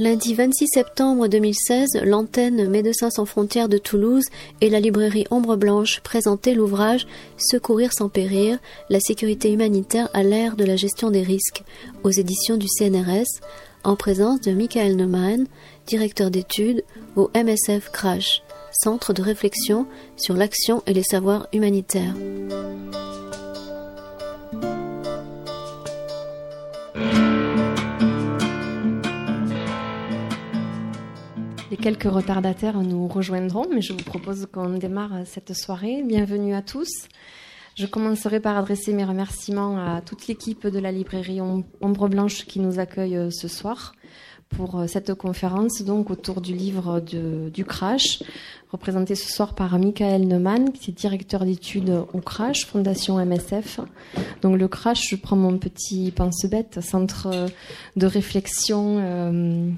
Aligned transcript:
Lundi 0.00 0.32
26 0.32 0.68
septembre 0.74 1.26
2016, 1.26 2.02
l'antenne 2.04 2.68
Médecins 2.68 3.10
sans 3.10 3.24
frontières 3.24 3.68
de 3.68 3.78
Toulouse 3.78 4.22
et 4.60 4.70
la 4.70 4.78
librairie 4.78 5.26
Ombre 5.32 5.56
Blanche 5.56 5.98
présentaient 6.04 6.54
l'ouvrage 6.54 7.08
Secourir 7.36 7.92
sans 7.92 8.08
périr, 8.08 8.60
la 8.90 9.00
sécurité 9.00 9.52
humanitaire 9.52 10.08
à 10.14 10.22
l'ère 10.22 10.54
de 10.54 10.64
la 10.64 10.76
gestion 10.76 11.10
des 11.10 11.24
risques 11.24 11.64
aux 12.04 12.12
éditions 12.12 12.56
du 12.56 12.68
CNRS 12.68 13.40
en 13.82 13.96
présence 13.96 14.40
de 14.40 14.52
Michael 14.52 14.94
Neumann, 14.94 15.48
directeur 15.88 16.30
d'études 16.30 16.84
au 17.16 17.28
MSF 17.34 17.90
Crash, 17.90 18.44
centre 18.70 19.12
de 19.12 19.22
réflexion 19.22 19.84
sur 20.16 20.34
l'action 20.34 20.80
et 20.86 20.94
les 20.94 21.02
savoirs 21.02 21.48
humanitaires. 21.52 22.14
Quelques 31.80 32.04
retardataires 32.04 32.80
nous 32.82 33.06
rejoindront, 33.06 33.66
mais 33.72 33.80
je 33.80 33.92
vous 33.92 34.02
propose 34.04 34.46
qu'on 34.52 34.78
démarre 34.78 35.26
cette 35.26 35.54
soirée. 35.54 36.02
Bienvenue 36.02 36.54
à 36.54 36.62
tous. 36.62 36.88
Je 37.76 37.86
commencerai 37.86 38.40
par 38.40 38.56
adresser 38.56 38.92
mes 38.92 39.04
remerciements 39.04 39.78
à 39.78 40.00
toute 40.00 40.26
l'équipe 40.26 40.66
de 40.66 40.78
la 40.78 40.90
librairie 40.90 41.40
Ombre 41.40 42.08
Blanche 42.08 42.44
qui 42.46 42.58
nous 42.58 42.80
accueille 42.80 43.16
euh, 43.16 43.30
ce 43.30 43.46
soir 43.46 43.92
pour 44.48 44.78
euh, 44.78 44.86
cette 44.86 45.14
conférence 45.14 45.82
donc 45.82 46.10
autour 46.10 46.40
du 46.40 46.54
livre 46.54 47.00
du 47.00 47.64
Crash, 47.64 48.22
représenté 48.70 49.14
ce 49.14 49.30
soir 49.30 49.54
par 49.54 49.78
Michael 49.78 50.26
Neumann, 50.26 50.72
qui 50.72 50.90
est 50.90 50.94
directeur 50.94 51.44
d'études 51.44 51.90
au 52.12 52.20
Crash, 52.20 52.66
Fondation 52.66 53.24
MSF. 53.24 53.80
Donc 54.42 54.58
le 54.58 54.68
Crash, 54.68 55.08
je 55.10 55.16
prends 55.16 55.36
mon 55.36 55.58
petit 55.58 56.10
pense-bête, 56.10 56.80
centre 56.80 57.48
de 57.96 58.06
réflexion. 58.06 58.98
Euh, 58.98 59.70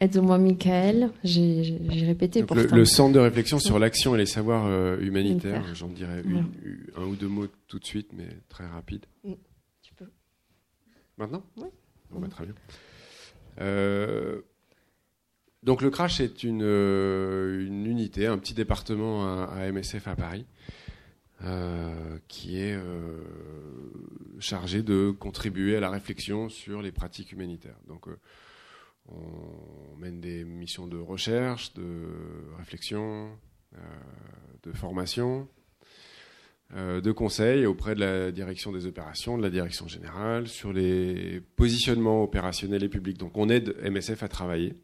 aide-moi 0.00 0.38
Michael, 0.38 1.10
j'ai 1.24 1.78
répété. 2.04 2.42
pour 2.42 2.56
le, 2.56 2.66
le, 2.66 2.84
centre 2.84 3.14
de 3.14 3.20
réflexion 3.20 3.58
sur 3.58 3.78
l'action 3.78 4.14
et 4.14 4.18
les 4.18 4.26
savoirs 4.26 4.66
euh, 4.66 4.98
humanitaires, 5.00 5.64
j'en 5.74 5.88
dirais 5.88 6.22
un 6.96 7.04
ou 7.04 7.16
deux 7.16 7.28
mots 7.28 7.46
tout 7.68 7.78
de 7.78 7.86
suite, 7.86 8.10
mais 8.12 8.28
très 8.48 8.66
rapide. 8.66 9.06
Mm. 9.24 9.32
Tu 9.82 9.94
peux. 9.94 10.10
Maintenant? 11.16 11.42
Oui. 11.56 11.68
Bah, 12.10 12.26
très 12.28 12.44
bien. 12.44 12.54
Euh, 13.60 14.42
donc 15.62 15.82
le 15.82 15.90
Crash 15.90 16.20
est 16.20 16.42
une, 16.42 16.62
euh, 16.62 17.66
une, 17.66 17.86
unité, 17.86 18.26
un 18.26 18.38
petit 18.38 18.54
département 18.54 19.44
à, 19.44 19.70
MSF 19.70 20.08
à 20.08 20.16
Paris, 20.16 20.46
euh, 21.44 22.18
qui 22.28 22.58
est 22.58 22.78
chargé 24.38 24.82
de 24.82 25.10
contribuer 25.10 25.76
à 25.76 25.80
la 25.80 25.90
réflexion 25.90 26.48
sur 26.48 26.80
les 26.80 26.92
pratiques 26.92 27.32
humanitaires. 27.32 27.78
Donc 27.86 28.06
on 29.08 29.96
mène 29.98 30.20
des 30.20 30.44
missions 30.44 30.86
de 30.86 30.96
recherche, 30.96 31.74
de 31.74 32.08
réflexion, 32.56 33.30
de 34.62 34.72
formation, 34.72 35.46
de 36.74 37.12
conseils 37.12 37.66
auprès 37.66 37.94
de 37.94 38.00
la 38.00 38.30
direction 38.30 38.70
des 38.70 38.86
opérations, 38.86 39.36
de 39.36 39.42
la 39.42 39.50
direction 39.50 39.88
générale, 39.88 40.46
sur 40.46 40.72
les 40.72 41.40
positionnements 41.56 42.22
opérationnels 42.22 42.84
et 42.84 42.88
publics. 42.88 43.18
Donc 43.18 43.36
on 43.36 43.48
aide 43.48 43.76
MSF 43.82 44.22
à 44.22 44.28
travailler. 44.28 44.74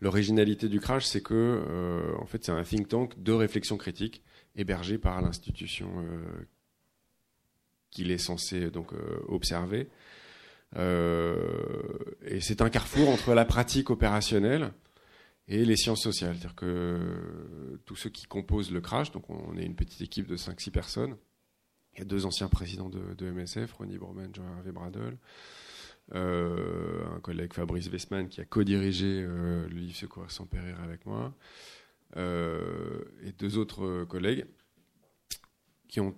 L'originalité 0.00 0.68
du 0.68 0.78
crash, 0.78 1.06
c'est 1.06 1.22
que 1.22 1.34
euh, 1.34 2.14
en 2.18 2.26
fait, 2.26 2.44
c'est 2.44 2.52
un 2.52 2.62
think 2.62 2.88
tank 2.88 3.22
de 3.22 3.32
réflexion 3.32 3.78
critique 3.78 4.22
hébergé 4.54 4.98
par 4.98 5.22
l'institution 5.22 5.88
euh, 5.98 6.46
qu'il 7.90 8.10
est 8.10 8.18
censé 8.18 8.70
donc 8.70 8.92
observer. 9.28 9.88
et 10.76 12.40
c'est 12.40 12.60
un 12.60 12.68
carrefour 12.68 13.08
entre 13.08 13.32
la 13.32 13.46
pratique 13.46 13.88
opérationnelle 13.88 14.72
et 15.48 15.64
les 15.64 15.76
sciences 15.76 16.02
sociales. 16.02 16.36
C'est-à-dire 16.36 16.54
que 16.54 17.80
tous 17.84 17.96
ceux 17.96 18.10
qui 18.10 18.26
composent 18.26 18.72
le 18.72 18.80
crash, 18.80 19.10
donc 19.12 19.28
on 19.30 19.56
est 19.56 19.64
une 19.64 19.76
petite 19.76 20.00
équipe 20.00 20.26
de 20.26 20.36
5-6 20.36 20.70
personnes, 20.70 21.16
il 21.96 22.00
y 22.00 22.02
a 22.02 22.04
deux 22.04 22.26
anciens 22.26 22.48
présidents 22.48 22.90
de, 22.90 23.30
MSF, 23.30 23.72
Ronnie 23.72 23.96
Borman, 23.96 24.30
Jean-Hervé 24.34 24.70
Bradel, 24.70 25.16
euh, 26.14 27.06
un 27.16 27.20
collègue 27.20 27.54
Fabrice 27.54 27.88
Westman 27.90 28.28
qui 28.28 28.40
a 28.40 28.44
co-dirigé 28.44 29.22
euh, 29.22 29.66
le 29.68 29.74
livre 29.74 29.96
Secourir 29.96 30.30
sans 30.30 30.44
périr 30.44 30.80
avec 30.82 31.06
moi, 31.06 31.34
euh, 32.16 33.02
et 33.24 33.32
deux 33.32 33.56
autres 33.56 34.04
collègues 34.04 34.44
qui 35.88 36.00
ont 36.00 36.14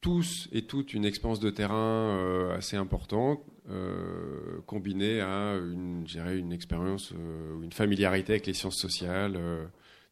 tous 0.00 0.48
et 0.52 0.66
toutes 0.66 0.94
une 0.94 1.04
expérience 1.04 1.40
de 1.40 1.50
terrain 1.50 2.50
assez 2.56 2.76
importante, 2.76 3.44
euh, 3.70 4.62
combiné 4.64 5.20
à 5.20 5.54
une, 5.56 6.06
une 6.32 6.52
expérience 6.52 7.12
euh, 7.12 7.54
ou 7.54 7.62
une 7.62 7.72
familiarité 7.72 8.32
avec 8.32 8.46
les 8.46 8.54
sciences 8.54 8.76
sociales, 8.76 9.34
euh, 9.36 9.64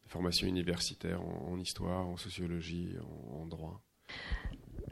des 0.05 0.11
formations 0.11 0.47
universitaires 0.47 1.21
en, 1.22 1.59
histoire, 1.59 2.06
en 2.06 2.19
sociologie, 2.19 2.91
en, 3.33 3.47
droit. 3.47 3.81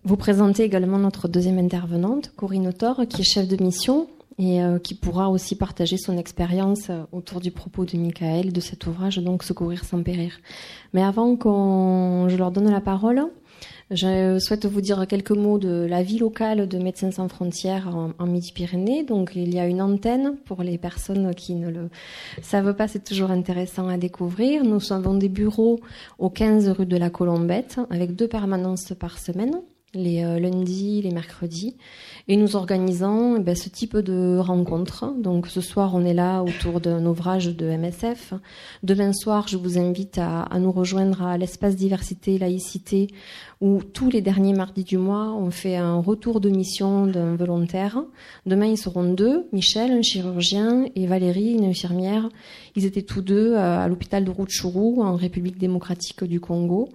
Vous 0.04 0.16
présentez 0.16 0.62
également 0.62 0.98
notre 0.98 1.28
deuxième 1.28 1.58
intervenante, 1.58 2.32
Corinne 2.36 2.69
Autor, 2.69 3.02
qui 3.06 3.20
est 3.20 3.25
chef 3.25 3.48
de 3.48 3.62
mission 3.62 4.08
et 4.38 4.60
qui 4.82 4.94
pourra 4.94 5.31
aussi 5.31 5.54
partager 5.54 5.96
son 5.96 6.19
expérience 6.19 6.91
autour 7.12 7.41
du 7.41 7.52
propos 7.52 7.84
de 7.84 7.96
Michael 7.96 8.52
de 8.52 8.60
cet 8.60 8.86
ouvrage, 8.86 9.19
donc 9.19 9.44
Secourir 9.44 9.84
sans 9.84 10.02
périr. 10.02 10.41
Mais 10.92 11.02
avant 11.02 11.36
que 11.36 11.48
je 12.28 12.36
leur 12.36 12.50
donne 12.50 12.69
la 12.69 12.81
parole, 12.81 13.25
je 13.90 14.38
souhaite 14.38 14.66
vous 14.66 14.80
dire 14.80 15.06
quelques 15.06 15.30
mots 15.30 15.58
de 15.58 15.86
la 15.88 16.02
vie 16.02 16.18
locale 16.18 16.68
de 16.68 16.78
Médecins 16.78 17.10
sans 17.10 17.28
frontières 17.28 17.94
en, 18.18 18.26
Midi-Pyrénées. 18.26 19.04
Donc, 19.04 19.32
il 19.34 19.54
y 19.54 19.58
a 19.58 19.66
une 19.66 19.82
antenne 19.82 20.36
pour 20.44 20.62
les 20.62 20.78
personnes 20.78 21.34
qui 21.34 21.54
ne 21.54 21.70
le 21.70 21.90
savent 22.42 22.74
pas. 22.74 22.88
C'est 22.88 23.04
toujours 23.04 23.30
intéressant 23.30 23.88
à 23.88 23.98
découvrir. 23.98 24.64
Nous 24.64 24.92
avons 24.92 25.14
des 25.14 25.28
bureaux 25.28 25.80
au 26.18 26.30
15 26.30 26.68
rue 26.70 26.86
de 26.86 26.96
la 26.96 27.10
Colombette 27.10 27.78
avec 27.90 28.16
deux 28.16 28.28
permanences 28.28 28.92
par 28.98 29.18
semaine 29.18 29.60
les 29.94 30.25
euh, 30.25 30.38
lundis, 30.38 31.03
les 31.03 31.10
mercredis. 31.10 31.77
Et 32.27 32.37
nous 32.37 32.56
organisons 32.56 33.37
eh 33.37 33.41
ben, 33.41 33.55
ce 33.55 33.69
type 33.69 33.97
de 33.99 34.38
rencontres. 34.38 35.12
Donc 35.19 35.47
ce 35.47 35.60
soir, 35.60 35.94
on 35.94 36.05
est 36.05 36.15
là 36.15 36.43
autour 36.43 36.81
d'un 36.81 37.05
ouvrage 37.05 37.47
de 37.47 37.66
MSF. 37.66 38.32
Demain 38.82 39.12
soir, 39.12 39.47
je 39.47 39.59
vous 39.59 39.78
invite 39.78 40.19
à, 40.19 40.49
nous 40.59 40.72
rejoindre 40.72 41.22
à 41.22 41.37
l'espace 41.37 41.77
diversité 41.77 42.38
laïcité, 42.38 43.09
où 43.60 43.82
tous 43.82 44.09
les 44.09 44.22
derniers 44.22 44.55
mardis 44.55 44.84
du 44.84 44.97
mois, 44.97 45.32
on 45.32 45.50
fait 45.50 45.77
un 45.77 45.99
retour 45.99 46.41
de 46.41 46.49
mission 46.49 47.06
d'un 47.06 47.37
volontaire. 47.37 48.03
Demain, 48.47 48.66
ils 48.66 48.78
seront 48.78 49.05
deux, 49.05 49.47
Michel, 49.53 49.93
un 49.93 50.03
chirurgien, 50.03 50.87
et 50.97 51.06
Valérie, 51.06 51.53
une 51.53 51.65
infirmière. 51.65 52.31
Ils 52.75 52.87
étaient 52.87 53.03
tous 53.03 53.22
deux 53.22 53.53
euh, 53.53 53.78
à 53.78 53.87
l'hôpital 53.88 54.25
de 54.25 54.31
Rutshuru, 54.31 55.03
en 55.03 55.16
République 55.16 55.59
démocratique 55.59 56.25
du 56.25 56.41
Congo. 56.41 56.88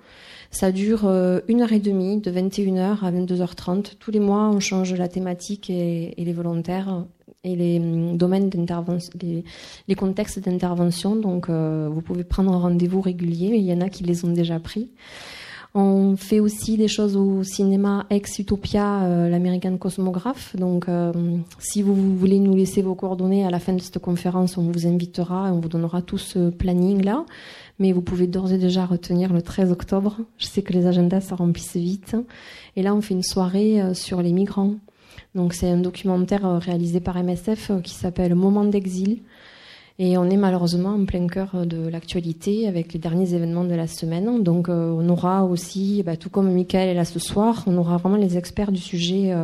Ça 0.52 0.72
dure 0.72 1.06
euh, 1.06 1.42
une 1.48 1.62
heure 1.62 1.74
et 1.74 1.80
demie, 1.80 2.18
de 2.18 2.32
21h 2.32 3.06
à 3.06 3.12
22h30. 3.12 3.98
Tous 4.00 4.12
les 4.12 4.20
mois, 4.20 4.50
on 4.50 4.60
change 4.60 4.94
la 4.94 5.08
thématique 5.08 5.70
et, 5.70 6.14
les 6.18 6.34
volontaires 6.34 7.06
et 7.44 7.56
les 7.56 7.80
hum, 7.80 8.18
domaines 8.18 8.50
d'intervention, 8.50 9.12
les, 9.88 9.96
contextes 9.96 10.40
d'intervention. 10.40 11.16
Donc, 11.16 11.50
euh, 11.50 11.88
vous 11.92 12.02
pouvez 12.02 12.24
prendre 12.24 12.52
un 12.52 12.58
rendez-vous 12.58 13.00
régulier. 13.00 13.58
Il 13.58 13.64
y 13.64 13.74
en 13.74 13.82
a 13.82 13.90
qui 13.90 14.04
les 14.04 14.26
ont 14.26 14.32
déjà 14.32 14.60
pris. 14.60 14.90
On 15.76 16.16
fait 16.18 16.40
aussi 16.40 16.78
des 16.78 16.88
choses 16.88 17.16
au 17.16 17.44
cinéma 17.44 18.08
Ex 18.10 18.40
Utopia, 18.40 19.04
euh, 19.04 19.30
l'American 19.30 19.78
Cosmographe. 19.78 20.56
Donc, 20.56 20.88
si 21.60 21.84
vous 21.84 21.94
voulez 22.18 22.40
nous 22.40 22.56
laisser 22.56 22.82
vos 22.82 22.96
coordonnées 22.96 23.46
à 23.46 23.52
la 23.52 23.60
fin 23.60 23.74
de 23.74 23.82
cette 23.82 24.00
conférence, 24.00 24.58
on 24.58 24.64
vous 24.64 24.88
invitera 24.88 25.50
et 25.50 25.52
on 25.52 25.60
vous 25.60 25.70
donnera 25.70 26.02
tout 26.02 26.18
ce 26.18 26.50
planning-là 26.50 27.24
mais 27.80 27.94
vous 27.94 28.02
pouvez 28.02 28.28
d'ores 28.28 28.52
et 28.52 28.58
déjà 28.58 28.86
retenir 28.86 29.32
le 29.32 29.42
13 29.42 29.72
octobre. 29.72 30.18
Je 30.38 30.46
sais 30.46 30.62
que 30.62 30.74
les 30.74 30.86
agendas 30.86 31.22
se 31.22 31.34
remplissent 31.34 31.78
vite. 31.78 32.16
Et 32.76 32.84
là, 32.84 32.94
on 32.94 33.02
fait 33.02 33.14
une 33.14 33.24
soirée 33.24 33.82
euh, 33.82 33.94
sur 33.94 34.22
les 34.22 34.34
migrants. 34.34 34.76
Donc 35.34 35.54
c'est 35.54 35.70
un 35.70 35.78
documentaire 35.78 36.46
euh, 36.46 36.58
réalisé 36.58 37.00
par 37.00 37.22
MSF 37.22 37.72
euh, 37.72 37.80
qui 37.80 37.94
s'appelle 37.94 38.36
Moment 38.36 38.66
d'exil. 38.66 39.22
Et 39.98 40.18
on 40.18 40.30
est 40.30 40.38
malheureusement 40.38 40.92
en 40.92 41.06
plein 41.06 41.28
cœur 41.28 41.66
de 41.66 41.88
l'actualité 41.88 42.68
avec 42.68 42.94
les 42.94 43.00
derniers 43.00 43.34
événements 43.34 43.66
de 43.66 43.76
la 43.76 43.88
semaine. 43.88 44.44
Donc 44.44 44.70
on 44.70 45.10
aura 45.10 45.44
aussi, 45.44 46.04
bah, 46.04 46.16
tout 46.16 46.30
comme 46.30 46.54
Michael 46.54 46.88
est 46.88 46.94
là 46.94 47.04
ce 47.04 47.20
soir, 47.20 47.66
on 47.68 47.76
aura 47.76 47.98
vraiment 47.98 48.16
les 48.16 48.38
experts 48.38 48.72
du 48.72 48.80
sujet 48.80 49.36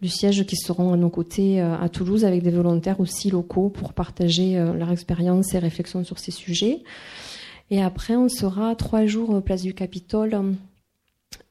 du 0.00 0.08
siège 0.08 0.46
qui 0.46 0.56
seront 0.56 0.94
à 0.94 0.96
nos 0.96 1.10
côtés 1.10 1.60
à 1.60 1.90
Toulouse 1.90 2.24
avec 2.24 2.42
des 2.42 2.50
volontaires 2.50 3.00
aussi 3.00 3.28
locaux 3.28 3.68
pour 3.68 3.92
partager 3.92 4.54
leur 4.54 4.90
expérience 4.90 5.52
et 5.52 5.58
réflexions 5.58 6.04
sur 6.04 6.18
ces 6.18 6.30
sujets. 6.30 6.82
Et 7.72 7.80
après, 7.80 8.16
on 8.16 8.28
sera 8.28 8.76
trois 8.76 9.06
jours 9.06 9.42
place 9.42 9.62
du 9.62 9.72
Capitole 9.72 10.56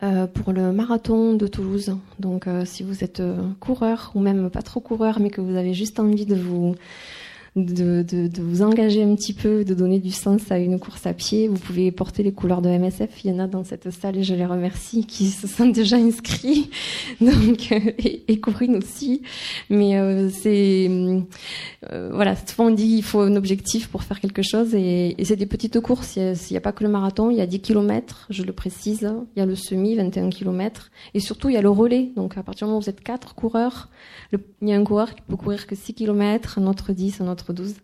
euh, 0.04 0.28
pour 0.28 0.54
le 0.54 0.72
marathon 0.72 1.34
de 1.34 1.48
Toulouse. 1.48 1.98
Donc, 2.20 2.46
euh, 2.46 2.64
si 2.64 2.84
vous 2.84 3.04
êtes 3.04 3.22
euh, 3.22 3.42
coureur 3.60 4.12
ou 4.14 4.20
même 4.20 4.52
pas 4.52 4.62
trop 4.62 4.82
coureur, 4.82 5.20
mais 5.20 5.32
que 5.32 5.42
vous 5.42 5.56
avez 5.56 5.74
juste 5.74 6.00
envie 6.00 6.28
de 6.28 6.36
vous 6.36 6.76
de, 7.56 8.02
de, 8.04 8.42
vous 8.42 8.62
engager 8.62 9.04
un 9.04 9.14
petit 9.16 9.34
peu, 9.34 9.66
de 9.66 9.74
donner 9.74 10.00
du 10.00 10.12
sens 10.12 10.52
à 10.52 10.58
une 10.58 10.80
course 10.80 11.06
à 11.06 11.14
pied. 11.14 11.48
Vous 11.48 11.60
pouvez 11.60 11.92
porter 11.92 12.24
les 12.24 12.32
couleurs 12.32 12.62
de 12.62 12.70
MSF. 12.70 13.24
Il 13.24 13.32
y 13.32 13.34
en 13.34 13.40
a 13.40 13.48
dans 13.48 13.64
cette 13.64 13.92
salle 13.92 14.18
et 14.18 14.24
je 14.24 14.34
les 14.34 14.46
remercie 14.46 15.06
qui 15.06 15.28
se 15.28 15.48
sont 15.48 15.68
déjà 15.68 15.98
inscrits. 15.98 16.70
Donc, 17.22 17.72
et, 17.72 18.24
et 18.32 18.40
Corinne 18.40 18.78
aussi. 18.78 19.22
Mais 19.70 20.30
c'est 20.30 20.90
voilà, 22.12 22.36
souvent 22.36 22.68
on 22.68 22.72
dit 22.72 22.98
il 22.98 23.04
faut 23.04 23.22
un 23.22 23.36
objectif 23.36 23.90
pour 23.90 24.04
faire 24.04 24.20
quelque 24.20 24.44
chose 24.44 24.76
et, 24.76 25.16
et 25.18 25.26
c'est 25.26 25.36
des 25.36 25.46
petites 25.46 25.80
courses. 25.80 26.16
Il 26.16 26.34
n'y 26.52 26.56
a, 26.56 26.58
a, 26.58 26.62
pas 26.62 26.72
que 26.72 26.84
le 26.84 26.90
marathon, 26.90 27.30
il 27.30 27.38
y 27.38 27.42
a 27.42 27.46
10 27.46 27.62
km, 27.62 28.28
je 28.30 28.44
le 28.44 28.54
précise. 28.54 29.10
Il 29.36 29.40
y 29.40 29.42
a 29.42 29.46
le 29.46 29.56
semi, 29.56 29.96
21 29.96 30.30
km. 30.30 30.92
Et 31.14 31.20
surtout, 31.20 31.50
il 31.50 31.56
y 31.56 31.58
a 31.58 31.62
le 31.62 31.70
relais. 31.70 32.12
Donc, 32.16 32.38
à 32.38 32.44
partir 32.44 32.66
du 32.66 32.70
moment 32.70 32.80
où 32.80 32.82
vous 32.82 32.90
êtes 32.90 33.02
quatre 33.02 33.36
coureurs, 33.36 33.90
il 34.32 34.70
y 34.70 34.74
a 34.74 34.78
un 34.78 34.84
coureur 34.84 35.16
qui 35.16 35.22
peut 35.22 35.36
courir 35.36 35.68
que 35.68 35.76
6 35.76 35.94
km, 35.94 36.60
un 36.60 36.68
autre 36.68 36.94
10, 36.94 37.22
un 37.22 37.28
autre 37.28 37.41
12. 37.50 37.76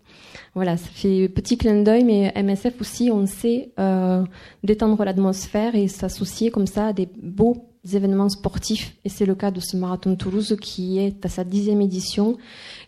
Voilà, 0.56 0.78
ça 0.78 0.90
fait 0.92 1.30
petit 1.30 1.58
clin 1.58 1.84
d'œil, 1.84 2.04
mais 2.04 2.34
MSF 2.36 2.82
aussi, 2.82 3.12
on 3.12 3.26
sait 3.26 3.72
euh, 3.80 4.24
détendre 4.64 5.04
l'atmosphère 5.04 5.76
et 5.76 5.88
s'associer 5.88 6.52
comme 6.52 6.68
ça 6.68 6.88
à 6.88 6.94
des 6.94 7.08
beaux 7.22 7.68
événements 7.94 8.30
sportifs. 8.30 8.96
Et 9.06 9.10
c'est 9.10 9.26
le 9.26 9.36
cas 9.36 9.52
de 9.52 9.60
ce 9.60 9.78
marathon 9.78 10.12
de 10.12 10.16
Toulouse 10.16 10.58
qui 10.62 11.00
est 11.00 11.26
à 11.26 11.30
sa 11.30 11.44
dixième 11.44 11.82
édition, 11.82 12.38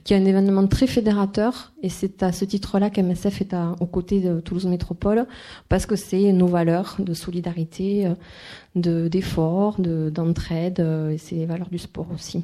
qui 0.03 0.13
est 0.13 0.17
un 0.17 0.25
événement 0.25 0.67
très 0.67 0.87
fédérateur. 0.87 1.71
Et 1.83 1.89
c'est 1.89 2.23
à 2.23 2.31
ce 2.31 2.45
titre-là 2.45 2.89
qu'MSF 2.89 3.41
est 3.41 3.53
à, 3.53 3.75
aux 3.79 3.85
côtés 3.85 4.19
de 4.19 4.39
Toulouse 4.39 4.65
Métropole, 4.65 5.25
parce 5.67 5.85
que 5.85 5.95
c'est 5.95 6.31
nos 6.31 6.47
valeurs 6.47 6.97
de 6.99 7.13
solidarité, 7.13 8.07
euh, 8.07 8.13
de, 8.75 9.07
d'effort, 9.07 9.79
de, 9.79 10.09
d'entraide, 10.09 10.79
euh, 10.79 11.11
et 11.11 11.17
c'est 11.17 11.35
les 11.35 11.45
valeurs 11.45 11.69
du 11.69 11.77
sport 11.77 12.07
aussi. 12.13 12.43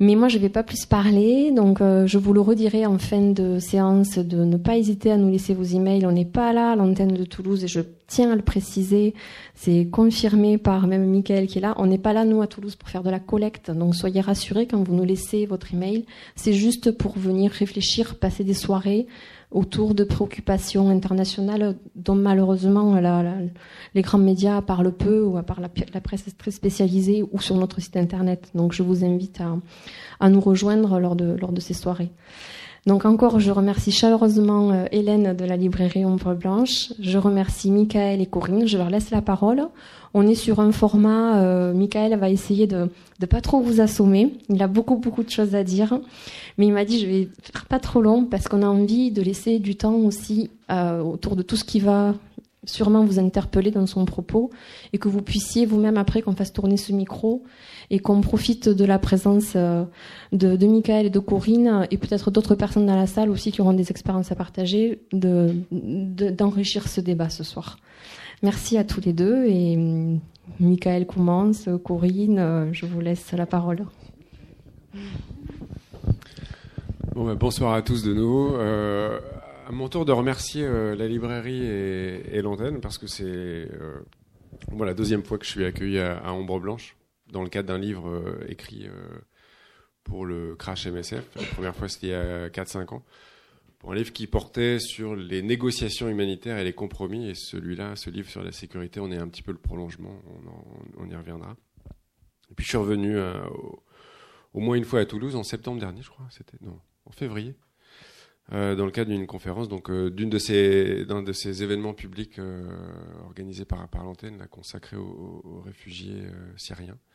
Mais 0.00 0.14
moi, 0.14 0.28
je 0.28 0.36
ne 0.36 0.42
vais 0.42 0.48
pas 0.48 0.62
plus 0.62 0.86
parler, 0.86 1.50
donc 1.50 1.80
euh, 1.80 2.06
je 2.06 2.18
vous 2.18 2.32
le 2.32 2.40
redirai 2.40 2.86
en 2.86 2.98
fin 2.98 3.32
de 3.32 3.58
séance 3.58 4.18
de 4.18 4.44
ne 4.44 4.56
pas 4.56 4.76
hésiter 4.76 5.10
à 5.10 5.16
nous 5.16 5.28
laisser 5.28 5.54
vos 5.54 5.64
emails. 5.64 6.06
On 6.06 6.12
n'est 6.12 6.24
pas 6.24 6.52
là 6.52 6.70
à 6.70 6.76
l'antenne 6.76 7.14
de 7.14 7.24
Toulouse 7.24 7.64
et 7.64 7.68
je 7.68 7.80
tiens 8.06 8.30
à 8.30 8.36
le 8.36 8.42
préciser. 8.42 9.14
C'est 9.56 9.88
confirmé 9.90 10.56
par 10.56 10.86
même 10.86 11.04
Michael 11.04 11.48
qui 11.48 11.58
est 11.58 11.60
là. 11.60 11.74
On 11.78 11.86
n'est 11.86 11.98
pas 11.98 12.12
là 12.12 12.24
nous 12.24 12.40
à 12.42 12.46
Toulouse 12.46 12.76
pour 12.76 12.88
faire 12.88 13.02
de 13.02 13.10
la 13.10 13.18
collecte, 13.18 13.72
donc 13.72 13.96
soyez 13.96 14.20
rassurés 14.20 14.68
quand 14.68 14.80
vous 14.80 14.94
nous 14.94 15.04
laissez 15.04 15.46
votre 15.46 15.74
email. 15.74 16.04
Juste 16.58 16.90
pour 16.90 17.16
venir 17.16 17.50
réfléchir, 17.50 18.18
passer 18.18 18.44
des 18.44 18.54
soirées 18.54 19.06
autour 19.50 19.94
de 19.94 20.04
préoccupations 20.04 20.90
internationales 20.90 21.76
dont 21.94 22.14
malheureusement 22.14 23.00
les 23.94 24.02
grands 24.02 24.18
médias 24.18 24.60
parlent 24.60 24.92
peu 24.92 25.22
ou 25.22 25.38
à 25.38 25.42
part 25.42 25.60
la, 25.60 26.00
presse 26.00 26.24
très 26.36 26.50
spécialisée 26.50 27.24
ou 27.32 27.40
sur 27.40 27.56
notre 27.56 27.80
site 27.80 27.96
internet. 27.96 28.50
Donc 28.54 28.72
je 28.72 28.82
vous 28.82 29.04
invite 29.04 29.40
à, 30.20 30.28
nous 30.28 30.40
rejoindre 30.40 30.98
lors 31.00 31.16
de, 31.16 31.36
lors 31.40 31.52
de 31.52 31.60
ces 31.60 31.74
soirées. 31.74 32.10
Donc 32.86 33.04
encore, 33.04 33.40
je 33.40 33.50
remercie 33.50 33.90
chaleureusement 33.90 34.70
euh, 34.70 34.84
Hélène 34.92 35.34
de 35.34 35.44
la 35.44 35.56
librairie 35.56 36.06
Ombre 36.06 36.34
Blanche. 36.34 36.92
Je 37.00 37.18
remercie 37.18 37.70
Michael 37.70 38.20
et 38.20 38.26
Corinne. 38.26 38.66
Je 38.66 38.78
leur 38.78 38.88
laisse 38.88 39.10
la 39.10 39.20
parole. 39.20 39.68
On 40.14 40.26
est 40.26 40.34
sur 40.34 40.60
un 40.60 40.72
format. 40.72 41.42
Euh, 41.42 41.74
Michael 41.74 42.18
va 42.18 42.30
essayer 42.30 42.66
de 42.66 42.88
ne 43.20 43.26
pas 43.26 43.40
trop 43.40 43.60
vous 43.60 43.80
assommer. 43.80 44.34
Il 44.48 44.62
a 44.62 44.66
beaucoup 44.66 44.96
beaucoup 44.96 45.22
de 45.22 45.30
choses 45.30 45.54
à 45.54 45.64
dire, 45.64 45.98
mais 46.56 46.66
il 46.66 46.72
m'a 46.72 46.84
dit 46.84 47.00
je 47.00 47.06
vais 47.06 47.28
faire 47.52 47.66
pas 47.66 47.78
trop 47.78 48.00
long 48.00 48.24
parce 48.24 48.48
qu'on 48.48 48.62
a 48.62 48.68
envie 48.68 49.10
de 49.10 49.22
laisser 49.22 49.58
du 49.58 49.76
temps 49.76 49.94
aussi 49.94 50.50
euh, 50.70 51.00
autour 51.00 51.36
de 51.36 51.42
tout 51.42 51.56
ce 51.56 51.64
qui 51.64 51.80
va 51.80 52.14
sûrement 52.64 53.04
vous 53.04 53.18
interpeller 53.18 53.70
dans 53.70 53.86
son 53.86 54.04
propos 54.04 54.50
et 54.92 54.98
que 54.98 55.08
vous 55.08 55.22
puissiez 55.22 55.66
vous-même 55.66 55.96
après 55.96 56.22
qu'on 56.22 56.34
fasse 56.34 56.52
tourner 56.52 56.76
ce 56.76 56.92
micro 56.92 57.42
et 57.90 57.98
qu'on 57.98 58.20
profite 58.20 58.68
de 58.68 58.84
la 58.84 58.98
présence 58.98 59.52
euh, 59.56 59.84
de, 60.32 60.56
de 60.56 60.66
Michael 60.66 61.06
et 61.06 61.10
de 61.10 61.18
Corinne 61.18 61.86
et 61.90 61.96
peut-être 61.96 62.30
d'autres 62.30 62.54
personnes 62.54 62.86
dans 62.86 62.96
la 62.96 63.06
salle 63.06 63.30
aussi 63.30 63.52
qui 63.52 63.60
auront 63.60 63.72
des 63.72 63.90
expériences 63.90 64.30
à 64.30 64.34
partager, 64.34 65.00
d'enrichir 65.12 66.84
de, 66.84 66.88
ce 66.88 67.00
débat 67.00 67.30
ce 67.30 67.44
soir. 67.44 67.78
Merci 68.42 68.78
à 68.78 68.84
tous 68.84 69.00
les 69.00 69.12
deux 69.12 69.46
et 69.46 69.76
mm, 69.76 70.20
Michael 70.60 71.06
commence, 71.06 71.68
Corinne, 71.84 72.38
euh, 72.38 72.72
je 72.72 72.86
vous 72.86 73.00
laisse 73.00 73.32
la 73.32 73.46
parole. 73.46 73.84
Bah, 77.16 77.34
bonsoir 77.34 77.74
à 77.74 77.82
tous 77.82 78.04
de 78.04 78.14
nouveau. 78.14 78.54
Euh, 78.56 79.18
à 79.66 79.72
mon 79.72 79.88
tour 79.88 80.04
de 80.04 80.12
remercier 80.12 80.64
euh, 80.64 80.94
la 80.94 81.08
librairie 81.08 81.64
et, 81.66 82.40
l'antenne 82.40 82.80
parce 82.80 82.96
que 82.96 83.08
c'est 83.08 83.68
la 84.78 84.94
deuxième 84.94 85.24
fois 85.24 85.38
que 85.38 85.44
je 85.44 85.50
suis 85.50 85.64
accueilli 85.64 85.98
à, 85.98 86.18
à 86.18 86.32
Ombre 86.32 86.60
Blanche 86.60 86.96
dans 87.32 87.42
le 87.42 87.48
cadre 87.48 87.68
d'un 87.68 87.78
livre 87.78 88.22
écrit 88.48 88.88
pour 90.04 90.24
le 90.24 90.54
Crash 90.54 90.86
MSF. 90.86 91.24
La 91.36 91.42
première 91.54 91.74
fois, 91.74 91.88
c'était 91.88 92.06
il 92.06 92.10
y 92.10 92.14
a 92.14 92.48
4-5 92.48 92.94
ans. 92.94 93.02
Pour 93.78 93.92
un 93.92 93.94
livre 93.94 94.12
qui 94.12 94.26
portait 94.26 94.80
sur 94.80 95.14
les 95.14 95.40
négociations 95.40 96.08
humanitaires 96.08 96.58
et 96.58 96.64
les 96.64 96.72
compromis. 96.72 97.28
Et 97.28 97.34
celui-là, 97.34 97.94
ce 97.96 98.10
livre 98.10 98.28
sur 98.28 98.42
la 98.42 98.52
sécurité, 98.52 99.00
on 99.00 99.10
est 99.12 99.18
un 99.18 99.28
petit 99.28 99.42
peu 99.42 99.52
le 99.52 99.58
prolongement. 99.58 100.20
On, 100.26 101.04
on 101.04 101.08
y 101.08 101.14
reviendra. 101.14 101.56
Et 102.50 102.54
puis 102.54 102.64
je 102.64 102.70
suis 102.70 102.78
revenu 102.78 103.16
euh, 103.16 103.34
au, 104.52 104.60
moins 104.60 104.76
une 104.76 104.84
fois 104.84 105.00
à 105.00 105.04
Toulouse 105.04 105.36
en 105.36 105.42
septembre 105.42 105.78
dernier, 105.78 106.02
je 106.02 106.10
crois. 106.10 106.26
C'était 106.30 106.58
non, 106.60 106.80
en 107.04 107.12
février. 107.12 107.54
Euh, 108.52 108.74
dans 108.74 108.86
le 108.86 108.90
cadre 108.90 109.10
d'une 109.10 109.26
conférence, 109.26 109.68
donc 109.68 109.90
euh, 109.90 110.10
d'une 110.10 110.30
de 110.30 110.38
ces 110.38 111.04
d'un 111.04 111.22
de 111.22 111.32
ces 111.32 111.62
événements 111.62 111.92
publics 111.92 112.38
euh, 112.38 112.66
organisés 113.26 113.66
par 113.66 113.86
par 113.90 114.04
l'antenne, 114.04 114.46
consacré 114.50 114.96
aux, 114.96 115.42
aux 115.44 115.60
réfugiés 115.60 116.22
syriens 116.56 116.94
euh, 116.94 117.07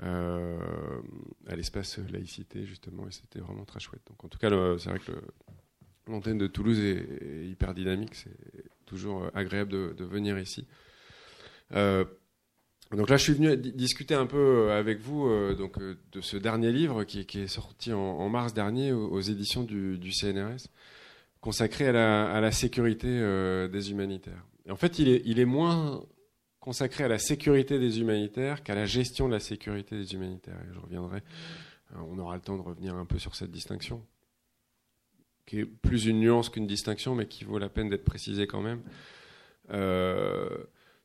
à 0.00 1.56
l'espace 1.56 1.98
laïcité 2.10 2.64
justement 2.64 3.06
et 3.08 3.12
c'était 3.12 3.40
vraiment 3.40 3.64
très 3.64 3.80
chouette. 3.80 4.02
Donc 4.08 4.24
en 4.24 4.28
tout 4.28 4.38
cas 4.38 4.50
c'est 4.78 4.90
vrai 4.90 5.00
que 5.00 5.12
l'antenne 6.08 6.38
de 6.38 6.46
Toulouse 6.46 6.78
est, 6.78 7.46
hyper 7.46 7.74
dynamique, 7.74 8.14
c'est 8.14 8.30
toujours 8.86 9.30
agréable 9.34 9.94
de, 9.94 10.04
venir 10.04 10.38
ici. 10.38 10.66
Euh, 11.74 12.04
donc 12.92 13.10
là, 13.10 13.18
je 13.18 13.24
suis 13.24 13.34
venu 13.34 13.56
discuter 13.56 14.14
un 14.14 14.26
peu 14.26 14.72
avec 14.72 14.98
vous 14.98 15.26
euh, 15.26 15.54
donc 15.54 15.78
de 15.78 16.20
ce 16.20 16.38
dernier 16.38 16.72
livre 16.72 17.04
qui, 17.04 17.20
est 17.20 17.46
sorti 17.46 17.92
en, 17.92 18.28
mars 18.28 18.54
dernier 18.54 18.92
aux, 18.92 19.20
éditions 19.20 19.62
du, 19.62 20.12
CNRS, 20.12 20.68
consacré 21.40 21.88
à 21.88 22.40
la, 22.40 22.52
sécurité 22.52 23.08
euh, 23.08 23.68
des 23.68 23.90
humanitaires. 23.90 24.44
Et 24.66 24.70
en 24.70 24.76
fait, 24.76 24.98
il 24.98 25.38
est 25.38 25.44
moins 25.44 26.02
consacré 26.60 27.04
à 27.04 27.08
la 27.08 27.18
sécurité 27.18 27.78
des 27.78 28.00
humanitaires 28.00 28.62
qu'à 28.62 28.74
la 28.74 28.86
gestion 28.86 29.28
de 29.28 29.32
la 29.32 29.40
sécurité 29.40 29.96
des 29.96 30.14
humanitaires. 30.14 30.58
Je 30.72 30.78
reviendrai, 30.78 31.22
euh, 31.94 32.00
on 32.08 32.18
aura 32.18 32.34
le 32.34 32.42
temps 32.42 32.56
de 32.56 32.62
revenir 32.62 32.94
un 32.94 33.04
peu 33.04 33.18
sur 33.18 33.34
cette 33.34 33.50
distinction, 33.50 34.04
qui 35.46 35.60
est 35.60 35.64
plus 35.64 36.06
une 36.06 36.20
nuance 36.20 36.48
qu'une 36.48 36.66
distinction, 36.66 37.14
mais 37.14 37.26
qui 37.26 37.44
vaut 37.44 37.58
la 37.58 37.68
peine 37.68 37.88
d'être 37.88 38.04
précisée 38.04 38.46
quand 38.46 38.60
même. 38.60 38.82
Euh, 39.70 40.48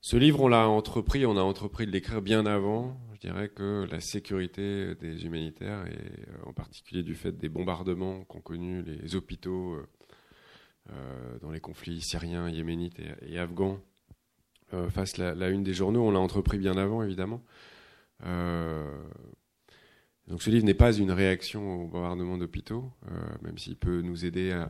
ce 0.01 0.17
livre, 0.17 0.41
on 0.41 0.47
l'a 0.47 0.67
entrepris, 0.67 1.25
on 1.25 1.37
a 1.37 1.41
entrepris 1.41 1.85
de 1.85 1.91
l'écrire 1.91 2.21
bien 2.21 2.45
avant. 2.45 2.97
Je 3.13 3.19
dirais 3.19 3.47
que 3.47 3.87
la 3.89 4.01
sécurité 4.01 4.95
des 4.95 5.25
humanitaires, 5.25 5.85
et 5.87 5.95
euh, 5.95 6.45
en 6.45 6.53
particulier 6.53 7.03
du 7.03 7.15
fait 7.15 7.31
des 7.31 7.47
bombardements 7.47 8.25
qu'ont 8.25 8.41
connus 8.41 8.83
les 8.83 9.15
hôpitaux 9.15 9.77
dans 11.41 11.51
les 11.51 11.61
conflits 11.61 12.01
syriens, 12.01 12.49
yéménites 12.49 12.99
et 13.21 13.39
afghans, 13.39 13.79
euh, 14.73 14.89
fasse 14.89 15.17
la, 15.17 15.49
une 15.49 15.63
des 15.63 15.73
journaux. 15.73 16.07
On 16.07 16.11
l'a 16.11 16.19
entrepris 16.19 16.57
bien 16.57 16.77
avant, 16.77 17.03
évidemment. 17.03 17.43
Euh, 18.25 18.91
donc 20.27 20.41
ce 20.41 20.49
livre 20.49 20.65
n'est 20.65 20.73
pas 20.73 20.93
une 20.93 21.11
réaction 21.11 21.83
au 21.83 21.87
bombardement 21.87 22.37
d'hôpitaux, 22.37 22.91
euh, 23.07 23.11
même 23.41 23.57
s'il 23.57 23.75
peut 23.75 24.01
nous 24.01 24.25
aider 24.25 24.51
à, 24.51 24.69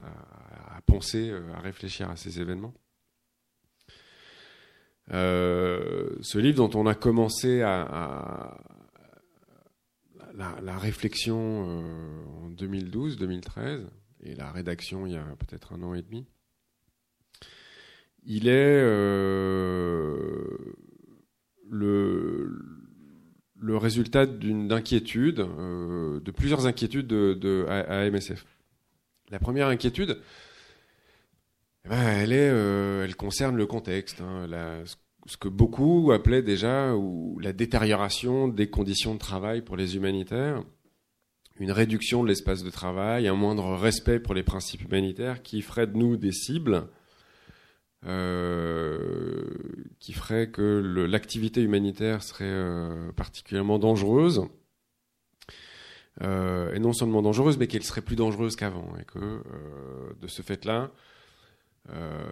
penser, 0.86 1.32
à 1.56 1.60
réfléchir 1.60 2.10
à 2.10 2.16
ces 2.16 2.42
événements. 2.42 2.74
ce 5.10 6.38
livre 6.38 6.58
dont 6.58 6.80
on 6.80 6.88
a 6.88 6.96
commencé 6.96 7.62
à, 7.62 8.58
la, 10.34 10.78
réflexion 10.80 11.38
en 12.44 12.50
2012-2013 12.50 13.86
et 14.24 14.36
la 14.36 14.52
rédaction 14.52 15.06
il 15.06 15.14
y 15.14 15.18
a 15.18 15.24
peut-être 15.38 15.74
un 15.74 15.84
an 15.84 15.94
et 15.94 16.02
demi, 16.02 16.26
il 18.26 18.48
est 18.48 18.82
euh, 18.82 20.18
le, 21.70 22.58
le 23.60 23.78
résultat 23.78 24.26
d'une 24.26 24.72
inquiétude, 24.72 25.40
euh, 25.40 26.20
de 26.20 26.32
plusieurs 26.32 26.66
inquiétudes 26.66 27.08
de, 27.08 27.34
de 27.34 27.66
à, 27.68 27.80
à, 27.80 28.10
MSF. 28.10 28.46
La 29.30 29.40
première 29.40 29.68
inquiétude, 29.68 30.20
eh 31.86 31.90
ben, 31.90 32.02
elle, 32.02 32.32
est, 32.32 32.50
euh, 32.50 33.04
elle 33.04 33.16
concerne 33.16 33.58
le 33.58 33.66
contexte, 33.66 34.22
hein, 34.22 34.48
la, 34.48 34.84
ce 35.26 35.38
que 35.38 35.48
beaucoup 35.48 36.12
appelaient 36.12 36.42
déjà 36.42 36.96
ou 36.96 37.40
la 37.40 37.54
détérioration 37.54 38.48
des 38.48 38.70
conditions 38.70 39.14
de 39.14 39.20
travail 39.20 39.62
pour 39.62 39.76
les 39.78 39.96
humanitaires, 39.96 40.64
une 41.60 41.72
réduction 41.72 42.24
de 42.24 42.30
l'espace 42.30 42.64
de 42.64 42.70
travail, 42.70 43.28
un 43.28 43.36
moindre 43.36 43.76
respect 43.76 44.20
pour 44.20 44.34
les 44.34 44.44
principes 44.44 44.84
humanitaires 44.84 45.42
qui 45.44 45.62
ferait 45.62 45.88
de 45.88 45.98
nous 45.98 46.18
des 46.18 46.32
cibles 46.32 46.88
euh, 48.06 49.44
qui 50.00 50.12
ferait 50.14 50.50
que 50.50 50.62
l'activité 51.10 51.62
humanitaire 51.62 52.24
serait 52.24 52.44
euh, 52.46 53.12
particulièrement 53.14 53.80
dangereuse. 53.80 54.42
euh, 56.22 56.74
est 56.74 56.80
non 56.80 56.94
seulement 56.94 57.22
dangereuse, 57.22 57.58
mais 57.58 57.68
qu'elle 57.68 57.84
serait 57.84 58.02
plus 58.02 58.16
dangereuse 58.16 58.56
qu'avant, 58.56 58.94
et 59.00 59.06
que 59.06 59.20
euh, 59.20 59.42
de 60.22 60.28
ce 60.28 60.42
fait-là, 60.42 60.92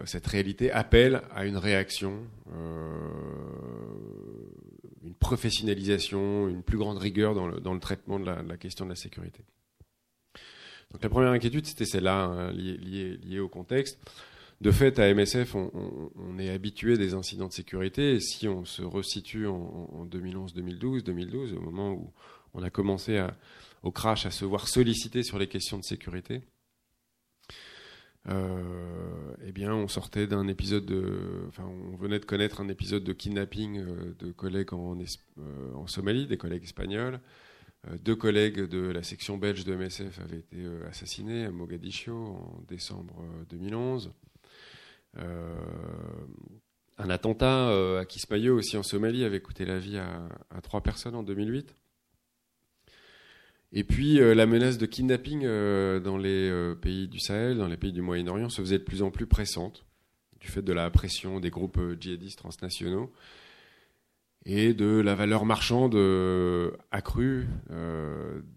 cette 0.05 0.27
réalité 0.27 0.71
appelle 0.71 1.23
à 1.35 1.45
une 1.45 1.57
réaction, 1.57 2.21
une 5.03 5.13
professionnalisation, 5.19 6.47
une 6.47 6.63
plus 6.63 6.77
grande 6.77 6.97
rigueur 6.97 7.35
dans 7.35 7.47
le, 7.47 7.79
traitement 7.81 8.17
de 8.17 8.25
la, 8.25 8.55
question 8.55 8.85
de 8.85 8.91
la 8.91 8.95
sécurité. 8.95 9.43
Donc 10.91 11.03
la 11.03 11.09
première 11.09 11.31
inquiétude, 11.31 11.65
c'était 11.65 11.83
celle-là, 11.83 12.23
hein, 12.23 12.51
liée, 12.53 13.39
au 13.39 13.49
contexte. 13.49 13.99
De 14.62 14.70
fait, 14.70 15.00
à 15.00 15.12
MSF, 15.12 15.56
on, 15.56 16.38
est 16.38 16.51
habitué 16.51 16.96
des 16.96 17.15
incidents 17.15 17.48
de 17.48 17.51
sécurité. 17.51 18.13
Et 18.13 18.20
si 18.20 18.48
on 18.48 18.63
se 18.63 18.84
resitue 18.84 19.48
en, 19.48 20.06
2011, 20.06 20.53
2012, 20.53 21.03
2012, 21.03 21.53
au 21.53 21.62
moment 21.62 21.94
où 21.94 22.13
on 22.53 22.62
a 22.62 22.70
commencé 22.70 23.25
au 23.82 23.91
crash 23.91 24.27
à 24.27 24.32
se 24.32 24.46
voir 24.46 24.68
solliciter 24.68 25.24
sur 25.24 25.39
les 25.39 25.48
questions 25.48 25.80
de 25.80 25.84
sécurité, 25.84 26.44
euh, 28.30 29.34
eh 29.44 29.51
bien, 29.51 29.74
on 29.74 29.88
sortait 29.88 30.27
d'un 30.27 30.48
épisode 30.48 30.86
de, 30.86 31.44
enfin, 31.48 31.65
on 31.65 31.96
venait 31.96 32.20
de 32.20 32.25
connaître 32.25 32.62
un 32.62 32.70
épisode 32.70 33.03
de 33.03 33.13
kidnapping 33.13 33.80
euh, 33.80 34.15
de 34.20 34.32
collègues 34.32 34.75
en, 34.75 34.96
euh, 34.96 35.74
en 35.74 35.88
Somalie, 35.88 36.27
des 36.27 36.38
collègues 36.38 36.65
espagnols. 36.65 37.20
deux 38.06 38.15
collègues 38.15 38.68
de 38.68 38.91
la 38.91 39.01
section 39.01 39.39
belge 39.39 39.65
de 39.65 39.75
MSF 39.75 40.20
avaient 40.20 40.38
été 40.38 40.63
assassinés 40.88 41.46
à 41.46 41.51
Mogadiscio 41.51 42.13
en 42.15 42.63
décembre 42.68 43.25
2011. 43.50 44.12
Un 45.15 47.10
attentat 47.10 47.98
à 48.00 48.06
Kismayo 48.06 48.58
aussi 48.58 48.77
en 48.77 48.84
Somalie 48.84 49.24
avait 49.24 49.41
coûté 49.41 49.65
la 49.65 49.80
vie 49.80 49.98
à, 49.98 50.62
trois 50.62 50.82
personnes 50.82 51.15
en 51.15 51.24
2008. 51.24 51.75
Et 53.74 53.84
puis 53.84 54.20
euh, 54.20 54.36
la 54.36 54.46
menace 54.46 54.77
de 54.77 54.86
kidnapping 54.86 55.44
euh, 55.46 56.00
dans 56.00 56.18
les 56.18 56.50
euh, 56.50 56.75
pays 56.75 57.08
du 57.08 57.20
Sahel, 57.20 57.58
dans 57.58 57.68
les 57.68 57.77
pays 57.77 57.94
du 57.94 58.01
Moyen-Orient, 58.01 58.50
se 58.50 58.62
faisait 58.62 58.80
de 58.80 58.84
plus 58.84 59.01
en 59.01 59.12
plus 59.12 59.27
pressante 59.27 59.86
du 60.39 60.48
fait 60.48 60.62
de 60.62 60.74
la 60.74 60.89
pression 60.89 61.39
des 61.39 61.50
groupes 61.50 61.80
djihadistes 62.00 62.39
transnationaux 62.39 63.12
et 64.46 64.74
de 64.74 65.00
la 65.00 65.13
valeur 65.13 65.46
marchande 65.46 65.96
accrue 66.89 67.48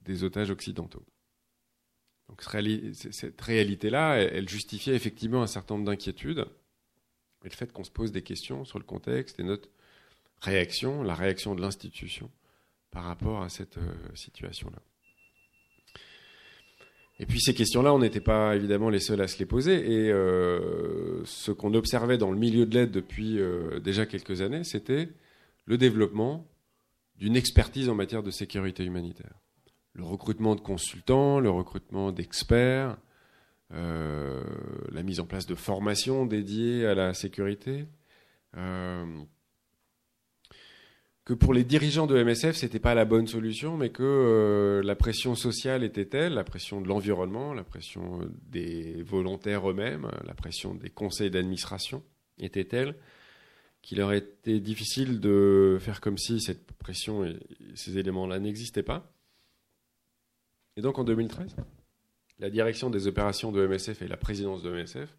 des 0.06 0.24
otages 0.24 0.50
occidentaux. 0.50 1.04
Donc 2.34 2.64
cette 3.12 3.40
réalité-là, 3.40 4.16
elle 4.16 4.48
justifiait 4.48 4.96
effectivement 4.96 5.42
un 5.42 5.46
certain 5.46 5.74
nombre 5.74 5.86
d'inquiétudes. 5.86 6.46
Et 7.44 7.48
le 7.48 7.54
fait 7.54 7.72
qu'on 7.72 7.84
se 7.84 7.92
pose 7.92 8.10
des 8.10 8.22
questions 8.22 8.64
sur 8.64 8.78
le 8.78 8.84
contexte 8.84 9.38
et 9.38 9.44
notre 9.44 9.68
réaction, 10.40 11.04
la 11.04 11.14
réaction 11.14 11.54
de 11.54 11.60
l'institution 11.60 12.30
par 12.90 13.04
rapport 13.04 13.42
à 13.42 13.48
cette 13.48 13.78
situation-là. 14.14 14.78
Et 17.20 17.26
puis 17.26 17.40
ces 17.40 17.54
questions-là, 17.54 17.94
on 17.94 18.00
n'était 18.00 18.20
pas 18.20 18.56
évidemment 18.56 18.90
les 18.90 18.98
seuls 18.98 19.20
à 19.20 19.28
se 19.28 19.38
les 19.38 19.46
poser. 19.46 19.74
Et 19.74 20.10
euh, 20.10 21.24
ce 21.24 21.52
qu'on 21.52 21.74
observait 21.74 22.18
dans 22.18 22.32
le 22.32 22.38
milieu 22.38 22.66
de 22.66 22.74
l'aide 22.74 22.90
depuis 22.90 23.38
euh, 23.38 23.78
déjà 23.78 24.06
quelques 24.06 24.40
années, 24.40 24.64
c'était 24.64 25.08
le 25.66 25.78
développement 25.78 26.48
d'une 27.16 27.36
expertise 27.36 27.88
en 27.88 27.94
matière 27.94 28.24
de 28.24 28.32
sécurité 28.32 28.84
humanitaire. 28.84 29.43
Le 29.94 30.04
recrutement 30.04 30.54
de 30.54 30.60
consultants, 30.60 31.40
le 31.40 31.50
recrutement 31.50 32.12
d'experts, 32.12 32.96
euh, 33.72 34.42
la 34.90 35.02
mise 35.02 35.20
en 35.20 35.26
place 35.26 35.46
de 35.46 35.54
formations 35.54 36.26
dédiées 36.26 36.86
à 36.86 36.94
la 36.94 37.14
sécurité 37.14 37.86
que 41.24 41.32
pour 41.32 41.54
les 41.54 41.64
dirigeants 41.64 42.06
de 42.06 42.22
MSF, 42.22 42.54
c'était 42.54 42.78
pas 42.78 42.94
la 42.94 43.06
bonne 43.06 43.26
solution, 43.26 43.76
mais 43.76 43.88
que 43.90 44.02
euh, 44.02 44.82
la 44.82 44.94
pression 44.94 45.34
sociale 45.34 45.82
était 45.82 46.04
telle, 46.04 46.34
la 46.34 46.44
pression 46.44 46.82
de 46.82 46.88
l'environnement, 46.88 47.54
la 47.54 47.64
pression 47.64 48.20
euh, 48.20 48.26
des 48.50 49.02
volontaires 49.02 49.68
eux-mêmes, 49.70 50.10
la 50.26 50.34
pression 50.34 50.74
des 50.74 50.90
conseils 50.90 51.30
d'administration 51.30 52.02
était 52.38 52.64
telle 52.64 52.94
qu'il 53.80 54.00
aurait 54.02 54.18
été 54.18 54.60
difficile 54.60 55.20
de 55.20 55.78
faire 55.80 56.00
comme 56.00 56.18
si 56.18 56.40
cette 56.40 56.72
pression 56.72 57.24
et 57.24 57.36
ces 57.74 57.98
éléments-là 57.98 58.38
n'existaient 58.38 58.82
pas. 58.82 59.13
Et 60.76 60.82
donc 60.82 60.98
en 60.98 61.04
2013, 61.04 61.56
la 62.38 62.50
direction 62.50 62.90
des 62.90 63.06
opérations 63.06 63.52
de 63.52 63.66
MSF 63.66 64.02
et 64.02 64.08
la 64.08 64.16
présidence 64.16 64.62
de 64.62 64.70
MSF 64.70 65.16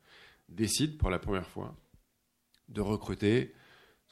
décident 0.50 0.98
pour 0.98 1.10
la 1.10 1.20
première 1.20 1.48
fois 1.48 1.76
de 2.70 2.82
recruter 2.82 3.54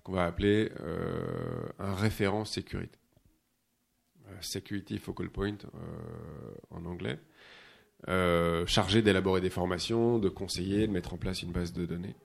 qu'on 0.03 0.13
va 0.13 0.25
appeler 0.25 0.71
euh, 0.81 1.65
un 1.79 1.93
référent 1.95 2.45
sécurité. 2.45 3.00
Euh, 4.27 4.35
Security 4.41 4.97
Focal 4.97 5.29
Point 5.29 5.57
euh, 5.75 6.53
en 6.69 6.85
anglais. 6.85 7.19
chargé 8.67 9.01
d'élaborer 9.01 9.41
des 9.41 9.50
formations, 9.50 10.19
de 10.19 10.29
conseiller, 10.29 10.88
de 10.88 10.91
mettre 10.91 11.13
en 11.13 11.17
place 11.17 11.41
une 11.41 11.51
base 11.51 11.71
de 11.71 11.85
données. 11.85 12.15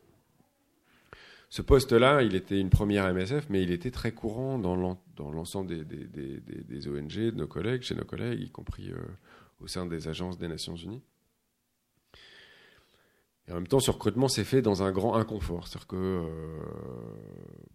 Ce 1.51 1.63
poste-là, 1.63 2.23
il 2.23 2.35
était 2.35 2.61
une 2.61 2.71
première 2.71 3.13
MSF, 3.13 3.49
mais 3.49 3.63
il 3.63 3.71
était 3.71 3.91
très 3.91 4.13
courant 4.13 4.59
dans 4.59 4.77
l'ensemble 4.77 5.69
des, 5.69 6.89
ONG, 6.89 7.15
de 7.15 7.31
nos 7.31 7.47
collègues, 7.47 7.83
chez 7.83 7.95
nos 7.95 8.05
collègues, 8.05 8.41
y 8.41 8.51
compris 8.51 8.93
au 9.61 9.67
sein 9.67 9.87
des 9.87 10.09
agences 10.09 10.39
des 10.39 10.49
Nations 10.49 10.77
Unies. 10.77 11.03
Et 13.49 13.53
en 13.53 13.55
même 13.55 13.67
temps, 13.67 13.81
ce 13.81 13.91
recrutement 13.91 14.29
s'est 14.29 14.45
fait 14.45 14.61
dans 14.61 14.83
un 14.83 14.93
grand 14.93 15.15
inconfort. 15.15 15.67
C'est-à-dire 15.67 15.87
que 15.87 15.97
euh, 15.97 16.59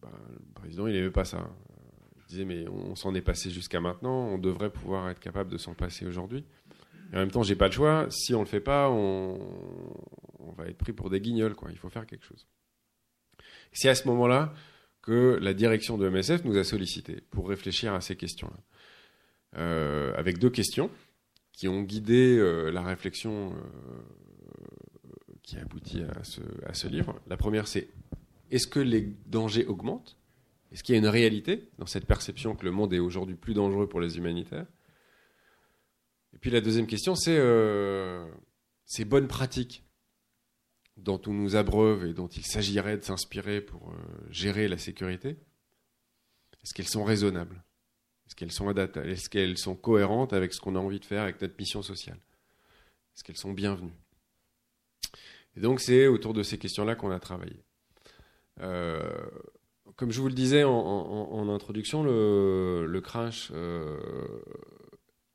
bah, 0.02 0.12
le 0.30 0.54
président, 0.54 0.86
il 0.86 0.94
n'aimait 0.94 1.10
pas 1.10 1.26
ça. 1.26 1.50
Il 2.18 2.24
disait, 2.28 2.46
mais 2.46 2.68
on, 2.68 2.96
s'en 2.96 3.16
est 3.16 3.22
passé 3.22 3.50
jusqu'à 3.50 3.82
maintenant, 3.82 4.28
on 4.28 4.38
devrait 4.38 4.70
pouvoir 4.70 5.10
être 5.10 5.20
capable 5.20 5.52
de 5.52 5.58
s'en 5.58 5.74
passer 5.74 6.06
aujourd'hui. 6.06 6.46
Et 7.12 7.16
en 7.16 7.20
même 7.20 7.32
temps, 7.32 7.44
j'ai 7.44 7.56
pas 7.56 7.68
le 7.68 7.74
choix. 7.74 8.06
Si 8.10 8.36
on 8.36 8.42
le 8.42 8.46
fait 8.46 8.60
pas, 8.60 8.90
on, 8.90 9.40
va 10.56 10.68
être 10.68 10.78
pris 10.78 10.94
pour 10.94 11.10
des 11.10 11.20
guignols. 11.20 11.56
Quoi. 11.56 11.70
Il 11.72 11.78
faut 11.78 11.90
faire 11.90 12.06
quelque 12.06 12.26
chose. 12.26 12.46
C'est 13.74 13.90
à 13.90 13.96
ce 13.96 14.08
moment-là 14.08 14.54
que 15.02 15.38
la 15.42 15.54
direction 15.54 15.98
de 15.98 16.08
MSF 16.08 16.46
nous 16.46 16.58
a 16.58 16.64
sollicité 16.64 17.22
pour 17.30 17.50
réfléchir 17.50 17.94
à 17.94 18.02
ces 18.02 18.16
questions-là. 18.16 19.60
Euh, 19.60 20.14
avec 20.16 20.40
deux 20.40 20.50
questions 20.50 20.90
qui 21.52 21.68
ont 21.68 21.82
guidé 21.82 22.38
euh, 22.38 22.72
la 22.72 22.82
réflexion 22.82 23.54
qui 25.44 25.58
aboutit 25.58 26.02
à 26.02 26.24
ce, 26.24 26.42
à 26.66 26.74
ce 26.74 26.88
livre. 26.88 27.20
La 27.28 27.38
première, 27.38 27.68
c'est 27.68 27.90
est-ce 28.50 28.68
que 28.68 28.80
les 28.80 29.02
dangers 29.26 29.66
augmentent? 29.66 30.18
Est-ce 30.72 30.84
qu'il 30.84 30.94
y 30.94 30.98
a 30.98 31.00
une 31.00 31.08
réalité 31.08 31.70
dans 31.78 31.86
cette 31.86 32.06
perception 32.06 32.56
que 32.56 32.66
le 32.66 32.72
monde 32.72 32.94
est 32.94 33.00
aujourd'hui 33.00 33.36
plus 33.36 33.54
dangereux 33.54 33.88
pour 33.88 34.00
les 34.00 34.18
humanitaires? 34.18 34.66
Et 36.34 36.38
puis 36.40 36.50
la 36.50 36.62
deuxième 36.62 36.88
question, 36.88 37.14
c'est 37.16 37.38
euh, 37.38 38.26
ces 38.86 39.06
bonnes 39.06 39.28
pratiques 39.28 39.84
dont 40.98 41.22
on 41.28 41.34
nous 41.34 41.56
abreuve 41.56 42.06
et 42.06 42.14
dont 42.14 42.28
il 42.28 42.46
s'agirait 42.46 42.98
de 42.98 43.04
s'inspirer 43.04 43.62
pour 43.62 43.92
euh, 43.92 43.96
gérer 44.30 44.68
la 44.68 44.78
sécurité, 44.78 45.38
est-ce 46.64 46.74
qu'elles 46.74 46.88
sont 46.88 47.04
raisonnables? 47.04 47.64
Est-ce 48.28 48.36
qu'elles 48.36 48.52
sont 48.52 48.70
adaptables 48.70 49.10
Est-ce 49.10 49.30
qu'elles 49.30 49.58
sont 49.58 49.76
cohérentes 49.76 50.34
avec 50.34 50.54
ce 50.54 50.62
qu'on 50.62 50.76
a 50.76 50.80
envie 50.80 51.00
de 51.00 51.06
faire 51.06 51.24
avec 51.24 51.42
notre 51.42 51.56
mission 51.60 51.82
sociale? 51.82 52.20
Est-ce 53.16 53.24
qu'elles 53.24 53.38
sont 53.38 53.54
bienvenues? 53.54 53.94
Et 55.56 55.60
donc 55.60 55.82
c'est 55.82 56.08
autour 56.08 56.34
de 56.34 56.42
ces 56.44 56.58
questions-là 56.58 56.96
qu'on 56.96 57.12
a 57.12 57.20
travaillé. 57.20 57.64
Euh, 58.62 59.02
comme 59.96 60.12
je 60.12 60.22
vous 60.22 60.28
le 60.28 60.34
disais 60.34 60.64
en, 60.64 61.50
introduction, 61.50 62.04
le, 62.04 63.00
crash 63.04 63.52
euh, 63.54 64.00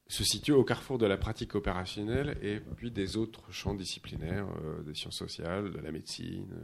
se 0.08 0.24
situe 0.24 0.52
au 0.52 0.64
carrefour 0.64 0.98
de 0.98 1.06
la 1.06 1.16
pratique 1.16 1.54
opérationnelle 1.54 2.38
et 2.42 2.60
puis 2.60 2.90
des 2.90 3.16
autres 3.16 3.52
champs 3.52 3.74
disciplinaires, 3.74 4.48
euh, 4.64 4.82
des 4.82 4.94
sciences 4.94 5.18
sociales, 5.18 5.70
de 5.70 5.78
la 5.78 5.92
médecine. 5.92 6.54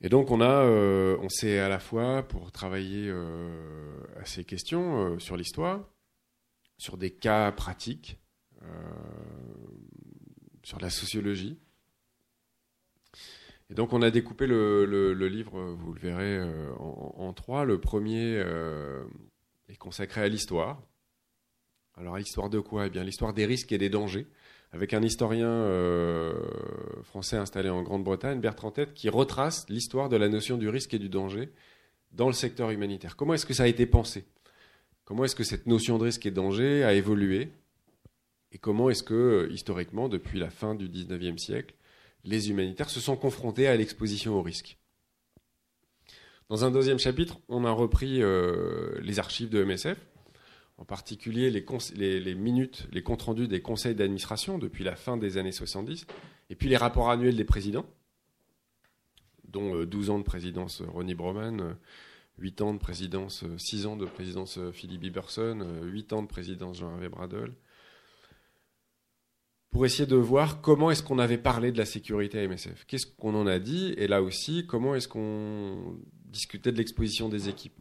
Et 0.00 0.08
donc 0.08 0.30
on 0.30 0.40
a, 0.40 0.64
on 0.64 1.28
s'est 1.30 1.58
à 1.58 1.70
la 1.70 1.78
fois 1.78 2.22
pour 2.22 2.52
travailler 2.52 3.10
à 3.10 4.26
ces 4.26 4.44
questions 4.44 5.18
sur 5.18 5.38
l'histoire, 5.38 5.88
sur 6.76 6.98
des 6.98 7.10
cas 7.12 7.50
pratiques, 7.50 8.18
sur 10.62 10.78
la 10.80 10.90
sociologie. 10.90 11.58
Et 13.70 13.74
donc 13.74 13.92
on 13.92 14.02
a 14.02 14.10
découpé 14.10 14.46
le, 14.46 15.12
livre, 15.28 15.60
vous 15.60 15.92
le 15.92 16.00
verrez, 16.00 16.38
euh, 16.38 16.72
en, 16.78 17.32
trois. 17.32 17.64
Le 17.64 17.80
premier 17.80 18.36
euh, 18.36 19.04
est 19.68 19.76
consacré 19.76 20.22
à 20.22 20.28
l'histoire. 20.28 20.82
Alors 21.96 22.16
l'histoire 22.16 22.50
de 22.50 22.60
quoi? 22.60 22.86
Eh 22.86 22.90
bien 22.90 23.04
l'histoire 23.04 23.32
des 23.32 23.46
risques 23.46 23.72
et 23.72 23.78
des 23.78 23.88
dangers, 23.88 24.26
avec 24.72 24.92
un 24.94 25.02
historien 25.02 25.48
euh, 25.48 26.34
français 27.02 27.36
installé 27.36 27.70
en 27.70 27.82
Grande-Bretagne, 27.82 28.40
Bertrand 28.40 28.70
Tête, 28.70 28.94
qui 28.94 29.08
retrace 29.08 29.66
l'histoire 29.68 30.08
de 30.08 30.16
la 30.16 30.28
notion 30.28 30.58
du 30.58 30.68
risque 30.68 30.94
et 30.94 30.98
du 30.98 31.08
danger 31.08 31.50
dans 32.12 32.26
le 32.26 32.32
secteur 32.32 32.70
humanitaire. 32.70 33.16
Comment 33.16 33.34
est-ce 33.34 33.46
que 33.46 33.54
ça 33.54 33.64
a 33.64 33.68
été 33.68 33.86
pensé? 33.86 34.24
Comment 35.04 35.24
est-ce 35.24 35.36
que 35.36 35.44
cette 35.44 35.66
notion 35.66 35.98
de 35.98 36.04
risque 36.04 36.26
et 36.26 36.30
de 36.30 36.36
danger 36.36 36.84
a 36.84 36.92
évolué? 36.92 37.52
Et 38.52 38.58
comment 38.58 38.90
est-ce 38.90 39.02
que, 39.02 39.48
historiquement, 39.52 40.08
depuis 40.08 40.38
la 40.38 40.50
fin 40.50 40.74
du 40.74 40.88
XIXe 40.88 41.40
siècle, 41.40 41.74
les 42.24 42.50
humanitaires 42.50 42.90
se 42.90 43.00
sont 43.00 43.16
confrontés 43.16 43.68
à 43.68 43.76
l'exposition 43.76 44.34
au 44.34 44.42
risque? 44.42 44.78
Dans 46.48 46.64
un 46.64 46.70
deuxième 46.70 47.00
chapitre, 47.00 47.38
on 47.48 47.64
a 47.64 47.72
repris 47.72 48.22
euh, 48.22 49.00
les 49.00 49.18
archives 49.18 49.48
de 49.48 49.64
MSF. 49.64 49.98
en 50.78 50.84
particulier 50.84 51.50
les, 51.50 52.34
minutes, 52.36 52.86
les 52.92 53.02
comptes 53.02 53.22
rendus 53.22 53.48
des 53.48 53.60
conseils 53.60 53.96
d'administration 53.96 54.58
depuis 54.58 54.84
la 54.84 54.94
fin 54.94 55.16
des 55.16 55.38
années 55.38 55.50
70, 55.50 56.06
et 56.50 56.54
puis 56.54 56.68
les 56.68 56.76
rapports 56.76 57.10
annuels 57.10 57.34
des 57.34 57.44
présidents, 57.44 57.86
dont 59.48 59.84
12 59.84 60.10
ans 60.10 60.18
de 60.20 60.24
présidence 60.24 60.82
Ronnie 60.82 61.16
Broman, 61.16 61.76
8 62.38 62.60
ans 62.62 62.74
de 62.74 62.78
présidence, 62.78 63.44
6 63.56 63.86
ans 63.86 63.96
de 63.96 64.06
présidence 64.06 64.60
Philippe 64.72 65.02
Iberson, 65.02 65.66
8 65.82 66.12
ans 66.12 66.22
de 66.22 66.28
présidence 66.28 66.78
Jean-Hervé 66.78 67.08
Bradel, 67.08 67.54
pour 69.70 69.84
essayer 69.84 70.06
de 70.06 70.16
voir 70.16 70.60
comment 70.60 70.92
est-ce 70.92 71.02
qu'on 71.02 71.18
avait 71.18 71.38
parlé 71.38 71.72
de 71.72 71.78
la 71.78 71.86
sécurité 71.86 72.38
à 72.38 72.46
MSF. 72.46 72.84
Qu'est-ce 72.86 73.06
qu'on 73.06 73.34
en 73.34 73.48
a 73.48 73.58
dit? 73.58 73.94
Et 73.96 74.06
là 74.06 74.22
aussi, 74.22 74.64
comment 74.66 74.94
est-ce 74.94 75.08
qu'on 75.08 75.98
discutait 76.26 76.72
de 76.72 76.76
l'exposition 76.76 77.28
des 77.28 77.48
équipes 77.48 77.78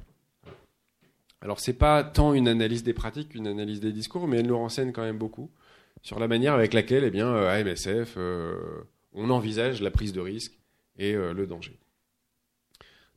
Alors, 1.42 1.60
c'est 1.60 1.74
pas 1.74 2.04
tant 2.04 2.34
une 2.34 2.48
analyse 2.48 2.84
des 2.84 2.94
pratiques 2.94 3.30
qu'une 3.30 3.48
analyse 3.48 3.80
des 3.80 3.92
discours, 3.92 4.28
mais 4.28 4.38
elle 4.38 4.48
nous 4.48 4.58
renseigne 4.58 4.92
quand 4.92 5.04
même 5.04 5.18
beaucoup 5.18 5.50
sur 6.02 6.20
la 6.20 6.28
manière 6.28 6.54
avec 6.54 6.74
laquelle, 6.74 7.04
eh 7.04 7.12
bien, 7.12 7.34
à 7.34 7.64
MSF, 7.64 8.16
euh, 8.18 8.84
on 9.14 9.30
envisage 9.30 9.82
la 9.82 9.92
prise 9.92 10.14
de 10.14 10.22
risque 10.22 10.58
et 10.98 11.14
euh, 11.14 11.34
le 11.34 11.48
danger. 11.48 11.80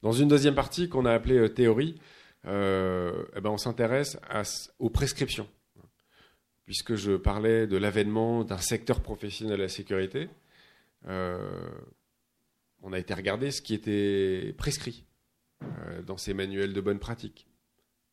Dans 0.03 0.13
une 0.13 0.29
deuxième 0.29 0.55
partie 0.55 0.89
qu'on 0.89 1.05
a 1.05 1.13
appelée 1.13 1.39
euh, 1.39 1.49
théorie, 1.49 1.97
eh 2.45 3.41
ben, 3.43 3.51
on 3.51 3.59
s'intéresse 3.59 4.17
aux 4.79 4.89
prescriptions 4.89 5.49
puisque 6.69 6.97
je 6.97 7.13
parlais 7.13 7.67
de 7.67 7.79
l'avènement 7.79 8.45
d'un 8.45 8.59
secteur 8.59 9.01
professionnel 9.01 9.57
de 9.57 9.63
la 9.63 9.71
sécurité, 9.71 10.29
euh, 11.07 11.67
on 12.83 12.93
a 12.93 12.99
été 12.99 13.15
regarder 13.15 13.51
ce 13.51 13.63
qui 13.63 13.73
était 13.73 14.53
prescrit 14.59 15.07
euh, 15.07 15.08
dans 16.07 16.17
ces 16.17 16.35
manuels 16.35 16.73
de 16.73 16.81
bonne 16.81 16.99
pratique. 16.99 17.47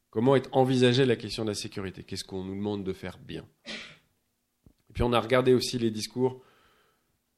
Comment 0.09 0.35
est 0.35 0.47
envisagée 0.53 1.05
la 1.05 1.15
question 1.15 1.43
de 1.43 1.49
la 1.49 1.55
sécurité? 1.55 2.03
Qu'est-ce 2.03 2.23
qu'on 2.23 2.43
nous 2.43 2.55
demande 2.55 2.83
de 2.83 2.93
faire 2.93 3.17
bien? 3.17 3.45
Et 3.67 4.93
puis 4.93 5.03
on 5.03 5.13
a 5.13 5.19
regardé 5.19 5.53
aussi 5.53 5.77
les 5.77 5.91
discours 5.91 6.41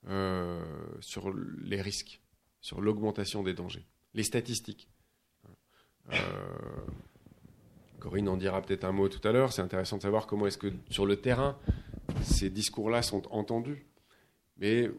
euh, 0.08 0.64
sur 1.00 1.34
les 1.34 1.82
risques, 1.82 2.22
sur 2.62 2.82
l'augmentation 2.82 3.42
des 3.44 3.54
dangers, 3.54 3.86
les 4.14 4.24
statistiques. 4.24 4.90
Corinne 8.00 8.30
en 8.30 8.38
dira 8.38 8.62
peut-être 8.62 8.86
un 8.86 8.92
mot 8.92 9.10
tout 9.10 9.26
à 9.28 9.32
l'heure. 9.32 9.52
C'est 9.52 9.62
intéressant 9.62 9.98
de 9.98 10.04
savoir 10.04 10.28
comment 10.28 10.48
est-ce 10.48 10.58
que 10.58 10.72
sur 10.90 11.06
le 11.06 11.18
terrain, 11.18 11.58
ces 12.22 12.50
discours-là 12.50 13.02
sont 13.02 13.24
entendus. 13.34 13.86
Mais 14.58 14.90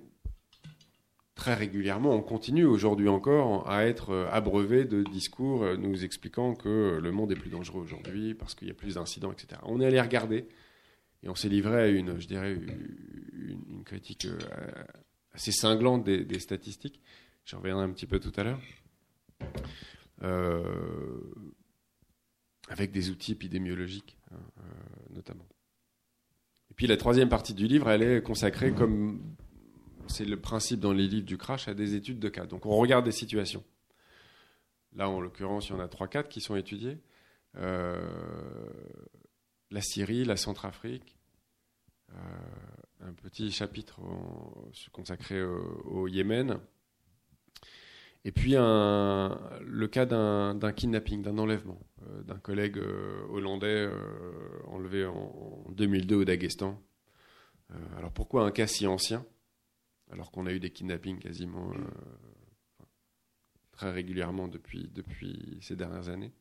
très 1.38 1.54
régulièrement, 1.54 2.12
on 2.12 2.20
continue 2.20 2.66
aujourd'hui 2.66 3.08
encore 3.08 3.70
à 3.70 3.86
être 3.86 4.28
abreuvé 4.32 4.84
de 4.84 5.04
discours 5.04 5.64
nous 5.78 6.04
expliquant 6.04 6.54
que 6.54 6.98
le 7.00 7.12
monde 7.12 7.30
est 7.32 7.36
plus 7.36 7.48
dangereux 7.48 7.80
aujourd'hui 7.80 8.34
parce 8.34 8.56
qu'il 8.56 8.66
y 8.66 8.70
a 8.72 8.74
plus 8.74 8.96
d'incidents, 8.96 9.32
etc. 9.32 9.60
On 9.62 9.80
est 9.80 9.86
allé 9.86 10.00
regarder 10.00 10.48
et 11.22 11.28
on 11.28 11.34
s'est 11.34 11.48
livré 11.48 11.82
à 11.82 11.86
une, 11.88 12.20
je 12.20 12.26
dirais, 12.26 12.52
une, 12.54 13.84
critique 13.84 14.26
euh, 14.26 14.38
assez 15.32 15.52
cinglante 15.52 16.04
des, 16.04 16.38
statistiques. 16.38 17.00
J'en 17.44 17.58
reviendrai 17.58 17.84
un 17.84 17.90
petit 17.90 18.06
peu 18.06 18.20
tout 18.20 18.32
à 18.36 18.44
l'heure. 18.44 18.60
Euh, 20.22 21.20
avec 22.68 22.90
des 22.90 23.10
outils 23.10 23.32
épidémiologiques 23.32 24.18
hein, 24.32 24.36
euh, 24.58 25.14
notamment. 25.14 25.46
Et 26.70 26.74
puis 26.74 26.86
la 26.86 26.96
troisième 26.96 27.28
partie 27.28 27.54
du 27.54 27.66
livre, 27.66 27.88
elle 27.88 28.02
est 28.02 28.22
consacrée, 28.22 28.72
comme 28.72 29.22
c'est 30.08 30.24
le 30.24 30.40
principe 30.40 30.80
dans 30.80 30.92
les 30.92 31.06
livres 31.06 31.26
du 31.26 31.38
crash, 31.38 31.68
à 31.68 31.74
des 31.74 31.94
études 31.94 32.18
de 32.18 32.28
cas. 32.28 32.46
Donc 32.46 32.66
on 32.66 32.76
regarde 32.76 33.04
des 33.04 33.12
situations. 33.12 33.64
Là, 34.94 35.08
en 35.08 35.20
l'occurrence, 35.20 35.68
il 35.68 35.72
y 35.72 35.74
en 35.74 35.80
a 35.80 35.86
3-4 35.86 36.28
qui 36.28 36.40
sont 36.40 36.56
étudiées. 36.56 36.98
Euh, 37.56 37.98
la 39.70 39.80
Syrie, 39.80 40.24
la 40.24 40.36
Centrafrique, 40.36 41.16
euh, 42.12 42.14
un 43.00 43.12
petit 43.12 43.50
chapitre 43.50 44.00
consacré 44.92 45.42
au 45.42 46.08
Yémen, 46.08 46.58
et 48.24 48.32
puis 48.32 48.52
le 48.52 49.86
cas 49.86 50.06
d'un 50.06 50.72
kidnapping, 50.72 51.22
d'un 51.22 51.38
enlèvement, 51.38 51.80
euh, 52.02 52.22
d'un 52.22 52.38
collègue 52.38 52.78
hollandais 53.30 53.88
enlevé 54.66 55.06
en, 55.06 55.64
2002 55.70 56.16
au 56.16 56.24
Daghestan. 56.24 56.80
alors 57.96 58.12
pourquoi 58.12 58.44
un 58.44 58.50
cas 58.50 58.66
si 58.66 58.86
ancien? 58.86 59.24
Alors 60.10 60.30
qu'on 60.30 60.46
a 60.46 60.52
eu 60.52 60.60
des 60.60 60.70
kidnappings 60.70 61.18
quasiment 61.18 61.72
très 63.72 63.90
régulièrement 63.90 64.48
depuis, 64.48 64.90
depuis 64.92 65.58
ces 65.62 65.76
dernières 65.76 66.08
années 66.08 66.32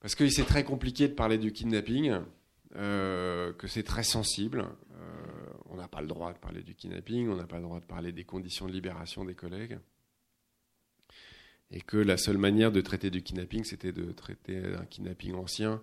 Parce 0.00 0.14
que 0.14 0.28
c'est 0.28 0.44
très 0.44 0.64
compliqué 0.64 1.08
de 1.08 1.14
parler 1.14 1.38
du 1.38 1.52
kidnapping, 1.52 2.20
que 2.72 3.66
c'est 3.66 3.82
très 3.82 4.02
sensible, 4.02 4.66
on 5.66 5.76
n'a 5.76 5.88
pas 5.88 6.00
le 6.00 6.06
droit 6.06 6.32
de 6.32 6.38
parler 6.38 6.62
du 6.62 6.74
kidnapping, 6.74 7.28
on 7.28 7.36
n'a 7.36 7.46
pas 7.46 7.56
le 7.56 7.64
droit 7.64 7.80
de 7.80 7.84
parler 7.84 8.12
des 8.12 8.24
conditions 8.24 8.66
de 8.66 8.72
libération 8.72 9.24
des 9.24 9.34
collègues. 9.34 9.78
Et 11.70 11.80
que 11.80 11.96
la 11.96 12.16
seule 12.16 12.38
manière 12.38 12.70
de 12.70 12.80
traiter 12.80 13.10
du 13.10 13.22
kidnapping, 13.22 13.64
c'était 13.64 13.92
de 13.92 14.12
traiter 14.12 14.62
un 14.64 14.86
kidnapping 14.86 15.34
ancien, 15.34 15.82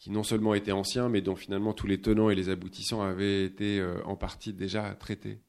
qui 0.00 0.10
non 0.10 0.22
seulement 0.22 0.54
était 0.54 0.72
ancien, 0.72 1.08
mais 1.10 1.20
dont 1.20 1.36
finalement 1.36 1.74
tous 1.74 1.86
les 1.86 2.00
tenants 2.00 2.30
et 2.30 2.34
les 2.34 2.48
aboutissants 2.48 3.02
avaient 3.02 3.44
été 3.44 3.78
euh, 3.78 4.02
en 4.06 4.16
partie 4.16 4.54
déjà 4.54 4.94
traités, 4.94 5.40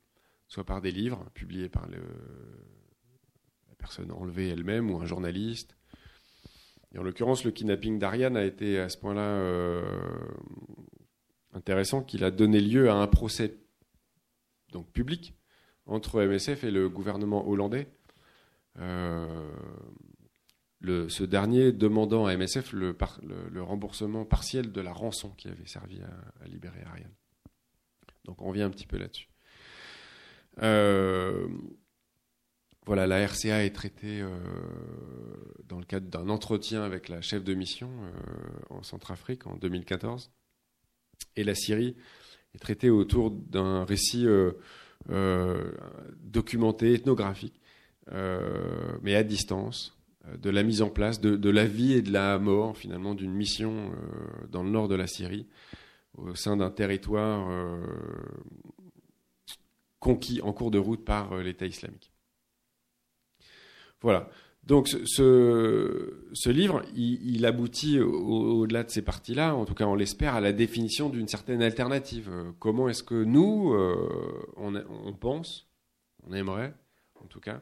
soit 0.47 0.65
par 0.65 0.81
des 0.81 0.91
livres 0.91 1.25
publiés 1.33 1.69
par 1.69 1.87
la 1.89 1.97
personne 3.77 4.11
enlevée 4.11 4.49
elle-même 4.49 4.91
ou 4.91 5.01
un 5.01 5.05
journaliste. 5.05 5.77
Et 6.93 6.99
en 6.99 7.03
l'occurrence, 7.03 7.45
le 7.45 7.51
kidnapping 7.51 7.97
d'Ariane 7.97 8.35
a 8.35 8.43
été 8.43 8.77
à 8.77 8.89
ce 8.89 8.97
point-là 8.97 9.21
euh, 9.21 9.81
intéressant 11.53 12.03
qu'il 12.03 12.25
a 12.25 12.31
donné 12.31 12.59
lieu 12.59 12.89
à 12.89 12.95
un 12.95 13.07
procès 13.07 13.57
donc 14.73 14.91
public 14.91 15.33
entre 15.85 16.21
MSF 16.23 16.65
et 16.65 16.71
le 16.71 16.89
gouvernement 16.89 17.47
hollandais. 17.47 17.87
Euh, 18.79 19.49
ce 20.83 21.23
dernier 21.23 21.71
demandant 21.71 22.25
à 22.25 22.35
MSF 22.35 22.73
le, 22.73 22.95
remboursement 23.61 24.25
partiel 24.25 24.71
de 24.71 24.81
la 24.81 24.93
rançon 24.93 25.29
qui 25.31 25.47
avait 25.47 25.67
servi 25.67 26.01
à, 26.01 26.47
libérer 26.47 26.81
Ariane. 26.83 27.13
Donc 28.25 28.41
on 28.41 28.45
revient 28.45 28.63
un 28.63 28.69
petit 28.69 28.87
peu 28.87 28.97
là-dessus. 28.97 29.29
Euh, 30.61 31.47
voilà, 32.85 33.07
la 33.07 33.25
RCA 33.25 33.63
est 33.63 33.75
traitée 33.75 34.21
euh, 34.21 34.37
dans 35.67 35.79
le 35.79 35.85
cadre 35.85 36.07
d'un 36.07 36.29
entretien 36.29 36.83
avec 36.83 37.09
la 37.09 37.21
chef 37.21 37.43
de 37.43 37.53
mission 37.53 37.89
en 38.69 38.83
Centrafrique 38.83 39.47
en 39.47 39.55
2014. 39.55 40.31
Et 41.35 41.43
la 41.43 41.55
Syrie 41.55 41.95
est 42.53 42.59
traité 42.59 42.89
autour 42.89 43.31
d'un 43.31 43.85
récit 43.85 44.25
euh, 44.25 44.53
euh, 45.09 45.71
documenté, 46.21 46.93
ethnographique, 46.93 47.59
euh, 48.11 48.97
mais 49.01 49.15
à 49.15 49.23
distance, 49.23 49.97
de 50.38 50.49
la 50.49 50.63
mise 50.63 50.81
en 50.81 50.89
place 50.89 51.19
de, 51.19 51.49
la 51.49 51.65
vie 51.65 51.93
et 51.93 52.01
de 52.01 52.12
la 52.12 52.38
mort 52.38 52.77
finalement 52.77 53.15
d'une 53.15 53.34
mission 53.34 53.91
dans 54.49 54.63
le 54.63 54.69
nord 54.69 54.88
de 54.88 54.95
la 54.95 55.07
Syrie, 55.07 55.47
au 56.17 56.36
sein 56.36 56.57
d'un 56.57 56.69
territoire 56.69 57.49
conquis 59.99 60.41
en 60.41 60.53
cours 60.53 60.71
de 60.71 60.77
route 60.77 61.03
par 61.03 61.36
l'État 61.38 61.65
islamique. 61.65 62.12
Voilà. 64.01 64.29
Donc 64.63 64.88
ce, 64.88 66.49
livre, 66.49 66.84
il, 66.95 67.45
aboutit 67.45 67.99
au-delà 67.99 68.84
de 68.84 68.89
ces 68.89 69.01
parties-là, 69.01 69.55
en 69.55 69.65
tout 69.65 69.73
cas 69.73 69.86
on 69.86 69.95
l'espère, 69.95 70.36
à 70.36 70.41
la 70.41 70.53
définition 70.53 71.10
d'une 71.10 71.27
certaine 71.27 71.63
alternative. 71.63 72.29
Euh, 72.31 72.51
comment 72.60 72.88
est-ce 72.88 73.03
que 73.03 73.23
nous, 73.23 73.73
euh, 73.73 73.95
on, 74.57 75.13
pense, 75.13 75.67
on 76.27 76.34
aimerait, 76.34 76.75
en 77.23 77.25
tout 77.25 77.39
cas, 77.39 77.62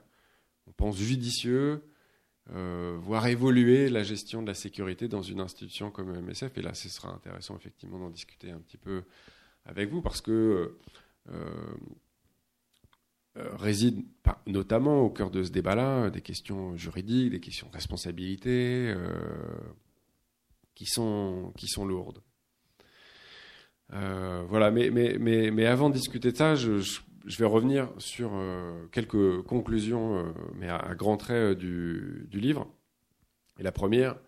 on 0.68 0.72
pense 0.74 0.98
judicieux, 0.98 1.82
euh, 2.56 2.98
voir 3.02 3.28
évoluer 3.28 3.90
la 3.90 4.04
gestion 4.04 4.42
de 4.42 4.48
la 4.48 4.54
sécurité 4.54 5.08
dans 5.08 5.22
une 5.22 5.40
institution 5.40 5.92
comme 5.92 6.12
MSF. 6.12 6.58
Et 6.58 6.62
là, 6.62 6.74
ce 6.74 6.90
sera 6.90 7.14
intéressant 7.14 7.56
effectivement 7.56 8.00
d'en 8.00 8.10
discuter 8.10 8.52
un 8.52 8.60
petit 8.60 8.78
peu 8.78 9.04
avec 9.66 9.90
vous, 9.90 10.02
parce 10.02 10.22
que 10.22 10.76
euh, 13.38 13.56
réside 13.58 14.04
notamment 14.48 15.02
au 15.02 15.10
cœur 15.10 15.30
de 15.30 15.44
ce 15.44 15.52
débat-là 15.52 16.10
des 16.10 16.22
questions 16.22 16.76
juridiques, 16.76 17.30
des 17.30 17.40
questions 17.40 17.68
de 17.68 17.74
responsabilité 17.74 18.92
euh, 18.96 19.08
qui, 20.74 20.86
sont, 20.86 21.54
qui 21.56 21.68
sont 21.68 21.86
lourdes. 21.86 22.22
Euh, 23.94 24.44
voilà, 24.50 24.72
mais, 24.72 24.90
mais, 24.90 25.18
mais, 25.20 25.52
mais, 25.52 25.66
avant 25.66 25.90
de 25.90 25.96
discuter 25.96 26.32
de 26.32 26.38
ça, 26.38 26.56
je, 26.56 26.80
je, 26.80 27.00
vais 27.26 27.46
revenir 27.46 27.90
sur 27.98 28.32
quelques 28.92 29.42
conclusions, 29.44 30.34
mais 30.56 30.70
à, 30.70 30.96
grands 30.96 31.18
traits 31.18 31.58
du, 31.58 32.28
du, 32.30 32.40
livre. 32.40 32.68
Et 33.60 33.64
la 33.64 33.72
première, 33.72 34.20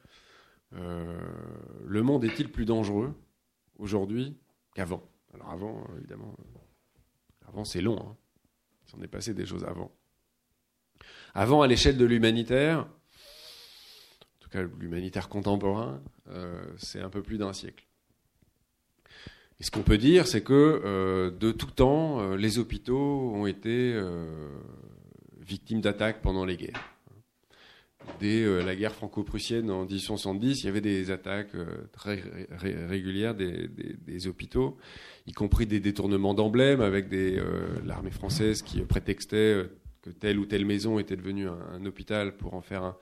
le 0.72 2.02
monde 2.02 2.24
est-il 2.24 2.52
plus 2.52 2.66
dangereux 2.66 3.14
aujourd'hui 3.78 4.38
qu'avant? 4.76 5.04
Alors 5.34 5.52
avant, 5.52 5.88
évidemment, 5.98 6.36
avant 7.48 7.66
c'est 7.66 7.82
long. 7.82 7.98
Hein. 8.00 8.18
S'en 8.86 9.02
est 9.02 9.08
passé 9.08 9.34
des 9.34 9.46
choses 9.46 9.64
avant. 9.64 9.92
Avant, 11.34 11.62
à 11.62 11.68
l'échelle 11.68 11.98
de 11.98 12.06
l'humanitaire, 12.06 12.80
en 12.80 14.40
tout 14.40 14.50
cas 14.50 14.64
l'humanitaire 14.64 15.30
contemporain, 15.30 16.02
c'est 16.78 17.00
un 17.00 17.10
peu 17.10 17.22
plus 17.22 17.38
d'un 17.38 17.54
siècle. 17.54 17.86
Ce 19.62 19.72
qu'on 19.72 19.84
peut 19.84 19.98
dire, 19.98 20.28
c'est 20.28 20.42
que 20.42 21.32
de 21.40 21.52
tout 21.52 21.72
temps, 21.72 22.36
les 22.36 22.58
hôpitaux 22.60 23.32
ont 23.34 23.46
été 23.46 23.96
victimes 25.40 25.82
d'attaques 25.82 26.22
pendant 26.22 26.46
les 26.46 26.58
guerres. 26.58 26.92
Dès 28.20 28.44
euh, 28.44 28.64
la 28.64 28.76
guerre 28.76 28.94
franco-prussienne 28.94 29.70
en 29.70 29.86
1870, 29.86 30.62
il 30.62 30.66
y 30.66 30.70
avait 30.70 30.82
des 30.82 31.12
attaques 31.12 31.56
euh, 31.56 31.66
très 31.92 32.22
régulières 32.88 33.36
des, 33.36 34.28
hôpitaux, 34.28 34.78
y 35.28 35.34
compris 35.34 35.66
des 35.66 35.80
détournements 35.80 36.34
d'emblèmes 36.34 36.82
avec 36.82 37.12
euh, 37.14 37.68
l'armée 37.86 38.12
française 38.12 38.62
qui 38.62 38.82
prétextait 38.82 39.66
que 40.02 40.10
telle 40.10 40.40
ou 40.40 40.46
telle 40.46 40.66
maison 40.66 41.00
était 41.00 41.16
devenue 41.16 41.48
un, 41.48 41.86
hôpital 41.86 42.38
pour 42.38 42.54
en 42.54 42.62
faire 42.62 42.84
un, 42.84 42.98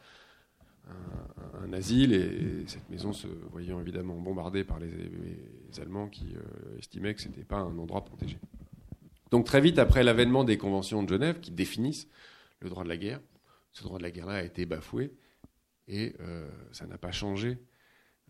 asile, 1.73 2.13
et, 2.13 2.67
cette 2.67 2.89
maison 2.89 3.13
se 3.13 3.28
voyant 3.52 3.80
évidemment 3.80 4.15
bombardée 4.15 4.63
par 4.63 4.80
les, 4.80 4.89
Allemands 5.80 6.10
qui 6.10 6.34
estimaient 6.80 7.13
que 7.13 7.21
ce 7.21 7.28
n'était 7.28 7.43
pas 7.43 7.60
un 7.60 7.78
endroit 7.78 8.04
protégé. 8.04 8.38
Donc 9.32 9.45
très 9.45 9.62
vite 9.62 9.78
après 9.78 10.04
l'avènement 10.04 10.43
des 10.43 10.58
conventions 10.58 11.04
de 11.04 11.10
Genève 11.10 11.39
qui 11.39 11.52
définissent 11.52 12.08
le 12.60 12.69
droit 12.69 12.84
de 12.84 12.89
la 12.89 12.97
guerre, 12.97 13.21
ce 13.71 13.84
droit 13.84 13.97
de 13.97 14.04
la 14.04 14.12
guerre-là 14.12 14.34
a 14.34 14.43
été 14.43 14.65
bafoué 14.65 15.12
et 15.89 16.15
euh, 16.21 16.47
ça 16.71 16.86
n'a 16.86 16.97
pas 16.97 17.12
changé. 17.12 17.58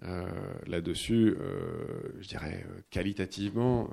Euh, 0.03 0.25
là-dessus, 0.65 1.35
euh, 1.37 2.13
je 2.19 2.27
dirais 2.29 2.65
qualitativement, 2.89 3.89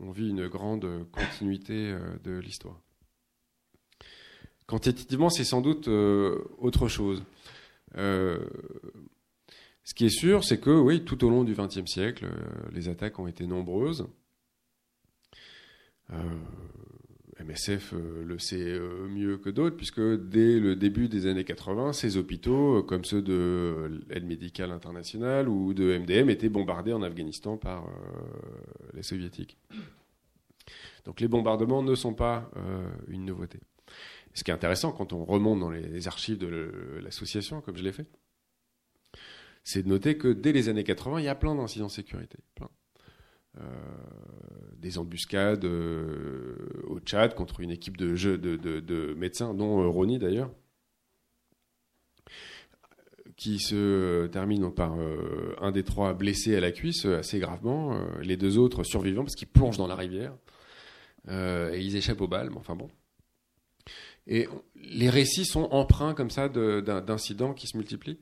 on, 0.00 0.10
vit 0.10 0.28
une 0.28 0.48
grande 0.48 1.06
continuité 1.10 1.96
de 2.22 2.38
l'histoire. 2.38 2.80
Quantitativement, 4.66 5.30
c'est 5.30 5.44
sans 5.44 5.62
doute 5.62 5.88
autre 5.88 6.88
chose. 6.88 7.22
Ce 7.94 9.94
qui 9.94 10.06
est 10.06 10.16
sûr, 10.16 10.44
c'est 10.44 10.60
que 10.60 10.70
oui, 10.70 11.04
tout 11.04 11.24
au 11.24 11.30
long 11.30 11.44
du 11.44 11.54
XXe 11.54 11.86
siècle, 11.86 12.26
les 12.72 12.88
attaques 12.88 13.18
ont 13.18 13.26
été 13.26 13.46
nombreuses. 13.46 14.06
MSF 17.40 17.94
euh, 17.94 18.24
le 18.24 18.38
sait 18.38 18.60
euh, 18.60 19.08
mieux 19.08 19.38
que 19.38 19.50
d'autres, 19.50 19.76
puisque 19.76 20.00
dès 20.00 20.58
le 20.58 20.76
début 20.76 21.08
des 21.08 21.26
années 21.26 21.44
80, 21.44 21.92
ces 21.92 22.16
hôpitaux, 22.16 22.78
euh, 22.78 22.82
comme 22.82 23.04
ceux 23.04 23.22
de 23.22 24.02
l'aide 24.08 24.26
médicale 24.26 24.72
internationale 24.72 25.48
ou 25.48 25.72
de 25.72 25.98
MDM, 25.98 26.30
étaient 26.30 26.48
bombardés 26.48 26.92
en 26.92 27.02
Afghanistan 27.02 27.56
par 27.56 27.88
les 28.94 29.02
soviétiques. 29.02 29.56
Donc 31.04 31.20
les 31.20 31.28
bombardements 31.28 31.82
ne 31.82 31.94
sont 31.94 32.14
pas 32.14 32.50
une 33.08 33.24
nouveauté. 33.24 33.60
Ce 34.38 34.44
qui 34.44 34.52
est 34.52 34.54
intéressant 34.54 34.92
quand 34.92 35.12
on 35.12 35.24
remonte 35.24 35.58
dans 35.58 35.70
les 35.70 36.06
archives 36.06 36.38
de 36.38 37.00
l'association, 37.02 37.60
comme 37.60 37.76
je 37.76 37.82
l'ai 37.82 37.90
fait, 37.90 38.06
c'est 39.64 39.82
de 39.82 39.88
noter 39.88 40.16
que 40.16 40.28
dès 40.28 40.52
les 40.52 40.68
années 40.68 40.84
80, 40.84 41.18
il 41.18 41.24
y 41.24 41.28
a 41.28 41.34
plein 41.34 41.56
d'incidents 41.56 41.88
de 41.88 41.90
sécurité. 41.90 42.38
Plein. 42.54 42.70
Euh, 43.58 43.64
des 44.76 44.96
embuscades 44.96 45.64
euh, 45.64 46.54
au 46.86 47.00
Tchad 47.00 47.34
contre 47.34 47.58
une 47.58 47.72
équipe 47.72 47.96
de, 47.96 48.14
de, 48.36 49.14
médecins, 49.14 49.54
dont 49.54 49.82
euh, 49.82 49.88
Roni 49.88 50.20
d'ailleurs, 50.20 50.52
qui 53.34 53.58
se 53.58 54.28
termine 54.28 54.72
par 54.72 54.96
un 55.60 55.72
des 55.72 55.82
trois 55.82 56.14
blessés 56.14 56.54
à 56.54 56.60
la 56.60 56.70
cuisse 56.70 57.06
assez 57.06 57.40
gravement, 57.40 58.00
les 58.22 58.36
deux 58.36 58.56
autres 58.56 58.84
survivants 58.84 59.24
parce 59.24 59.34
qu'ils 59.34 59.48
plongent 59.48 59.78
dans 59.78 59.88
la 59.88 59.96
rivière 59.96 60.32
et 61.28 61.80
ils 61.80 61.96
échappent 61.96 62.20
aux 62.20 62.28
balles, 62.28 62.50
mais 62.50 62.58
enfin 62.58 62.76
bon. 62.76 62.88
Et 64.28 64.46
les 64.76 65.10
récits 65.10 65.46
sont 65.46 65.68
empreints 65.70 66.14
comme 66.14 66.30
ça 66.30 66.48
d'incidents 66.48 67.54
qui 67.54 67.66
se 67.66 67.76
multiplient. 67.76 68.18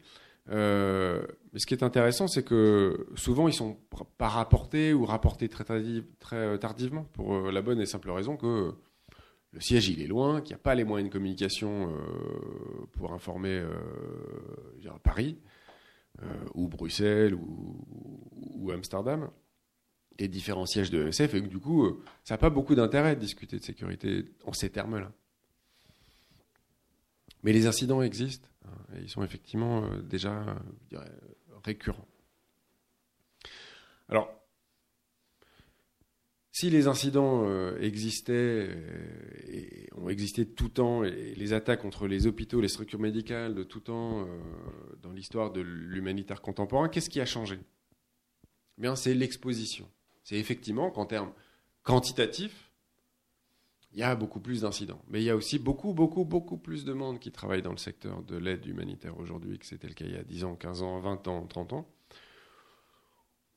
Euh, 0.51 1.27
mais 1.53 1.59
ce 1.59 1.66
qui 1.66 1.75
est 1.75 1.83
intéressant, 1.83 2.29
c'est 2.29 2.45
que 2.45 3.09
souvent 3.16 3.49
ils 3.49 3.55
sont 3.55 3.77
pas 4.16 4.29
rapportés 4.29 4.92
ou 4.92 5.05
rapportés 5.05 5.49
très, 5.49 5.64
euh, 6.33 6.57
tardivement 6.57 7.05
pour 7.12 7.35
euh, 7.35 7.51
la 7.51 7.62
bonne 7.62 7.81
et 7.81 7.87
simple 7.87 8.11
raison 8.11 8.37
que 8.37 8.73
le 9.53 9.61
siège 9.61 9.88
il 9.88 10.01
est 10.01 10.07
loin, 10.07 10.40
qu'il 10.40 10.55
n'y 10.55 10.61
a 10.61 10.62
pas 10.62 10.75
les 10.75 10.85
moyens 10.85 11.09
de 11.11 11.12
communication 11.12 11.92
pour 12.92 13.12
informer 13.12 13.64
Paris 15.03 15.38
ou 16.55 16.69
Bruxelles 16.69 17.35
ou, 17.35 18.71
Amsterdam 18.71 19.31
et 20.19 20.29
différents 20.29 20.66
sièges 20.66 20.90
de 20.90 21.07
ESF 21.07 21.35
et 21.35 21.42
que 21.42 21.47
du 21.47 21.59
coup 21.59 22.01
ça 22.25 22.35
n'a 22.35 22.38
pas 22.38 22.51
beaucoup 22.51 22.75
d'intérêt 22.75 23.14
de 23.14 23.21
discuter 23.21 23.59
de 23.59 23.64
sécurité 23.64 24.27
en 24.45 24.53
ces 24.53 24.69
termes-là. 24.69 25.11
Mais 27.46 27.52
les 27.52 27.66
incidents 27.66 28.02
existent 28.02 28.48
et 28.96 29.02
ils 29.02 29.09
sont 29.09 29.22
effectivement 29.22 29.85
euh, 29.85 30.02
déjà 30.02 30.59
récurrents. 31.62 32.09
Alors, 34.09 34.28
si 36.50 36.70
les 36.70 36.88
incidents 36.88 37.44
euh, 37.46 37.78
existaient 37.80 38.32
euh, 38.35 39.30
et 39.46 39.88
ont 39.94 40.09
existé 40.09 40.44
de 40.44 40.50
tout 40.50 40.70
temps, 40.70 41.04
et 41.04 41.35
les 41.37 41.52
attaques 41.52 41.82
contre 41.82 42.09
les 42.09 42.26
hôpitaux, 42.26 42.61
les 42.61 42.66
structures 42.66 42.98
médicales 42.98 43.54
de 43.54 43.62
tout 43.62 43.80
temps 43.80 44.26
dans 45.00 45.12
l'histoire 45.12 45.52
de 45.52 45.61
l'humanitaire 45.61 46.42
contemporain, 46.42 46.88
qu'est-ce 46.88 47.11
qui 47.11 47.20
a 47.20 47.26
changé? 47.26 47.61
Eh 48.78 48.82
Bien, 48.82 48.96
c'est 48.96 49.14
l'exposition. 49.14 49.88
C'est 50.24 50.37
effectivement 50.37 50.90
qu'en 50.90 51.06
termes 51.06 51.32
quantitatifs, 51.85 52.65
il 53.96 54.00
y 54.00 54.02
a 54.02 54.14
beaucoup 54.14 54.40
plus 54.40 54.61
d'incidents. 54.61 55.00
Mais 55.09 55.22
il 55.22 55.24
y 55.24 55.30
a 55.30 55.37
aussi 55.37 55.59
beaucoup, 55.59 55.94
beaucoup, 55.94 56.26
beaucoup 56.26 56.59
plus 56.59 56.85
de 56.85 56.92
monde 56.92 57.18
qui 57.18 57.32
travaille 57.32 57.62
dans 57.62 57.70
le 57.70 57.78
secteur 57.78 58.22
de 58.22 58.37
l'aide 58.37 58.66
humanitaire 58.66 59.18
aujourd'hui 59.18 59.59
que 59.59 59.64
c'était 59.64 59.88
le 59.88 59.94
cas 59.94 60.04
il 60.04 60.12
y 60.12 60.18
a 60.18 60.22
10 60.22 60.44
ans, 60.44 60.54
15 60.54 60.82
ans, 60.82 61.00
20 61.00 61.28
ans, 61.28 61.46
30 61.46 61.72
ans. 61.72 61.88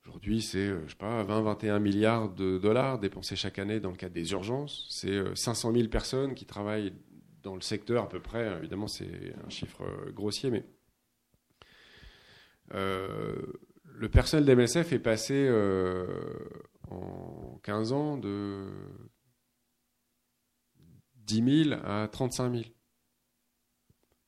Aujourd'hui, 0.07 0.41
c'est, 0.41 0.59
euh, 0.59 0.81
je 0.85 0.91
sais 0.91 0.97
pas, 0.97 1.23
20, 1.23 1.41
21 1.41 1.79
milliards 1.79 2.29
de 2.29 2.57
dollars 2.57 2.99
dépensés 2.99 3.35
chaque 3.35 3.59
année 3.59 3.81
dans 3.81 3.91
le 3.91 3.97
cadre 3.97 4.15
des 4.15 4.31
urgences. 4.31 4.87
C'est 4.89 5.35
500 5.35 5.71
euh, 5.71 5.73
000 5.75 5.89
personnes 5.89 6.33
qui 6.33 6.45
travaillent 6.45 6.93
dans 7.43 7.55
le 7.55 7.61
secteur 7.61 8.05
à 8.05 8.09
peu 8.09 8.21
près. 8.21 8.47
Évidemment, 8.59 8.87
c'est 8.87 9.33
un 9.45 9.49
chiffre 9.49 9.83
euh, 9.83 10.11
grossier, 10.11 10.51
mais 10.51 10.65
le 12.71 14.07
personnel 14.09 14.45
d'MSF 14.45 14.93
est 14.93 14.99
passé 14.99 15.49
en 16.89 17.59
15 17.63 17.91
ans 17.91 18.17
de 18.17 18.67
10 21.29 21.65
000 21.69 21.81
à 21.85 22.07
35 22.07 22.51
000. 22.51 22.63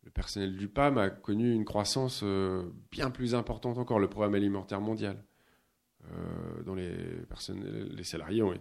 Le 0.04 0.12
personnel 0.12 0.56
du 0.56 0.68
PAM 0.68 0.98
a 0.98 1.10
connu 1.10 1.54
une 1.54 1.66
croissance 1.66 2.22
euh, 2.24 2.72
bien 2.92 3.10
plus 3.10 3.34
importante 3.36 3.78
encore, 3.78 4.00
le 4.00 4.10
programme 4.10 4.36
alimentaire 4.36 4.82
mondial, 4.82 5.24
euh, 6.06 6.64
dont 6.64 6.76
les, 6.76 8.04
salariés 8.04 8.44
ont, 8.44 8.54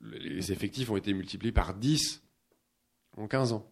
les 0.00 0.52
effectifs 0.52 0.90
ont 0.90 0.96
été 0.96 1.12
multipliés 1.14 1.52
par 1.52 1.74
10 1.74 2.22
en 3.16 3.28
15 3.28 3.52
ans. 3.52 3.70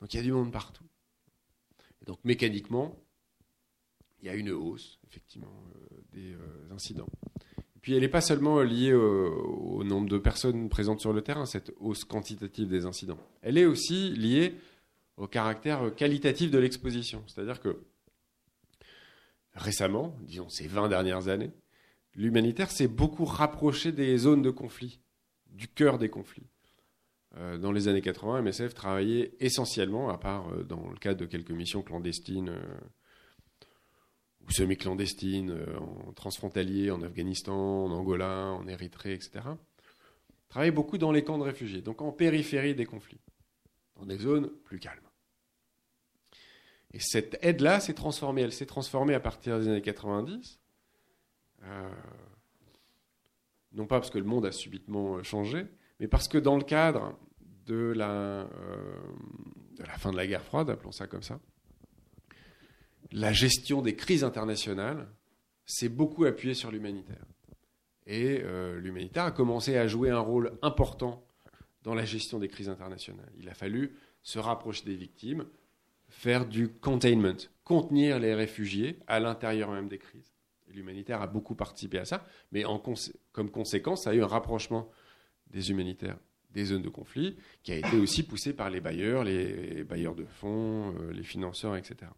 Donc 0.00 0.14
il 0.14 0.16
y 0.16 0.20
a 0.20 0.22
du 0.22 0.32
monde 0.32 0.52
partout. 0.52 0.84
donc 2.06 2.18
mécaniquement, 2.24 2.98
il 4.20 4.26
y 4.26 4.28
a 4.30 4.34
une 4.34 4.50
hausse, 4.50 4.98
effectivement, 5.06 5.64
euh, 5.74 6.02
des 6.12 6.36
incidents. 6.70 7.08
Puis 7.82 7.94
elle 7.94 8.00
n'est 8.00 8.08
pas 8.08 8.20
seulement 8.20 8.60
liée 8.60 8.92
au, 8.92 9.82
nombre 9.84 10.08
de 10.08 10.18
personnes 10.18 10.68
présentes 10.68 11.00
sur 11.00 11.12
le 11.12 11.22
terrain, 11.22 11.46
cette 11.46 11.72
hausse 11.80 12.04
quantitative 12.04 12.68
des 12.68 12.84
incidents. 12.84 13.18
Elle 13.42 13.56
est 13.56 13.64
aussi 13.64 14.10
liée 14.10 14.54
au 15.16 15.26
caractère 15.26 15.94
qualitatif 15.94 16.50
de 16.50 16.58
l'exposition. 16.58 17.22
C'est-à-dire 17.26 17.60
que 17.60 17.80
récemment, 19.54 20.14
disons 20.22 20.48
ces 20.48 20.66
20 20.66 20.88
dernières 20.88 21.28
années, 21.28 21.52
l'humanitaire 22.14 22.70
s'est 22.70 22.88
beaucoup 22.88 23.24
rapproché 23.24 23.92
des 23.92 24.16
zones 24.18 24.42
de 24.42 24.50
conflit, 24.50 25.00
du 25.46 25.68
cœur 25.68 25.98
des 25.98 26.10
conflits. 26.10 26.46
Euh, 27.36 27.58
dans 27.58 27.72
les 27.72 27.86
années 27.88 28.02
80, 28.02 28.42
MSF 28.42 28.74
travaillait 28.74 29.32
essentiellement, 29.38 30.10
à 30.10 30.18
part 30.18 30.52
euh, 30.52 30.64
dans 30.64 30.88
le 30.90 30.96
cadre 30.96 31.20
de 31.20 31.26
quelques 31.26 31.52
missions 31.52 31.82
clandestines 31.82 32.48
euh, 32.48 32.60
ou 34.50 34.52
semi-clandestines, 34.52 35.50
euh, 35.50 35.78
en 35.78 36.12
transfrontalier, 36.12 36.90
en 36.90 37.02
Afghanistan, 37.02 37.84
en 37.84 37.90
Angola, 37.92 38.46
en 38.46 38.66
Érythrée, 38.66 39.14
etc. 39.14 39.40
Travaille 40.48 40.72
beaucoup 40.72 40.98
dans 40.98 41.12
les 41.12 41.22
camps 41.22 41.38
de 41.38 41.44
réfugiés, 41.44 41.80
donc 41.80 42.02
en 42.02 42.10
périphérie 42.10 42.74
des 42.74 42.86
conflits, 42.86 43.20
dans 43.96 44.06
des 44.06 44.18
zones 44.18 44.50
plus 44.64 44.80
calmes. 44.80 44.98
Et 46.92 46.98
cette 46.98 47.38
aide-là 47.42 47.78
s'est 47.78 47.94
transformée. 47.94 48.42
Elle 48.42 48.52
s'est 48.52 48.66
transformée 48.66 49.14
à 49.14 49.20
partir 49.20 49.60
des 49.60 49.68
années 49.68 49.82
90. 49.82 50.58
Euh, 51.62 51.90
non 53.72 53.86
pas 53.86 54.00
parce 54.00 54.10
que 54.10 54.18
le 54.18 54.24
monde 54.24 54.44
a 54.46 54.50
subitement 54.50 55.18
euh, 55.18 55.22
changé, 55.22 55.66
mais 56.00 56.08
parce 56.08 56.26
que 56.26 56.38
dans 56.38 56.56
le 56.56 56.64
cadre 56.64 57.16
de 57.66 57.92
la 57.94 58.48
fin 59.98 60.10
de 60.10 60.16
la 60.16 60.26
guerre 60.26 60.42
froide, 60.42 60.70
appelons 60.70 60.90
ça 60.90 61.06
comme 61.06 61.22
ça, 61.22 61.38
la 63.12 63.32
gestion 63.32 63.82
des 63.82 63.96
crises 63.96 64.24
internationales 64.24 65.08
s'est 65.66 65.88
beaucoup 65.88 66.24
appuyée 66.24 66.54
sur 66.54 66.70
l'humanitaire. 66.70 67.24
Et 68.06 68.40
euh, 68.42 68.80
l'humanitaire 68.80 69.24
a 69.24 69.30
commencé 69.30 69.76
à 69.76 69.86
jouer 69.86 70.10
un 70.10 70.18
rôle 70.18 70.58
important 70.62 71.24
dans 71.82 71.94
la 71.94 72.04
gestion 72.04 72.38
des 72.38 72.48
crises 72.48 72.68
internationales. 72.68 73.30
Il 73.38 73.48
a 73.48 73.54
fallu 73.54 73.96
se 74.22 74.38
rapprocher 74.38 74.84
des 74.84 74.96
victimes, 74.96 75.46
faire 76.08 76.46
du 76.46 76.68
containment, 76.68 77.48
contenir 77.64 78.18
les 78.18 78.34
réfugiés 78.34 78.98
à 79.06 79.20
l'intérieur 79.20 79.70
même 79.70 79.88
des 79.88 79.98
crises. 79.98 80.34
L'humanitaire 80.68 81.20
a 81.20 81.26
beaucoup 81.26 81.54
participé 81.54 81.98
à 81.98 82.04
ça, 82.04 82.26
mais 82.52 82.64
en 82.64 82.82
comme 83.32 83.50
conséquence, 83.50 84.04
ça 84.04 84.10
a 84.10 84.14
eu 84.14 84.22
un 84.22 84.26
rapprochement 84.26 84.88
des 85.50 85.70
humanitaires 85.70 86.18
des 86.52 86.64
zones 86.64 86.82
de 86.82 86.88
conflit, 86.88 87.36
qui 87.62 87.72
a 87.72 87.76
été 87.76 87.96
aussi 87.96 88.22
poussé 88.22 88.52
par 88.52 88.70
les 88.70 88.80
bailleurs, 88.80 89.24
les 89.24 89.84
bailleurs 89.84 90.14
de 90.14 90.24
fonds, 90.24 90.94
euh, 90.98 91.12
les 91.12 91.22
financeurs, 91.22 91.76
etc. 91.76 92.10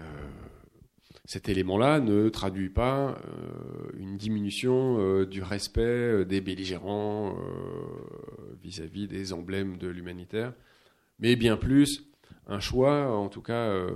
Euh, 0.00 0.04
cet 1.24 1.48
élément-là 1.48 2.00
ne 2.00 2.28
traduit 2.28 2.68
pas 2.68 3.16
euh, 3.16 3.90
une 3.94 4.16
diminution 4.16 5.24
du 5.24 5.42
respect 5.42 6.24
des 6.24 6.40
belligérants 6.40 7.36
vis-à-vis 8.60 9.08
des 9.08 9.32
emblèmes 9.32 9.78
de 9.78 9.88
l'humanitaire, 9.88 10.52
mais 11.18 11.36
bien 11.36 11.56
plus 11.56 12.04
un 12.46 12.60
choix, 12.60 13.16
en 13.16 13.28
tout 13.28 13.42
cas 13.42 13.86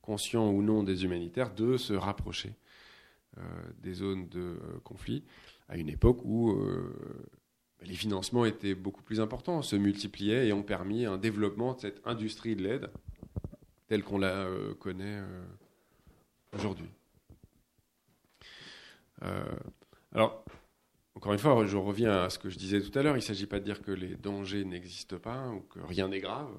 conscient 0.00 0.50
ou 0.50 0.62
non 0.62 0.82
des 0.82 1.04
humanitaires, 1.04 1.54
de 1.54 1.76
se 1.76 1.92
rapprocher 1.92 2.54
des 3.82 3.92
zones 3.92 4.28
de 4.28 4.56
conflit 4.82 5.24
à 5.68 5.76
une 5.76 5.88
époque 5.88 6.20
où 6.24 6.50
euh, 6.50 6.94
les 7.82 7.94
financements 7.94 8.44
étaient 8.44 8.74
beaucoup 8.74 9.02
plus 9.02 9.20
importants, 9.20 9.62
se 9.62 9.76
multipliaient 9.76 10.48
et 10.48 10.52
ont 10.52 10.62
permis 10.62 11.04
un 11.04 11.18
développement 11.18 11.74
de 11.74 11.80
cette 11.80 12.00
industrie 12.04 12.56
de 12.56 12.62
l'aide 12.62 12.90
telle 13.86 14.02
qu'on 14.02 14.18
la 14.18 14.46
euh, 14.46 14.74
connaît 14.74 15.20
euh, 15.20 15.44
aujourd'hui. 16.52 16.90
alors, 20.12 20.44
encore 21.14 21.32
une 21.32 21.38
fois, 21.38 21.66
je 21.66 21.76
reviens 21.76 22.24
à 22.24 22.30
ce 22.30 22.38
que 22.38 22.50
je 22.50 22.58
disais 22.58 22.80
tout 22.80 22.96
à 22.98 23.02
l'heure, 23.02 23.14
il 23.14 23.20
ne 23.20 23.24
s'agit 23.24 23.46
pas 23.46 23.60
de 23.60 23.64
dire 23.64 23.82
que 23.82 23.90
les 23.90 24.16
dangers 24.16 24.64
n'existent 24.64 25.18
pas 25.18 25.48
ou 25.48 25.60
que 25.60 25.80
rien 25.80 26.08
n'est 26.08 26.20
grave 26.20 26.50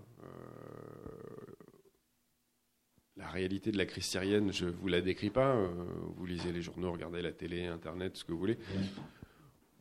la 3.17 3.27
réalité 3.27 3.71
de 3.71 3.77
la 3.77 3.85
crise 3.85 4.05
syrienne, 4.05 4.53
je 4.53 4.65
ne 4.65 4.71
vous 4.71 4.87
la 4.87 5.01
décris 5.01 5.29
pas. 5.29 5.55
Euh, 5.55 5.67
vous 6.15 6.25
lisez 6.25 6.51
les 6.51 6.61
journaux, 6.61 6.91
regardez 6.91 7.21
la 7.21 7.31
télé, 7.31 7.65
Internet, 7.65 8.15
ce 8.17 8.23
que 8.23 8.31
vous 8.31 8.37
voulez. 8.37 8.57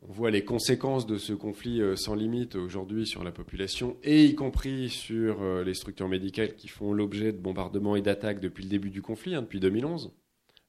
On 0.09 0.13
voit 0.13 0.31
les 0.31 0.45
conséquences 0.45 1.05
de 1.05 1.17
ce 1.17 1.33
conflit 1.33 1.81
euh, 1.81 1.97
sans 1.97 2.15
limite 2.15 2.55
aujourd'hui 2.55 3.05
sur 3.05 3.25
la 3.25 3.33
population, 3.33 3.97
et 4.03 4.23
y 4.23 4.35
compris 4.35 4.89
sur 4.89 5.41
euh, 5.41 5.65
les 5.65 5.73
structures 5.73 6.07
médicales 6.07 6.55
qui 6.55 6.69
font 6.69 6.93
l'objet 6.93 7.33
de 7.33 7.37
bombardements 7.37 7.97
et 7.97 8.01
d'attaques 8.01 8.39
depuis 8.39 8.63
le 8.63 8.69
début 8.69 8.89
du 8.89 9.01
conflit, 9.01 9.35
hein, 9.35 9.41
depuis 9.41 9.59
2011, 9.59 10.13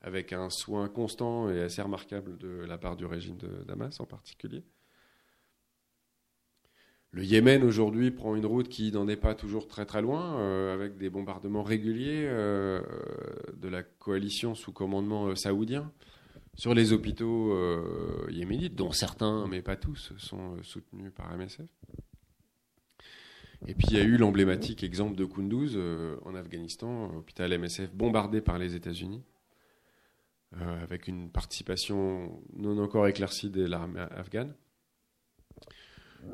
avec 0.01 0.33
un 0.33 0.51
soin 0.51 0.89
constant 0.89 1.51
et 1.51 1.61
assez 1.61 1.81
remarquable 1.81 2.37
de 2.39 2.65
la 2.67 2.79
part 2.79 2.97
du 2.97 3.07
régime 3.07 3.37
de 3.37 3.63
Damas 3.65 4.01
en 4.01 4.07
particulier. 4.07 4.65
Le 7.13 7.23
Yémen 7.23 7.63
aujourd'hui 7.63 8.11
prend 8.11 8.35
une 8.35 8.45
route 8.45 8.69
qui 8.69 8.91
n'en 8.91 9.07
est 9.07 9.17
pas 9.17 9.37
toujours 9.37 9.69
très 9.69 9.87
très 9.87 10.03
loin, 10.03 10.41
euh, 10.41 10.75
avec 10.75 10.99
des 10.99 11.11
bombardements 11.11 11.63
réguliers 11.63 12.25
de 12.25 13.69
la 13.69 13.85
coalition 13.85 14.57
sous 14.57 14.73
commandement 14.73 15.33
saoudien 15.37 15.93
sur 16.59 16.75
les 16.75 16.93
hôpitaux 16.93 17.57
yéménites, 18.29 18.75
dont 18.75 18.93
certains, 18.93 19.47
mais 19.47 19.63
pas 19.63 19.77
tous, 19.77 20.13
sont 20.19 20.63
soutenus 20.63 21.13
par 21.15 21.35
MSF. 21.35 21.67
Et 23.67 23.75
puis 23.75 23.87
il 23.91 23.97
y 23.97 24.01
a 24.01 24.05
eu 24.05 24.19
l'emblématique 24.19 24.85
exemple 24.85 25.17
de 25.17 25.25
Kunduz 25.25 25.79
en 26.25 26.35
Afghanistan, 26.35 27.15
hôpital 27.17 27.57
MSF 27.59 27.95
bombardé 27.95 28.41
par 28.41 28.59
les 28.59 28.75
États-Unis, 28.75 29.23
avec 30.53 31.09
une 31.09 31.31
participation 31.31 32.43
non 32.55 32.79
encore 32.79 33.07
éclaircie 33.09 33.51
de 33.51 33.65
l'armée 33.65 34.01
afghane 34.11 34.55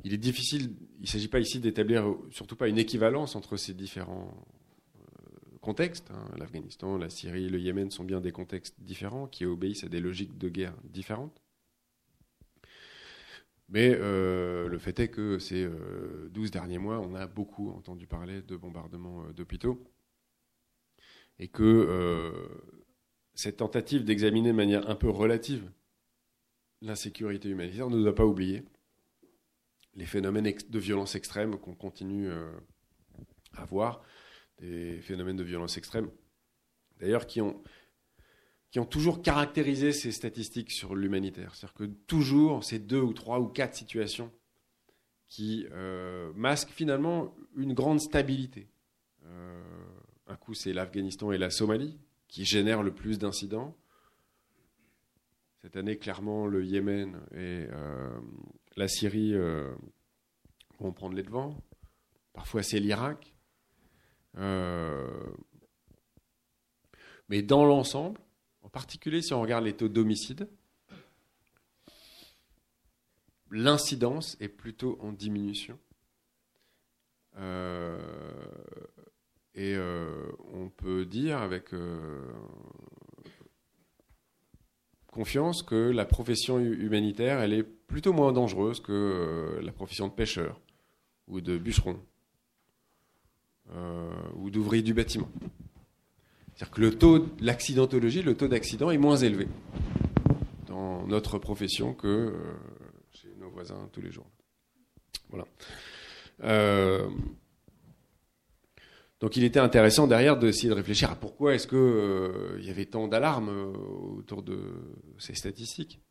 il 0.05 0.13
est 0.13 0.19
difficile, 0.19 0.75
il 0.99 1.03
ne 1.03 1.07
s'agit 1.07 1.29
pas 1.29 1.39
ici 1.39 1.61
d'établir 1.61 2.15
surtout 2.31 2.57
pas 2.57 2.69
une 2.69 2.79
équivalence 2.79 3.37
entre 3.37 3.57
ces 3.57 3.75
différents 3.75 4.29
euh, 4.29 4.64
contextes. 5.65 6.11
Hein. 6.11 6.31
L'Afghanistan, 6.37 6.97
la 6.99 7.11
Syrie, 7.11 7.49
le 7.49 7.59
Yémen 7.59 7.91
sont 7.91 8.05
bien 8.05 8.21
des 8.21 8.33
contextes 8.33 8.77
différents 8.79 9.27
qui 9.27 9.45
obéissent 9.45 9.85
à 9.85 9.89
des 9.89 10.01
logiques 10.01 10.39
de 10.39 10.49
guerre 10.49 10.77
différentes. 10.85 11.43
Mais 13.69 13.97
euh, 13.99 14.69
le 14.69 14.79
fait 14.79 15.01
est 15.01 15.09
que 15.09 15.39
ces 15.39 15.67
12 15.67 15.69
euh, 15.69 16.51
derniers 16.51 16.79
mois, 16.79 17.01
on 17.01 17.15
a 17.15 17.27
beaucoup 17.27 17.71
entendu 17.71 18.07
parler 18.07 18.43
de 18.43 18.57
bombardements 18.57 19.25
d'hôpitaux 19.33 19.83
et 21.39 21.49
que 21.49 22.33
cette 23.35 23.57
tentative 23.57 24.05
d'examiner 24.05 24.51
de 24.51 24.57
manière 24.57 24.89
un 24.89 24.95
peu 24.95 25.09
relative 25.09 25.69
l'insécurité 26.85 27.49
humanitaire 27.49 27.91
ne 27.91 28.01
doit 28.01 28.15
pas 28.15 28.27
oublier 28.27 28.63
les 29.95 30.07
phénomènes 30.07 30.53
de 30.69 30.79
violence 30.79 31.15
extrême 31.15 31.59
qu'on 31.59 31.75
continue 31.75 32.29
euh, 32.29 32.53
à 33.57 33.65
voir, 33.65 34.03
des 34.59 35.01
phénomènes 35.01 35.37
de 35.37 35.45
violence 35.45 35.77
extrême, 35.77 36.11
d'ailleurs 36.99 37.27
qui 37.27 37.41
ont, 37.41 37.63
qui 38.71 38.79
ont 38.79 38.85
toujours 38.85 39.23
caractérisé 39.23 39.93
ces 39.93 40.13
statistiques 40.13 40.71
sur 40.71 40.95
l'humanitaire. 40.95 41.55
C'est-à-dire 41.55 41.75
que 41.75 41.85
toujours 42.07 42.65
ces 42.65 42.79
deux 42.79 43.01
ou 43.01 43.13
trois 43.13 43.41
ou 43.41 43.47
quatre 43.47 43.75
situations 43.75 44.33
qui 45.29 45.67
euh, 45.73 46.33
masquent 46.35 46.71
finalement 46.71 47.35
une 47.57 47.75
grande 47.75 48.01
stabilité. 48.01 48.69
Euh, 49.25 49.63
un 50.27 50.37
coup, 50.37 50.55
c'est 50.55 50.73
l'Afghanistan 50.73 51.33
et 51.33 51.39
la 51.39 51.51
Somalie 51.51 51.99
qui 52.29 52.45
génèrent 52.45 52.83
le 52.83 52.95
plus 52.95 53.19
d'incidents. 53.19 53.77
Cette 55.63 55.77
année, 55.77 55.97
clairement, 55.97 56.47
le 56.47 56.65
Yémen 56.65 57.21
et 57.35 57.67
la 58.77 58.89
Syrie 58.89 59.35
euh, 59.35 59.75
vont 60.79 60.93
prendre 60.93 61.15
les 61.15 61.23
devants. 61.23 61.57
Parfois, 62.33 62.63
c'est 62.63 62.81
l'Irak. 62.81 63.34
Euh, 64.37 65.09
mais 67.29 67.43
dans 67.43 67.65
l'ensemble, 67.65 68.21
en 68.63 68.69
particulier 68.69 69.23
si 69.23 69.33
on 69.33 69.41
regarde 69.41 69.65
les 69.65 69.75
taux 69.75 69.89
d'homicide, 69.89 70.49
l'incidence 73.51 74.37
est 74.41 74.49
plutôt 74.49 74.99
en 75.01 75.13
diminution. 75.13 75.79
Euh, 77.37 77.99
et 79.55 79.77
on 80.53 80.69
peut 80.69 81.05
dire 81.05 81.39
avec 81.39 81.73
confiance 85.15 85.63
que 85.63 85.91
la 85.93 86.05
profession 86.05 86.59
humanitaire, 86.59 87.39
elle 87.39 87.53
est 87.53 87.63
plutôt 87.63 88.13
moins 88.13 88.33
dangereuse 88.33 88.81
que 88.81 88.93
euh, 88.93 89.63
la 89.63 89.71
profession 89.71 90.09
de 90.09 90.13
pêcheur 90.13 90.61
ou 91.29 91.41
de 91.41 91.57
bûcheron 91.57 92.01
euh, 93.73 94.11
ou 94.37 94.51
d'ouvrier 94.51 94.83
du 94.83 94.95
bâtiment. 94.95 95.29
C'est-à-dire 96.55 96.71
que 96.71 96.81
le 96.81 96.95
taux 96.95 97.19
de 97.19 97.29
l'accidentologie, 97.41 98.23
le 98.23 98.37
taux 98.37 98.49
d'accident 98.49 98.91
est 98.91 98.99
moins 98.99 99.17
élevé 99.17 99.49
dans 100.67 101.07
notre 101.07 101.39
profession 101.39 101.95
que 101.95 102.07
euh, 102.07 102.33
chez 103.13 103.29
nos 103.41 103.51
voisins 103.51 103.89
tous 103.93 104.01
les 104.01 104.11
jours. 104.11 104.27
Voilà. 105.31 105.47
Donc 109.25 109.39
il 109.39 109.45
était 109.45 109.59
intéressant 109.59 110.07
derrière 110.07 110.37
d'essayer 110.37 110.69
de 110.69 110.75
réfléchir 110.75 111.11
à 111.11 111.17
pourquoi 111.17 111.55
est-ce 111.55 111.67
qu'il 111.67 111.79
euh, 111.79 112.59
y 112.61 112.69
avait 112.69 112.85
tant 112.85 113.09
d'alarmes 113.09 113.49
euh, 113.49 114.19
autour 114.19 114.43
de 114.43 114.59
ces 115.19 115.35
statistiques. 115.35 116.03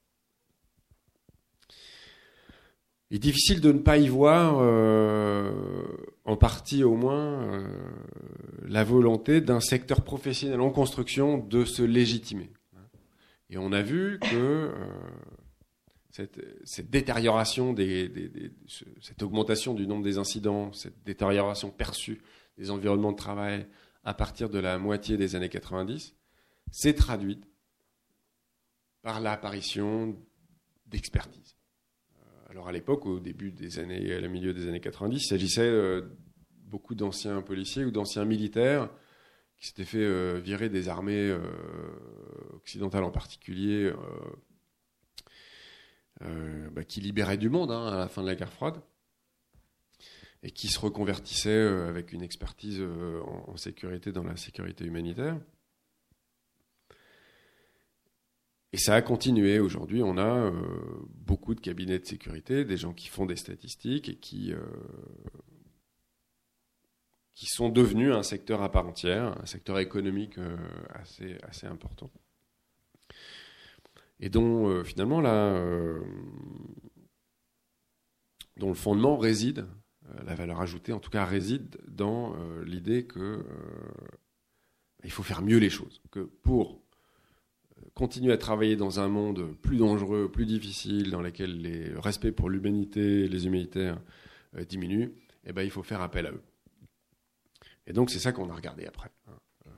Il 3.11 3.17
est 3.17 3.19
difficile 3.19 3.61
de 3.61 3.71
ne 3.71 3.77
pas 3.77 3.99
y 3.99 4.07
voir, 4.07 4.57
euh, 4.61 5.51
en 6.25 6.37
partie 6.37 6.83
au 6.83 6.95
moins, 6.95 7.65
la 8.63 8.83
volonté 8.83 9.41
d'un 9.41 9.59
secteur 9.59 10.01
professionnel 10.01 10.61
en 10.61 10.69
construction 10.69 11.37
de 11.37 11.65
se 11.65 11.83
légitimer. 11.83 12.49
Et 13.49 13.57
on 13.57 13.71
a 13.71 13.81
vu 13.81 14.19
que 14.19 14.71
cette, 16.11 16.89
détérioration, 16.89 17.75
cette 19.01 19.23
augmentation 19.23 19.73
du 19.73 19.87
nombre 19.87 20.03
des 20.03 20.17
incidents, 20.17 20.71
cette 20.71 21.03
détérioration 21.03 21.71
perçue 21.71 22.21
des 22.57 22.69
environnements 22.69 23.11
de 23.11 23.17
travail 23.17 23.67
à 24.03 24.13
partir 24.13 24.49
de 24.49 24.59
la 24.59 24.77
moitié 24.77 25.17
des 25.17 25.35
années 25.35 25.49
90 25.49 26.15
s'est 26.71 26.93
traduite 26.93 27.43
par 29.01 29.19
l'apparition 29.21 30.15
d'expertise. 30.85 31.52
Euh, 32.53 32.57
alors 32.57 32.67
à 32.67 32.71
l'époque, 32.71 33.05
au 33.05 33.19
début 33.19 33.51
des 33.51 33.79
années, 33.79 34.13
à 34.13 34.21
la 34.21 34.27
milieu 34.27 34.53
des 34.53 34.67
années 34.67 34.79
90, 34.79 35.17
il 35.17 35.27
s'agissait 35.27 35.61
euh, 35.61 36.01
beaucoup 36.65 36.95
d'anciens 36.95 37.41
policiers 37.41 37.85
ou 37.85 37.91
d'anciens 37.91 38.25
militaires 38.25 38.89
qui 39.57 39.67
s'étaient 39.67 39.85
fait 39.85 40.03
euh, 40.03 40.39
virer 40.43 40.69
des 40.69 40.89
armées 40.89 41.35
occidentales 42.53 43.03
en 43.03 43.11
particulier, 43.11 43.91
bah, 46.19 46.83
qui 46.83 47.01
libéraient 47.01 47.37
du 47.37 47.49
monde 47.49 47.71
hein, 47.71 47.87
à 47.87 47.97
la 47.97 48.07
fin 48.07 48.21
de 48.21 48.27
la 48.27 48.35
guerre 48.35 48.51
froide 48.51 48.81
et 50.43 50.51
qui 50.51 50.67
se 50.67 50.79
reconvertissait 50.79 51.49
euh, 51.49 51.87
avec 51.89 52.11
une 52.11 52.21
expertise 52.21 52.79
euh, 52.79 53.21
en, 53.47 53.55
sécurité 53.55 54.11
dans 54.11 54.23
la 54.23 54.35
sécurité 54.35 54.85
humanitaire. 54.85 55.39
Et 58.73 58.77
ça 58.77 58.95
a 58.95 59.03
continué. 59.03 59.59
Aujourd'hui, 59.59 60.01
on 60.01 60.17
a 60.17 60.25
euh, 60.25 60.51
beaucoup 61.09 61.53
de 61.53 61.61
cabinets 61.61 61.99
de 61.99 62.05
sécurité, 62.05 62.65
des 62.65 62.75
gens 62.75 62.91
qui 62.91 63.07
font 63.07 63.27
des 63.27 63.35
statistiques 63.35 64.09
et 64.09 64.15
qui 64.15 64.51
qui 67.35 67.45
sont 67.47 67.69
devenus 67.69 68.13
un 68.13 68.23
secteur 68.23 68.61
à 68.61 68.71
part 68.71 68.87
entière, 68.87 69.39
un 69.41 69.45
secteur 69.45 69.79
économique 69.79 70.37
assez, 70.89 71.37
assez 71.43 71.65
important. 71.65 72.11
Et 74.19 74.29
dont 74.29 74.83
finalement 74.83 75.19
là, 75.19 75.59
dont 78.57 78.69
le 78.69 78.75
fondement 78.75 79.17
réside, 79.17 79.67
la 80.25 80.35
valeur 80.35 80.61
ajoutée 80.61 80.93
en 80.93 80.99
tout 80.99 81.09
cas 81.09 81.25
réside 81.25 81.77
dans 81.87 82.35
l'idée 82.63 83.05
que 83.05 83.43
il 85.03 85.11
faut 85.11 85.23
faire 85.23 85.41
mieux 85.41 85.57
les 85.57 85.71
choses, 85.71 86.01
que 86.11 86.19
pour 86.19 86.82
continuer 87.93 88.33
à 88.33 88.37
travailler 88.37 88.75
dans 88.75 88.99
un 88.99 89.07
monde 89.07 89.55
plus 89.61 89.77
dangereux, 89.77 90.29
plus 90.31 90.45
difficile, 90.45 91.11
dans 91.11 91.21
lequel 91.21 91.61
le 91.61 91.99
respect 91.99 92.31
pour 92.31 92.49
l'humanité, 92.49 93.27
les 93.27 93.45
humanitaires 93.45 93.99
euh, 94.55 94.65
diminue, 94.65 95.13
eh 95.45 95.53
ben, 95.53 95.63
il 95.63 95.71
faut 95.71 95.83
faire 95.83 96.01
appel 96.01 96.27
à 96.27 96.31
eux. 96.31 96.41
Et 97.85 97.93
donc 97.93 98.09
c'est 98.09 98.19
ça 98.19 98.31
qu'on 98.31 98.49
a 98.49 98.55
regardé 98.55 98.85
après. 98.85 99.11
Hein. 99.27 99.37
Euh, 99.67 99.69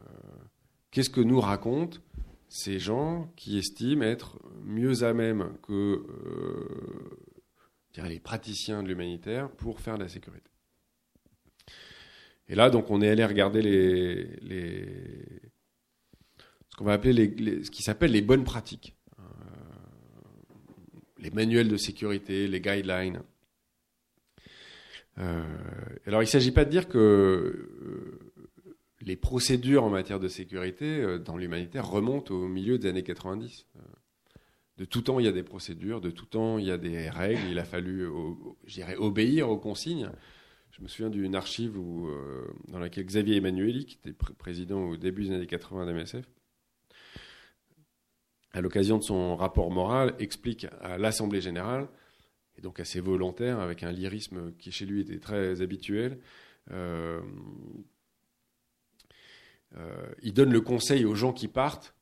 qu'est-ce 0.91 1.09
que 1.09 1.21
nous 1.21 1.39
racontent 1.39 1.99
ces 2.47 2.79
gens 2.79 3.31
qui 3.35 3.57
estiment 3.57 4.03
être 4.03 4.39
mieux 4.63 5.03
à 5.03 5.13
même 5.13 5.57
que 5.63 6.05
euh, 6.07 8.07
les 8.07 8.19
praticiens 8.19 8.83
de 8.83 8.87
l'humanitaire 8.87 9.49
pour 9.49 9.79
faire 9.79 9.97
de 9.97 10.03
la 10.03 10.09
sécurité? 10.09 10.49
Et 12.47 12.53
là, 12.53 12.69
donc, 12.69 12.91
on 12.91 13.01
est 13.01 13.09
allé 13.09 13.25
regarder 13.25 13.63
les 13.63 15.41
ce 16.75 16.77
qu'on 16.77 16.85
va 16.85 16.93
appeler 16.93 17.13
les, 17.13 17.63
ce 17.63 17.71
qui 17.71 17.83
s'appelle 17.83 18.11
les 18.11 18.21
bonnes 18.21 18.43
pratiques, 18.43 18.97
euh, 19.19 19.23
les 21.19 21.31
manuels 21.31 21.69
de 21.69 21.77
sécurité, 21.77 22.49
les 22.49 22.59
guidelines. 22.59 23.21
Euh, 25.19 25.41
alors, 26.05 26.21
il 26.21 26.25
ne 26.25 26.29
s'agit 26.29 26.51
pas 26.51 26.65
de 26.65 26.69
dire 26.69 26.89
que 26.89 26.97
euh, 26.97 28.19
les 28.99 29.15
procédures 29.15 29.85
en 29.85 29.89
matière 29.89 30.19
de 30.19 30.27
sécurité 30.27 31.17
dans 31.23 31.37
l'humanitaire 31.37 31.89
remontent 31.89 32.33
au 32.33 32.49
milieu 32.49 32.77
des 32.77 32.89
années 32.89 33.03
90. 33.03 33.67
De 34.77 34.83
tout 34.83 35.01
temps, 35.01 35.21
il 35.21 35.25
y 35.25 35.29
a 35.29 35.31
des 35.31 35.43
procédures, 35.43 36.01
de 36.01 36.11
tout 36.11 36.25
temps, 36.25 36.57
il 36.57 36.65
y 36.65 36.71
a 36.71 36.77
des 36.77 37.09
règles. 37.09 37.47
Il 37.51 37.59
a 37.59 37.63
fallu, 37.63 38.05
obéir 38.97 39.49
aux 39.49 39.57
consignes. 39.57 40.09
Je 40.71 40.81
me 40.81 40.89
souviens 40.89 41.09
d'une 41.09 41.35
archive 41.35 41.77
où, 41.77 42.09
dans 42.67 42.79
laquelle 42.79 43.05
Xavier 43.05 43.37
Emmanueli, 43.37 43.85
qui 43.85 43.95
était 43.95 44.11
président 44.37 44.89
au 44.89 44.97
début 44.97 45.23
des 45.23 45.35
années 45.35 45.47
80 45.47 45.85
d'MSF, 45.85 46.25
à 48.55 48.61
l'occasion 48.61 48.97
de 48.97 49.03
son 49.03 49.35
rapport 49.35 49.69
moral, 49.69 50.15
explique 50.17 50.65
à 50.81 50.97
l'Assemblée 50.97 51.41
générale, 51.41 51.89
et 52.57 52.61
donc 52.61 52.79
à 52.79 52.85
ses 52.85 53.01
volontaires, 53.01 53.59
avec 53.59 53.83
un 53.83 53.91
lyrisme 53.91 54.53
qui 54.57 54.71
chez 54.71 54.85
lui 54.85 55.01
était 55.01 55.19
très 55.19 55.61
habituel, 55.61 56.19
euh, 56.71 57.19
euh, 59.75 60.07
il 60.23 60.33
donne 60.33 60.53
le 60.53 60.61
conseil 60.61 61.03
aux 61.03 61.15
gens 61.15 61.33
qui 61.33 61.49
partent 61.49 61.95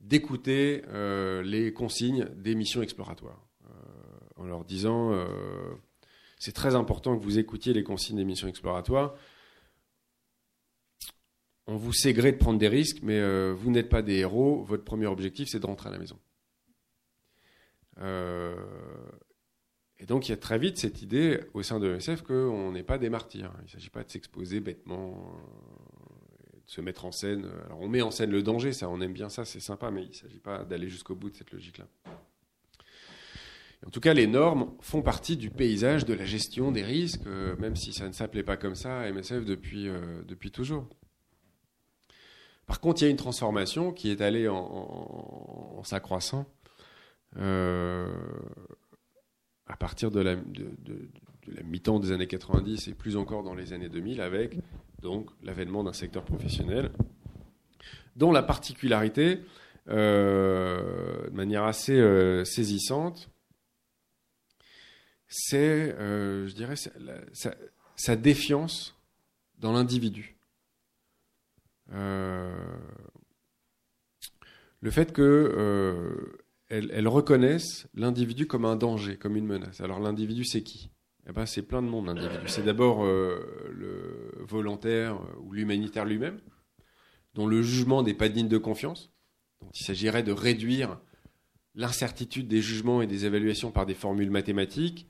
d'écouter 0.00 0.82
euh, 0.86 1.42
les 1.42 1.72
consignes 1.72 2.28
des 2.36 2.54
missions 2.54 2.82
exploratoires, 2.82 3.44
en 4.36 4.44
leur 4.44 4.64
disant 4.64 5.12
c'est 6.38 6.52
très 6.52 6.76
important 6.76 7.18
que 7.18 7.24
vous 7.24 7.40
écoutiez 7.40 7.72
les 7.72 7.82
consignes 7.82 8.18
des 8.18 8.24
missions 8.24 8.46
exploratoires 8.46 9.14
on 11.66 11.76
vous 11.76 11.92
sait 11.92 12.12
gré 12.12 12.32
de 12.32 12.36
prendre 12.36 12.58
des 12.58 12.68
risques, 12.68 12.98
mais 13.02 13.18
euh, 13.18 13.52
vous 13.56 13.70
n'êtes 13.70 13.88
pas 13.88 14.02
des 14.02 14.16
héros. 14.18 14.62
Votre 14.62 14.84
premier 14.84 15.06
objectif, 15.06 15.48
c'est 15.48 15.58
de 15.58 15.66
rentrer 15.66 15.88
à 15.88 15.92
la 15.92 15.98
maison. 15.98 16.18
Euh, 18.00 18.54
et 19.98 20.06
donc, 20.06 20.28
il 20.28 20.32
y 20.32 20.34
a 20.34 20.36
très 20.36 20.58
vite 20.58 20.78
cette 20.78 21.02
idée 21.02 21.40
au 21.54 21.62
sein 21.62 21.80
de 21.80 21.88
l'ESF 21.88 22.22
qu'on 22.22 22.70
n'est 22.70 22.84
pas 22.84 22.98
des 22.98 23.10
martyrs. 23.10 23.52
Il 23.60 23.64
ne 23.64 23.68
s'agit 23.70 23.90
pas 23.90 24.04
de 24.04 24.10
s'exposer 24.10 24.60
bêtement, 24.60 25.10
euh, 25.10 26.56
de 26.66 26.70
se 26.70 26.80
mettre 26.80 27.04
en 27.04 27.10
scène. 27.10 27.50
Alors, 27.66 27.80
on 27.80 27.88
met 27.88 28.02
en 28.02 28.12
scène 28.12 28.30
le 28.30 28.42
danger, 28.44 28.72
ça, 28.72 28.88
on 28.88 29.00
aime 29.00 29.12
bien 29.12 29.28
ça, 29.28 29.44
c'est 29.44 29.60
sympa, 29.60 29.90
mais 29.90 30.04
il 30.04 30.10
ne 30.10 30.14
s'agit 30.14 30.38
pas 30.38 30.64
d'aller 30.64 30.88
jusqu'au 30.88 31.16
bout 31.16 31.30
de 31.30 31.36
cette 31.36 31.50
logique-là. 31.50 31.88
En 33.84 33.90
tout 33.90 34.00
cas, 34.00 34.14
les 34.14 34.26
normes 34.26 34.72
font 34.80 35.02
partie 35.02 35.36
du 35.36 35.50
paysage 35.50 36.04
de 36.04 36.14
la 36.14 36.24
gestion 36.24 36.72
des 36.72 36.82
risques, 36.82 37.26
même 37.58 37.76
si 37.76 37.92
ça 37.92 38.08
ne 38.08 38.12
s'appelait 38.12 38.42
pas 38.42 38.56
comme 38.56 38.74
ça 38.74 39.00
à 39.00 39.12
MSF 39.12 39.44
depuis, 39.44 39.88
depuis 40.26 40.50
toujours. 40.50 40.88
Par 42.66 42.80
contre, 42.80 43.02
il 43.02 43.04
y 43.04 43.08
a 43.08 43.10
une 43.10 43.16
transformation 43.16 43.92
qui 43.92 44.10
est 44.10 44.20
allée 44.20 44.48
en, 44.48 45.82
s'accroissant 45.84 46.46
euh, 47.36 48.12
à 49.66 49.76
partir 49.76 50.10
de 50.10 50.20
la, 50.20 50.36
mi-temps 51.64 52.00
des 52.00 52.10
années 52.10 52.26
90 52.26 52.88
et 52.88 52.94
plus 52.94 53.16
encore 53.16 53.44
dans 53.44 53.54
les 53.54 53.72
années 53.72 53.88
2000 53.88 54.20
avec 54.20 54.56
donc 55.00 55.30
l'avènement 55.42 55.84
d'un 55.84 55.92
secteur 55.92 56.24
professionnel 56.24 56.90
dont 58.16 58.32
la 58.32 58.42
particularité, 58.42 59.42
euh, 59.88 61.28
de 61.28 61.36
manière 61.36 61.64
assez 61.64 61.92
euh, 61.92 62.44
saisissante, 62.44 63.30
c'est, 65.28 65.94
je 65.98 66.52
dirais, 66.54 66.74
sa 67.96 68.16
défiance 68.16 68.96
dans 69.58 69.72
l'individu. 69.72 70.35
Euh, 71.92 72.54
le 74.80 74.90
fait 74.90 75.12
qu'elles 75.12 75.24
euh, 75.24 76.38
elles 76.68 77.08
reconnaissent 77.08 77.88
l'individu 77.94 78.46
comme 78.46 78.64
un 78.64 78.76
danger, 78.76 79.16
comme 79.16 79.36
une 79.36 79.46
menace. 79.46 79.80
Alors 79.80 80.00
l'individu, 80.00 80.44
c'est 80.44 80.62
qui? 80.62 80.90
Eh 81.28 81.32
ben, 81.32 81.46
C'est 81.46 81.62
plein 81.62 81.82
de 81.82 81.88
monde, 81.88 82.06
l'individu. 82.06 82.46
C'est 82.46 82.64
d'abord 82.64 83.04
euh, 83.04 83.72
le 83.72 84.44
volontaire 84.44 85.20
ou 85.42 85.52
l'humanitaire 85.52 86.04
lui-même, 86.04 86.40
dont 87.34 87.46
le 87.46 87.62
jugement 87.62 88.02
n'est 88.02 88.14
pas 88.14 88.28
digne 88.28 88.48
de 88.48 88.58
confiance. 88.58 89.12
Il 89.74 89.84
s'agirait 89.84 90.22
de 90.22 90.32
réduire 90.32 91.00
l'incertitude 91.74 92.48
des 92.48 92.62
jugements 92.62 93.02
et 93.02 93.06
des 93.06 93.26
évaluations 93.26 93.70
par 93.70 93.86
des 93.86 93.94
formules 93.94 94.30
mathématiques, 94.30 95.08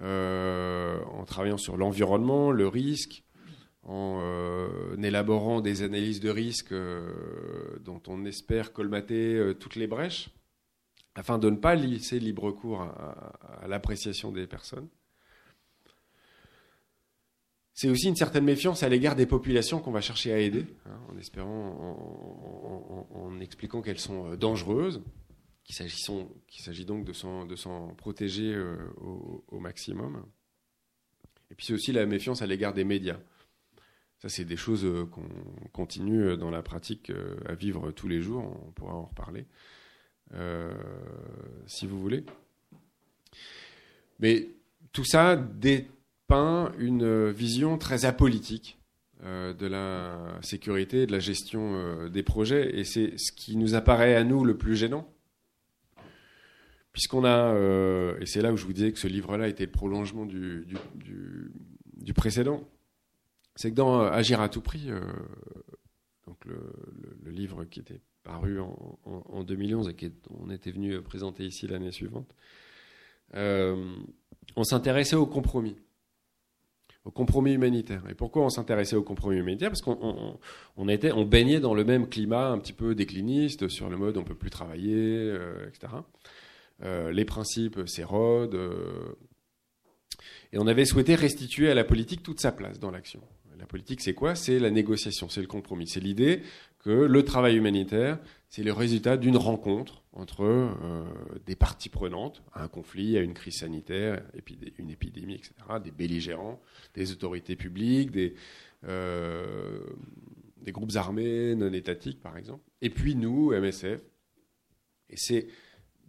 en 0.00 1.24
travaillant 1.26 1.56
sur 1.56 1.76
l'environnement, 1.76 2.50
le 2.50 2.68
risque, 2.68 3.23
en 3.84 4.20
euh, 4.22 4.96
élaborant 5.02 5.60
des 5.60 5.82
analyses 5.82 6.20
de 6.20 6.30
risque 6.30 6.72
euh, 6.72 7.78
dont 7.80 8.00
on 8.06 8.24
espère 8.24 8.72
colmater 8.72 9.34
euh, 9.34 9.54
toutes 9.54 9.76
les 9.76 9.86
brèches, 9.86 10.30
afin 11.14 11.38
de 11.38 11.50
ne 11.50 11.56
pas 11.56 11.74
laisser 11.74 12.18
libre 12.18 12.50
cours 12.50 12.82
à, 12.82 13.66
l'appréciation 13.68 14.32
des 14.32 14.46
personnes. 14.46 14.88
C'est 17.74 17.88
aussi 17.88 18.08
une 18.08 18.16
certaine 18.16 18.44
méfiance 18.44 18.82
à 18.82 18.88
l'égard 18.88 19.16
des 19.16 19.26
populations 19.26 19.80
qu'on 19.80 19.90
va 19.90 20.00
chercher 20.00 20.32
à 20.32 20.38
aider, 20.38 20.64
hein, 20.86 20.98
en 21.10 21.18
espérant, 21.18 23.08
en, 23.12 23.40
expliquant 23.40 23.82
qu'elles 23.82 23.98
sont 23.98 24.36
dangereuses, 24.36 25.02
qu'il 25.64 25.74
s'agit 25.74 26.84
donc 26.84 27.04
de 27.04 27.12
s'en 27.12 27.88
protéger 27.96 28.56
au, 29.00 29.58
maximum. 29.58 30.24
Et 31.50 31.54
puis 31.56 31.66
c'est 31.66 31.74
aussi 31.74 31.92
la 31.92 32.06
méfiance 32.06 32.42
à 32.42 32.46
l'égard 32.46 32.74
des 32.74 32.84
médias. 32.84 33.18
Ça, 34.24 34.30
c'est 34.30 34.46
des 34.46 34.56
choses 34.56 34.86
euh, 34.86 35.04
qu'on 35.04 35.28
continue 35.74 36.22
euh, 36.22 36.36
dans 36.38 36.50
la 36.50 36.62
pratique 36.62 37.10
euh, 37.10 37.36
à 37.46 37.54
vivre 37.54 37.90
tous 37.90 38.08
les 38.08 38.22
jours. 38.22 38.42
On 38.66 38.70
pourra 38.72 38.94
en 38.94 39.04
reparler 39.04 39.46
si 41.66 41.86
vous 41.86 42.00
voulez. 42.00 42.24
Mais 44.18 44.48
tout 44.92 45.04
ça 45.04 45.36
dépeint 45.36 46.72
une 46.78 47.30
vision 47.30 47.78
très 47.78 48.04
apolitique 48.04 48.80
de 49.22 49.66
la 49.66 50.40
sécurité 50.42 51.06
de 51.06 51.12
la 51.12 51.20
gestion 51.20 52.08
des 52.08 52.24
projets. 52.24 52.80
Et 52.80 52.82
c'est 52.82 53.16
ce 53.16 53.30
qui 53.30 53.56
nous 53.56 53.76
apparaît 53.76 54.16
à 54.16 54.24
nous 54.24 54.44
le 54.44 54.56
plus 54.56 54.74
gênant. 54.74 55.08
Puisqu'on 56.92 57.24
a, 57.24 57.54
et 58.20 58.26
c'est 58.26 58.42
là 58.42 58.52
où 58.52 58.56
je 58.56 58.64
vous 58.64 58.72
disais 58.72 58.90
que 58.90 58.98
ce 58.98 59.06
livre-là 59.06 59.46
était 59.46 59.66
le 59.66 59.70
prolongement 59.70 60.26
du 60.26 60.66
précédent, 62.12 62.66
c'est 63.56 63.70
que 63.70 63.76
dans 63.76 64.00
euh, 64.00 64.10
Agir 64.10 64.40
à 64.40 64.48
tout 64.48 64.60
prix, 64.60 64.90
euh, 64.90 65.00
donc 66.26 66.44
le, 66.44 67.30
livre 67.30 67.64
qui 67.64 67.80
était 67.80 68.00
paru 68.22 68.60
en, 68.60 69.42
2011 69.42 69.88
et 69.88 69.94
qu'on 69.94 70.50
était 70.50 70.70
venu 70.70 71.00
présenter 71.02 71.44
ici 71.44 71.66
l'année 71.66 71.90
suivante, 71.90 72.32
euh, 73.34 73.96
on 74.54 74.62
s'intéressait 74.62 75.16
au 75.16 75.26
compromis, 75.26 75.76
au 77.04 77.10
compromis 77.10 77.52
humanitaire. 77.52 78.04
Et 78.08 78.14
pourquoi 78.14 78.44
on 78.44 78.50
s'intéressait 78.50 78.94
au 78.94 79.02
compromis 79.02 79.38
humanitaire 79.38 79.70
Parce 79.70 79.82
qu'on 79.82 80.38
on, 80.76 80.88
était, 80.88 81.10
on 81.10 81.24
baignait 81.24 81.60
dans 81.60 81.74
le 81.74 81.84
même 81.84 82.08
climat 82.08 82.48
un 82.48 82.58
petit 82.58 82.72
peu 82.72 82.94
décliniste 82.94 83.68
sur 83.68 83.90
le 83.90 83.96
mode 83.96 84.16
on 84.16 84.24
peut 84.24 84.36
plus 84.36 84.50
travailler, 84.50 85.34
etc. 85.66 85.94
les 87.10 87.24
principes 87.24 87.86
s'érodent. 87.86 88.58
et 90.52 90.58
on 90.58 90.66
avait 90.68 90.84
souhaité 90.84 91.16
restituer 91.16 91.68
à 91.68 91.74
la 91.74 91.84
politique 91.84 92.22
toute 92.22 92.40
sa 92.40 92.52
place 92.52 92.78
dans 92.78 92.92
l'action. 92.92 93.20
La 93.64 93.68
politique, 93.68 94.02
c'est 94.02 94.12
quoi? 94.12 94.34
C'est 94.34 94.58
la 94.58 94.68
négociation, 94.68 95.30
c'est 95.30 95.40
le 95.40 95.46
compromis. 95.46 95.88
C'est 95.88 95.98
l'idée 95.98 96.42
que 96.80 96.90
le 96.90 97.24
travail 97.24 97.56
humanitaire, 97.56 98.18
c'est 98.50 98.62
le 98.62 98.74
résultat 98.74 99.16
d'une 99.16 99.38
rencontre 99.38 100.02
entre 100.12 100.44
euh, 100.44 101.04
des 101.46 101.56
parties 101.56 101.88
prenantes 101.88 102.42
à 102.52 102.64
un 102.64 102.68
conflit, 102.68 103.16
à 103.16 103.22
une 103.22 103.32
crise 103.32 103.60
sanitaire, 103.60 104.22
une 104.78 104.90
épidémie, 104.90 105.36
etc., 105.36 105.54
des 105.82 105.92
belligérants, 105.92 106.60
des 106.92 107.10
autorités 107.10 107.56
publiques, 107.56 108.10
des, 108.10 108.34
des 108.82 110.72
groupes 110.72 110.94
armés 110.96 111.54
non 111.54 111.72
étatiques, 111.72 112.20
par 112.20 112.36
exemple. 112.36 112.64
Et 112.82 112.90
puis 112.90 113.14
nous, 113.16 113.52
MSF. 113.52 114.02
Et 115.08 115.16
c'est 115.16 115.46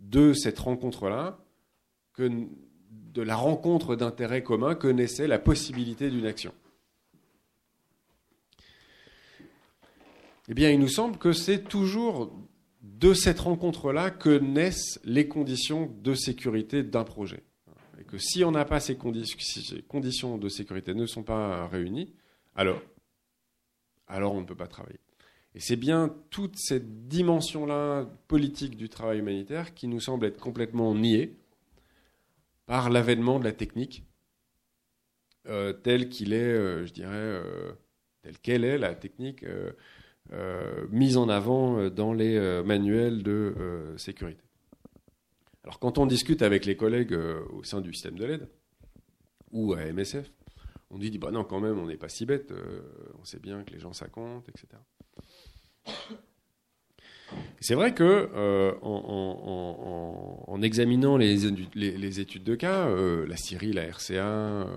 de 0.01 0.33
cette 0.33 0.59
rencontre-là 0.59 1.39
de 2.19 3.21
la 3.21 3.37
rencontre 3.37 3.95
d'intérêts 3.95 4.43
communs 4.43 4.75
que 4.75 4.89
naissait 4.89 5.27
la 5.27 5.39
possibilité 5.39 6.09
d'une 6.09 6.25
action. 6.25 6.53
Eh 10.47 10.53
bien, 10.53 10.69
il 10.69 10.79
nous 10.79 10.87
semble 10.87 11.17
que 11.17 11.33
c'est 11.33 11.63
toujours 11.63 12.31
de 12.81 13.13
cette 13.13 13.39
rencontre-là 13.39 14.11
que 14.11 14.37
naissent 14.37 14.99
les 15.03 15.27
conditions 15.27 15.91
de 16.01 16.13
sécurité 16.13 16.83
d'un 16.83 17.03
projet. 17.03 17.43
Et 17.99 18.03
que 18.03 18.17
si 18.19 18.43
on 18.43 18.51
n'a 18.51 18.65
pas 18.65 18.79
ces 18.79 18.95
conditions, 18.95 20.37
de 20.37 20.49
sécurité 20.49 20.93
ne 20.93 21.05
sont 21.07 21.23
pas 21.23 21.67
réunies, 21.67 22.13
alors, 22.55 22.81
alors 24.07 24.33
on 24.35 24.41
ne 24.41 24.45
peut 24.45 24.55
pas 24.55 24.67
travailler. 24.67 24.99
Et 25.55 25.59
c'est 25.59 25.77
bien 25.77 26.15
toute 26.29 26.57
cette 26.57 27.07
dimension-là 27.07 28.05
politique 28.27 28.77
du 28.77 28.89
travail 28.89 29.19
humanitaire 29.19 29.73
qui 29.73 29.87
nous 29.87 29.99
semble 29.99 30.25
être 30.25 30.39
complètement 30.39 30.93
niée 30.93 31.37
par 32.65 32.89
l'avènement 32.89 33.39
de 33.39 33.45
la 33.45 33.53
technique 33.53 34.03
euh, 35.47 35.73
telle 35.73 36.09
qu'il 36.09 36.33
est, 36.33 36.37
euh, 36.37 36.85
je 36.85 36.93
dirais, 36.93 37.11
euh, 37.13 37.71
telle 38.21 38.37
qu'elle 38.39 38.63
est 38.63 38.77
la 38.77 38.95
technique 38.95 39.43
euh, 39.43 39.71
mise 40.91 41.17
en 41.17 41.29
avant 41.29 41.77
euh, 41.77 41.89
dans 41.89 42.13
les 42.13 42.35
euh, 42.35 42.63
manuels 42.63 43.23
de 43.23 43.93
sécurité. 43.97 44.41
Alors 45.63 45.79
quand 45.79 45.97
on 45.97 46.05
discute 46.05 46.41
avec 46.41 46.65
les 46.65 46.75
collègues 46.75 47.17
au 47.53 47.63
sein 47.63 47.81
du 47.81 47.93
système 47.93 48.17
de 48.17 48.25
l'aide 48.25 48.49
ou 49.51 49.73
à 49.73 49.83
MSF, 49.91 50.31
on 50.91 50.99
dit 50.99 51.17
bah 51.17 51.31
non 51.31 51.43
quand 51.43 51.59
même 51.59 51.79
on 51.79 51.87
n'est 51.87 51.97
pas 51.97 52.09
si 52.09 52.25
bête, 52.25 52.53
on 53.19 53.25
sait 53.25 53.39
bien 53.39 53.63
que 53.63 53.73
les 53.73 53.79
gens 53.79 53.91
ça 53.91 54.07
compte, 54.07 54.47
etc. 54.47 54.67
C'est 57.59 57.73
vrai 57.73 57.95
que 57.95 58.29
en, 58.83 60.61
examinant 60.61 61.17
les, 61.17 62.19
études 62.19 62.43
de 62.43 62.53
cas, 62.53 62.87
la 62.87 63.37
Syrie, 63.37 63.73
la 63.73 63.87
RCA, 63.89 64.67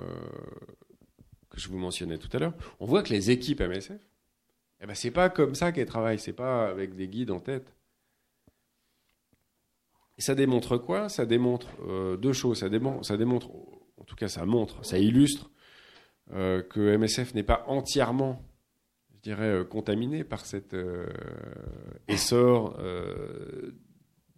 que 1.51 1.61
je 1.61 1.69
vous 1.69 1.77
mentionnais 1.77 2.17
tout 2.17 2.35
à 2.35 2.39
l'heure, 2.39 2.55
on 2.81 2.87
voit 2.87 3.03
que 3.03 3.11
les 3.11 3.31
équipes 3.31 3.61
MSF 3.61 4.01
eh 4.81 4.87
ben, 4.87 4.95
c'est 4.95 5.11
pas 5.11 5.29
comme 5.29 5.55
ça 5.55 5.73
qu'elles 5.73 5.87
travaillent, 5.87 6.19
c'est 6.19 6.33
pas 6.33 6.69
avec 6.69 6.95
des 6.95 7.09
guides 7.09 7.31
en 7.31 7.41
tête. 7.41 7.75
Ça 10.19 10.35
démontre 10.35 10.79
quoi? 10.79 11.09
Ça 11.09 11.27
démontre 11.27 11.69
euh, 11.87 12.17
deux 12.17 12.33
choses. 12.33 12.59
Ça 12.61 12.69
démontre, 12.69 13.07
ça 13.07 13.17
démontre, 13.17 13.51
en 13.97 14.05
tout 14.05 14.17
cas, 14.17 14.29
ça 14.29 14.45
montre, 14.45 14.85
ça 14.85 14.99
illustre 14.99 15.51
euh, 16.33 16.63
que 16.63 16.97
MSF 16.97 17.35
n'est 17.35 17.45
pas 17.45 17.65
entièrement, 17.69 18.45
je 19.15 19.21
dirais, 19.21 19.49
euh, 19.49 19.65
contaminé 19.65 20.25
par 20.25 20.45
cet 20.45 20.77
essor 22.09 22.77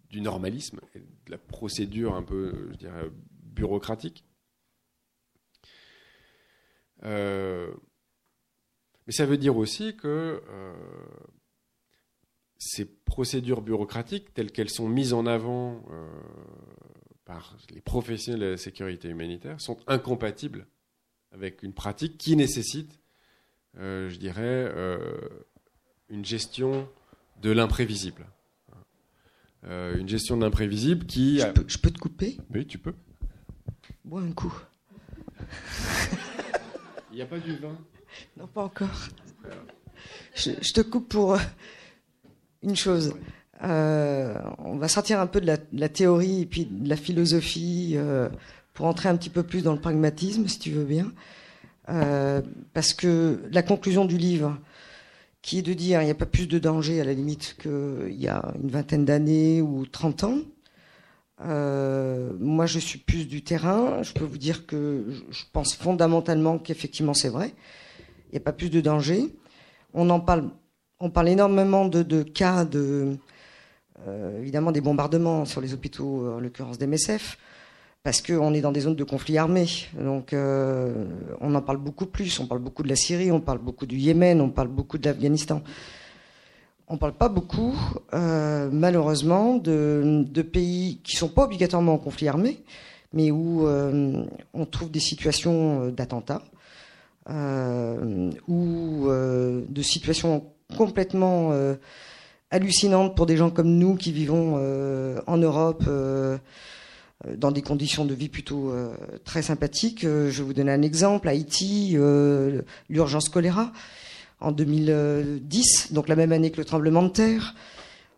du 0.09 0.21
normalisme 0.21 0.79
de 0.93 1.31
la 1.31 1.37
procédure 1.39 2.13
un 2.15 2.23
peu, 2.23 2.69
je 2.71 2.77
dirais, 2.77 3.09
bureaucratique. 3.43 4.23
Mais 9.07 9.13
ça 9.13 9.25
veut 9.25 9.37
dire 9.37 9.57
aussi 9.57 9.95
que 9.95 10.41
euh, 10.47 10.73
ces 12.57 12.85
procédures 12.85 13.61
bureaucratiques, 13.61 14.33
telles 14.33 14.51
qu'elles 14.51 14.69
sont 14.69 14.87
mises 14.87 15.13
en 15.13 15.25
avant 15.25 15.83
euh, 15.91 16.07
par 17.25 17.57
les 17.71 17.81
professionnels 17.81 18.41
de 18.41 18.45
la 18.45 18.57
sécurité 18.57 19.09
humanitaire, 19.09 19.59
sont 19.59 19.77
incompatibles 19.87 20.67
avec 21.31 21.63
une 21.63 21.73
pratique 21.73 22.17
qui 22.17 22.35
nécessite, 22.35 22.99
euh, 23.77 24.09
je 24.09 24.17
dirais, 24.17 24.71
une 26.09 26.25
gestion 26.25 26.87
de 27.41 27.51
l'imprévisible. 27.51 28.25
une 29.63 30.07
gestion 30.07 30.37
de 30.37 30.43
l'imprévisible 30.43 31.05
qui... 31.05 31.39
Je, 31.39 31.47
peux, 31.47 31.65
je 31.67 31.77
peux 31.77 31.89
te 31.89 31.99
couper? 31.99 32.37
Oui, 32.53 32.67
tu 32.67 32.77
peux. 32.77 32.93
Bois 34.03 34.21
un 34.21 34.33
coup. 34.33 34.53
Il 37.11 37.15
n'y 37.15 37.21
a 37.21 37.25
pas 37.25 37.39
du 37.39 37.55
vin? 37.55 37.77
Non, 38.37 38.47
pas 38.47 38.63
encore. 38.63 38.89
Je, 40.35 40.73
te 40.73 40.81
coupe 40.81 41.09
pour 41.09 41.33
euh, 41.33 41.39
une 42.63 42.75
chose. 42.75 43.15
Euh, 43.63 44.37
on 44.59 44.77
va 44.77 44.87
sortir 44.87 45.19
un 45.19 45.27
peu 45.27 45.41
de 45.41 45.57
la, 45.73 45.89
théorie 45.89 46.41
et 46.41 46.45
puis 46.45 46.65
de 46.65 46.89
la 46.89 46.95
philosophie 46.95 47.93
euh, 47.95 48.29
pour 48.73 48.87
entrer 48.87 49.09
un 49.09 49.15
petit 49.15 49.29
peu 49.29 49.43
plus 49.43 49.61
dans 49.61 49.73
le 49.73 49.79
pragmatisme, 49.79 50.47
si 50.47 50.59
tu 50.59 50.71
veux 50.71 50.85
bien. 50.85 51.11
parce 52.73 52.93
que 52.93 53.41
la 53.51 53.61
conclusion 53.61 54.05
du 54.05 54.17
livre, 54.17 54.57
qui 55.41 55.59
est 55.59 55.63
de 55.63 55.73
dire 55.73 56.01
il 56.01 56.05
n'y 56.05 56.11
a 56.11 56.15
pas 56.15 56.25
plus 56.25 56.47
de 56.47 56.57
danger 56.59 57.01
à 57.01 57.03
la 57.03 57.13
limite 57.13 57.57
qu'il 57.61 58.15
y 58.15 58.27
a 58.27 58.53
une 58.63 58.69
vingtaine 58.69 59.05
d'années 59.05 59.61
ou 59.61 59.85
30 59.85 60.23
ans, 60.23 60.37
moi, 61.43 62.65
je 62.65 62.79
suis 62.79 62.99
plus 62.99 63.27
du 63.27 63.43
terrain. 63.43 64.01
Je 64.01 64.13
peux 64.13 64.23
vous 64.23 64.37
dire 64.37 64.65
que 64.65 65.05
je 65.29 65.43
pense 65.51 65.75
fondamentalement 65.75 66.57
qu'effectivement 66.57 67.13
c'est 67.13 67.29
vrai 67.29 67.53
n'y 68.33 68.37
a 68.37 68.43
pas 68.43 68.53
plus 68.53 68.69
de 68.69 68.81
danger. 68.81 69.33
On 69.93 70.09
en 70.09 70.19
parle, 70.19 70.49
on 70.99 71.09
parle 71.09 71.29
énormément 71.29 71.85
de, 71.85 72.23
cas 72.23 72.65
euh, 74.07 74.39
évidemment, 74.39 74.71
des 74.71 74.81
bombardements 74.81 75.45
sur 75.45 75.61
les 75.61 75.73
hôpitaux, 75.73 76.31
en 76.35 76.39
l'occurrence 76.39 76.77
des 76.77 76.87
MSF, 76.87 77.37
parce 78.03 78.21
qu'on 78.21 78.53
est 78.53 78.61
dans 78.61 78.71
des 78.71 78.81
zones 78.81 78.95
de 78.95 79.03
conflit 79.03 79.37
armé. 79.37 79.67
Donc, 79.99 80.33
euh, 80.33 81.05
on 81.39 81.53
en 81.53 81.61
parle 81.61 81.77
beaucoup 81.77 82.07
plus. 82.07 82.39
On 82.39 82.47
parle 82.47 82.61
beaucoup 82.61 82.83
de 82.83 82.89
la 82.89 82.95
Syrie, 82.95 83.31
on 83.31 83.41
parle 83.41 83.59
beaucoup 83.59 83.85
du 83.85 83.97
Yémen, 83.97 84.41
on 84.41 84.49
parle 84.49 84.69
beaucoup 84.69 84.97
de 84.97 85.07
l'Afghanistan. 85.07 85.61
On 86.87 86.95
ne 86.95 86.99
parle 86.99 87.13
pas 87.13 87.29
beaucoup, 87.29 87.75
euh, 88.13 88.69
malheureusement, 88.71 89.55
de, 89.55 90.41
pays 90.41 90.99
qui 91.03 91.15
ne 91.15 91.19
sont 91.19 91.29
pas 91.29 91.43
obligatoirement 91.43 91.93
en 91.93 91.97
conflit 91.97 92.27
armé, 92.27 92.63
mais 93.13 93.31
où 93.31 93.67
on 93.67 94.65
trouve 94.65 94.89
des 94.89 94.99
situations 94.99 95.89
d'attentats 95.89 96.41
ou 97.29 99.07
euh, 99.07 99.61
de 99.69 99.81
situations 99.81 100.45
complètement 100.75 101.49
euh, 101.51 101.75
hallucinantes 102.49 103.15
pour 103.15 103.25
des 103.25 103.37
gens 103.37 103.49
comme 103.49 103.77
nous 103.77 103.95
qui 103.95 104.11
vivons 104.11 104.55
en 105.27 105.37
Europe 105.37 105.89
dans 107.37 107.51
des 107.51 107.61
conditions 107.61 108.03
de 108.05 108.13
vie 108.13 108.29
plutôt 108.29 108.73
très 109.23 109.41
sympathiques. 109.41 110.01
je 110.01 110.43
vous 110.43 110.53
donner 110.53 110.71
un 110.71 110.81
exemple. 110.81 111.29
Haïti, 111.29 111.95
l'urgence 112.89 113.29
choléra 113.29 113.71
en 114.41 114.51
2010, 114.51 115.93
donc 115.93 116.09
la 116.09 116.15
même 116.15 116.31
année 116.31 116.51
que 116.51 116.57
le 116.57 116.65
tremblement 116.65 117.03
de 117.03 117.09
terre. 117.09 117.55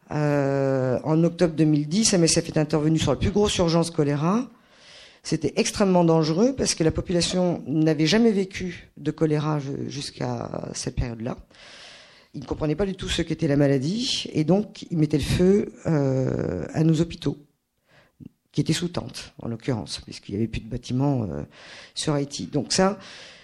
en 0.09 1.23
octobre 1.23 1.53
2010, 1.53 2.13
MSF 2.13 2.47
est 2.47 2.57
intervenu 2.57 2.97
sur 2.97 3.11
la 3.11 3.17
plus 3.17 3.31
grosse 3.31 3.55
urgence 3.57 3.91
choléra. 3.91 4.47
C'était 5.23 5.53
extrêmement 5.55 6.03
dangereux 6.03 6.53
parce 6.55 6.75
que 6.75 6.83
la 6.83 6.91
population 6.91 7.63
n'avait 7.65 8.05
jamais 8.05 8.31
vécu 8.31 8.89
de 8.97 9.09
choléra 9.09 9.59
jusqu'à 9.87 10.69
cette 10.73 10.95
période-là. 10.95 11.37
Ils 12.33 12.41
ne 12.41 12.45
comprenaient 12.45 12.75
pas 12.75 12.85
du 12.85 12.95
tout 12.95 13.07
ce 13.07 13.21
qu'était 13.21 13.47
la 13.47 13.55
maladie 13.55 14.25
et 14.33 14.43
donc 14.43 14.85
ils 14.91 14.97
mettaient 14.97 15.17
le 15.17 15.23
feu 15.23 15.73
euh, 15.85 16.65
à 16.73 16.83
nos 16.83 16.99
hôpitaux, 16.99 17.37
qui 18.51 18.59
étaient 18.59 18.73
sous 18.73 18.89
tente 18.89 19.33
en 19.41 19.47
l'occurrence, 19.47 20.01
puisqu'il 20.03 20.33
n'y 20.33 20.39
avait 20.39 20.47
plus 20.47 20.61
de 20.61 20.69
bâtiments 20.69 21.23
euh, 21.23 21.43
sur 21.95 22.13
Haïti. 22.13 22.47
Donc 22.47 22.73
ça, 22.73 22.99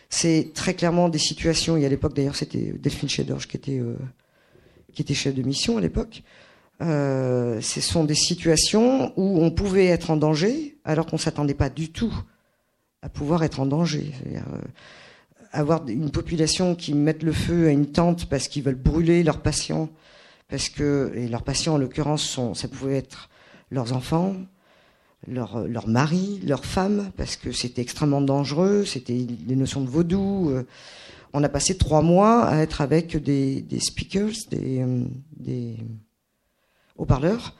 c'est 0.09 0.51
très 0.53 0.73
clairement 0.73 1.07
des 1.07 1.19
situations. 1.19 1.77
Et 1.77 1.85
à 1.85 1.89
l'époque 1.89 2.15
d'ailleurs, 2.15 2.35
c'était 2.35 2.73
Delphine 2.73 3.09
Chedorge 3.09 3.47
qui 3.47 3.57
était 3.57 3.79
euh, 3.79 3.95
qui 4.93 5.03
était 5.03 5.13
chef 5.13 5.35
de 5.35 5.43
mission 5.43 5.77
à 5.77 5.81
l'époque. 5.81 6.23
Euh, 6.81 7.59
ce 7.59 7.81
sont 7.81 8.05
des 8.05 8.15
situations 8.15 9.11
où 9.17 9.43
on 9.43 9.51
pouvait 9.51 9.87
être 9.87 10.11
en 10.11 10.17
danger 10.17 10.77
alors 10.85 11.05
qu'on 11.05 11.17
s'attendait 11.17 11.53
pas 11.53 11.69
du 11.69 11.91
tout 11.91 12.13
à 13.01 13.09
pouvoir 13.09 13.43
être 13.43 13.59
en 13.59 13.65
danger. 13.65 14.13
Euh, 14.27 14.39
avoir 15.51 15.87
une 15.87 16.11
population 16.11 16.75
qui 16.75 16.93
mette 16.93 17.23
le 17.23 17.33
feu 17.33 17.67
à 17.67 17.71
une 17.71 17.87
tente 17.91 18.27
parce 18.27 18.47
qu'ils 18.47 18.63
veulent 18.63 18.75
brûler 18.75 19.23
leurs 19.23 19.41
patients, 19.41 19.89
parce 20.47 20.69
que 20.69 21.11
et 21.15 21.27
leurs 21.27 21.43
patients 21.43 21.75
en 21.75 21.77
l'occurrence 21.77 22.23
sont, 22.23 22.53
ça 22.53 22.67
pouvait 22.67 22.97
être 22.97 23.29
leurs 23.71 23.93
enfants, 23.93 24.35
leurs 25.27 25.67
leur 25.67 25.87
maris, 25.87 26.39
leurs 26.45 26.65
femmes, 26.65 27.11
parce 27.17 27.35
que 27.35 27.51
c'était 27.51 27.81
extrêmement 27.81 28.21
dangereux, 28.21 28.85
c'était 28.85 29.23
des 29.23 29.55
notions 29.55 29.81
de 29.81 29.89
vaudou. 29.89 30.49
Euh. 30.49 30.63
On 31.33 31.43
a 31.43 31.49
passé 31.49 31.77
trois 31.77 32.01
mois 32.01 32.45
à 32.45 32.57
être 32.57 32.81
avec 32.81 33.15
des, 33.17 33.61
des 33.61 33.79
speakers, 33.79 34.33
des, 34.49 34.83
des 35.37 35.77
haut-parleurs, 36.99 37.55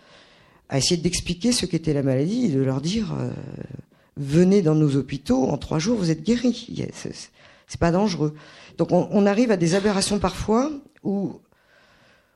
à 0.70 0.78
essayer 0.78 0.98
d'expliquer 0.98 1.52
ce 1.52 1.66
qu'était 1.66 1.94
la 1.94 2.04
maladie 2.04 2.46
et 2.46 2.50
de 2.50 2.62
leur 2.62 2.82
dire 2.82 3.14
euh, 3.20 3.32
venez 4.18 4.62
dans 4.62 4.76
nos 4.76 4.96
hôpitaux, 4.96 5.48
en 5.48 5.58
trois 5.58 5.80
jours 5.80 5.98
vous 5.98 6.12
êtes 6.12 6.24
guéris. 6.24 6.86
C'est 6.94 7.80
pas 7.80 7.92
dangereux. 7.92 8.36
Donc 8.78 8.92
on, 8.92 9.26
arrive 9.26 9.52
à 9.52 9.58
des 9.58 9.76
aberrations 9.76 10.20
parfois 10.20 10.72
où 11.04 11.40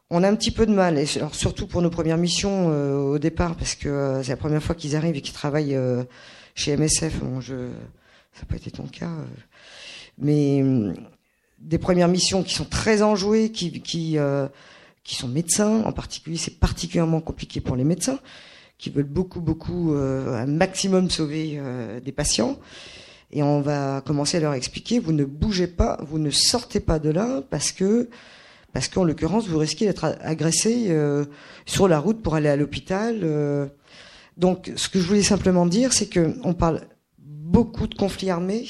on 0.10 0.24
a 0.24 0.30
un 0.30 0.36
petit 0.36 0.52
peu 0.52 0.66
de 0.66 0.74
mal, 0.74 1.06
surtout 1.32 1.68
pour 1.68 1.82
nos 1.82 1.90
premières 1.90 2.18
missions 2.18 2.70
euh, 2.70 2.98
au 2.98 3.20
départ, 3.20 3.56
parce 3.56 3.76
que 3.76 3.90
euh, 3.90 4.24
c'est 4.24 4.32
la 4.32 4.38
première 4.38 4.62
fois 4.62 4.76
qu'ils 4.76 4.96
arrivent 4.96 5.16
et 5.16 5.22
qu'ils 5.22 5.34
travaillent 5.34 5.78
chez 6.56 6.76
MSF. 6.76 7.20
Ça 7.20 7.54
n'a 7.54 8.46
pas 8.48 8.56
été 8.56 8.72
ton 8.72 8.88
cas, 8.88 9.12
mais 10.18 10.64
des 11.60 11.78
premières 11.78 12.08
missions 12.08 12.44
qui 12.44 12.54
sont 12.54 12.66
très 12.66 13.02
enjouées, 13.04 13.52
qui, 13.52 13.82
qui, 13.82 14.18
qui 15.04 15.16
sont 15.16 15.28
médecins 15.28 15.84
en 15.84 15.92
particulier. 15.92 16.38
C'est 16.38 16.60
particulièrement 16.60 17.22
compliqué 17.22 17.62
pour 17.62 17.76
les 17.76 17.84
médecins 17.84 18.20
qui 18.78 18.90
veulent 18.90 19.04
beaucoup, 19.04 19.42
beaucoup, 19.42 19.94
euh, 19.94 20.36
un 20.36 20.46
maximum 20.46 21.10
sauver 21.10 21.56
euh, 21.58 22.00
des 22.00 22.12
patients. 22.12 22.58
Et 23.32 23.42
on 23.42 23.62
va 23.62 24.02
commencer 24.02 24.38
à 24.38 24.40
leur 24.42 24.54
expliquer, 24.54 25.00
vous 25.00 25.12
ne 25.12 25.26
bougez 25.26 25.68
pas, 25.68 25.98
vous 26.08 26.20
ne 26.20 26.30
sortez 26.30 26.80
pas 26.80 27.00
de 27.00 27.10
là 27.10 27.42
parce 27.50 27.72
que, 27.72 28.10
parce 28.74 28.88
qu'en 28.88 29.04
l'occurrence, 29.04 29.48
vous 29.48 29.58
risquez 29.58 29.86
d'être 29.86 30.16
agressé 30.22 30.88
euh, 30.90 31.26
sur 31.66 31.88
la 31.88 31.98
route 32.00 32.22
pour 32.22 32.36
aller 32.36 32.50
à 32.50 32.56
l'hôpital. 32.56 33.22
euh. 33.24 33.66
Donc, 34.38 34.72
ce 34.76 34.88
que 34.88 35.00
je 35.00 35.08
voulais 35.08 35.24
simplement 35.24 35.66
dire, 35.66 35.94
c'est 35.94 36.08
que 36.08 36.36
on 36.44 36.54
parle 36.54 36.82
beaucoup 37.18 37.88
de 37.88 37.96
conflits 37.96 38.30
armés. 38.30 38.66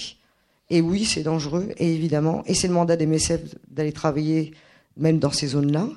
Et 0.69 0.79
oui, 0.79 1.05
c'est 1.05 1.23
dangereux, 1.23 1.69
et 1.77 1.93
évidemment, 1.93 2.43
et 2.45 2.53
c'est 2.53 2.67
le 2.67 2.73
mandat 2.73 2.95
des 2.95 3.05
MSF 3.05 3.41
d'aller 3.69 3.91
travailler 3.91 4.53
même 4.95 5.19
dans 5.19 5.31
ces 5.31 5.47
zones-là. 5.47 5.88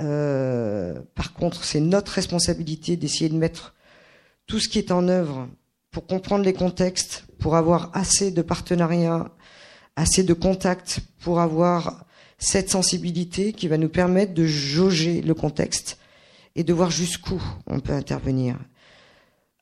Euh, 0.00 1.00
par 1.14 1.32
contre, 1.32 1.64
c'est 1.64 1.80
notre 1.80 2.12
responsabilité 2.12 2.96
d'essayer 2.96 3.28
de 3.28 3.36
mettre 3.36 3.74
tout 4.46 4.60
ce 4.60 4.68
qui 4.68 4.78
est 4.78 4.92
en 4.92 5.08
œuvre 5.08 5.48
pour 5.90 6.06
comprendre 6.06 6.44
les 6.44 6.52
contextes, 6.52 7.24
pour 7.38 7.56
avoir 7.56 7.90
assez 7.94 8.30
de 8.30 8.42
partenariats, 8.42 9.30
assez 9.96 10.22
de 10.22 10.34
contacts, 10.34 11.00
pour 11.20 11.40
avoir 11.40 12.04
cette 12.38 12.70
sensibilité 12.70 13.52
qui 13.52 13.68
va 13.68 13.78
nous 13.78 13.88
permettre 13.88 14.34
de 14.34 14.44
jauger 14.44 15.22
le 15.22 15.34
contexte 15.34 15.98
et 16.54 16.62
de 16.62 16.72
voir 16.72 16.90
jusqu'où 16.90 17.42
on 17.66 17.80
peut 17.80 17.92
intervenir. 17.92 18.56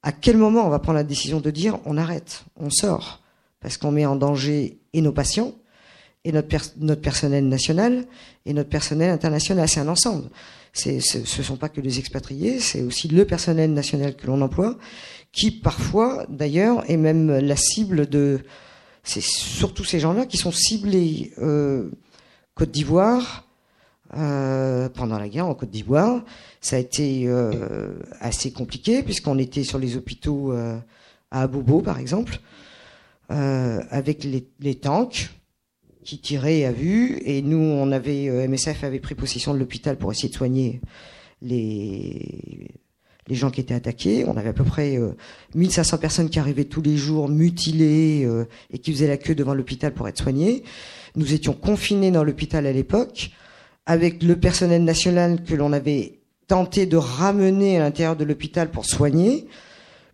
À 0.03 0.13
quel 0.13 0.37
moment 0.37 0.67
on 0.67 0.71
va 0.71 0.79
prendre 0.79 0.99
la 0.99 1.05
décision 1.05 1.41
de 1.41 1.51
dire 1.51 1.79
on 1.85 1.97
arrête, 1.97 2.45
on 2.57 2.71
sort, 2.71 3.23
parce 3.61 3.77
qu'on 3.77 3.91
met 3.91 4.07
en 4.07 4.17
danger 4.17 4.79
et 4.93 5.01
nos 5.01 5.13
patients, 5.13 5.53
et 6.27 6.33
notre, 6.33 6.49
pers- 6.49 6.75
notre 6.79 7.01
personnel 7.01 7.49
national, 7.49 8.05
et 8.45 8.53
notre 8.53 8.69
personnel 8.69 9.11
international. 9.11 9.69
C'est 9.69 9.81
un 9.81 9.89
ensemble. 9.89 10.29
Ce 10.73 10.91
ne 11.19 11.45
sont 11.45 11.57
pas 11.57 11.69
que 11.69 11.81
les 11.81 11.99
expatriés, 11.99 12.59
c'est 12.59 12.83
aussi 12.83 13.09
le 13.09 13.25
personnel 13.25 13.73
national 13.73 14.17
que 14.17 14.27
l'on 14.27 14.43
emploie, 14.43 14.77
qui 15.33 15.51
parfois, 15.51 16.27
d'ailleurs, 16.29 16.85
est 16.91 16.97
même 16.97 17.31
la 17.39 17.57
cible 17.57 18.09
de... 18.09 18.41
C'est 19.05 19.23
surtout 19.23 19.85
ces 19.85 20.01
gens-là 20.01 20.27
qui 20.27 20.37
sont 20.37 20.51
ciblés 20.51 21.33
euh, 21.39 21.91
Côte 22.57 22.73
d'Ivoire, 22.73 23.47
euh, 24.17 24.89
pendant 24.89 25.19
la 25.19 25.29
guerre 25.29 25.47
en 25.47 25.55
Côte 25.55 25.71
d'Ivoire. 25.71 26.25
Ça 26.61 26.75
a 26.75 26.81
été 26.81 27.29
euh, 27.29 27.95
assez 28.19 28.51
compliqué 28.51 29.05
puisqu'on 29.05 29.39
était 29.39 29.63
sur 29.63 29.79
les 29.79 29.97
hôpitaux 29.97 30.53
à 31.31 31.43
Abobo, 31.43 31.83
par 31.83 32.01
exemple, 32.01 32.41
avec 33.29 34.25
les 34.25 34.75
tanks 34.75 35.31
qui 36.07 36.19
tiraient 36.19 36.65
à 36.65 36.73
vue. 36.73 37.21
Et 37.27 37.43
nous, 37.43 37.59
on 37.59 37.93
avait 37.93 38.29
euh, 38.29 38.49
MSF 38.49 38.85
avait 38.85 39.01
pris 39.01 39.15
possession 39.15 39.53
de 39.53 39.59
l'hôpital 39.59 39.99
pour 39.99 40.11
essayer 40.11 40.31
de 40.31 40.35
soigner 40.35 40.81
les 41.43 42.71
les 43.29 43.35
gens 43.35 43.51
qui 43.51 43.61
étaient 43.61 43.75
attaqués. 43.75 44.25
On 44.27 44.37
avait 44.37 44.51
à 44.51 44.53
peu 44.53 44.65
près 44.65 44.97
euh, 44.97 45.17
1500 45.55 45.99
personnes 45.99 46.31
qui 46.31 46.39
arrivaient 46.39 46.65
tous 46.65 46.83
les 46.83 46.97
jours 46.97 47.29
mutilées 47.29 48.25
euh, 48.25 48.45
et 48.73 48.79
qui 48.79 48.93
faisaient 48.93 49.09
la 49.09 49.17
queue 49.17 49.35
devant 49.35 49.55
l'hôpital 49.55 49.93
pour 49.93 50.09
être 50.09 50.19
soignées. 50.19 50.63
Nous 51.17 51.33
étions 51.33 51.53
confinés 51.53 52.11
dans 52.11 52.25
l'hôpital 52.25 52.67
à 52.67 52.73
l'époque 52.73 53.31
avec 53.87 54.23
le 54.23 54.37
personnel 54.37 54.85
national 54.85 55.43
que 55.45 55.55
l'on 55.55 55.73
avait 55.73 56.21
tenté 56.47 56.87
de 56.87 56.97
ramener 56.97 57.79
à 57.79 57.81
l'intérieur 57.81 58.17
de 58.17 58.25
l'hôpital 58.25 58.71
pour 58.71 58.85
soigner, 58.85 59.47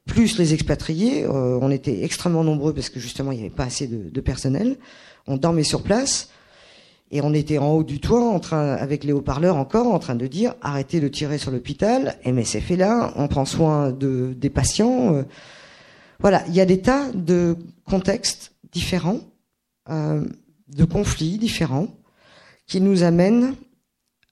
plus 0.07 0.39
les 0.39 0.55
expatriés. 0.55 1.25
Euh, 1.25 1.59
on 1.61 1.71
était 1.71 2.05
extrêmement 2.05 2.45
nombreux 2.45 2.73
parce 2.73 2.89
que 2.89 3.01
justement 3.01 3.33
il 3.33 3.37
n'y 3.37 3.45
avait 3.45 3.55
pas 3.55 3.65
assez 3.65 3.87
de 3.87 4.21
personnel. 4.21 4.79
On 5.27 5.37
dormait 5.37 5.65
sur 5.65 5.83
place. 5.83 6.29
Et 7.15 7.21
on 7.21 7.35
était 7.35 7.59
en 7.59 7.73
haut 7.73 7.85
du 7.85 8.01
toit, 8.01 8.27
en 8.27 8.41
train, 8.41 8.73
avec 8.73 9.05
les 9.05 9.13
haut-parleurs 9.13 9.57
encore, 9.57 9.93
en 9.93 9.99
train 9.99 10.15
de 10.15 10.27
dire 10.27 10.55
arrêtez 10.63 10.99
de 10.99 11.09
tirer 11.09 11.37
sur 11.37 11.51
l'hôpital. 11.51 12.17
MSF 12.25 12.71
est 12.71 12.77
là, 12.77 13.13
on 13.17 13.29
prend 13.29 13.45
soin 13.45 13.91
de, 13.91 14.35
des 14.35 14.49
patients. 14.49 15.15
euh. 15.17 15.23
Voilà, 16.21 16.43
il 16.49 16.55
y 16.55 16.61
a 16.61 16.65
des 16.65 16.81
tas 16.81 17.11
de 17.13 17.59
contextes 17.85 18.53
différents, 18.73 19.21
euh, 19.91 20.25
de 20.69 20.85
conflits 20.87 21.37
différents, 21.37 21.89
qui 22.67 22.81
nous 22.81 23.03
amènent 23.03 23.57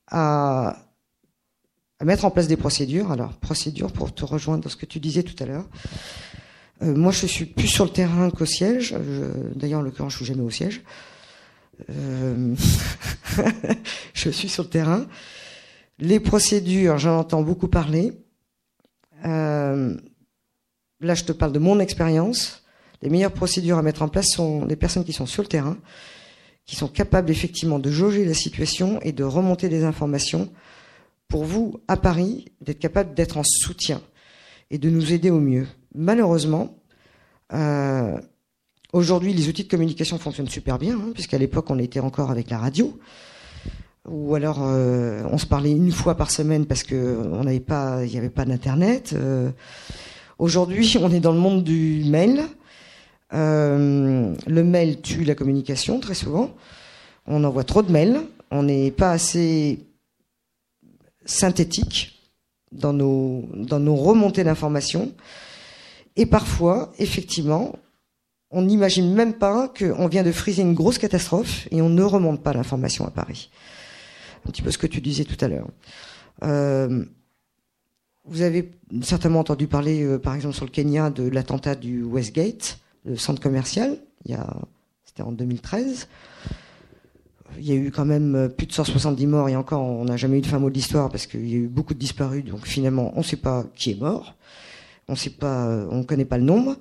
à, 0.06 0.78
à 1.98 2.04
mettre 2.06 2.24
en 2.24 2.30
place 2.30 2.48
des 2.48 2.56
procédures. 2.56 3.12
Alors, 3.12 3.32
procédures 3.34 3.92
pour 3.92 4.14
te 4.14 4.24
rejoindre 4.24 4.64
dans 4.64 4.70
ce 4.70 4.76
que 4.76 4.86
tu 4.86 5.00
disais 5.00 5.22
tout 5.22 5.36
à 5.42 5.46
l'heure. 5.46 5.66
Euh, 6.82 6.94
moi, 6.94 7.12
je 7.12 7.26
suis 7.26 7.44
plus 7.46 7.66
sur 7.68 7.84
le 7.84 7.90
terrain 7.90 8.30
qu'au 8.30 8.46
siège. 8.46 8.94
Je- 8.98 9.54
D'ailleurs, 9.58 9.80
en 9.80 9.82
l'occurrence, 9.82 10.12
je 10.12 10.16
suis 10.18 10.26
jamais 10.26 10.42
au 10.42 10.50
siège. 10.50 10.82
Euh, 11.90 12.54
je 14.14 14.30
suis 14.30 14.48
sur 14.48 14.64
le 14.64 14.68
terrain. 14.70 15.06
Les 15.98 16.20
procédures, 16.20 16.98
j'en 16.98 17.18
entends 17.18 17.42
beaucoup 17.42 17.68
parler. 17.68 18.12
Euh, 19.26 19.96
là, 21.00 21.14
je 21.14 21.24
te 21.24 21.32
parle 21.32 21.52
de 21.52 21.58
mon 21.58 21.78
expérience. 21.80 22.64
Les 23.02 23.10
meilleures 23.10 23.32
procédures 23.32 23.78
à 23.78 23.82
mettre 23.82 24.02
en 24.02 24.08
place 24.08 24.28
sont 24.28 24.64
les 24.64 24.76
personnes 24.76 25.04
qui 25.04 25.12
sont 25.12 25.26
sur 25.26 25.42
le 25.42 25.48
terrain, 25.48 25.76
qui 26.66 26.76
sont 26.76 26.88
capables 26.88 27.30
effectivement 27.30 27.78
de 27.78 27.90
jauger 27.90 28.24
la 28.24 28.34
situation 28.34 29.00
et 29.02 29.12
de 29.12 29.24
remonter 29.24 29.68
des 29.68 29.84
informations 29.84 30.50
pour 31.28 31.44
vous, 31.44 31.80
à 31.88 31.96
Paris, 31.96 32.46
d'être 32.60 32.78
capable 32.78 33.14
d'être 33.14 33.36
en 33.38 33.42
soutien 33.44 34.02
et 34.70 34.78
de 34.78 34.90
nous 34.90 35.12
aider 35.12 35.30
au 35.30 35.40
mieux. 35.40 35.66
Malheureusement, 35.94 36.76
euh, 37.52 38.16
Aujourd'hui, 38.92 39.32
les 39.32 39.48
outils 39.48 39.62
de 39.62 39.68
communication 39.68 40.18
fonctionnent 40.18 40.48
super 40.48 40.76
bien, 40.76 40.96
hein, 40.96 41.10
puisqu'à 41.14 41.38
l'époque, 41.38 41.70
on 41.70 41.78
était 41.78 42.00
encore 42.00 42.32
avec 42.32 42.50
la 42.50 42.58
radio. 42.58 42.98
Ou 44.08 44.34
alors, 44.34 44.62
euh, 44.62 45.22
on 45.30 45.38
se 45.38 45.46
parlait 45.46 45.70
une 45.70 45.92
fois 45.92 46.16
par 46.16 46.32
semaine 46.32 46.66
parce 46.66 46.82
que 46.82 46.96
n'y 47.44 48.18
avait 48.18 48.30
pas 48.30 48.44
d'internet. 48.44 49.12
Euh, 49.12 49.50
Aujourd'hui, 50.40 50.96
on 51.00 51.12
est 51.12 51.20
dans 51.20 51.32
le 51.32 51.38
monde 51.38 51.62
du 51.62 52.02
mail. 52.06 52.42
Le 53.30 54.34
mail 54.64 55.00
tue 55.02 55.22
la 55.22 55.36
communication 55.36 56.00
très 56.00 56.14
souvent. 56.14 56.50
On 57.26 57.44
envoie 57.44 57.62
trop 57.62 57.82
de 57.82 57.92
mails. 57.92 58.20
On 58.50 58.64
n'est 58.64 58.90
pas 58.90 59.12
assez 59.12 59.78
synthétique 61.24 62.18
dans 62.72 62.92
nos 62.92 63.44
dans 63.54 63.78
nos 63.78 63.94
remontées 63.94 64.42
d'informations. 64.42 65.12
Et 66.16 66.26
parfois, 66.26 66.92
effectivement, 66.98 67.76
on 68.50 68.62
n'imagine 68.62 69.14
même 69.14 69.34
pas 69.34 69.68
qu'on 69.68 70.08
vient 70.08 70.22
de 70.22 70.32
friser 70.32 70.62
une 70.62 70.74
grosse 70.74 70.98
catastrophe 70.98 71.68
et 71.70 71.80
on 71.82 71.88
ne 71.88 72.02
remonte 72.02 72.42
pas 72.42 72.52
l'information 72.52 73.06
à 73.06 73.10
Paris. 73.10 73.50
Un 74.46 74.50
petit 74.50 74.62
peu 74.62 74.70
ce 74.70 74.78
que 74.78 74.86
tu 74.86 75.00
disais 75.00 75.24
tout 75.24 75.42
à 75.44 75.48
l'heure. 75.48 75.68
Euh, 76.42 77.04
vous 78.24 78.42
avez 78.42 78.72
certainement 79.02 79.40
entendu 79.40 79.66
parler, 79.66 80.02
euh, 80.02 80.18
par 80.18 80.34
exemple, 80.34 80.54
sur 80.54 80.64
le 80.64 80.70
Kenya, 80.70 81.10
de 81.10 81.28
l'attentat 81.28 81.74
du 81.74 82.02
Westgate, 82.02 82.78
le 83.04 83.16
centre 83.16 83.40
commercial. 83.40 83.96
Il 84.24 84.32
y 84.32 84.34
a, 84.34 84.56
c'était 85.04 85.22
en 85.22 85.32
2013. 85.32 86.08
Il 87.58 87.64
y 87.64 87.72
a 87.72 87.74
eu 87.74 87.90
quand 87.90 88.04
même 88.04 88.34
euh, 88.34 88.48
plus 88.48 88.66
de 88.66 88.72
170 88.72 89.26
morts 89.26 89.48
et 89.48 89.56
encore, 89.56 89.82
on 89.82 90.04
n'a 90.04 90.16
jamais 90.16 90.38
eu 90.38 90.40
de 90.40 90.46
fin 90.46 90.58
mot 90.58 90.70
de 90.70 90.74
l'histoire 90.74 91.08
parce 91.08 91.26
qu'il 91.26 91.48
y 91.48 91.54
a 91.54 91.58
eu 91.58 91.68
beaucoup 91.68 91.94
de 91.94 91.98
disparus. 91.98 92.44
Donc 92.44 92.66
finalement, 92.66 93.12
on 93.14 93.20
ne 93.20 93.24
sait 93.24 93.36
pas 93.36 93.64
qui 93.74 93.92
est 93.92 94.00
mort. 94.00 94.34
On 95.10 95.16
sait 95.16 95.30
pas, 95.30 95.66
euh, 95.66 95.88
on 95.90 95.98
ne 95.98 96.02
connaît 96.04 96.24
pas 96.24 96.38
le 96.38 96.44
nombre. 96.44 96.76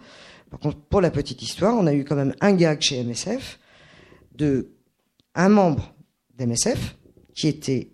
Par 0.52 0.60
contre, 0.60 0.78
pour 0.78 1.02
la 1.02 1.10
petite 1.10 1.42
histoire, 1.42 1.76
on 1.76 1.88
a 1.88 1.94
eu 1.94 2.06
quand 2.06 2.16
même 2.16 2.36
un 2.42 2.54
gag 2.54 2.80
chez 2.80 3.04
MSF 3.04 3.60
de 4.36 4.72
un 5.34 5.50
membre 5.50 5.96
d'MSF 6.38 6.96
qui 7.36 7.48
était 7.48 7.92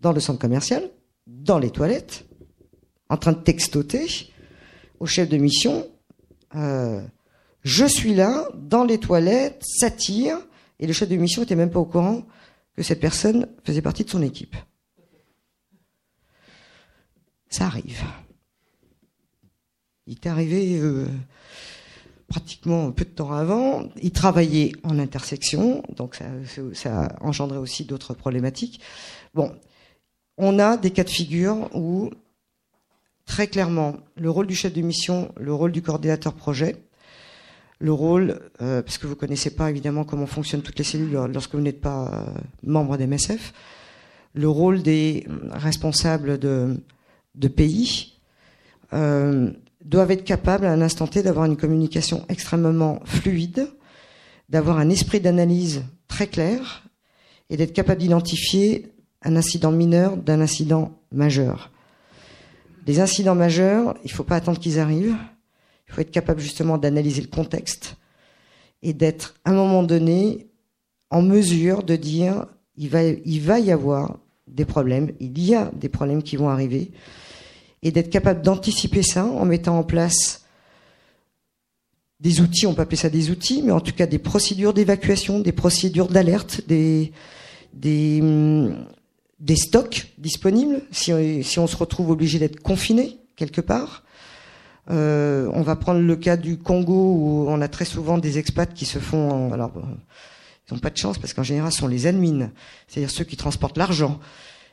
dans 0.00 0.12
le 0.12 0.20
centre 0.20 0.38
commercial, 0.38 0.90
dans 1.26 1.58
les 1.58 1.70
toilettes, 1.70 2.26
en 3.08 3.16
train 3.16 3.32
de 3.32 3.38
textoter 3.38 4.06
au 5.00 5.06
chef 5.06 5.30
de 5.30 5.38
mission 5.38 5.86
euh, 6.54 7.00
Je 7.62 7.86
suis 7.86 8.14
là, 8.14 8.48
dans 8.54 8.84
les 8.84 8.98
toilettes, 8.98 9.62
ça 9.64 9.90
tire. 9.90 10.38
Et 10.78 10.86
le 10.86 10.92
chef 10.92 11.08
de 11.08 11.16
mission 11.16 11.40
n'était 11.40 11.56
même 11.56 11.70
pas 11.70 11.80
au 11.80 11.86
courant 11.86 12.22
que 12.76 12.82
cette 12.82 13.00
personne 13.00 13.48
faisait 13.64 13.82
partie 13.82 14.04
de 14.04 14.10
son 14.10 14.22
équipe. 14.22 14.56
Ça 17.48 17.64
arrive. 17.64 18.02
Il 20.08 20.14
est 20.14 20.26
arrivé 20.26 20.80
euh, 20.80 21.04
pratiquement 22.28 22.90
peu 22.92 23.04
de 23.04 23.10
temps 23.10 23.30
avant. 23.30 23.90
Il 24.02 24.10
travaillait 24.10 24.72
en 24.82 24.98
intersection, 24.98 25.82
donc 25.94 26.14
ça, 26.14 26.24
ça 26.72 27.04
a 27.04 27.24
engendré 27.24 27.58
aussi 27.58 27.84
d'autres 27.84 28.14
problématiques. 28.14 28.80
Bon, 29.34 29.52
on 30.38 30.58
a 30.58 30.78
des 30.78 30.92
cas 30.92 31.04
de 31.04 31.10
figure 31.10 31.68
où 31.74 32.10
très 33.26 33.48
clairement 33.48 33.96
le 34.16 34.30
rôle 34.30 34.46
du 34.46 34.54
chef 34.54 34.72
de 34.72 34.80
mission, 34.80 35.30
le 35.38 35.52
rôle 35.52 35.72
du 35.72 35.82
coordinateur 35.82 36.32
projet, 36.32 36.76
le 37.78 37.92
rôle, 37.92 38.40
euh, 38.62 38.80
parce 38.80 38.96
que 38.96 39.06
vous 39.06 39.14
connaissez 39.14 39.50
pas 39.50 39.68
évidemment 39.68 40.04
comment 40.04 40.26
fonctionnent 40.26 40.62
toutes 40.62 40.78
les 40.78 40.84
cellules 40.84 41.12
lorsque 41.12 41.54
vous 41.54 41.60
n'êtes 41.60 41.82
pas 41.82 42.10
euh, 42.14 42.40
membre 42.62 42.96
d'MSF, 42.96 43.52
le 44.32 44.48
rôle 44.48 44.82
des 44.82 45.26
responsables 45.50 46.38
de, 46.38 46.78
pays. 47.54 48.14
Doivent 49.88 50.10
être 50.10 50.24
capables 50.24 50.66
à 50.66 50.72
un 50.72 50.82
instant 50.82 51.06
T 51.06 51.22
d'avoir 51.22 51.46
une 51.46 51.56
communication 51.56 52.24
extrêmement 52.28 53.00
fluide, 53.04 53.68
d'avoir 54.48 54.78
un 54.78 54.90
esprit 54.90 55.18
d'analyse 55.18 55.82
très 56.06 56.26
clair 56.26 56.84
et 57.48 57.56
d'être 57.56 57.72
capable 57.72 58.00
d'identifier 58.00 58.92
un 59.22 59.34
incident 59.34 59.72
mineur 59.72 60.16
d'un 60.16 60.40
incident 60.42 60.92
majeur. 61.10 61.70
Les 62.86 63.00
incidents 63.00 63.34
majeurs, 63.34 63.96
il 64.04 64.10
ne 64.10 64.14
faut 64.14 64.24
pas 64.24 64.36
attendre 64.36 64.58
qu'ils 64.58 64.78
arrivent. 64.78 65.16
Il 65.88 65.94
faut 65.94 66.00
être 66.02 66.10
capable 66.10 66.40
justement 66.40 66.76
d'analyser 66.76 67.22
le 67.22 67.28
contexte 67.28 67.96
et 68.82 68.92
d'être 68.92 69.34
à 69.44 69.50
un 69.50 69.54
moment 69.54 69.82
donné 69.82 70.48
en 71.10 71.22
mesure 71.22 71.82
de 71.82 71.96
dire 71.96 72.46
il 72.76 72.90
il 73.24 73.40
va 73.40 73.58
y 73.58 73.72
avoir 73.72 74.18
des 74.46 74.66
problèmes, 74.66 75.12
il 75.18 75.38
y 75.40 75.54
a 75.54 75.70
des 75.74 75.88
problèmes 75.88 76.22
qui 76.22 76.36
vont 76.36 76.48
arriver, 76.48 76.92
et 77.82 77.92
d'être 77.92 78.10
capable 78.10 78.42
d'anticiper 78.42 79.02
ça 79.02 79.24
en 79.24 79.44
mettant 79.44 79.78
en 79.78 79.84
place 79.84 80.44
des 82.20 82.40
outils, 82.40 82.66
on 82.66 82.74
peut 82.74 82.82
appeler 82.82 82.96
ça 82.96 83.10
des 83.10 83.30
outils, 83.30 83.62
mais 83.62 83.70
en 83.70 83.80
tout 83.80 83.92
cas 83.92 84.06
des 84.06 84.18
procédures 84.18 84.74
d'évacuation, 84.74 85.38
des 85.38 85.52
procédures 85.52 86.08
d'alerte, 86.08 86.62
des, 86.66 87.12
des, 87.72 88.18
hum, 88.20 88.86
stocks 89.54 90.08
disponibles 90.18 90.82
si, 90.90 91.44
si 91.44 91.58
on 91.58 91.66
se 91.66 91.76
retrouve 91.76 92.10
obligé 92.10 92.38
d'être 92.38 92.60
confiné 92.60 93.18
quelque 93.36 93.60
part. 93.60 94.02
Euh, 94.90 95.48
on 95.52 95.62
va 95.62 95.76
prendre 95.76 96.00
le 96.00 96.16
cas 96.16 96.36
du 96.36 96.58
Congo 96.58 97.14
où 97.14 97.46
on 97.48 97.60
a 97.60 97.68
très 97.68 97.84
souvent 97.84 98.18
des 98.18 98.38
expats 98.38 98.72
qui 98.72 98.86
se 98.86 98.98
font, 98.98 99.52
alors 99.52 99.72
ils 99.76 100.74
n'ont 100.74 100.80
pas 100.80 100.90
de 100.90 100.96
chance 100.96 101.18
parce 101.18 101.34
qu'en 101.34 101.42
général 101.42 101.70
ce 101.70 101.78
sont 101.78 101.86
les 101.86 102.06
admins, 102.06 102.50
c'est-à-dire 102.88 103.10
ceux 103.10 103.24
qui 103.24 103.36
transportent 103.36 103.76
l'argent, 103.76 104.18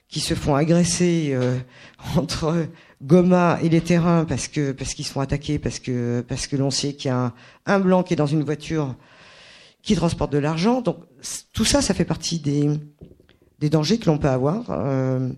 qui 0.07 0.21
se 0.21 0.33
font 0.33 0.55
agresser 0.55 1.31
euh, 1.33 1.59
entre 2.15 2.67
Goma 3.01 3.59
et 3.61 3.69
les 3.69 3.81
terrains 3.81 4.25
parce 4.25 4.47
que 4.47 4.71
parce 4.71 4.93
qu'ils 4.93 5.05
sont 5.05 5.19
attaqués, 5.19 5.59
parce 5.59 5.79
que 5.79 6.23
parce 6.27 6.47
que 6.47 6.55
l'on 6.55 6.71
sait 6.71 6.93
qu'il 6.93 7.09
y 7.09 7.11
a 7.11 7.33
un, 7.65 7.79
blanc 7.79 8.03
qui 8.03 8.13
est 8.13 8.17
dans 8.17 8.25
une 8.25 8.43
voiture 8.43 8.95
qui 9.81 9.95
transporte 9.95 10.31
de 10.31 10.37
l'argent. 10.37 10.81
Donc 10.81 10.97
tout 11.53 11.65
ça, 11.65 11.81
ça 11.81 11.93
fait 11.93 12.05
partie 12.05 12.39
des 12.39 12.69
des 13.59 13.69
dangers 13.69 13.97
que 13.97 14.05
l'on 14.05 14.17
peut 14.17 14.29
avoir. 14.29 14.65
Euh, 14.69 15.29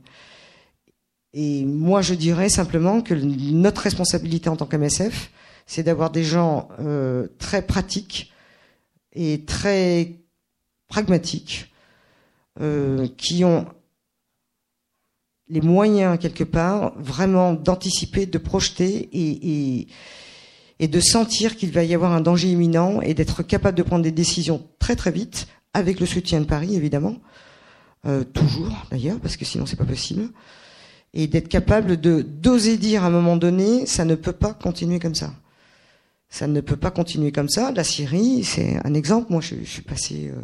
et 1.33 1.65
moi, 1.65 2.01
je 2.01 2.13
dirais 2.13 2.49
simplement 2.49 3.01
que 3.01 3.13
notre 3.13 3.81
responsabilité 3.81 4.49
en 4.49 4.55
tant 4.55 4.65
qu'MSF, 4.65 5.31
c'est 5.65 5.83
d'avoir 5.83 6.09
des 6.09 6.23
gens 6.23 6.69
euh, 6.79 7.27
très 7.37 7.61
pratiques 7.61 8.31
et 9.13 9.45
très 9.45 10.15
pragmatiques 10.87 11.71
euh, 12.61 13.07
qui 13.17 13.43
ont 13.43 13.67
les 15.49 15.61
moyens 15.61 16.17
quelque 16.19 16.43
part 16.43 16.93
vraiment 16.97 17.53
d'anticiper, 17.53 18.25
de 18.25 18.37
projeter 18.37 19.09
et, 19.13 19.79
et, 19.79 19.87
et 20.79 20.87
de 20.87 20.99
sentir 20.99 21.55
qu'il 21.55 21.71
va 21.71 21.83
y 21.83 21.93
avoir 21.93 22.11
un 22.11 22.21
danger 22.21 22.49
imminent 22.49 23.01
et 23.01 23.13
d'être 23.13 23.43
capable 23.43 23.77
de 23.77 23.83
prendre 23.83 24.03
des 24.03 24.11
décisions 24.11 24.65
très 24.79 24.95
très 24.95 25.11
vite 25.11 25.47
avec 25.73 25.99
le 25.99 26.05
soutien 26.05 26.41
de 26.41 26.45
Paris 26.45 26.75
évidemment, 26.75 27.17
euh, 28.05 28.23
toujours 28.23 28.87
d'ailleurs 28.91 29.19
parce 29.19 29.37
que 29.37 29.45
sinon 29.45 29.65
c'est 29.65 29.77
pas 29.77 29.85
possible 29.85 30.29
et 31.13 31.27
d'être 31.27 31.47
capable 31.47 31.99
de 31.99 32.21
d'oser 32.21 32.77
dire 32.77 33.03
à 33.03 33.07
un 33.07 33.11
moment 33.11 33.37
donné 33.37 33.85
ça 33.85 34.05
ne 34.05 34.15
peut 34.15 34.33
pas 34.33 34.53
continuer 34.53 34.99
comme 34.99 35.15
ça. 35.15 35.33
Ça 36.29 36.45
ne 36.45 36.59
peut 36.59 36.75
pas 36.75 36.91
continuer 36.91 37.31
comme 37.31 37.47
ça. 37.47 37.71
La 37.71 37.85
Syrie, 37.85 38.43
c'est 38.43 38.85
un 38.85 38.93
exemple. 38.93 39.31
Moi, 39.31 39.39
je, 39.39 39.55
je 39.63 39.69
suis 39.69 39.81
passé 39.81 40.29
euh, 40.35 40.41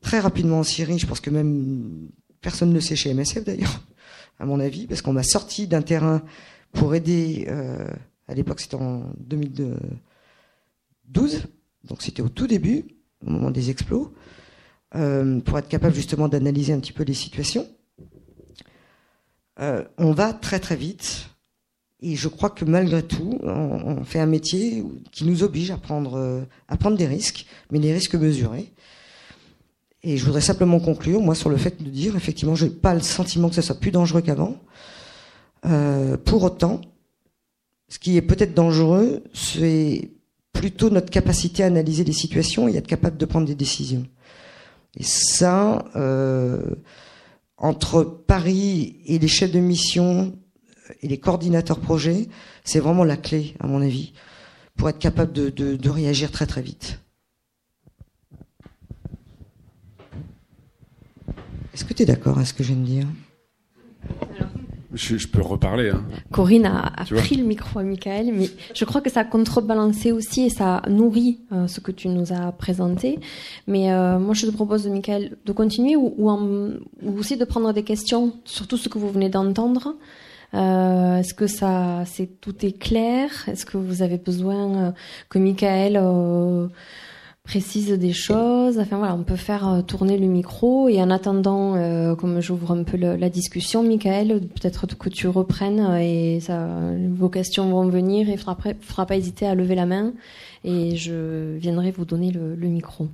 très 0.00 0.18
rapidement 0.18 0.58
en 0.58 0.62
Syrie. 0.64 0.98
Je 0.98 1.06
pense 1.06 1.20
que 1.20 1.30
même 1.30 2.08
personne 2.40 2.70
ne 2.70 2.74
le 2.74 2.80
sait 2.80 2.96
chez 2.96 3.14
MSF 3.14 3.44
d'ailleurs 3.44 3.80
à 4.40 4.46
mon 4.46 4.58
avis, 4.58 4.86
parce 4.86 5.02
qu'on 5.02 5.12
m'a 5.12 5.22
sorti 5.22 5.68
d'un 5.68 5.82
terrain 5.82 6.22
pour 6.72 6.94
aider, 6.94 7.44
euh, 7.48 7.86
à 8.26 8.34
l'époque 8.34 8.60
c'était 8.60 8.76
en 8.76 9.12
2012, 9.18 11.42
donc 11.84 12.02
c'était 12.02 12.22
au 12.22 12.30
tout 12.30 12.46
début, 12.46 12.86
au 13.24 13.30
moment 13.30 13.50
des 13.50 13.68
explos, 13.70 14.14
euh, 14.96 15.40
pour 15.40 15.58
être 15.58 15.68
capable 15.68 15.94
justement 15.94 16.28
d'analyser 16.28 16.72
un 16.72 16.80
petit 16.80 16.94
peu 16.94 17.04
les 17.04 17.14
situations. 17.14 17.68
Euh, 19.60 19.84
on 19.98 20.12
va 20.12 20.32
très 20.32 20.58
très 20.58 20.76
vite, 20.76 21.28
et 22.00 22.16
je 22.16 22.28
crois 22.28 22.48
que 22.48 22.64
malgré 22.64 23.02
tout, 23.02 23.38
on, 23.42 24.04
fait 24.04 24.20
un 24.20 24.26
métier 24.26 24.82
qui 25.12 25.26
nous 25.26 25.42
oblige 25.42 25.70
à 25.70 25.76
prendre, 25.76 26.46
à 26.66 26.78
prendre 26.78 26.96
des 26.96 27.06
risques, 27.06 27.44
mais 27.70 27.78
des 27.78 27.92
risques 27.92 28.14
mesurés. 28.14 28.72
Et 30.02 30.16
je 30.16 30.24
voudrais 30.24 30.40
simplement 30.40 30.80
conclure, 30.80 31.20
moi, 31.20 31.34
sur 31.34 31.50
le 31.50 31.56
fait 31.56 31.82
de 31.82 31.90
dire, 31.90 32.16
effectivement, 32.16 32.54
je 32.54 32.64
n'ai 32.64 32.70
pas 32.70 32.94
le 32.94 33.00
sentiment 33.00 33.48
que 33.48 33.54
ça 33.54 33.62
soit 33.62 33.78
plus 33.78 33.90
dangereux 33.90 34.22
qu'avant. 34.22 34.56
Euh, 35.66 36.16
pour 36.16 36.42
autant, 36.42 36.80
ce 37.88 37.98
qui 37.98 38.16
est 38.16 38.22
peut-être 38.22 38.54
dangereux, 38.54 39.22
c'est 39.34 40.10
plutôt 40.52 40.90
notre 40.90 41.10
capacité 41.10 41.62
à 41.62 41.66
analyser 41.66 42.04
les 42.04 42.12
situations 42.12 42.68
et 42.68 42.76
être 42.76 42.86
capable 42.86 43.18
de 43.18 43.26
prendre 43.26 43.46
des 43.46 43.54
décisions. 43.54 44.06
Et 44.96 45.02
ça, 45.02 45.84
euh, 45.96 46.62
entre 47.58 48.02
Paris 48.02 48.96
et 49.04 49.18
les 49.18 49.28
chefs 49.28 49.52
de 49.52 49.60
mission 49.60 50.32
et 51.02 51.08
les 51.08 51.18
coordinateurs 51.18 51.78
projets, 51.78 52.28
c'est 52.64 52.80
vraiment 52.80 53.04
la 53.04 53.16
clé, 53.16 53.54
à 53.60 53.66
mon 53.66 53.82
avis, 53.82 54.12
pour 54.76 54.88
être 54.88 54.98
capable 54.98 55.32
de, 55.32 55.50
de, 55.50 55.76
de 55.76 55.90
réagir 55.90 56.30
très 56.30 56.46
très 56.46 56.62
vite. 56.62 57.00
Est-ce 61.74 61.84
que 61.84 61.94
tu 61.94 62.02
es 62.02 62.06
d'accord 62.06 62.38
à 62.38 62.44
ce 62.44 62.52
que 62.52 62.62
je 62.62 62.72
viens 62.72 62.82
de 62.82 62.86
dire? 62.86 63.06
Je, 64.92 65.16
je, 65.16 65.28
peux 65.28 65.40
reparler. 65.40 65.90
Hein. 65.90 66.02
Corinne 66.32 66.66
a, 66.66 66.92
a 66.96 67.04
pris 67.04 67.36
le 67.36 67.44
micro 67.44 67.78
à 67.78 67.84
Michael, 67.84 68.32
mais 68.34 68.48
je 68.74 68.84
crois 68.84 69.00
que 69.00 69.08
ça 69.08 69.20
a 69.20 69.24
contrebalancé 69.24 70.10
aussi 70.10 70.46
et 70.46 70.50
ça 70.50 70.82
nourrit 70.88 71.38
euh, 71.52 71.68
ce 71.68 71.78
que 71.78 71.92
tu 71.92 72.08
nous 72.08 72.32
as 72.32 72.50
présenté. 72.50 73.20
Mais 73.68 73.92
euh, 73.92 74.18
moi, 74.18 74.34
je 74.34 74.46
te 74.46 74.50
propose, 74.50 74.88
Michael, 74.88 75.36
de 75.46 75.52
continuer 75.52 75.94
ou, 75.94 76.12
ou, 76.18 76.28
en, 76.28 76.42
ou, 77.02 77.18
aussi 77.18 77.36
de 77.36 77.44
prendre 77.44 77.72
des 77.72 77.84
questions 77.84 78.32
sur 78.44 78.66
tout 78.66 78.76
ce 78.76 78.88
que 78.88 78.98
vous 78.98 79.10
venez 79.10 79.28
d'entendre. 79.28 79.94
Euh, 80.54 81.18
Est-ce 81.18 81.34
que 81.34 81.46
ça, 81.46 82.02
c'est 82.06 82.40
tout 82.40 82.66
est 82.66 82.76
clair? 82.76 83.30
Est-ce 83.46 83.64
que 83.64 83.76
vous 83.76 84.02
avez 84.02 84.18
besoin 84.18 84.76
euh, 84.76 84.90
que 85.28 85.38
Michael 85.38 85.96
précise 87.50 87.90
des 87.90 88.12
choses. 88.12 88.78
Enfin 88.78 88.98
voilà, 88.98 89.16
on 89.16 89.24
peut 89.24 89.34
faire 89.34 89.68
euh, 89.68 89.82
tourner 89.82 90.16
le 90.18 90.28
micro 90.28 90.88
et 90.88 91.02
en 91.02 91.10
attendant, 91.10 91.74
euh, 91.74 92.14
comme 92.14 92.40
j'ouvre 92.40 92.70
un 92.70 92.84
peu 92.84 92.96
la 92.96 93.28
discussion, 93.28 93.82
Michael, 93.82 94.40
peut-être 94.54 94.86
que 94.86 95.08
tu 95.08 95.26
reprennes 95.26 95.80
euh, 95.80 95.96
et 95.96 96.38
vos 97.08 97.28
questions 97.28 97.68
vont 97.68 97.88
venir 97.88 98.30
et 98.30 98.36
faudra, 98.36 98.56
faudra 98.80 99.04
pas 99.04 99.16
hésiter 99.16 99.46
à 99.46 99.56
lever 99.56 99.74
la 99.74 99.84
main 99.84 100.12
et 100.62 100.94
je 100.94 101.56
viendrai 101.56 101.90
vous 101.90 102.04
donner 102.04 102.30
le, 102.30 102.68
micro. 102.68 103.08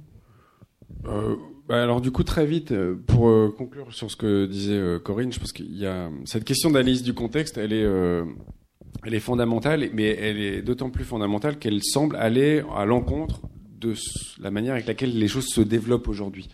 Bah 1.02 1.82
alors 1.82 2.02
du 2.02 2.10
coup 2.10 2.22
très 2.22 2.44
vite 2.44 2.74
pour 3.06 3.30
conclure 3.56 3.92
sur 3.94 4.10
ce 4.10 4.16
que 4.16 4.44
disait 4.46 5.00
Corinne, 5.02 5.32
je 5.32 5.40
pense 5.40 5.52
qu'il 5.52 5.76
y 5.76 5.86
a 5.86 6.10
cette 6.26 6.44
question 6.44 6.70
d'analyse 6.70 7.02
du 7.02 7.14
contexte, 7.14 7.56
elle 7.56 7.72
est 7.72 9.20
fondamentale, 9.20 9.88
mais 9.94 10.08
elle 10.08 10.38
est 10.38 10.62
d'autant 10.62 10.90
plus 10.90 11.04
fondamentale 11.04 11.58
qu'elle 11.58 11.82
semble 11.82 12.16
aller 12.16 12.62
à 12.76 12.84
l'encontre 12.84 13.40
de 13.78 13.94
la 14.40 14.50
manière 14.50 14.74
avec 14.74 14.86
laquelle 14.86 15.18
les 15.18 15.28
choses 15.28 15.48
se 15.48 15.60
développent 15.60 16.08
aujourd'hui, 16.08 16.48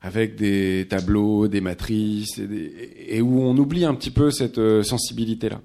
avec 0.00 0.36
des 0.36 0.86
tableaux, 0.88 1.48
des 1.48 1.60
matrices, 1.60 2.38
et, 2.38 3.20
où 3.22 3.42
on 3.42 3.56
oublie 3.56 3.84
un 3.84 3.94
petit 3.94 4.10
peu 4.10 4.30
cette 4.30 4.58
euh, 4.58 4.82
sensibilité-là. 4.82 5.56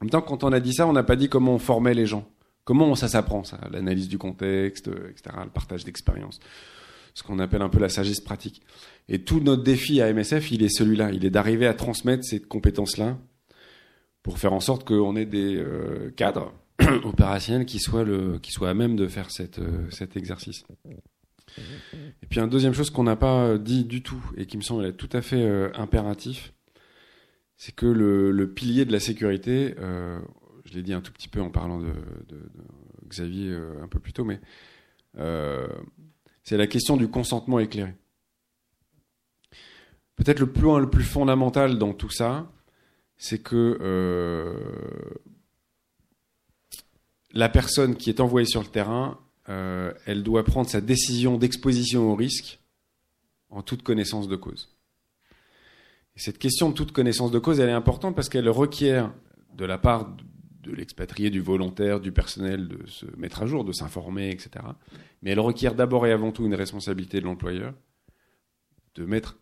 En 0.00 0.04
même 0.04 0.10
temps, 0.10 0.22
quand 0.22 0.44
on 0.44 0.52
a 0.52 0.60
dit 0.60 0.74
ça, 0.74 0.86
on 0.86 0.92
n'a 0.92 1.02
pas 1.02 1.16
dit 1.16 1.28
comment 1.28 1.54
on 1.54 1.58
formait 1.58 1.94
les 1.94 2.06
gens. 2.06 2.28
Comment 2.64 2.94
ça 2.94 3.08
s'apprend, 3.08 3.44
ça? 3.44 3.58
L'analyse 3.70 4.08
du 4.08 4.18
contexte, 4.18 4.88
euh, 4.88 5.10
etc., 5.10 5.36
le 5.44 5.50
partage 5.50 5.84
d'expériences. 5.84 6.38
Ce 7.14 7.22
qu'on 7.22 7.38
appelle 7.38 7.62
un 7.62 7.68
peu 7.68 7.78
la 7.78 7.88
sagesse 7.88 8.20
pratique. 8.20 8.62
Et 9.08 9.22
tout 9.22 9.40
notre 9.40 9.62
défi 9.62 10.00
à 10.00 10.12
MSF, 10.12 10.50
il 10.50 10.62
est 10.62 10.74
celui-là. 10.74 11.10
Il 11.12 11.24
est 11.24 11.30
d'arriver 11.30 11.66
à 11.66 11.74
transmettre 11.74 12.24
ces 12.24 12.40
compétences-là 12.40 13.18
pour 14.22 14.38
faire 14.38 14.52
en 14.52 14.60
sorte 14.60 14.86
qu'on 14.86 15.16
ait 15.16 15.26
des 15.26 15.56
euh, 15.56 16.10
cadres 16.16 16.52
opérationnel 17.04 17.66
qui 17.66 17.78
soit 17.78 18.04
le 18.04 18.38
qui 18.38 18.52
soit 18.52 18.70
à 18.70 18.74
même 18.74 18.96
de 18.96 19.06
faire 19.06 19.30
cette, 19.30 19.58
euh, 19.58 19.90
cet 19.90 20.16
exercice. 20.16 20.64
Et 22.22 22.26
puis 22.28 22.40
une 22.40 22.48
deuxième 22.48 22.72
chose 22.72 22.90
qu'on 22.90 23.04
n'a 23.04 23.16
pas 23.16 23.58
dit 23.58 23.84
du 23.84 24.02
tout 24.02 24.24
et 24.36 24.46
qui 24.46 24.56
me 24.56 24.62
semble 24.62 24.86
être 24.86 24.96
tout 24.96 25.10
à 25.12 25.20
fait 25.20 25.42
euh, 25.42 25.70
impératif, 25.74 26.54
c'est 27.56 27.74
que 27.74 27.86
le, 27.86 28.30
le, 28.32 28.52
pilier 28.52 28.84
de 28.84 28.92
la 28.92 29.00
sécurité, 29.00 29.74
euh, 29.78 30.18
je 30.64 30.74
l'ai 30.74 30.82
dit 30.82 30.94
un 30.94 31.00
tout 31.00 31.12
petit 31.12 31.28
peu 31.28 31.40
en 31.40 31.50
parlant 31.50 31.78
de, 31.78 31.92
de, 32.28 32.40
Xavier 33.08 33.50
euh, 33.50 33.82
un 33.82 33.88
peu 33.88 33.98
plus 33.98 34.12
tôt, 34.12 34.24
mais 34.24 34.40
euh, 35.18 35.68
c'est 36.42 36.56
la 36.56 36.66
question 36.66 36.96
du 36.96 37.08
consentement 37.08 37.58
éclairé. 37.58 37.94
Peut-être 40.16 40.40
le 40.40 40.50
point 40.50 40.80
le 40.80 40.88
plus 40.88 41.04
fondamental 41.04 41.78
dans 41.78 41.92
tout 41.92 42.10
ça, 42.10 42.50
c'est 43.16 43.42
que 43.42 43.78
euh, 43.80 44.54
la 47.32 47.48
personne 47.48 47.96
qui 47.96 48.10
est 48.10 48.20
envoyée 48.20 48.46
sur 48.46 48.60
le 48.60 48.68
terrain, 48.68 49.18
euh, 49.48 49.92
elle 50.06 50.22
doit 50.22 50.44
prendre 50.44 50.68
sa 50.68 50.80
décision 50.80 51.38
d'exposition 51.38 52.10
au 52.10 52.14
risque 52.14 52.60
en 53.50 53.62
toute 53.62 53.82
connaissance 53.82 54.28
de 54.28 54.36
cause. 54.36 54.76
Et 56.16 56.20
cette 56.20 56.38
question 56.38 56.70
de 56.70 56.74
toute 56.74 56.92
connaissance 56.92 57.30
de 57.30 57.38
cause, 57.38 57.60
elle 57.60 57.68
est 57.68 57.72
importante 57.72 58.14
parce 58.14 58.28
qu'elle 58.28 58.48
requiert 58.48 59.12
de 59.54 59.64
la 59.64 59.78
part 59.78 60.14
de 60.62 60.72
l'expatrié, 60.72 61.30
du 61.30 61.40
volontaire, 61.40 62.00
du 62.00 62.12
personnel 62.12 62.68
de 62.68 62.86
se 62.86 63.06
mettre 63.16 63.42
à 63.42 63.46
jour, 63.46 63.64
de 63.64 63.72
s'informer, 63.72 64.30
etc. 64.30 64.50
Mais 65.22 65.30
elle 65.30 65.40
requiert 65.40 65.74
d'abord 65.74 66.06
et 66.06 66.12
avant 66.12 66.30
tout 66.30 66.44
une 66.44 66.54
responsabilité 66.54 67.20
de 67.20 67.24
l'employeur, 67.24 67.74
de 68.94 69.04
mettre 69.04 69.38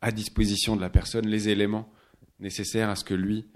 à 0.00 0.10
disposition 0.10 0.76
de 0.76 0.80
la 0.80 0.90
personne 0.90 1.26
les 1.26 1.48
éléments 1.48 1.92
nécessaires 2.40 2.90
à 2.90 2.96
ce 2.96 3.04
que 3.04 3.14
lui 3.14 3.46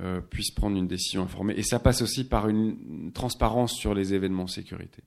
euh, 0.00 0.20
puisse 0.20 0.50
prendre 0.50 0.76
une 0.76 0.86
décision 0.86 1.22
informée. 1.22 1.54
Et 1.56 1.62
ça 1.62 1.78
passe 1.78 2.02
aussi 2.02 2.24
par 2.24 2.48
une 2.48 3.12
transparence 3.12 3.72
sur 3.74 3.94
les 3.94 4.14
événements 4.14 4.46
sécurité. 4.46 5.02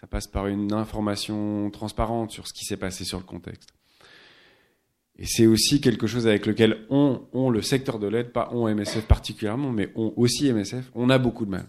Ça 0.00 0.06
passe 0.06 0.26
par 0.26 0.48
une 0.48 0.72
information 0.72 1.70
transparente 1.70 2.30
sur 2.30 2.46
ce 2.46 2.52
qui 2.52 2.64
s'est 2.64 2.76
passé 2.76 3.04
sur 3.04 3.18
le 3.18 3.24
contexte. 3.24 3.70
Et 5.16 5.26
c'est 5.26 5.46
aussi 5.46 5.80
quelque 5.80 6.06
chose 6.06 6.26
avec 6.26 6.46
lequel 6.46 6.84
on, 6.90 7.22
on 7.32 7.48
le 7.48 7.62
secteur 7.62 7.98
de 7.98 8.08
l'aide, 8.08 8.32
pas 8.32 8.50
on 8.52 8.68
MSF 8.68 9.06
particulièrement, 9.06 9.70
mais 9.70 9.92
on 9.94 10.12
aussi 10.16 10.52
MSF, 10.52 10.90
on 10.94 11.08
a 11.10 11.18
beaucoup 11.18 11.44
de 11.44 11.50
mal. 11.50 11.66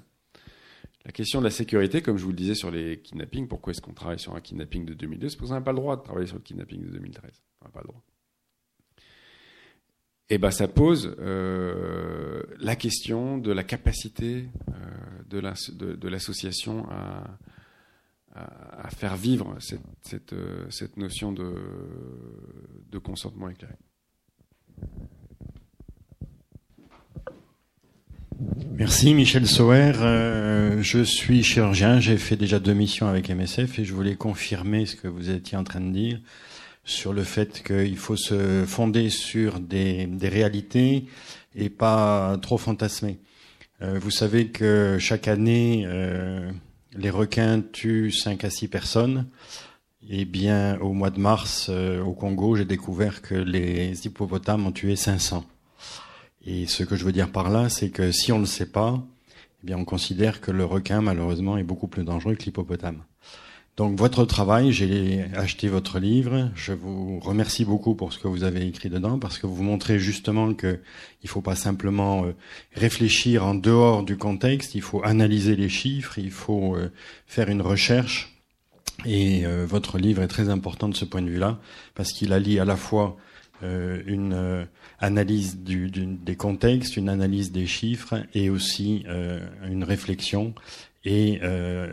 La 1.05 1.11
question 1.11 1.39
de 1.39 1.45
la 1.45 1.51
sécurité, 1.51 2.01
comme 2.01 2.17
je 2.17 2.23
vous 2.23 2.31
le 2.31 2.35
disais 2.35 2.55
sur 2.55 2.71
les 2.71 2.99
kidnappings, 2.99 3.47
pourquoi 3.47 3.71
est-ce 3.71 3.81
qu'on 3.81 3.93
travaille 3.93 4.19
sur 4.19 4.35
un 4.35 4.41
kidnapping 4.41 4.85
de 4.85 4.95
2002 4.95 5.29
C'est 5.29 5.37
parce 5.37 5.49
qu'on 5.49 5.55
n'a 5.55 5.61
pas 5.61 5.71
le 5.71 5.77
droit 5.77 5.95
de 5.95 6.01
travailler 6.01 6.25
sur 6.25 6.37
le 6.37 6.41
kidnapping 6.41 6.81
de 6.81 6.89
2013. 6.89 7.43
On 7.61 7.65
n'a 7.65 7.71
pas 7.71 7.81
le 7.81 7.87
droit. 7.89 8.01
Eh 10.29 10.37
ben 10.39 10.49
ça 10.49 10.67
pose 10.67 11.15
euh, 11.19 12.41
la 12.59 12.75
question 12.75 13.37
de 13.37 13.51
la 13.51 13.63
capacité 13.63 14.49
euh, 14.69 14.73
de 15.29 16.07
l'association 16.07 16.89
à, 16.89 17.37
à, 18.35 18.89
faire 18.89 19.15
vivre 19.15 19.55
cette, 19.59 19.81
cette, 20.01 20.33
euh, 20.33 20.65
cette 20.69 20.97
notion 20.97 21.31
de, 21.31 21.53
de, 22.91 22.97
consentement 22.97 23.49
éclairé. 23.49 23.73
Merci 28.73 29.13
Michel 29.13 29.47
Sauer. 29.47 29.93
Euh, 29.95 30.81
je 30.81 31.03
suis 31.03 31.43
chirurgien, 31.43 31.99
j'ai 31.99 32.17
fait 32.17 32.35
déjà 32.35 32.59
deux 32.59 32.73
missions 32.73 33.07
avec 33.07 33.29
MSF 33.29 33.79
et 33.79 33.85
je 33.85 33.93
voulais 33.93 34.15
confirmer 34.15 34.85
ce 34.85 34.95
que 34.95 35.07
vous 35.07 35.29
étiez 35.29 35.57
en 35.57 35.63
train 35.63 35.81
de 35.81 35.91
dire 35.91 36.19
sur 36.85 37.13
le 37.13 37.23
fait 37.23 37.63
qu'il 37.63 37.97
faut 37.97 38.15
se 38.15 38.63
fonder 38.65 39.09
sur 39.09 39.59
des, 39.59 40.07
réalités 40.21 41.05
et 41.55 41.69
pas 41.69 42.37
trop 42.41 42.57
fantasmer. 42.57 43.19
Euh, 43.81 43.99
vous 43.99 44.11
savez 44.11 44.47
que 44.49 44.97
chaque 44.99 45.27
année, 45.27 45.83
euh, 45.87 46.51
les 46.95 47.09
requins 47.09 47.61
tuent 47.61 48.11
5 48.11 48.43
à 48.43 48.49
6 48.49 48.67
personnes. 48.67 49.27
Eh 50.07 50.25
bien, 50.25 50.79
au 50.79 50.93
mois 50.93 51.09
de 51.09 51.19
mars, 51.19 51.67
euh, 51.69 52.01
au 52.01 52.13
Congo, 52.13 52.55
j'ai 52.55 52.65
découvert 52.65 53.23
que 53.23 53.33
les 53.33 54.05
hippopotames 54.05 54.67
ont 54.67 54.71
tué 54.71 54.95
500. 54.95 55.43
Et 56.45 56.67
ce 56.67 56.83
que 56.83 56.95
je 56.95 57.03
veux 57.03 57.11
dire 57.11 57.31
par 57.31 57.49
là, 57.49 57.69
c'est 57.69 57.89
que 57.89 58.11
si 58.11 58.31
on 58.31 58.35
ne 58.35 58.41
le 58.41 58.47
sait 58.47 58.67
pas, 58.67 59.03
eh 59.63 59.65
bien, 59.65 59.77
on 59.77 59.85
considère 59.85 60.41
que 60.41 60.51
le 60.51 60.63
requin, 60.63 61.01
malheureusement, 61.01 61.57
est 61.57 61.63
beaucoup 61.63 61.87
plus 61.87 62.03
dangereux 62.03 62.35
que 62.35 62.43
l'hippopotame. 62.43 63.03
Donc 63.77 63.99
votre 63.99 64.23
travail, 64.23 64.71
j'ai 64.71 65.25
acheté 65.35 65.67
votre 65.67 65.99
livre. 65.99 66.49
Je 66.55 66.71
vous 66.71 67.19
remercie 67.19 67.65
beaucoup 67.65 67.93
pour 67.93 68.13
ce 68.13 68.19
que 68.19 68.29
vous 68.29 68.45
avez 68.45 68.65
écrit 68.65 68.89
dedans, 68.89 69.19
parce 69.19 69.37
que 69.37 69.47
vous 69.47 69.63
montrez 69.63 69.99
justement 69.99 70.53
que 70.53 70.79
il 71.23 71.29
faut 71.29 71.41
pas 71.41 71.55
simplement 71.55 72.23
euh, 72.23 72.35
réfléchir 72.73 73.45
en 73.45 73.53
dehors 73.53 74.03
du 74.03 74.15
contexte. 74.15 74.75
Il 74.75 74.81
faut 74.81 75.03
analyser 75.03 75.57
les 75.57 75.67
chiffres, 75.67 76.17
il 76.19 76.31
faut 76.31 76.75
euh, 76.77 76.89
faire 77.27 77.49
une 77.49 77.61
recherche. 77.61 78.33
Et 79.05 79.45
euh, 79.45 79.65
votre 79.67 79.97
livre 79.97 80.21
est 80.21 80.29
très 80.29 80.47
important 80.47 80.87
de 80.87 80.95
ce 80.95 81.03
point 81.03 81.21
de 81.21 81.29
vue-là, 81.29 81.59
parce 81.95 82.13
qu'il 82.13 82.31
allie 82.31 82.59
à 82.59 82.65
la 82.65 82.77
fois 82.77 83.17
une 83.61 84.67
analyse 84.99 85.57
du, 85.57 85.89
des 85.89 86.35
contextes, 86.35 86.97
une 86.97 87.09
analyse 87.09 87.51
des 87.51 87.65
chiffres, 87.65 88.15
et 88.35 88.49
aussi 88.51 89.05
une 89.67 89.83
réflexion. 89.83 90.53
Et 91.03 91.39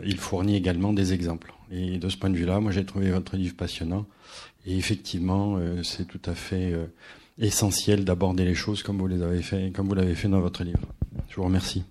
il 0.05 0.17
fournit 0.17 0.55
également 0.55 0.93
des 0.93 1.13
exemples. 1.13 1.52
Et 1.73 1.97
de 1.97 2.07
ce 2.07 2.17
point 2.17 2.29
de 2.29 2.35
vue-là, 2.35 2.59
moi 2.59 2.71
j'ai 2.71 2.85
trouvé 2.85 3.09
votre 3.09 3.35
livre 3.35 3.55
passionnant. 3.55 4.05
Et 4.65 4.77
effectivement, 4.77 5.57
euh, 5.57 5.81
c'est 5.81 6.07
tout 6.07 6.21
à 6.25 6.35
fait 6.35 6.71
euh, 6.71 6.85
essentiel 7.39 8.05
d'aborder 8.05 8.45
les 8.45 8.53
choses 8.53 8.83
comme 8.83 8.99
vous 8.99 9.07
les 9.07 9.23
avez 9.23 9.41
fait, 9.41 9.71
comme 9.73 9.87
vous 9.87 9.95
l'avez 9.95 10.13
fait 10.13 10.27
dans 10.27 10.39
votre 10.39 10.63
livre. 10.63 10.79
Je 11.29 11.35
vous 11.35 11.43
remercie. 11.43 11.83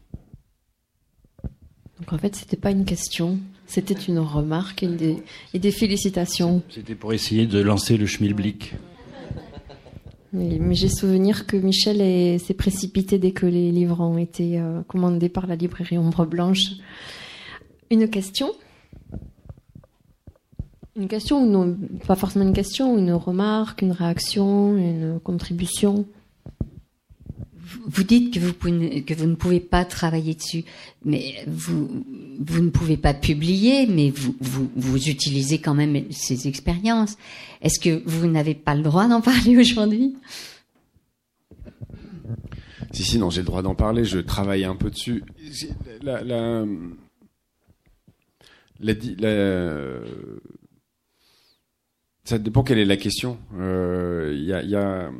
Donc 1.98 2.12
en 2.12 2.18
fait, 2.18 2.36
c'était 2.36 2.56
pas 2.56 2.70
une 2.70 2.84
question, 2.84 3.38
c'était 3.66 3.94
une 3.94 4.20
remarque 4.20 4.84
et 4.84 4.88
des, 4.88 5.22
et 5.52 5.58
des 5.58 5.72
félicitations. 5.72 6.62
C'était 6.70 6.94
pour 6.94 7.12
essayer 7.12 7.46
de 7.46 7.60
lancer 7.60 7.96
le 7.96 8.06
schmilblick. 8.06 8.74
Mais, 10.32 10.58
mais 10.60 10.74
j'ai 10.74 10.88
souvenir 10.88 11.46
que 11.46 11.56
Michel 11.56 12.38
s'est 12.40 12.54
précipité 12.54 13.18
dès 13.18 13.32
que 13.32 13.46
les 13.46 13.70
livres 13.72 14.00
ont 14.00 14.16
été 14.16 14.58
euh, 14.58 14.82
commandés 14.82 15.28
par 15.28 15.46
la 15.46 15.56
librairie 15.56 15.98
Ombre 15.98 16.24
Blanche. 16.24 16.70
Une 17.90 18.08
question 18.08 18.52
une 20.94 21.08
question 21.08 21.42
ou 21.42 21.50
non, 21.50 21.76
pas 22.06 22.16
forcément 22.16 22.44
une 22.44 22.52
question, 22.52 22.98
une 22.98 23.12
remarque, 23.12 23.82
une 23.82 23.92
réaction, 23.92 24.76
une 24.76 25.20
contribution. 25.20 26.06
Vous 27.86 28.02
dites 28.02 28.34
que 28.34 28.40
vous, 28.40 28.52
que 28.52 29.14
vous 29.14 29.26
ne 29.26 29.34
pouvez 29.34 29.60
pas 29.60 29.86
travailler 29.86 30.34
dessus, 30.34 30.64
mais 31.04 31.36
vous, 31.46 32.04
vous 32.38 32.60
ne 32.60 32.68
pouvez 32.68 32.98
pas 32.98 33.14
publier, 33.14 33.86
mais 33.86 34.10
vous, 34.10 34.36
vous, 34.40 34.70
vous 34.76 35.08
utilisez 35.08 35.58
quand 35.58 35.74
même 35.74 36.04
ces 36.10 36.46
expériences. 36.46 37.16
Est-ce 37.62 37.80
que 37.80 38.02
vous 38.04 38.26
n'avez 38.26 38.54
pas 38.54 38.74
le 38.74 38.82
droit 38.82 39.08
d'en 39.08 39.20
parler 39.22 39.56
aujourd'hui? 39.56 40.14
Si, 42.92 43.04
si, 43.04 43.18
non, 43.18 43.30
j'ai 43.30 43.40
le 43.40 43.46
droit 43.46 43.62
d'en 43.62 43.74
parler. 43.74 44.04
Je 44.04 44.18
travaille 44.18 44.64
un 44.64 44.76
peu 44.76 44.90
dessus. 44.90 45.24
La, 46.02 46.22
la, 46.22 46.66
la, 48.80 48.92
la 49.18 50.00
ça 52.24 52.38
dépend 52.38 52.62
quelle 52.62 52.78
est 52.78 52.84
la 52.84 52.96
question. 52.96 53.38
Il 53.52 53.60
euh, 53.60 54.34
y, 54.34 54.76
a, 54.76 55.10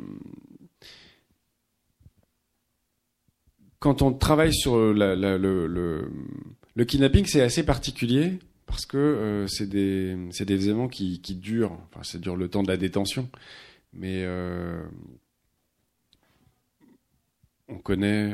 quand 3.79 4.01
on 4.01 4.13
travaille 4.13 4.53
sur 4.53 4.77
le, 4.77 6.09
kidnapping, 6.87 7.25
c'est 7.25 7.41
assez 7.41 7.65
particulier 7.65 8.39
parce 8.65 8.85
que 8.85 8.97
euh, 8.97 9.47
c'est 9.47 9.67
des, 9.67 10.15
des 10.15 10.53
événements 10.69 10.87
qui, 10.87 11.21
qui 11.21 11.35
durent. 11.35 11.77
Enfin, 11.89 12.03
ça 12.03 12.17
dure 12.19 12.37
le 12.37 12.47
temps 12.47 12.63
de 12.63 12.69
la 12.69 12.77
détention, 12.77 13.29
mais 13.91 14.23
euh, 14.23 14.81
on 17.67 17.77
connaît 17.79 18.33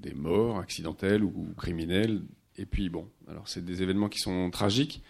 des 0.00 0.14
morts 0.14 0.58
accidentelles 0.58 1.24
ou 1.24 1.48
criminelles. 1.56 2.22
Et 2.56 2.66
puis 2.66 2.88
bon, 2.88 3.08
alors 3.28 3.48
c'est 3.48 3.64
des 3.64 3.82
événements 3.82 4.08
qui 4.08 4.20
sont 4.20 4.50
tragiques. 4.50 5.02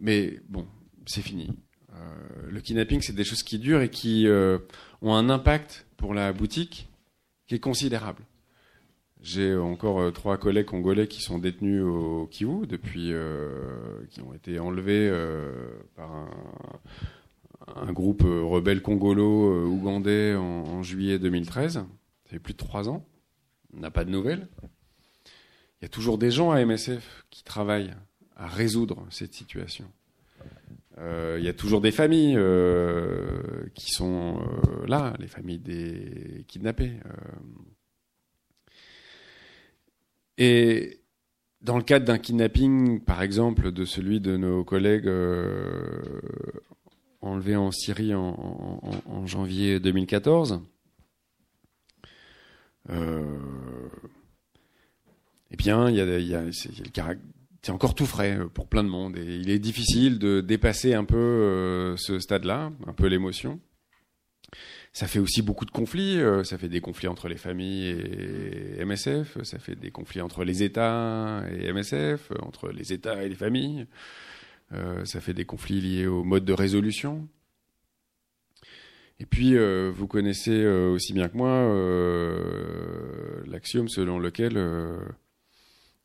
Mais 0.00 0.40
bon, 0.48 0.66
c'est 1.06 1.22
fini. 1.22 1.50
Euh, 1.94 2.50
le 2.50 2.60
kidnapping, 2.60 3.02
c'est 3.02 3.14
des 3.14 3.24
choses 3.24 3.42
qui 3.42 3.58
durent 3.58 3.82
et 3.82 3.90
qui 3.90 4.26
euh, 4.26 4.58
ont 5.02 5.14
un 5.14 5.28
impact 5.28 5.86
pour 5.96 6.14
la 6.14 6.32
boutique 6.32 6.88
qui 7.46 7.54
est 7.54 7.60
considérable. 7.60 8.22
J'ai 9.22 9.54
encore 9.54 10.00
euh, 10.00 10.10
trois 10.10 10.38
collègues 10.38 10.66
congolais 10.66 11.06
qui 11.06 11.20
sont 11.20 11.38
détenus 11.38 11.82
au 11.82 12.26
Kivu 12.30 12.66
depuis, 12.66 13.12
qui 14.10 14.22
ont 14.22 14.32
été 14.32 14.58
enlevés 14.58 15.10
par 15.96 16.10
un, 16.10 16.30
un, 17.76 17.92
groupe 17.92 18.22
rebelle 18.22 18.80
congolo-ougandais 18.80 20.34
en, 20.34 20.64
en, 20.64 20.82
juillet 20.82 21.18
2013. 21.18 21.74
Ça 21.74 21.86
fait 22.24 22.38
plus 22.38 22.54
de 22.54 22.58
trois 22.58 22.88
ans. 22.88 23.04
On 23.76 23.80
n'a 23.80 23.90
pas 23.90 24.04
de 24.04 24.10
nouvelles. 24.10 24.48
Il 25.80 25.84
y 25.84 25.86
a 25.86 25.88
toujours 25.88 26.16
des 26.16 26.30
gens 26.30 26.50
à 26.50 26.64
MSF 26.64 27.26
qui 27.28 27.44
travaillent 27.44 27.94
à 28.40 28.46
résoudre 28.46 29.06
cette 29.10 29.34
situation. 29.34 29.84
Euh, 30.98 31.36
il 31.38 31.44
y 31.44 31.48
a 31.48 31.52
toujours 31.52 31.80
des 31.80 31.92
familles 31.92 32.36
euh, 32.36 33.68
qui 33.74 33.90
sont 33.90 34.40
euh, 34.40 34.86
là, 34.86 35.14
les 35.18 35.28
familles 35.28 35.58
des 35.58 36.44
kidnappés. 36.48 36.92
Et 40.38 41.00
dans 41.60 41.76
le 41.76 41.84
cadre 41.84 42.06
d'un 42.06 42.18
kidnapping, 42.18 43.00
par 43.00 43.22
exemple, 43.22 43.72
de 43.72 43.84
celui 43.84 44.20
de 44.20 44.38
nos 44.38 44.64
collègues 44.64 45.10
enlevés 47.20 47.56
en 47.56 47.70
Syrie 47.70 48.14
en, 48.14 49.26
janvier 49.26 49.80
2014, 49.80 50.62
eh 52.88 52.96
bien, 55.58 55.90
il 55.90 55.96
y 55.96 56.00
a, 56.00 56.18
y 56.18 56.34
a 56.34 56.42
le 56.42 56.90
caractère 56.90 57.26
c'est 57.62 57.72
encore 57.72 57.94
tout 57.94 58.06
frais 58.06 58.38
euh, 58.38 58.46
pour 58.46 58.68
plein 58.68 58.82
de 58.82 58.88
monde 58.88 59.16
et 59.16 59.36
il 59.36 59.50
est 59.50 59.58
difficile 59.58 60.18
de 60.18 60.40
dépasser 60.40 60.94
un 60.94 61.04
peu 61.04 61.16
euh, 61.16 61.96
ce 61.96 62.18
stade-là, 62.18 62.72
un 62.86 62.92
peu 62.92 63.06
l'émotion. 63.06 63.60
Ça 64.92 65.06
fait 65.06 65.20
aussi 65.20 65.42
beaucoup 65.42 65.64
de 65.64 65.70
conflits, 65.70 66.20
euh, 66.20 66.42
ça 66.42 66.58
fait 66.58 66.68
des 66.68 66.80
conflits 66.80 67.06
entre 67.06 67.28
les 67.28 67.36
familles 67.36 67.90
et 67.90 68.84
MSF, 68.84 69.40
ça 69.44 69.58
fait 69.58 69.76
des 69.76 69.92
conflits 69.92 70.20
entre 70.20 70.42
les 70.42 70.64
États 70.64 71.44
et 71.52 71.72
MSF, 71.72 72.32
entre 72.42 72.70
les 72.70 72.92
États 72.92 73.22
et 73.22 73.28
les 73.28 73.36
familles, 73.36 73.86
ça 75.04 75.20
fait 75.20 75.34
des 75.34 75.44
conflits 75.44 75.80
liés 75.80 76.06
au 76.06 76.22
mode 76.22 76.44
de 76.44 76.52
résolution. 76.52 77.28
Et 79.18 79.26
puis, 79.26 79.56
vous 79.90 80.06
connaissez 80.06 80.64
aussi 80.64 81.12
bien 81.12 81.28
que 81.28 81.36
moi 81.36 81.50
la 83.46 83.52
l'axiome 83.52 83.88
selon 83.88 84.20
lequel 84.20 84.56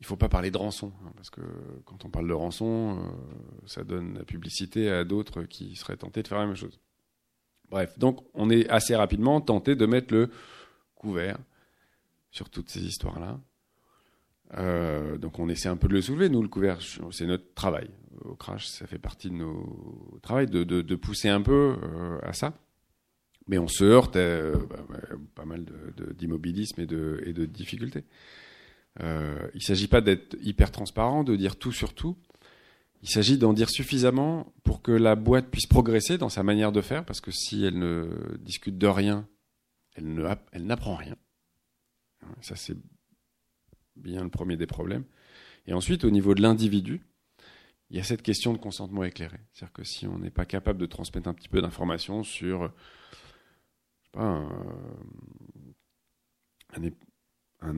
il 0.00 0.06
faut 0.06 0.16
pas 0.16 0.28
parler 0.28 0.50
de 0.50 0.58
rançon, 0.58 0.92
hein, 1.04 1.12
parce 1.16 1.30
que 1.30 1.40
quand 1.84 2.04
on 2.04 2.10
parle 2.10 2.28
de 2.28 2.34
rançon, 2.34 2.98
ça 3.66 3.82
donne 3.82 4.14
la 4.14 4.24
publicité 4.24 4.90
à 4.90 5.04
d'autres 5.04 5.44
qui 5.44 5.74
seraient 5.76 5.96
tentés 5.96 6.22
de 6.22 6.28
faire 6.28 6.38
la 6.38 6.46
même 6.46 6.56
chose. 6.56 6.78
Bref, 7.70 7.98
donc 7.98 8.20
on 8.34 8.50
est 8.50 8.68
assez 8.68 8.94
rapidement 8.94 9.40
tenté 9.40 9.74
de 9.74 9.86
mettre 9.86 10.14
le 10.14 10.30
couvert 10.94 11.38
sur 12.30 12.50
toutes 12.50 12.68
ces 12.68 12.84
histoires-là. 12.84 13.40
Euh, 14.54 15.18
donc 15.18 15.38
on 15.38 15.48
essaie 15.48 15.68
un 15.68 15.76
peu 15.76 15.88
de 15.88 15.94
le 15.94 16.02
soulever, 16.02 16.28
nous, 16.28 16.42
le 16.42 16.48
couvert, 16.48 16.78
c'est 17.10 17.26
notre 17.26 17.54
travail. 17.54 17.90
Au 18.24 18.34
crash, 18.34 18.66
ça 18.66 18.86
fait 18.86 18.98
partie 18.98 19.28
de 19.28 19.34
nos 19.34 20.18
travail 20.22 20.46
de, 20.46 20.94
pousser 20.94 21.28
un 21.28 21.42
peu 21.42 21.76
euh, 21.82 22.18
à 22.22 22.32
ça. 22.32 22.54
Mais 23.48 23.58
on 23.58 23.68
se 23.68 23.84
heurte 23.84 24.16
à 24.16 24.20
euh, 24.20 24.56
bah, 24.68 24.98
pas 25.34 25.44
mal 25.44 25.64
d'immobilisme 26.16 26.80
et, 26.80 26.86
de, 26.86 27.22
et 27.24 27.32
de 27.32 27.46
difficultés. 27.46 28.04
Euh, 29.02 29.48
il 29.54 29.58
ne 29.58 29.62
s'agit 29.62 29.88
pas 29.88 30.00
d'être 30.00 30.36
hyper 30.42 30.70
transparent, 30.70 31.24
de 31.24 31.36
dire 31.36 31.56
tout 31.56 31.72
sur 31.72 31.94
tout. 31.94 32.16
Il 33.02 33.08
s'agit 33.10 33.38
d'en 33.38 33.52
dire 33.52 33.68
suffisamment 33.68 34.52
pour 34.64 34.82
que 34.82 34.92
la 34.92 35.14
boîte 35.14 35.50
puisse 35.50 35.66
progresser 35.66 36.18
dans 36.18 36.28
sa 36.28 36.42
manière 36.42 36.72
de 36.72 36.80
faire, 36.80 37.04
parce 37.04 37.20
que 37.20 37.30
si 37.30 37.64
elle 37.64 37.78
ne 37.78 38.36
discute 38.38 38.78
de 38.78 38.86
rien, 38.86 39.28
elle 39.94 40.66
n'apprend 40.66 40.96
rien. 40.96 41.16
Ça, 42.40 42.56
c'est 42.56 42.76
bien 43.96 44.24
le 44.24 44.30
premier 44.30 44.56
des 44.56 44.66
problèmes. 44.66 45.04
Et 45.66 45.72
ensuite, 45.72 46.04
au 46.04 46.10
niveau 46.10 46.34
de 46.34 46.42
l'individu, 46.42 47.02
il 47.90 47.96
y 47.96 48.00
a 48.00 48.04
cette 48.04 48.22
question 48.22 48.52
de 48.52 48.58
consentement 48.58 49.04
éclairé. 49.04 49.38
C'est-à-dire 49.52 49.72
que 49.72 49.84
si 49.84 50.06
on 50.06 50.18
n'est 50.18 50.30
pas 50.30 50.44
capable 50.44 50.80
de 50.80 50.86
transmettre 50.86 51.28
un 51.28 51.34
petit 51.34 51.48
peu 51.48 51.62
d'informations 51.62 52.22
sur 52.24 52.62
je 52.62 52.68
sais 54.04 54.10
pas, 54.12 54.22
un, 54.22 54.48
un, 56.74 56.90
un, 57.60 57.76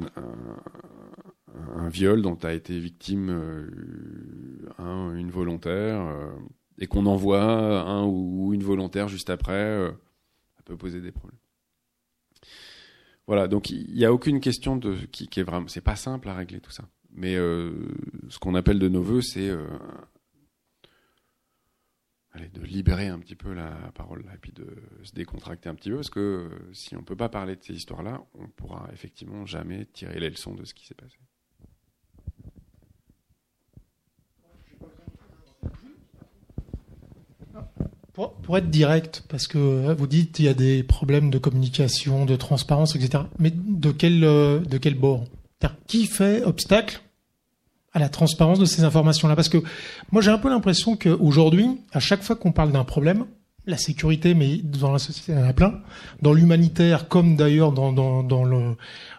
viol 1.88 2.22
dont 2.22 2.36
a 2.42 2.52
été 2.52 2.78
victime 2.78 3.30
euh, 3.30 5.14
une 5.14 5.30
volontaire, 5.30 6.00
euh, 6.00 6.30
et 6.78 6.86
qu'on 6.86 7.06
envoie 7.06 7.42
un 7.42 8.04
ou 8.04 8.52
une 8.54 8.62
volontaire 8.62 9.08
juste 9.08 9.30
après, 9.30 9.52
euh, 9.52 9.90
ça 10.56 10.62
peut 10.64 10.76
poser 10.76 11.00
des 11.00 11.12
problèmes. 11.12 11.38
Voilà, 13.26 13.48
donc 13.48 13.70
il 13.70 13.94
n'y 13.94 14.04
a 14.04 14.12
aucune 14.12 14.40
question 14.40 14.76
de 14.76 14.94
qui, 15.10 15.28
qui 15.28 15.40
est 15.40 15.42
vraiment. 15.42 15.68
C'est 15.68 15.82
pas 15.82 15.96
simple 15.96 16.28
à 16.28 16.34
régler 16.34 16.60
tout 16.60 16.70
ça. 16.70 16.84
Mais 17.12 17.36
euh, 17.36 17.72
ce 18.28 18.38
qu'on 18.38 18.54
appelle 18.54 18.78
de 18.78 18.88
nos 18.88 19.02
voeux, 19.02 19.20
c'est 19.20 19.50
euh, 22.36 22.48
de 22.52 22.62
libérer 22.62 23.08
un 23.08 23.18
petit 23.18 23.36
peu 23.36 23.52
la 23.52 23.70
parole 23.94 24.24
et 24.34 24.38
puis 24.38 24.52
de 24.52 24.66
se 25.02 25.12
décontracter 25.12 25.68
un 25.68 25.74
petit 25.74 25.90
peu, 25.90 25.96
parce 25.96 26.10
que 26.10 26.20
euh, 26.20 26.72
si 26.72 26.96
on 26.96 27.02
peut 27.02 27.16
pas 27.16 27.28
parler 27.28 27.56
de 27.56 27.62
ces 27.62 27.74
histoires-là, 27.74 28.22
on 28.34 28.48
pourra 28.48 28.88
effectivement 28.92 29.46
jamais 29.46 29.86
tirer 29.86 30.20
les 30.20 30.30
leçons 30.30 30.54
de 30.54 30.64
ce 30.64 30.74
qui 30.74 30.86
s'est 30.86 30.94
passé. 30.94 31.18
pour, 38.42 38.58
être 38.58 38.70
direct, 38.70 39.24
parce 39.28 39.46
que 39.46 39.58
euh, 39.58 39.94
vous 39.94 40.06
dites 40.06 40.38
il 40.38 40.46
y 40.46 40.48
a 40.48 40.54
des 40.54 40.82
problèmes 40.82 41.30
de 41.30 41.38
communication, 41.38 42.24
de 42.24 42.36
transparence, 42.36 42.96
etc. 42.96 43.24
Mais 43.38 43.52
de 43.52 43.92
quel, 43.92 44.24
euh, 44.24 44.60
de 44.60 44.78
quel 44.78 44.94
bord? 44.94 45.24
Qui 45.86 46.06
fait 46.06 46.42
obstacle 46.44 47.00
à 47.92 47.98
la 47.98 48.08
transparence 48.08 48.58
de 48.58 48.64
ces 48.64 48.84
informations-là 48.84 49.34
Parce 49.36 49.48
que 49.48 49.58
moi 50.12 50.22
j'ai 50.22 50.30
un 50.30 50.38
peu 50.38 50.48
l'impression 50.48 50.96
qu'aujourd'hui, 50.96 51.80
à 51.92 52.00
chaque 52.00 52.22
fois 52.22 52.36
qu'on 52.36 52.52
parle 52.52 52.72
d'un 52.72 52.84
problème, 52.84 53.26
la 53.66 53.76
sécurité, 53.76 54.34
mais 54.34 54.58
dans 54.58 54.92
la 54.92 54.98
société, 54.98 55.32
il 55.32 55.38
y 55.38 55.42
en 55.42 55.46
a 55.48 55.52
plein. 55.52 55.80
Dans 56.22 56.32
l'humanitaire, 56.32 57.08
comme 57.08 57.36
d'ailleurs 57.36 57.72
dans, 57.72 57.92
dans, 57.92 58.22
dans 58.22 58.76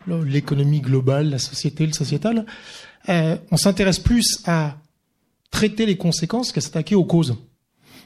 l'économie 0.08 0.82
globale, 0.82 1.30
la 1.30 1.38
société, 1.38 1.86
le 1.86 1.94
sociétal, 1.94 2.46
euh, 3.10 3.38
on 3.52 3.58
s'intéresse 3.58 4.00
plus 4.00 4.42
à 4.46 4.78
traiter 5.52 5.86
les 5.86 5.98
conséquences 5.98 6.52
qu'à 6.52 6.62
s'attaquer 6.62 6.96
aux 6.96 7.06
causes. 7.06 7.38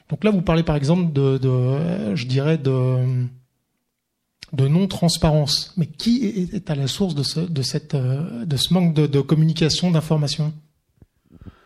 Donc 0.09 0.23
là, 0.23 0.31
vous 0.31 0.41
parlez 0.41 0.63
par 0.63 0.75
exemple 0.75 1.13
de, 1.13 1.37
de 1.37 2.15
je 2.15 2.25
dirais, 2.25 2.57
de, 2.57 3.25
de 4.53 4.67
non-transparence. 4.67 5.73
Mais 5.77 5.87
qui 5.87 6.49
est 6.53 6.69
à 6.69 6.75
la 6.75 6.87
source 6.87 7.15
de 7.15 7.23
ce, 7.23 7.39
de 7.39 7.61
cette, 7.61 7.95
euh, 7.95 8.45
de 8.45 8.55
ce 8.55 8.73
manque 8.73 8.93
de, 8.93 9.07
de 9.07 9.19
communication, 9.19 9.91
d'information? 9.91 10.53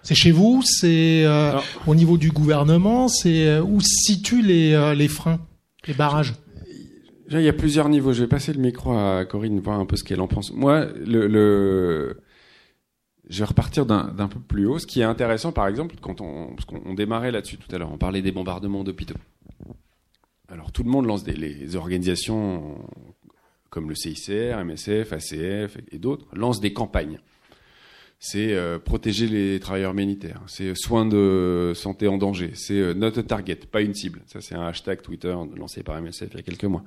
C'est 0.04 0.16
chez 0.16 0.32
vous 0.32 0.62
C'est 0.64 1.26
euh, 1.26 1.60
au 1.86 1.94
niveau 1.94 2.18
du 2.18 2.32
gouvernement 2.32 3.10
C'est 3.10 3.48
euh, 3.48 3.62
où 3.62 3.82
se 3.82 3.90
situent 3.90 4.42
les, 4.42 4.96
les 4.96 5.08
freins, 5.08 5.40
les 5.86 5.94
barrages? 5.94 6.34
Il 7.30 7.42
y 7.42 7.50
a 7.50 7.54
plusieurs 7.54 7.90
niveaux. 7.90 8.14
Je 8.14 8.22
vais 8.22 8.28
passer 8.28 8.54
le 8.54 8.62
micro 8.62 8.94
à 8.94 9.26
Corinne, 9.26 9.60
voir 9.60 9.80
un 9.80 9.86
peu 9.86 9.98
ce 9.98 10.06
qu'elle 10.06 10.22
en 10.22 10.28
pense. 10.28 10.54
Moi, 10.54 10.86
le, 11.06 11.28
le 11.28 12.22
je 13.30 13.40
vais 13.40 13.46
repartir 13.46 13.86
d'un 13.86 14.28
peu 14.30 14.40
plus 14.40 14.66
haut. 14.66 14.80
Ce 14.80 14.88
qui 14.88 15.02
est 15.02 15.04
intéressant, 15.04 15.52
par 15.52 15.68
exemple, 15.68 15.96
quand 16.00 16.22
on, 16.22 16.56
parce 16.56 16.64
qu'on 16.64 16.94
démarrait 16.94 17.32
là-dessus 17.32 17.58
tout 17.58 17.74
à 17.76 17.78
l'heure, 17.78 17.92
on 17.92 17.98
parlait 17.98 18.22
des 18.22 18.32
bombardements 18.32 18.86
d'hôpitaux. 18.86 19.18
Alors 20.50 20.72
tout 20.72 20.84
le 20.84 20.90
monde 20.90 21.06
lance 21.06 21.24
des 21.24 21.76
organisations 21.76 22.78
comme 23.70 23.90
le 23.90 23.96
CICR, 23.96 24.64
MSF, 24.64 25.14
ACF 25.14 25.78
et 25.92 26.00
d'autres 26.00 26.26
lancent 26.34 26.62
des 26.62 26.74
campagnes. 26.74 27.20
C'est 28.20 28.54
euh, 28.54 28.80
protéger 28.80 29.28
les 29.28 29.60
travailleurs 29.60 29.94
militaires, 29.94 30.42
c'est 30.48 30.74
soins 30.76 31.06
de 31.06 31.74
santé 31.76 32.08
en 32.08 32.18
danger, 32.18 32.52
c'est 32.56 32.80
euh, 32.80 32.94
not 32.96 33.20
a 33.20 33.24
target, 33.24 33.58
pas 33.72 33.82
une 33.82 33.94
cible. 33.94 34.22
Ça 34.26 34.42
c'est 34.42 34.56
un 34.56 34.66
hashtag 34.66 35.04
Twitter 35.04 35.36
lancé 35.56 35.84
par 35.84 36.02
MSF 36.02 36.30
il 36.32 36.38
y 36.38 36.40
a 36.40 36.44
quelques 36.44 36.64
mois 36.64 36.84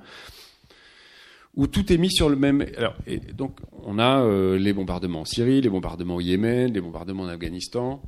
où 1.55 1.67
tout 1.67 1.91
est 1.91 1.97
mis 1.97 2.11
sur 2.11 2.29
le 2.29 2.35
même. 2.35 2.65
Alors, 2.77 2.95
donc, 3.35 3.59
on 3.83 3.99
a 3.99 4.21
euh, 4.21 4.57
les 4.57 4.73
bombardements 4.73 5.21
en 5.21 5.25
Syrie, 5.25 5.61
les 5.61 5.69
bombardements 5.69 6.15
au 6.15 6.21
Yémen, 6.21 6.71
les 6.71 6.81
bombardements 6.81 7.23
en 7.23 7.27
Afghanistan. 7.27 8.01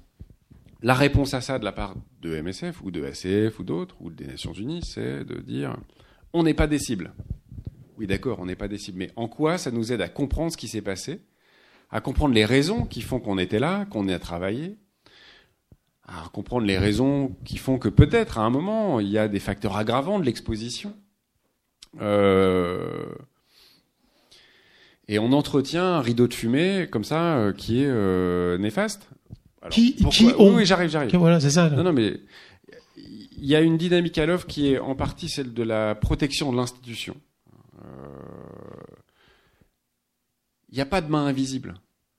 La 0.84 0.94
réponse 0.94 1.34
à 1.34 1.40
ça 1.40 1.60
de 1.60 1.64
la 1.64 1.72
part 1.72 1.96
de 2.22 2.42
MSF 2.42 2.82
ou 2.84 2.92
de 2.92 3.06
ACF 3.06 3.58
ou 3.60 3.64
d'autres, 3.64 3.96
ou 4.02 4.12
des 4.12 4.28
Nations 4.28 4.52
Unies, 4.52 4.84
c'est 4.84 5.24
de 5.24 5.40
dire 5.40 5.78
on 6.34 6.44
n'est 6.44 6.54
pas 6.54 6.68
des 6.68 6.78
cibles. 6.78 7.14
Oui, 7.98 8.06
d'accord, 8.06 8.40
on 8.42 8.46
n'est 8.46 8.58
pas 8.58 8.68
des 8.68 8.78
cibles. 8.78 8.98
Mais 8.98 9.12
en 9.16 9.30
quoi 9.30 9.58
ça 9.58 9.72
nous 9.72 9.94
aide 9.94 10.02
à 10.02 10.10
comprendre 10.10 10.52
ce 10.52 10.58
qui 10.58 10.68
s'est 10.68 10.82
passé, 10.82 11.22
à 11.90 12.02
comprendre 12.02 12.34
les 12.34 12.44
raisons 12.44 12.86
qui 12.86 13.00
font 13.00 13.22
qu'on 13.22 13.38
était 13.38 13.60
là, 13.60 13.86
qu'on 13.86 14.10
est 14.10 14.14
à 14.14 14.20
travailler, 14.20 14.78
à 16.06 16.28
comprendre 16.34 16.66
les 16.66 16.78
raisons 16.78 17.34
qui 17.46 17.58
font 17.58 17.78
que 17.78 17.88
peut-être 17.88 18.38
à 18.38 18.42
un 18.42 18.50
moment 18.50 19.00
il 19.00 19.08
y 19.08 19.18
a 19.18 19.30
des 19.30 19.40
facteurs 19.40 19.78
aggravants 19.78 20.20
de 20.20 20.26
l'exposition. 20.26 20.94
Euh, 22.02 23.06
et 25.08 25.18
on 25.18 25.32
entretient 25.32 25.86
un 25.86 26.02
rideau 26.02 26.28
de 26.28 26.34
fumée 26.34 26.90
comme 26.92 27.06
ça 27.06 27.38
euh, 27.38 27.54
qui 27.54 27.84
est 27.84 27.88
euh, 27.88 28.58
néfaste. 28.58 29.10
Qui, 29.70 29.96
qui 29.96 30.26
ont... 30.38 30.56
Oui, 30.56 30.66
j'arrive, 30.66 30.90
j'arrive. 30.90 31.16
Voilà, 31.16 31.40
c'est 31.40 31.52
ça. 31.52 31.70
Non, 31.70 31.84
non, 31.84 31.94
mais 31.94 32.20
il 32.98 33.46
y 33.46 33.56
a 33.56 33.62
une 33.62 33.78
dynamique 33.78 34.18
à 34.18 34.26
l'œuvre 34.26 34.46
qui 34.46 34.68
est 34.68 34.80
en 34.80 34.96
partie 34.96 35.30
celle 35.30 35.54
de 35.54 35.64
la 35.64 35.96
protection 35.96 36.52
de 36.52 36.58
l'institution. 36.58 37.16
Euh, 37.84 37.88
il 40.70 40.76
n'y 40.76 40.82
a 40.82 40.86
pas 40.86 41.02
de 41.02 41.10
main 41.10 41.26
invisible. 41.26 41.76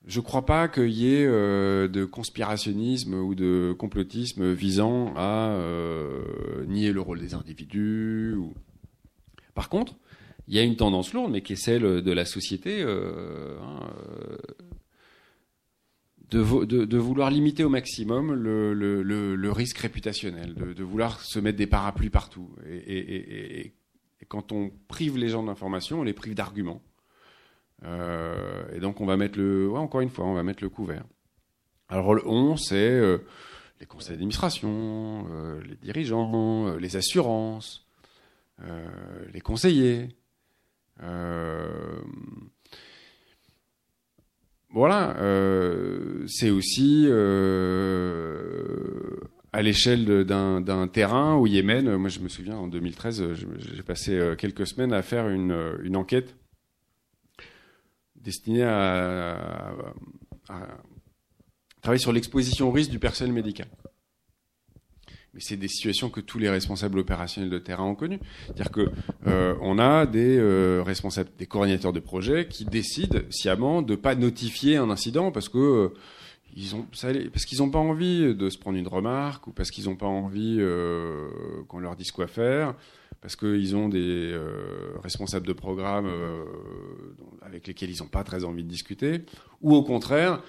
Je 0.07 0.21
ne 0.21 0.25
crois 0.25 0.45
pas 0.45 0.69
qu'il 0.69 0.91
y 0.91 1.15
ait 1.15 1.27
de 1.27 2.05
conspirationnisme 2.05 3.15
ou 3.15 3.35
de 3.35 3.75
complotisme 3.79 4.53
visant 4.53 5.15
à 5.17 5.57
nier 6.67 6.93
le 6.93 7.01
rôle 7.01 7.21
des 7.21 7.33
individus. 7.33 8.35
Ou... 8.35 8.53
Par 9.55 9.71
contre, 9.71 9.95
il 10.49 10.55
y 10.55 10.59
a 10.59 10.63
une 10.63 10.77
tendance 10.77 11.13
lourde, 11.13 11.33
mais 11.33 11.41
qui 11.41 11.55
est 11.55 11.57
celle 11.57 12.03
de 12.03 12.13
la 12.13 12.25
société, 12.25 12.83
euh, 12.83 13.57
hein, 13.63 13.81
euh 14.21 14.37
de, 16.35 16.99
vouloir 16.99 17.31
limiter 17.31 17.65
au 17.65 17.69
maximum 17.69 18.33
le, 18.33 19.51
risque 19.51 19.79
réputationnel, 19.79 20.55
de, 20.55 20.83
vouloir 20.83 21.21
se 21.21 21.39
mettre 21.39 21.59
des 21.59 21.67
parapluies 21.67 22.11
partout. 22.11 22.51
Et, 22.67 23.73
quand 24.29 24.53
on 24.53 24.71
prive 24.89 25.19
les 25.19 25.29
gens 25.29 25.43
d'informations, 25.43 26.01
on 26.01 26.03
les 26.03 26.15
prive 26.15 26.35
d'arguments. 26.35 26.83
Euh, 27.85 28.65
et 28.73 28.81
donc 28.81 29.01
on 29.01 29.07
va 29.07 29.17
mettre 29.17 29.39
le, 29.39 29.71
encore 29.75 30.01
une 30.01 30.09
fois, 30.09 30.25
on 30.25 30.35
va 30.35 30.43
mettre 30.43 30.63
le 30.63 30.71
couvert. 30.71 31.05
Alors 31.89 32.15
le 32.15 32.27
on, 32.27 32.57
c'est 32.57 32.77
euh, 32.77 33.19
les 33.81 33.87
conseils 33.87 34.13
d'administration, 34.13 35.27
euh, 35.31 35.61
les 35.63 35.77
dirigeants, 35.77 36.77
les 36.77 36.97
assurances, 36.97 37.87
les 39.33 39.41
conseillers. 39.41 40.09
Voilà, 44.75 45.17
euh, 45.21 46.25
c'est 46.27 46.51
aussi 46.51 47.05
euh, 47.07 48.37
à 49.53 49.63
l'échelle 49.63 50.25
d'un 50.25 50.89
terrain 50.89 51.37
au 51.37 51.47
Yémen. 51.47 51.97
Moi, 51.97 52.09
je 52.09 52.19
me 52.19 52.29
souviens, 52.29 52.57
en 52.57 52.67
2013, 52.67 53.25
j'ai 53.57 53.83
passé 53.85 54.35
quelques 54.37 54.67
semaines 54.67 54.93
à 54.93 55.03
faire 55.03 55.29
une, 55.29 55.97
enquête 55.97 56.35
destinée 58.17 58.65
à 58.65 59.73
travailler 61.81 62.03
sur 62.03 62.13
l'exposition 62.13 62.69
au 62.69 62.73
risque 62.73 62.91
du 62.91 62.99
personnel 62.99 63.33
médical. 63.33 63.69
Mais 65.35 65.41
c'est 65.41 65.57
des 65.57 65.69
situations 65.69 66.11
que 66.11 66.21
tous 66.21 66.39
les 66.39 66.49
responsables 66.49 66.99
opérationnels 66.99 67.51
de 67.51 67.59
terrain 67.59 67.85
ont 67.85 67.97
connues. 67.97 68.21
C'est-à-dire 68.47 68.71
que 68.71 68.91
euh, 69.27 69.55
on 69.61 69.79
a 69.79 70.07
des 70.07 70.39
euh, 70.39 70.83
responsables, 70.85 71.31
des 71.39 71.47
coordinateurs 71.47 71.93
de 71.93 72.01
projet 72.01 72.47
qui 72.47 72.65
décident 72.65 73.19
sciemment 73.31 73.83
de 73.83 73.97
pas 73.97 74.15
notifier 74.15 74.77
un 74.77 74.91
incident 74.91 75.33
parce 75.33 75.49
que 75.49 75.59
euh, 75.59 75.89
ils 76.57 76.77
ont, 76.77 76.87
parce 76.93 77.45
qu'ils 77.47 77.59
n'ont 77.59 77.71
pas 77.71 77.81
envie 77.81 78.33
de 78.33 78.49
se 78.49 78.59
prendre 78.59 78.79
une 78.79 78.87
remarque 78.87 79.49
ou 79.49 79.51
parce 79.51 79.73
qu'ils 79.73 79.87
n'ont 79.87 79.97
pas 79.97 80.07
envie 80.07 80.61
qu'on 81.67 81.81
leur 81.81 81.97
dise 81.97 82.13
quoi 82.13 82.29
faire, 82.29 82.77
parce 83.21 83.35
qu'ils 83.35 83.75
ont 83.75 83.89
des 83.89 84.41
responsables 85.03 85.49
de 85.49 85.53
programme 85.53 86.09
avec 87.43 87.67
lesquels 87.67 87.91
ils 87.91 88.01
n'ont 88.01 88.09
pas 88.09 88.23
très 88.23 88.45
envie 88.45 88.63
de 88.63 88.69
discuter, 88.69 89.23
ou 89.63 89.75
au 89.75 89.83
contraire 89.83 90.45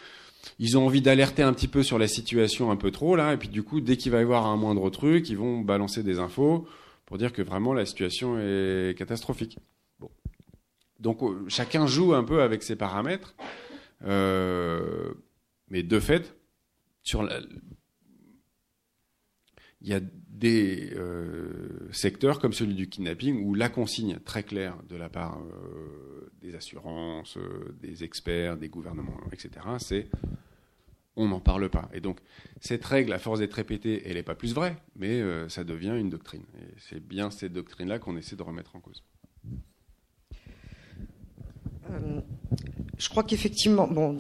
ils 0.59 0.77
ont 0.77 0.85
envie 0.85 1.01
d'alerter 1.01 1.43
un 1.43 1.53
petit 1.53 1.67
peu 1.67 1.83
sur 1.83 1.97
la 1.97 2.07
situation 2.07 2.71
un 2.71 2.75
peu 2.75 2.91
trop 2.91 3.15
là, 3.15 3.33
et 3.33 3.37
puis 3.37 3.49
du 3.49 3.63
coup, 3.63 3.81
dès 3.81 3.97
qu'il 3.97 4.11
va 4.11 4.19
y 4.19 4.21
avoir 4.21 4.45
un 4.45 4.57
moindre 4.57 4.89
truc, 4.89 5.29
ils 5.29 5.37
vont 5.37 5.61
balancer 5.61 6.03
des 6.03 6.19
infos 6.19 6.67
pour 7.05 7.17
dire 7.17 7.33
que 7.33 7.41
vraiment 7.41 7.73
la 7.73 7.85
situation 7.85 8.37
est 8.39 8.97
catastrophique. 8.97 9.59
Bon. 9.99 10.09
Donc 10.99 11.21
euh, 11.21 11.45
chacun 11.47 11.87
joue 11.87 12.13
un 12.13 12.23
peu 12.23 12.41
avec 12.41 12.63
ses 12.63 12.75
paramètres, 12.75 13.35
euh, 14.05 15.13
mais 15.69 15.83
de 15.83 15.99
fait, 15.99 16.35
sur 17.03 17.23
la... 17.23 17.39
il 19.85 19.91
y 19.91 19.93
a 19.93 20.01
des 20.01 20.91
euh, 20.95 21.87
secteurs 21.91 22.39
comme 22.39 22.51
celui 22.51 22.73
du 22.73 22.89
kidnapping 22.89 23.41
où 23.45 23.53
la 23.53 23.69
consigne 23.69 24.17
très 24.25 24.43
claire 24.43 24.75
de 24.89 24.97
la 24.97 25.07
part 25.07 25.39
des 26.41 26.55
assurances, 26.55 27.37
des 27.81 28.03
experts, 28.03 28.57
des 28.57 28.67
gouvernements, 28.67 29.17
etc., 29.31 29.65
c'est 29.77 30.09
on 31.17 31.27
n'en 31.27 31.39
parle 31.39 31.69
pas. 31.69 31.89
Et 31.93 32.01
donc, 32.01 32.19
cette 32.59 32.83
règle, 32.83 33.13
à 33.13 33.19
force 33.19 33.39
d'être 33.39 33.53
répétée, 33.53 34.03
elle 34.05 34.15
n'est 34.15 34.23
pas 34.23 34.35
plus 34.35 34.53
vraie, 34.53 34.77
mais 34.95 35.21
euh, 35.21 35.47
ça 35.49 35.63
devient 35.63 35.95
une 35.97 36.09
doctrine. 36.09 36.43
Et 36.59 36.73
c'est 36.77 36.99
bien 36.99 37.31
cette 37.31 37.53
doctrine-là 37.53 37.99
qu'on 37.99 38.17
essaie 38.17 38.35
de 38.35 38.43
remettre 38.43 38.75
en 38.75 38.79
cause. 38.79 39.03
Euh, 41.89 42.21
je 42.97 43.09
crois 43.09 43.23
qu'effectivement, 43.23 43.87
bon, 43.87 44.17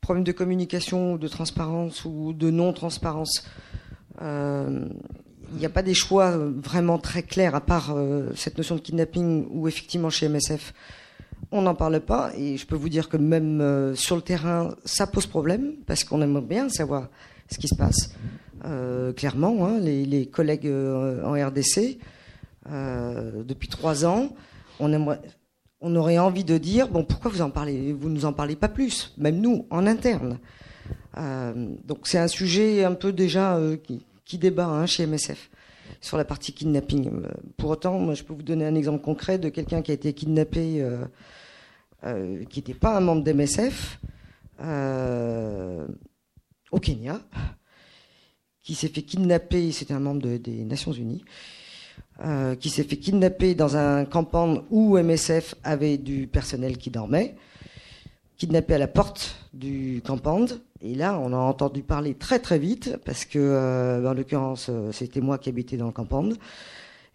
problème 0.00 0.24
de 0.24 0.32
communication, 0.32 1.16
de 1.16 1.28
transparence 1.28 2.04
ou 2.04 2.32
de 2.32 2.50
non-transparence, 2.50 3.44
euh, 3.44 3.89
il 4.20 5.58
n'y 5.58 5.66
a 5.66 5.70
pas 5.70 5.82
des 5.82 5.94
choix 5.94 6.36
vraiment 6.36 6.98
très 6.98 7.22
clairs, 7.22 7.54
à 7.54 7.60
part 7.60 7.96
cette 8.34 8.56
notion 8.56 8.76
de 8.76 8.80
kidnapping, 8.80 9.46
où 9.50 9.68
effectivement 9.68 10.10
chez 10.10 10.28
MSF, 10.28 10.72
on 11.52 11.62
n'en 11.62 11.74
parle 11.74 12.00
pas 12.00 12.32
et 12.36 12.56
je 12.56 12.66
peux 12.66 12.76
vous 12.76 12.88
dire 12.88 13.08
que 13.08 13.16
même 13.16 13.60
euh, 13.60 13.94
sur 13.94 14.16
le 14.16 14.22
terrain, 14.22 14.74
ça 14.84 15.06
pose 15.06 15.26
problème 15.26 15.74
parce 15.86 16.04
qu'on 16.04 16.22
aimerait 16.22 16.42
bien 16.42 16.68
savoir 16.68 17.08
ce 17.50 17.58
qui 17.58 17.68
se 17.68 17.74
passe. 17.74 18.14
Euh, 18.64 19.12
clairement, 19.12 19.66
hein, 19.66 19.78
les, 19.80 20.26
collègues 20.26 20.66
euh, 20.66 21.24
en 21.24 21.32
RDC, 21.32 21.98
depuis 22.66 23.68
trois 23.68 24.04
ans, 24.04 24.28
on, 24.78 24.92
aimerait, 24.92 25.20
on 25.80 25.96
aurait 25.96 26.18
envie 26.18 26.44
de 26.44 26.58
dire 26.58 26.88
bon, 26.88 27.04
pourquoi 27.04 27.30
vous 27.30 27.42
en 27.42 27.50
parlez, 27.50 27.92
vous 27.92 28.08
nous 28.08 28.26
en 28.26 28.32
parlez 28.32 28.54
pas 28.54 28.68
plus, 28.68 29.12
même 29.18 29.40
nous 29.40 29.66
en 29.70 29.86
interne. 29.86 30.38
Donc 31.16 32.06
c'est 32.06 32.18
un 32.18 32.28
sujet 32.28 32.84
un 32.84 32.94
peu 32.94 33.12
déjà 33.12 33.58
qui, 34.24 34.38
débat 34.38 34.66
hein, 34.66 34.86
chez 34.86 35.06
MSF 35.06 35.50
sur 36.00 36.16
la 36.16 36.24
partie 36.24 36.52
kidnapping. 36.52 37.10
Pour 37.56 37.70
autant, 37.70 37.98
moi, 37.98 38.14
je 38.14 38.22
peux 38.22 38.32
vous 38.32 38.42
donner 38.42 38.64
un 38.64 38.74
exemple 38.74 39.02
concret 39.02 39.38
de 39.38 39.48
quelqu'un 39.48 39.82
qui 39.82 39.90
a 39.90 39.94
été 39.94 40.12
kidnappé 40.12 40.82
euh, 42.02 42.44
qui 42.46 42.60
n'était 42.60 42.72
pas 42.72 42.96
un 42.96 43.00
membre 43.00 43.22
d'MSF, 43.22 44.00
euh, 44.62 45.86
au 46.72 46.80
Kenya, 46.80 47.20
qui 48.62 48.74
s'est 48.74 48.88
fait 48.88 49.02
kidnapper, 49.02 49.70
c'était 49.72 49.92
un 49.92 50.00
membre 50.00 50.26
des 50.38 50.64
Nations 50.64 50.92
Unies, 50.92 51.22
euh, 52.24 52.54
qui 52.54 52.70
s'est 52.70 52.84
fait 52.84 52.96
kidnapper 52.96 53.54
dans 53.54 53.76
un 53.76 54.06
campagne 54.06 54.62
où 54.70 54.96
MSF 54.96 55.56
avait 55.62 55.98
du 55.98 56.26
personnel 56.26 56.78
qui 56.78 56.88
dormait, 56.88 57.36
kidnappé 58.38 58.74
à 58.74 58.78
la 58.78 58.88
porte 58.88 59.36
du 59.52 60.00
campagne. 60.02 60.46
Et 60.82 60.94
là, 60.94 61.18
on 61.18 61.32
a 61.32 61.36
entendu 61.36 61.82
parler 61.82 62.14
très 62.14 62.38
très 62.38 62.58
vite, 62.58 62.96
parce 63.04 63.24
que, 63.24 64.04
en 64.06 64.14
l'occurrence, 64.14 64.70
c'était 64.92 65.20
moi 65.20 65.38
qui 65.38 65.48
habitais 65.48 65.76
dans 65.76 65.86
le 65.86 65.92
campagne. 65.92 66.34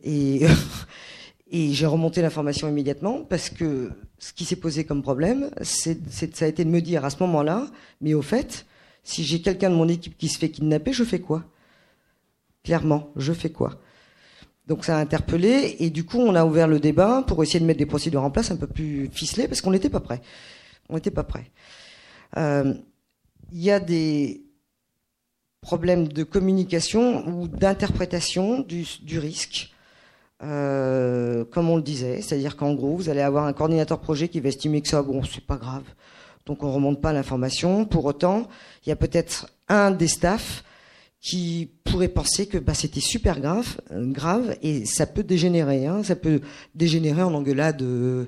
Et 0.04 0.46
Et 1.52 1.74
j'ai 1.74 1.86
remonté 1.86 2.22
l'information 2.22 2.68
immédiatement 2.68 3.24
parce 3.24 3.50
que 3.50 3.92
ce 4.18 4.34
qui 4.34 4.46
s'est 4.46 4.56
posé 4.56 4.84
comme 4.84 5.04
problème, 5.04 5.52
c'est, 5.62 6.00
ça 6.12 6.46
a 6.46 6.48
été 6.48 6.66
de 6.66 6.70
me 6.70 6.82
dire 6.82 7.06
à 7.06 7.10
ce 7.10 7.18
moment-là, 7.22 7.68
mais 8.02 8.14
au 8.14 8.22
fait, 8.22 8.66
si 9.04 9.24
j'ai 9.24 9.42
quelqu'un 9.42 9.70
de 9.70 9.76
mon 9.76 9.88
équipe 9.88 10.18
qui 10.18 10.28
se 10.28 10.40
fait 10.40 10.50
kidnapper, 10.50 10.92
je 10.92 11.04
fais 11.04 11.20
quoi? 11.20 11.44
Clairement, 12.64 13.12
je 13.16 13.32
fais 13.32 13.52
quoi? 13.52 13.80
Donc 14.68 14.84
ça 14.84 14.98
a 14.98 15.00
interpellé 15.00 15.76
et 15.80 15.92
du 15.92 16.04
coup 16.04 16.18
on 16.18 16.34
a 16.34 16.44
ouvert 16.44 16.68
le 16.68 16.80
débat 16.80 17.24
pour 17.28 17.44
essayer 17.44 17.60
de 17.60 17.66
mettre 17.66 17.78
des 17.78 17.86
procédures 17.86 18.24
en 18.24 18.32
place 18.32 18.50
un 18.50 18.56
peu 18.56 18.66
plus 18.66 19.08
ficelées 19.12 19.48
parce 19.48 19.62
qu'on 19.62 19.70
n'était 19.70 19.92
pas 19.92 20.00
prêt. 20.00 20.22
On 20.90 20.96
n'était 20.96 21.12
pas 21.12 21.24
prêt. 21.24 21.52
Euh, 22.38 22.74
il 23.52 23.64
y 23.64 23.72
a 23.72 23.80
des 23.80 24.46
problèmes 25.66 26.08
de 26.08 26.24
communication 26.24 27.28
ou 27.28 27.48
d'interprétation 27.48 28.60
du, 28.60 29.20
risque 29.20 29.72
euh, 30.44 31.44
comme 31.46 31.70
on 31.70 31.76
le 31.76 31.82
disait, 31.82 32.22
c'est-à-dire 32.22 32.56
qu'en 32.56 32.74
gros, 32.74 32.96
vous 32.96 33.10
allez 33.10 33.22
avoir 33.22 33.46
un 33.46 33.54
coordinateur 33.54 34.00
projet 34.00 34.28
qui 34.28 34.40
va 34.40 34.50
estimer 34.50 34.82
que 34.82 34.88
ça, 34.88 35.02
bon, 35.02 35.24
c'est 35.24 35.46
pas 35.46 35.58
grave, 35.58 35.84
donc 36.46 36.64
on 36.64 36.72
remonte 36.72 37.02
pas 37.02 37.14
l'information. 37.14 37.86
Pour 37.86 38.06
autant, 38.06 38.48
il 38.86 38.90
y 38.90 38.92
a 38.92 38.96
peut-être 38.96 39.48
un 39.68 39.92
des 39.92 40.08
staffs 40.08 40.64
qui 41.20 41.72
pourrait 41.84 42.10
penser 42.10 42.46
que 42.46 42.60
bah, 42.60 42.76
c'était 42.76 43.00
super 43.00 43.40
grave, 43.40 43.82
euh, 43.92 44.06
grave, 44.06 44.56
et 44.62 44.86
ça 44.86 45.08
peut 45.08 45.24
dégénérer. 45.24 45.88
Hein, 45.88 46.04
ça 46.04 46.16
peut 46.16 46.42
dégénérer 46.76 47.24
en 47.24 47.34
engueulade, 47.34 47.82
euh, 47.82 48.26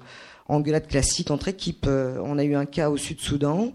engueulade 0.47 0.88
classique 0.88 1.30
entre 1.30 1.49
équipes. 1.49 1.88
on 1.88 2.39
a 2.39 2.43
eu 2.43 2.55
un 2.55 2.65
cas 2.65 2.89
au 2.89 2.97
Sud-Soudan, 2.97 3.74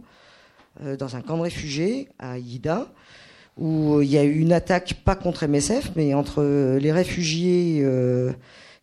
dans 0.98 1.16
un 1.16 1.20
camp 1.20 1.36
de 1.36 1.42
réfugiés 1.42 2.08
à 2.18 2.38
Yida 2.38 2.88
où 3.58 4.00
il 4.00 4.10
y 4.10 4.18
a 4.18 4.24
eu 4.24 4.38
une 4.38 4.52
attaque, 4.52 5.02
pas 5.04 5.14
contre 5.14 5.46
MSF, 5.46 5.92
mais 5.96 6.14
entre 6.14 6.42
les 6.78 6.92
réfugiés 6.92 7.80
euh, 7.82 8.32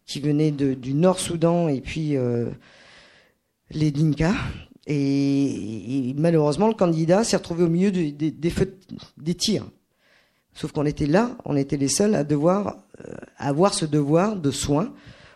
qui 0.06 0.20
venaient 0.20 0.52
du 0.52 0.94
Nord-Soudan 0.94 1.68
et 1.68 1.82
puis 1.82 2.16
euh, 2.16 2.50
les 3.72 3.92
Dinka. 3.92 4.34
Et, 4.88 6.14
malheureusement, 6.18 6.68
le 6.68 6.74
candidat 6.74 7.24
s'est 7.24 7.38
retrouvé 7.38 7.64
au 7.64 7.70
milieu 7.70 7.92
des, 7.92 8.50
feux, 8.50 8.76
des 9.18 9.36
tirs. 9.36 9.66
Sauf 10.54 10.72
qu'on 10.72 10.86
était 10.86 11.06
là, 11.06 11.38
on 11.46 11.56
était 11.56 11.78
les 11.78 11.88
seuls 11.88 12.16
à 12.16 12.24
devoir 12.24 12.78
euh, 13.08 13.14
avoir 13.38 13.74
ce 13.74 13.86
devoir 13.86 14.36
de 14.36 14.52
soins 14.52 14.92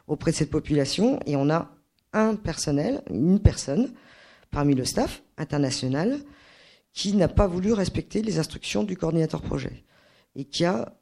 auprès 0.07 0.31
de 0.31 0.37
cette 0.37 0.49
population. 0.49 1.19
Et 1.25 1.35
on 1.35 1.49
a 1.49 1.69
un 2.13 2.35
personnel, 2.35 3.01
une 3.09 3.39
personne 3.39 3.91
parmi 4.51 4.75
le 4.75 4.85
staff 4.85 5.21
international 5.37 6.19
qui 6.93 7.13
n'a 7.13 7.27
pas 7.27 7.47
voulu 7.47 7.73
respecter 7.73 8.21
les 8.21 8.39
instructions 8.39 8.83
du 8.83 8.95
coordinateur 8.95 9.41
projet 9.41 9.83
et 10.35 10.45
qui 10.45 10.63
a, 10.63 10.93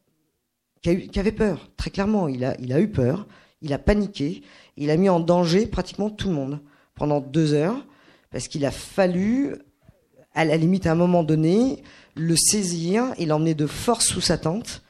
qui, 0.82 1.20
avait 1.20 1.32
peur, 1.32 1.70
très 1.78 1.90
clairement. 1.90 2.28
Il 2.28 2.44
a, 2.46 2.56
il 2.60 2.74
a 2.74 2.80
eu 2.80 2.90
peur, 2.90 3.28
il 3.62 3.74
a 3.74 3.78
paniqué, 3.78 4.42
il 4.78 4.90
a 4.90 4.98
mis 4.98 5.10
en 5.10 5.20
danger 5.20 5.68
pratiquement 5.68 6.10
tout 6.10 6.30
le 6.30 6.36
monde 6.36 6.60
pendant 6.96 7.20
deux 7.20 7.54
heures 7.54 7.86
parce 8.32 8.48
qu'il 8.48 8.66
a 8.66 8.72
fallu, 8.72 9.56
à 10.34 10.46
la 10.46 10.56
limite 10.56 10.88
à 10.88 10.94
un 10.94 10.96
moment 10.96 11.24
donné, 11.24 11.84
le 12.16 12.36
saisir 12.36 13.14
et 13.18 13.26
l'emmener 13.26 13.54
de 13.54 13.68
force 13.68 14.08
sous 14.08 14.22
sa 14.22 14.38
tente 14.38 14.84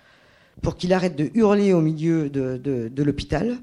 pour 0.61 0.77
qu'il 0.77 0.93
arrête 0.93 1.15
de 1.15 1.31
hurler 1.33 1.73
au 1.73 1.81
milieu 1.81 2.29
de, 2.29 2.57
de, 2.57 3.03
l'hôpital 3.03 3.57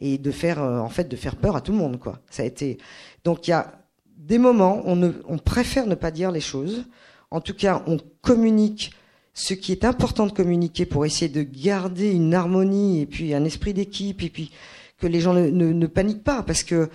et 0.00 0.18
de 0.18 0.30
faire 0.30 0.62
euh, 0.62 0.80
en 0.80 0.88
fait 0.88 1.08
de 1.08 1.16
faire 1.16 1.36
peur 1.36 1.56
à 1.56 1.62
tout 1.62 1.72
le 1.72 1.78
monde 1.78 1.98
quoi. 1.98 2.20
Ça 2.30 2.42
a 2.42 2.46
été 2.46 2.78
donc 3.24 3.46
il 3.46 3.52
y 3.52 3.54
a 3.54 3.81
des 4.16 4.38
moments, 4.38 4.82
on, 4.84 5.12
on 5.28 5.38
préfère 5.38 5.86
ne 5.86 5.94
pas 5.94 6.10
dire 6.10 6.30
les 6.30 6.40
choses. 6.40 6.84
En 7.30 7.40
tout 7.40 7.54
cas, 7.54 7.82
on 7.86 7.98
communique 8.20 8.92
ce 9.34 9.54
qui 9.54 9.72
est 9.72 9.84
important 9.84 10.26
de 10.26 10.32
communiquer 10.32 10.86
pour 10.86 11.06
essayer 11.06 11.30
de 11.30 11.42
garder 11.42 12.10
une 12.10 12.34
harmonie 12.34 13.00
et 13.00 13.06
puis 13.06 13.34
un 13.34 13.44
esprit 13.44 13.72
d'équipe 13.72 14.22
et 14.22 14.28
puis 14.28 14.50
que 14.98 15.06
les 15.06 15.20
gens 15.20 15.32
ne, 15.32 15.48
ne, 15.48 15.86
paniquent 15.86 16.22
pas 16.22 16.42
parce 16.42 16.62
que 16.62 16.90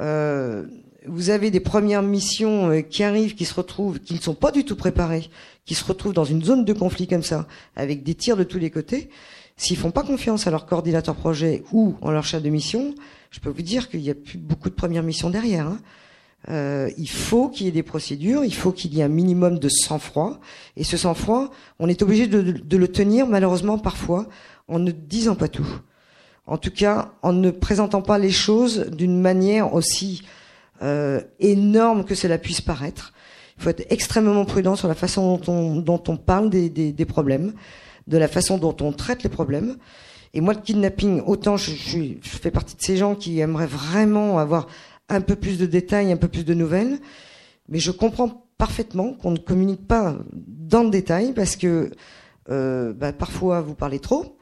euh, 0.00 0.66
vous 1.06 1.30
avez 1.30 1.50
des 1.50 1.60
premières 1.60 2.02
missions 2.02 2.70
euh, 2.70 2.80
qui 2.82 3.02
arrivent, 3.02 3.34
qui 3.34 3.46
se 3.46 3.54
retrouvent, 3.54 4.00
qui 4.00 4.14
ne 4.14 4.20
sont 4.20 4.34
pas 4.34 4.52
du 4.52 4.64
tout 4.64 4.76
préparées, 4.76 5.30
qui 5.64 5.74
se 5.74 5.84
retrouvent 5.84 6.12
dans 6.12 6.24
une 6.24 6.44
zone 6.44 6.64
de 6.64 6.72
conflit 6.72 7.06
comme 7.06 7.22
ça, 7.22 7.46
avec 7.74 8.02
des 8.02 8.14
tirs 8.14 8.36
de 8.36 8.44
tous 8.44 8.58
les 8.58 8.70
côtés. 8.70 9.08
S'ils 9.56 9.76
font 9.76 9.90
pas 9.90 10.02
confiance 10.02 10.46
à 10.46 10.50
leur 10.50 10.66
coordinateur 10.66 11.16
projet 11.16 11.64
ou 11.72 11.96
en 12.02 12.10
leur 12.10 12.24
chef 12.24 12.42
de 12.42 12.50
mission, 12.50 12.94
je 13.30 13.40
peux 13.40 13.50
vous 13.50 13.62
dire 13.62 13.88
qu'il 13.88 14.00
y 14.00 14.10
a 14.10 14.14
plus 14.14 14.38
beaucoup 14.38 14.70
de 14.70 14.74
premières 14.74 15.02
missions 15.02 15.30
derrière. 15.30 15.66
Hein. 15.66 15.78
Euh, 16.48 16.88
il 16.96 17.10
faut 17.10 17.48
qu'il 17.48 17.66
y 17.66 17.68
ait 17.68 17.72
des 17.72 17.82
procédures, 17.82 18.44
il 18.44 18.54
faut 18.54 18.72
qu'il 18.72 18.94
y 18.94 19.00
ait 19.00 19.04
un 19.04 19.08
minimum 19.08 19.58
de 19.58 19.68
sang-froid. 19.68 20.38
Et 20.76 20.84
ce 20.84 20.96
sang-froid, 20.96 21.50
on 21.78 21.88
est 21.88 22.02
obligé 22.02 22.26
de, 22.26 22.76
le 22.76 22.88
tenir, 22.88 23.26
malheureusement, 23.26 23.78
parfois, 23.78 24.26
en 24.68 24.78
ne 24.78 24.90
disant 24.90 25.34
pas 25.34 25.48
tout. 25.48 25.68
En 26.46 26.56
tout 26.56 26.70
cas, 26.70 27.12
en 27.22 27.32
ne 27.32 27.50
présentant 27.50 28.02
pas 28.02 28.18
les 28.18 28.30
choses 28.30 28.86
d'une 28.90 29.20
manière 29.20 29.74
aussi 29.74 30.22
euh, 30.82 31.20
énorme 31.40 32.04
que 32.04 32.14
cela 32.14 32.38
puisse 32.38 32.60
paraître. 32.60 33.12
Il 33.58 33.64
faut 33.64 33.70
être 33.70 33.86
extrêmement 33.90 34.44
prudent 34.44 34.76
sur 34.76 34.88
la 34.88 34.94
façon 34.94 35.36
dont 35.36 35.52
on, 35.52 35.76
dont 35.76 36.02
on 36.06 36.16
parle 36.16 36.48
des, 36.48 36.70
des, 36.70 36.92
des 36.92 37.04
problèmes, 37.04 37.52
de 38.06 38.16
la 38.16 38.28
façon 38.28 38.56
dont 38.56 38.76
on 38.80 38.92
traite 38.92 39.24
les 39.24 39.28
problèmes. 39.28 39.76
Et 40.32 40.40
moi, 40.40 40.54
le 40.54 40.60
kidnapping, 40.60 41.22
autant 41.26 41.56
je, 41.56 41.72
je, 41.72 41.98
je 42.22 42.28
fais 42.28 42.50
partie 42.50 42.76
de 42.76 42.82
ces 42.82 42.96
gens 42.96 43.14
qui 43.14 43.40
aimeraient 43.40 43.66
vraiment 43.66 44.38
avoir 44.38 44.68
un 45.08 45.20
peu 45.20 45.36
plus 45.36 45.58
de 45.58 45.66
détails, 45.66 46.12
un 46.12 46.16
peu 46.16 46.28
plus 46.28 46.44
de 46.44 46.54
nouvelles, 46.54 46.98
mais 47.68 47.78
je 47.78 47.90
comprends 47.90 48.46
parfaitement 48.58 49.14
qu'on 49.14 49.30
ne 49.30 49.38
communique 49.38 49.86
pas 49.86 50.16
dans 50.32 50.82
le 50.82 50.90
détail 50.90 51.32
parce 51.32 51.56
que 51.56 51.90
euh, 52.50 52.92
bah, 52.92 53.12
parfois 53.12 53.60
vous 53.60 53.74
parlez 53.74 54.00
trop 54.00 54.38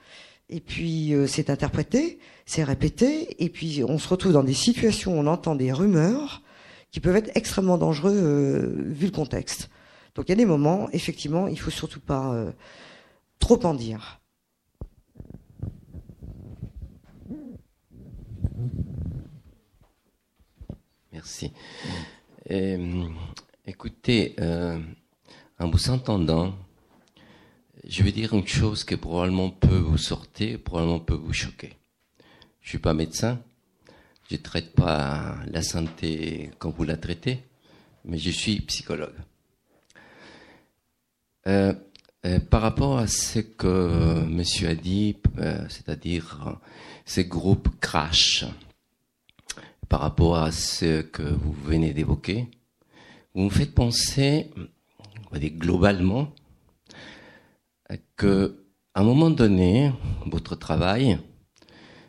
et 0.48 0.60
puis 0.60 1.12
euh, 1.12 1.26
c'est 1.26 1.50
interprété, 1.50 2.18
c'est 2.46 2.64
répété 2.64 3.44
et 3.44 3.48
puis 3.48 3.82
on 3.86 3.98
se 3.98 4.08
retrouve 4.08 4.32
dans 4.32 4.44
des 4.44 4.54
situations 4.54 5.16
où 5.16 5.20
on 5.20 5.26
entend 5.26 5.54
des 5.54 5.72
rumeurs 5.72 6.42
qui 6.90 7.00
peuvent 7.00 7.16
être 7.16 7.30
extrêmement 7.34 7.78
dangereux 7.78 8.14
euh, 8.14 8.74
vu 8.86 9.06
le 9.06 9.12
contexte. 9.12 9.70
Donc 10.14 10.28
il 10.28 10.30
y 10.30 10.32
a 10.32 10.36
des 10.36 10.46
moments, 10.46 10.88
effectivement, 10.92 11.46
il 11.48 11.58
faut 11.58 11.70
surtout 11.70 12.00
pas 12.00 12.32
euh, 12.32 12.52
trop 13.38 13.62
en 13.64 13.74
dire. 13.74 14.20
Merci. 21.26 21.50
Euh, 22.52 23.08
écoutez, 23.66 24.36
euh, 24.38 24.78
en 25.58 25.68
vous 25.68 25.90
entendant, 25.90 26.54
je 27.84 28.04
vais 28.04 28.12
dire 28.12 28.32
une 28.32 28.46
chose 28.46 28.84
qui 28.84 28.96
probablement 28.96 29.50
peut 29.50 29.78
vous 29.78 29.98
sortir, 29.98 30.60
probablement 30.62 31.00
peut 31.00 31.16
vous 31.16 31.32
choquer. 31.32 31.72
Je 32.60 32.68
suis 32.68 32.78
pas 32.78 32.94
médecin, 32.94 33.40
je 34.30 34.36
traite 34.36 34.72
pas 34.72 35.34
la 35.48 35.62
santé 35.62 36.52
comme 36.60 36.70
vous 36.70 36.84
la 36.84 36.96
traitez, 36.96 37.42
mais 38.04 38.18
je 38.18 38.30
suis 38.30 38.60
psychologue. 38.60 39.18
Euh, 41.48 41.74
par 42.50 42.62
rapport 42.62 42.98
à 42.98 43.08
ce 43.08 43.40
que 43.40 44.24
Monsieur 44.26 44.68
a 44.68 44.74
dit, 44.76 45.16
c'est-à-dire 45.68 46.60
ces 47.04 47.24
groupes 47.24 47.68
crash, 47.80 48.44
par 49.88 50.00
rapport 50.00 50.36
à 50.36 50.52
ce 50.52 51.02
que 51.02 51.22
vous 51.22 51.52
venez 51.52 51.92
d'évoquer, 51.92 52.48
vous 53.34 53.44
me 53.44 53.50
faites 53.50 53.74
penser, 53.74 54.50
on 54.56 55.34
va 55.34 55.38
dire 55.38 55.52
globalement, 55.52 56.32
que 58.16 58.66
à 58.94 59.00
un 59.00 59.04
moment 59.04 59.28
donné, 59.28 59.92
votre 60.24 60.56
travail, 60.56 61.18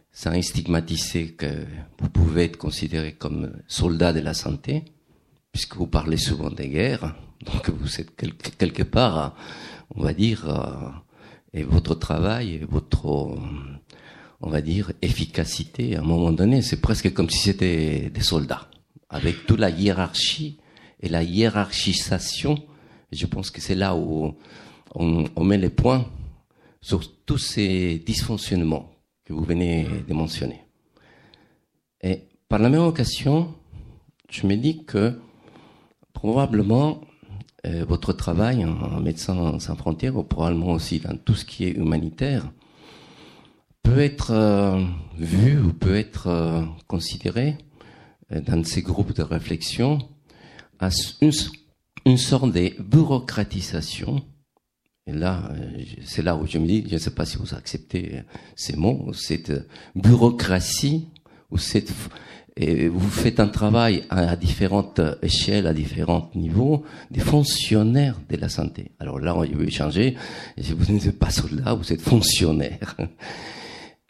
ça 0.09 0.31
a 0.31 0.41
stigmatisé 0.41 1.33
que 1.33 1.65
vous 1.99 2.09
pouvez 2.09 2.45
être 2.45 2.57
considéré 2.57 3.11
comme 3.11 3.51
soldat 3.67 4.13
de 4.13 4.21
la 4.21 4.33
santé, 4.33 4.85
puisque 5.51 5.75
vous 5.75 5.87
parlez 5.87 6.15
souvent 6.15 6.49
des 6.49 6.69
guerres, 6.69 7.13
donc 7.45 7.69
vous 7.69 7.99
êtes 7.99 8.15
quelque, 8.15 8.83
part, 8.83 9.35
on 9.95 10.01
va 10.01 10.13
dire, 10.13 10.49
euh, 10.49 10.89
et 11.53 11.63
votre 11.63 11.93
travail, 11.93 12.53
et 12.53 12.65
votre, 12.65 13.37
on 14.41 14.49
va 14.49 14.61
dire, 14.61 14.91
efficacité, 15.01 15.95
à 15.95 15.99
un 15.99 16.03
moment 16.03 16.31
donné, 16.31 16.61
c'est 16.61 16.81
presque 16.81 17.13
comme 17.13 17.29
si 17.29 17.39
c'était 17.39 18.09
des 18.09 18.21
soldats, 18.21 18.69
avec 19.09 19.45
toute 19.45 19.59
la 19.59 19.69
hiérarchie 19.69 20.59
et 20.99 21.09
la 21.09 21.23
hiérarchisation. 21.23 22.57
Je 23.11 23.25
pense 23.25 23.49
que 23.49 23.61
c'est 23.61 23.75
là 23.75 23.95
où 23.95 24.35
on, 24.93 25.43
met 25.43 25.57
les 25.57 25.69
points 25.69 26.05
sur 26.81 27.01
tous 27.25 27.37
ces 27.37 28.03
dysfonctionnements 28.05 28.91
que 29.25 29.33
vous 29.33 29.43
venez 29.43 29.87
de 30.07 30.13
mentionner. 30.13 30.61
Et 32.01 32.23
par 32.47 32.59
la 32.59 32.69
même 32.69 32.81
occasion, 32.81 33.53
je 34.29 34.45
me 34.45 34.55
dis 34.55 34.85
que 34.85 35.19
probablement 36.13 37.01
euh, 37.65 37.85
votre 37.85 38.13
travail 38.13 38.63
en, 38.65 38.99
Médecins 38.99 39.59
sans 39.59 39.75
frontières, 39.75 40.15
ou 40.15 40.23
probablement 40.23 40.73
aussi 40.73 40.99
dans 40.99 41.17
tout 41.17 41.35
ce 41.35 41.45
qui 41.45 41.65
est 41.65 41.71
humanitaire, 41.71 42.51
peut 43.87 44.01
être 44.01 44.31
euh, 44.31 44.83
vu 45.17 45.59
ou 45.59 45.71
peut 45.71 45.95
être 45.95 46.27
euh, 46.27 46.61
considéré 46.87 47.55
euh, 48.33 48.41
dans 48.41 48.61
ces 48.65 48.81
groupes 48.81 49.13
de 49.15 49.23
réflexion 49.23 49.99
à 50.79 50.89
une, 51.21 52.17
sorte 52.17 52.51
de 52.51 52.81
bureaucratisation. 52.81 54.21
Et 55.05 55.13
là, 55.13 55.51
c'est 56.03 56.21
là 56.21 56.35
où 56.35 56.45
je 56.45 56.57
me 56.57 56.67
dis, 56.67 56.83
je 56.87 56.95
ne 56.95 56.99
sais 56.99 57.11
pas 57.11 57.25
si 57.25 57.37
vous 57.37 57.53
acceptez 57.55 58.23
ces 58.57 58.75
mots, 58.75 59.13
cette 59.13 59.53
bureaucratie 59.95 61.07
ou 61.49 61.57
cette 61.57 61.91
et 62.59 62.87
vous 62.87 63.09
faites 63.09 63.39
un 63.39 63.47
travail 63.47 64.03
à, 64.09 64.35
différentes 64.35 64.99
échelles, 65.21 65.67
à 65.67 65.73
différents 65.73 66.31
niveaux, 66.33 66.83
des 67.11 67.19
fonctionnaires 67.19 68.19
de 68.27 68.35
la 68.35 68.49
santé. 68.49 68.91
Alors 68.99 69.19
là, 69.19 69.37
je 69.49 69.55
vais 69.55 69.69
changer. 69.69 70.15
Vous 70.57 70.91
n'êtes 70.91 71.19
pas 71.19 71.29
soldat, 71.29 71.75
vous 71.75 71.93
êtes 71.93 72.01
fonctionnaire. 72.01 72.97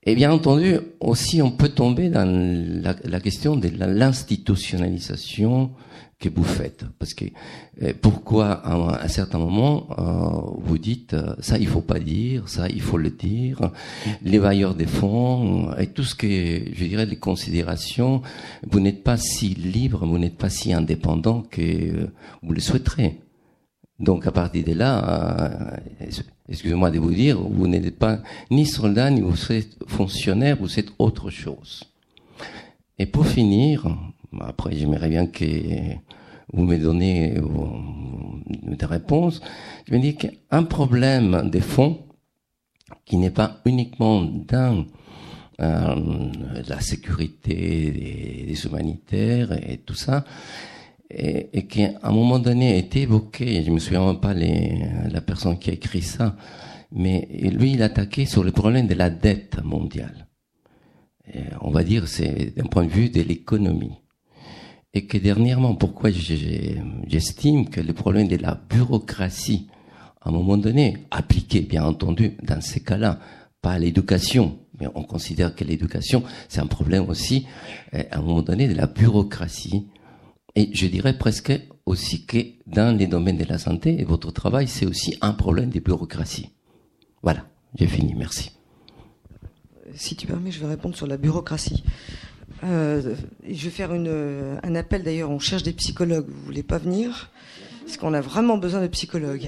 Et 0.10 0.16
bien 0.16 0.32
entendu, 0.32 0.78
aussi, 1.02 1.42
on 1.42 1.52
peut 1.52 1.68
tomber 1.68 2.08
dans 2.08 2.24
la, 2.24 3.20
question 3.20 3.58
de 3.58 3.70
l'institutionnalisation 3.78 5.72
que 6.18 6.30
vous 6.30 6.46
faites. 6.46 6.86
Parce 6.98 7.14
que 7.14 7.26
euh, 7.82 7.92
pourquoi 8.02 8.52
à 8.52 9.04
un, 9.04 9.08
certain 9.10 9.38
moment 9.38 9.90
euh, 10.00 10.60
vous 10.64 10.78
dites 10.78 11.14
euh, 11.14 11.36
ça 11.40 11.58
il 11.58 11.68
faut 11.68 11.82
pas 11.82 12.00
dire, 12.00 12.48
ça 12.48 12.70
il 12.70 12.82
faut 12.82 12.98
le 12.98 13.10
dire, 13.10 13.60
les 14.24 14.40
bailleurs 14.40 14.76
des 14.76 14.86
fonds 14.86 15.74
et 15.78 15.88
tout 15.88 16.06
ce 16.06 16.16
que 16.16 16.26
je 16.26 16.86
dirais 16.86 17.06
les 17.06 17.18
considérations, 17.18 18.22
vous 18.66 18.80
n'êtes 18.80 19.04
pas 19.04 19.18
si 19.18 19.50
libre, 19.56 20.06
vous 20.06 20.18
n'êtes 20.20 20.38
pas 20.38 20.50
si 20.50 20.72
indépendant 20.72 21.44
que 21.52 22.08
vous 22.42 22.54
le 22.54 22.62
souhaiterez. 22.62 23.20
Donc 24.00 24.28
à 24.28 24.32
partir 24.32 24.64
de 24.64 24.74
là, 24.74 25.72
euh, 26.02 26.08
excusez-moi 26.48 26.92
de 26.92 27.00
vous 27.00 27.14
dire, 27.14 27.40
vous 27.40 27.68
n'êtes 27.68 27.98
pas 27.98 28.20
ni 28.52 28.66
soldat 28.66 29.10
ni 29.10 29.22
vous 29.22 29.52
êtes 29.52 29.76
fonctionnaire, 29.88 30.58
vous 30.60 30.80
êtes 30.80 30.92
autre 31.00 31.30
chose. 31.32 31.84
Et 33.00 33.08
pour 33.08 33.26
finir, 33.26 33.88
après 34.40 34.76
j'aimerais 34.76 35.10
bien 35.10 35.26
que 35.26 35.46
vous 36.54 36.64
me 36.64 36.78
donnez 36.78 37.36
des 38.64 38.86
réponses, 38.86 39.42
je 39.88 39.94
me 39.94 40.00
dis 40.00 40.16
qu'un 40.16 40.64
problème 40.64 41.50
des 41.50 41.62
fonds 41.62 42.00
qui 43.04 43.18
n'est 43.18 43.32
pas 43.32 43.62
uniquement 43.66 44.22
dans 44.22 44.86
euh, 45.60 45.96
la 46.68 46.80
sécurité 46.82 47.92
des, 47.92 48.46
des 48.48 48.66
humanitaires 48.66 49.54
et 49.54 49.78
tout 49.78 49.96
ça, 49.96 50.24
et, 51.10 51.50
et 51.58 51.68
qui 51.68 51.84
à 51.84 52.00
un 52.04 52.12
moment 52.12 52.40
donné 52.40 52.74
a 52.74 52.76
été 52.76 53.02
évoqué, 53.02 53.64
je 53.64 53.72
me 53.72 53.80
souviens 53.80 54.16
pas 54.16 54.34
les, 54.34 54.80
la 55.10 55.22
personne 55.22 55.58
qui 55.58 55.70
a 55.70 55.74
écrit 55.74 56.02
ça, 56.02 56.36
mais 56.92 57.28
lui 57.32 57.74
il 57.74 57.84
attaquait 57.84 58.26
sur 58.26 58.44
le 58.44 58.52
problème 58.52 58.88
de 58.88 58.94
la 58.94 59.10
dette 59.10 59.64
mondiale. 59.64 60.28
On 61.62 61.72
va 61.72 61.84
dire 61.84 62.08
c'est 62.08 62.56
d'un 62.56 62.68
point 62.68 62.86
de 62.86 62.90
vue 62.90 63.10
de 63.10 63.22
l'économie. 63.22 63.98
Et 64.94 65.06
que 65.06 65.18
dernièrement, 65.18 65.76
pourquoi 65.76 66.10
j'estime 66.10 67.70
que 67.70 67.82
le 67.82 67.94
problème 67.94 68.28
de 68.28 68.38
la 68.38 68.60
bureaucratie, 68.70 69.68
à 70.22 70.30
un 70.30 70.32
moment 70.32 70.58
donné, 70.58 71.06
appliqué 71.12 71.60
bien 71.62 71.84
entendu 71.84 72.38
dans 72.42 72.62
ces 72.62 72.80
cas-là, 72.80 73.20
pas 73.62 73.74
à 73.74 73.80
l'éducation, 73.80 74.58
mais 74.80 74.88
on 74.96 75.04
considère 75.04 75.56
que 75.56 75.64
l'éducation, 75.64 76.24
c'est 76.48 76.62
un 76.62 76.68
problème 76.68 77.10
aussi, 77.10 77.46
euh, 77.94 78.04
à 78.12 78.20
un 78.20 78.22
moment 78.22 78.42
donné, 78.42 78.68
de 78.68 78.74
la 78.74 78.88
bureaucratie. 78.88 79.88
Et 80.58 80.72
je 80.74 80.88
dirais 80.88 81.16
presque 81.16 81.54
aussi 81.86 82.26
que 82.26 82.40
dans 82.66 82.98
les 82.98 83.06
domaines 83.06 83.38
de 83.38 83.44
la 83.44 83.60
santé 83.60 84.02
et 84.02 84.04
votre 84.04 84.32
travail, 84.32 84.68
c'est 84.68 84.88
aussi 84.88 85.16
un 85.22 85.34
problème 85.34 85.70
de 85.70 85.80
bureaucratie. 85.80 86.50
Voilà, 87.22 87.46
j'ai 87.76 87.86
fini, 87.86 88.16
merci. 88.16 88.50
Si 89.94 90.16
tu 90.16 90.26
permets, 90.26 90.50
je 90.50 90.60
vais 90.60 90.66
répondre 90.66 90.96
sur 90.96 91.06
la 91.06 91.18
bureaucratie. 91.18 91.84
Euh, 92.64 93.14
je 93.48 93.66
vais 93.66 93.70
faire 93.70 93.94
une, 93.94 94.58
un 94.64 94.74
appel 94.74 95.04
d'ailleurs, 95.04 95.30
on 95.30 95.38
cherche 95.38 95.62
des 95.62 95.74
psychologues, 95.74 96.26
vous 96.28 96.46
voulez 96.46 96.64
pas 96.64 96.80
venir? 96.80 97.30
Parce 97.86 97.98
qu'on 97.98 98.16
a 98.16 98.22
vraiment 98.22 98.58
besoin 98.58 98.82
de 98.82 98.88
psychologues. 98.88 99.48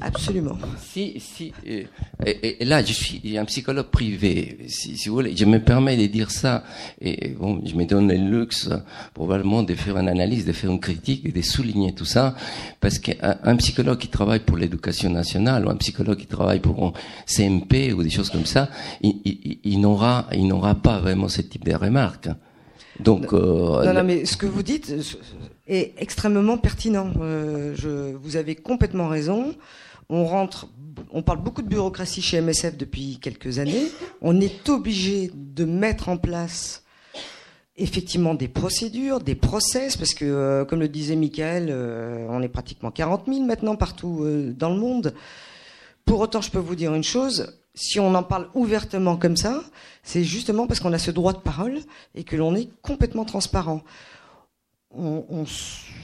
Absolument. 0.00 0.58
Si, 0.78 1.18
si, 1.18 1.52
euh, 1.66 1.84
et, 2.24 2.62
et 2.62 2.64
là, 2.66 2.84
je 2.84 2.92
suis 2.92 3.38
un 3.38 3.46
psychologue 3.46 3.86
privé, 3.86 4.58
si, 4.68 4.96
si 4.98 5.08
vous 5.08 5.14
voulez. 5.14 5.34
Je 5.34 5.46
me 5.46 5.58
permets 5.58 5.96
de 5.96 6.06
dire 6.06 6.30
ça, 6.30 6.64
et 7.00 7.28
bon, 7.30 7.62
je 7.64 7.74
me 7.74 7.86
donne 7.86 8.08
le 8.08 8.38
luxe, 8.38 8.68
probablement, 9.14 9.62
de 9.62 9.74
faire 9.74 9.96
une 9.96 10.08
analyse, 10.08 10.44
de 10.44 10.52
faire 10.52 10.70
une 10.70 10.80
critique 10.80 11.24
et 11.24 11.32
de 11.32 11.40
souligner 11.40 11.94
tout 11.94 12.04
ça, 12.04 12.34
parce 12.80 12.98
qu'un 12.98 13.38
un 13.42 13.56
psychologue 13.56 13.98
qui 13.98 14.08
travaille 14.08 14.40
pour 14.40 14.58
l'éducation 14.58 15.08
nationale, 15.08 15.66
ou 15.66 15.70
un 15.70 15.76
psychologue 15.76 16.18
qui 16.18 16.26
travaille 16.26 16.60
pour 16.60 16.84
un 16.84 16.92
CMP, 17.24 17.94
ou 17.94 18.02
des 18.02 18.10
choses 18.10 18.28
comme 18.28 18.46
ça, 18.46 18.68
il, 19.00 19.20
il, 19.24 19.58
il 19.64 19.80
n'aura, 19.80 20.26
il 20.32 20.46
n'aura 20.46 20.74
pas 20.74 20.98
vraiment 21.00 21.28
ce 21.28 21.40
type 21.40 21.64
de 21.64 21.74
remarques. 21.74 22.28
Donc, 23.00 23.32
euh, 23.32 23.84
Non, 23.84 23.94
non, 23.94 24.04
mais 24.04 24.24
ce 24.24 24.36
que 24.36 24.46
vous 24.46 24.62
dites 24.62 24.92
est 25.66 25.94
extrêmement 25.98 26.58
pertinent. 26.58 27.10
Euh, 27.20 27.74
je, 27.76 28.14
vous 28.14 28.36
avez 28.36 28.54
complètement 28.54 29.08
raison. 29.08 29.54
On 30.08 30.24
rentre, 30.24 30.68
on 31.10 31.22
parle 31.22 31.42
beaucoup 31.42 31.62
de 31.62 31.68
bureaucratie 31.68 32.22
chez 32.22 32.40
MSF 32.40 32.76
depuis 32.76 33.18
quelques 33.20 33.58
années. 33.58 33.88
On 34.22 34.40
est 34.40 34.68
obligé 34.68 35.30
de 35.34 35.64
mettre 35.64 36.08
en 36.08 36.16
place 36.16 36.84
effectivement 37.78 38.34
des 38.34 38.48
procédures, 38.48 39.20
des 39.20 39.34
process, 39.34 39.96
parce 39.96 40.14
que, 40.14 40.24
euh, 40.24 40.64
comme 40.64 40.80
le 40.80 40.88
disait 40.88 41.16
Michael, 41.16 41.68
euh, 41.70 42.26
on 42.30 42.42
est 42.42 42.48
pratiquement 42.48 42.90
40 42.90 43.26
000 43.26 43.44
maintenant 43.44 43.76
partout 43.76 44.20
euh, 44.22 44.54
dans 44.56 44.70
le 44.70 44.80
monde. 44.80 45.14
Pour 46.04 46.20
autant, 46.20 46.40
je 46.40 46.50
peux 46.50 46.58
vous 46.58 46.76
dire 46.76 46.94
une 46.94 47.04
chose, 47.04 47.58
si 47.74 48.00
on 48.00 48.14
en 48.14 48.22
parle 48.22 48.48
ouvertement 48.54 49.16
comme 49.16 49.36
ça, 49.36 49.62
c'est 50.02 50.24
justement 50.24 50.66
parce 50.66 50.80
qu'on 50.80 50.92
a 50.92 50.98
ce 50.98 51.10
droit 51.10 51.32
de 51.32 51.38
parole 51.38 51.78
et 52.14 52.24
que 52.24 52.36
l'on 52.36 52.54
est 52.54 52.70
complètement 52.80 53.24
transparent. 53.24 53.82
On, 54.98 55.44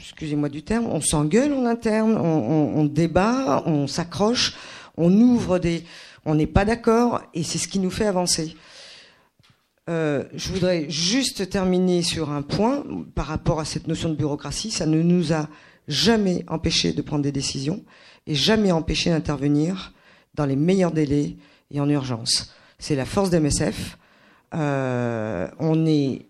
excusez-moi 0.00 0.48
du 0.48 0.62
terme, 0.62 0.86
on 0.86 1.00
s'engueule 1.00 1.52
en 1.52 1.64
interne, 1.64 2.16
on, 2.16 2.84
débat, 2.84 3.62
on 3.66 3.86
s'accroche, 3.86 4.54
on 4.96 5.12
ouvre 5.12 5.58
des, 5.58 5.84
on 6.24 6.34
n'est 6.34 6.46
pas 6.46 6.64
d'accord 6.64 7.22
et 7.34 7.42
c'est 7.42 7.58
ce 7.58 7.68
qui 7.68 7.78
nous 7.78 7.90
fait 7.90 8.06
avancer. 8.06 8.54
Euh, 9.90 10.24
je 10.34 10.52
voudrais 10.52 10.88
juste 10.88 11.48
terminer 11.50 12.02
sur 12.02 12.30
un 12.30 12.42
point 12.42 12.84
par 13.14 13.26
rapport 13.26 13.58
à 13.58 13.64
cette 13.64 13.88
notion 13.88 14.08
de 14.10 14.14
bureaucratie. 14.14 14.70
Ça 14.70 14.86
ne 14.86 15.02
nous 15.02 15.32
a 15.32 15.48
jamais 15.88 16.44
empêché 16.48 16.92
de 16.92 17.02
prendre 17.02 17.22
des 17.22 17.32
décisions 17.32 17.82
et 18.26 18.34
jamais 18.34 18.70
empêché 18.70 19.10
d'intervenir 19.10 19.92
dans 20.34 20.46
les 20.46 20.56
meilleurs 20.56 20.92
délais 20.92 21.36
et 21.70 21.80
en 21.80 21.88
urgence. 21.88 22.54
C'est 22.78 22.94
la 22.94 23.04
force 23.04 23.30
d'MSF. 23.30 23.98
Euh, 24.54 25.48
on 25.58 25.86
est 25.86 26.26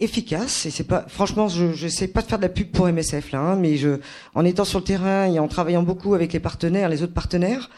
efficace 0.00 0.66
et 0.66 0.70
c'est 0.70 0.84
pas 0.84 1.04
franchement 1.08 1.48
je 1.48 1.72
je 1.72 1.88
sais 1.88 2.06
pas 2.06 2.22
de 2.22 2.26
faire 2.26 2.38
de 2.38 2.44
la 2.44 2.48
pub 2.48 2.70
pour 2.70 2.86
MSF 2.86 3.32
là 3.32 3.40
hein, 3.40 3.56
mais 3.56 3.76
je 3.76 3.98
en 4.34 4.44
étant 4.44 4.64
sur 4.64 4.78
le 4.78 4.84
terrain 4.84 5.26
et 5.26 5.38
en 5.40 5.48
travaillant 5.48 5.82
beaucoup 5.82 6.14
avec 6.14 6.32
les 6.32 6.40
partenaires 6.40 6.88
les 6.88 7.02
autres 7.02 7.14
partenaires 7.14 7.68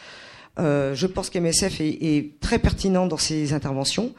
euh, 0.58 0.94
je 0.94 1.06
pense 1.06 1.30
qu'MSF 1.30 1.80
est, 1.80 1.98
est, 2.02 2.40
très 2.40 2.58
pertinent 2.58 3.06
dans 3.06 3.16
ses 3.16 3.54
interventions 3.54 4.12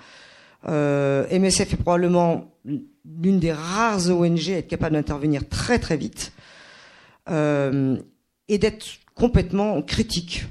euh, 0.67 1.25
MSF 1.31 1.73
est 1.73 1.77
probablement 1.77 2.51
l'une 2.65 3.39
des 3.39 3.51
rares 3.51 4.09
ONG 4.09 4.49
à 4.49 4.57
être 4.57 4.67
capable 4.67 4.95
d'intervenir 4.95 5.47
très 5.47 5.79
très 5.79 5.97
vite 5.97 6.33
euh, 7.29 7.97
et 8.47 8.57
d'être 8.57 8.85
complètement 9.15 9.81
critique 9.81 10.45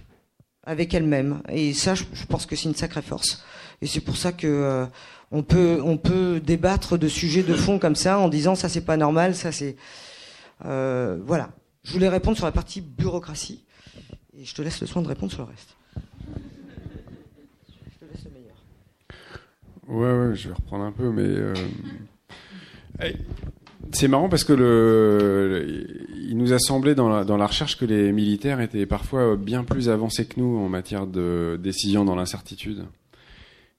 avec 0.64 0.94
elle-même. 0.94 1.42
Et 1.48 1.72
ça, 1.72 1.94
je, 1.94 2.04
pense 2.28 2.46
que 2.46 2.56
c'est 2.56 2.68
une 2.68 2.74
sacrée 2.74 3.02
force. 3.02 3.44
Et 3.82 3.86
c'est 3.86 4.00
pour 4.00 4.16
ça 4.16 4.32
que 4.32 4.46
euh, 4.46 4.86
on 5.30 5.42
peut 5.42 5.80
on 5.84 5.96
peut 5.96 6.40
débattre 6.40 6.98
de 6.98 7.08
sujets 7.08 7.42
de 7.42 7.54
fond 7.54 7.78
comme 7.78 7.94
ça 7.94 8.18
en 8.18 8.28
disant 8.28 8.54
ça 8.54 8.68
c'est 8.68 8.84
pas 8.84 8.96
normal, 8.96 9.34
ça 9.34 9.52
c'est 9.52 9.76
euh, 10.64 11.18
voilà. 11.24 11.50
Je 11.82 11.92
voulais 11.92 12.08
répondre 12.08 12.36
sur 12.36 12.46
la 12.46 12.52
partie 12.52 12.80
bureaucratie 12.80 13.64
et 14.36 14.44
je 14.44 14.54
te 14.54 14.62
laisse 14.62 14.80
le 14.80 14.86
soin 14.86 15.02
de 15.02 15.08
répondre 15.08 15.32
sur 15.32 15.42
le 15.42 15.48
reste. 15.48 15.76
Ouais, 19.88 20.12
ouais, 20.12 20.36
je 20.36 20.48
vais 20.48 20.54
reprendre 20.54 20.84
un 20.84 20.92
peu, 20.92 21.10
mais 21.10 21.22
euh, 21.24 21.52
c'est 23.90 24.06
marrant 24.06 24.28
parce 24.28 24.44
que 24.44 24.52
le, 24.52 25.84
il 26.16 26.36
nous 26.36 26.52
a 26.52 26.60
semblé 26.60 26.94
dans 26.94 27.24
dans 27.24 27.36
la 27.36 27.46
recherche 27.46 27.76
que 27.76 27.84
les 27.84 28.12
militaires 28.12 28.60
étaient 28.60 28.86
parfois 28.86 29.36
bien 29.36 29.64
plus 29.64 29.88
avancés 29.88 30.26
que 30.26 30.38
nous 30.38 30.58
en 30.58 30.68
matière 30.68 31.08
de 31.08 31.58
décision 31.60 32.04
dans 32.04 32.14
l'incertitude, 32.14 32.84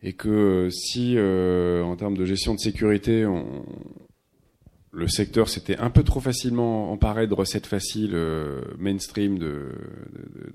et 0.02 0.14
que 0.14 0.69
si 0.72 1.15
euh, 1.18 1.84
en 1.84 1.95
termes 1.95 2.18
de 2.18 2.26
gestion 2.26 2.53
de 2.53 2.60
sécurité, 2.60 3.26
on, 3.26 3.65
le 4.91 5.07
secteur 5.07 5.49
s'était 5.49 5.78
un 5.78 5.90
peu 5.90 6.03
trop 6.03 6.19
facilement 6.19 6.91
emparé 6.91 7.28
de 7.28 7.34
recettes 7.34 7.68
faciles 7.68 8.15
euh, 8.15 8.61
mainstream 8.78 9.38
de, 9.38 9.72
de, 10.14 10.22
de, 10.40 10.52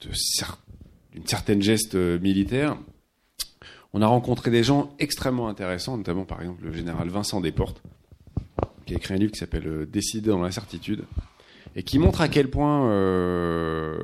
de, 0.00 0.10
d'une 1.12 1.26
certaine 1.26 1.62
geste 1.62 1.94
militaire 1.94 2.76
on 3.92 4.02
a 4.02 4.06
rencontré 4.06 4.50
des 4.50 4.62
gens 4.62 4.94
extrêmement 4.98 5.48
intéressants, 5.48 5.96
notamment 5.96 6.24
par 6.24 6.40
exemple 6.40 6.64
le 6.64 6.72
général 6.72 7.08
Vincent 7.08 7.40
Desportes, 7.40 7.82
qui 8.86 8.94
a 8.94 8.96
écrit 8.96 9.14
un 9.14 9.16
livre 9.16 9.32
qui 9.32 9.38
s'appelle 9.38 9.66
euh, 9.66 9.86
Décider 9.86 10.30
dans 10.30 10.42
l'incertitude, 10.42 11.04
et 11.74 11.82
qui 11.82 11.98
montre 11.98 12.20
à 12.20 12.28
quel 12.28 12.50
point 12.50 12.90
euh, 12.90 13.96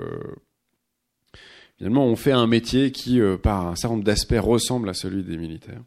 finalement 1.77 2.07
on 2.07 2.17
fait 2.17 2.33
un 2.33 2.47
métier 2.47 2.93
qui, 2.93 3.21
euh, 3.21 3.37
par 3.37 3.67
un 3.67 3.77
certain 3.77 3.95
nombre 3.95 4.05
d'aspects, 4.05 4.39
ressemble 4.39 4.89
à 4.89 4.95
celui 4.95 5.23
des 5.25 5.37
militaires. 5.37 5.83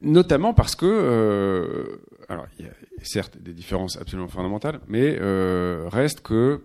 notamment 0.00 0.54
parce 0.54 0.76
que, 0.76 2.00
alors 2.28 2.46
il 2.58 2.66
y 2.66 2.68
a 2.68 2.72
certes 3.02 3.38
des 3.38 3.52
différences 3.52 3.96
absolument 3.96 4.28
fondamentales, 4.28 4.80
mais 4.86 5.18
reste 5.88 6.20
que 6.20 6.62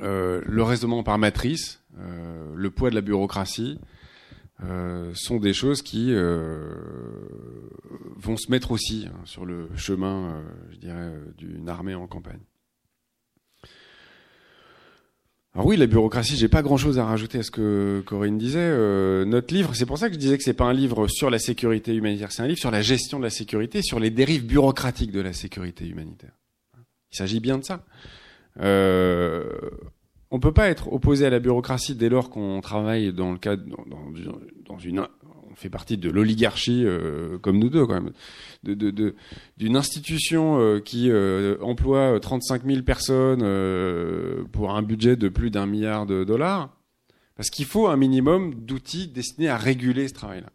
euh, 0.00 0.40
le 0.44 0.62
raisonnement 0.62 1.02
par 1.02 1.18
matrice, 1.18 1.82
euh, 1.98 2.52
le 2.54 2.70
poids 2.70 2.90
de 2.90 2.94
la 2.94 3.00
bureaucratie, 3.00 3.80
euh, 4.62 5.12
sont 5.14 5.38
des 5.38 5.52
choses 5.52 5.82
qui 5.82 6.14
vont 8.16 8.36
se 8.36 8.50
mettre 8.50 8.70
aussi 8.70 9.08
hein, 9.08 9.18
sur 9.24 9.44
le 9.44 9.68
chemin, 9.76 10.42
je 10.70 10.76
dirais, 10.78 11.12
d'une 11.36 11.68
armée 11.68 11.94
en 11.94 12.06
campagne. 12.06 12.40
Alors 15.54 15.66
oui, 15.66 15.76
la 15.76 15.86
bureaucratie, 15.86 16.36
j'ai 16.36 16.48
pas 16.48 16.62
grand-chose 16.62 16.98
à 16.98 17.04
rajouter 17.04 17.38
à 17.38 17.42
ce 17.44 17.52
que 17.52 18.02
Corinne 18.06 18.38
disait. 18.38 18.76
notre 19.24 19.54
livre, 19.54 19.74
c'est 19.74 19.86
pour 19.86 19.98
ça 19.98 20.08
que 20.08 20.14
je 20.14 20.18
disais 20.18 20.36
que 20.36 20.42
c'est 20.42 20.52
pas 20.52 20.64
un 20.64 20.72
livre 20.72 21.06
sur 21.06 21.30
la 21.30 21.38
sécurité 21.38 21.94
humanitaire, 21.94 22.32
c'est 22.32 22.42
un 22.42 22.48
livre 22.48 22.58
sur 22.58 22.72
la 22.72 22.82
gestion 22.82 23.18
de 23.18 23.24
la 23.24 23.30
sécurité, 23.30 23.80
sur 23.80 24.00
les 24.00 24.10
dérives 24.10 24.46
bureaucratiques 24.46 25.12
de 25.12 25.20
la 25.20 25.32
sécurité 25.32 25.86
humanitaire. 25.86 26.32
Il 27.12 27.16
s'agit 27.16 27.38
bien 27.38 27.58
de 27.58 27.64
ça. 27.64 27.84
Euh, 28.60 29.44
on 30.30 30.40
peut 30.40 30.52
pas 30.52 30.68
être 30.68 30.92
opposé 30.92 31.26
à 31.26 31.30
la 31.30 31.38
bureaucratie 31.38 31.94
dès 31.94 32.08
lors 32.08 32.30
qu'on 32.30 32.60
travaille 32.60 33.12
dans 33.12 33.30
le 33.30 33.38
cadre 33.38 33.62
dans, 34.66 34.78
une 34.78 35.06
on 35.54 35.56
fait 35.56 35.70
partie 35.70 35.96
de 35.96 36.10
l'oligarchie 36.10 36.82
euh, 36.84 37.38
comme 37.38 37.58
nous 37.58 37.70
deux 37.70 37.86
quand 37.86 37.94
même 37.94 38.12
de 38.64 39.14
d'une 39.56 39.76
institution 39.76 40.58
euh, 40.58 40.80
qui 40.80 41.10
euh, 41.10 41.56
emploie 41.60 42.18
35 42.18 42.64
000 42.66 42.82
personnes 42.82 43.40
pour 44.52 44.74
un 44.74 44.82
budget 44.82 45.16
de 45.16 45.28
plus 45.28 45.50
d'un 45.50 45.66
milliard 45.66 46.06
de 46.06 46.24
dollars 46.24 46.76
parce 47.36 47.50
qu'il 47.50 47.66
faut 47.66 47.86
un 47.86 47.96
minimum 47.96 48.54
d'outils 48.54 49.08
destinés 49.08 49.48
à 49.48 49.56
réguler 49.56 50.08
ce 50.08 50.14
travail-là. 50.14 50.50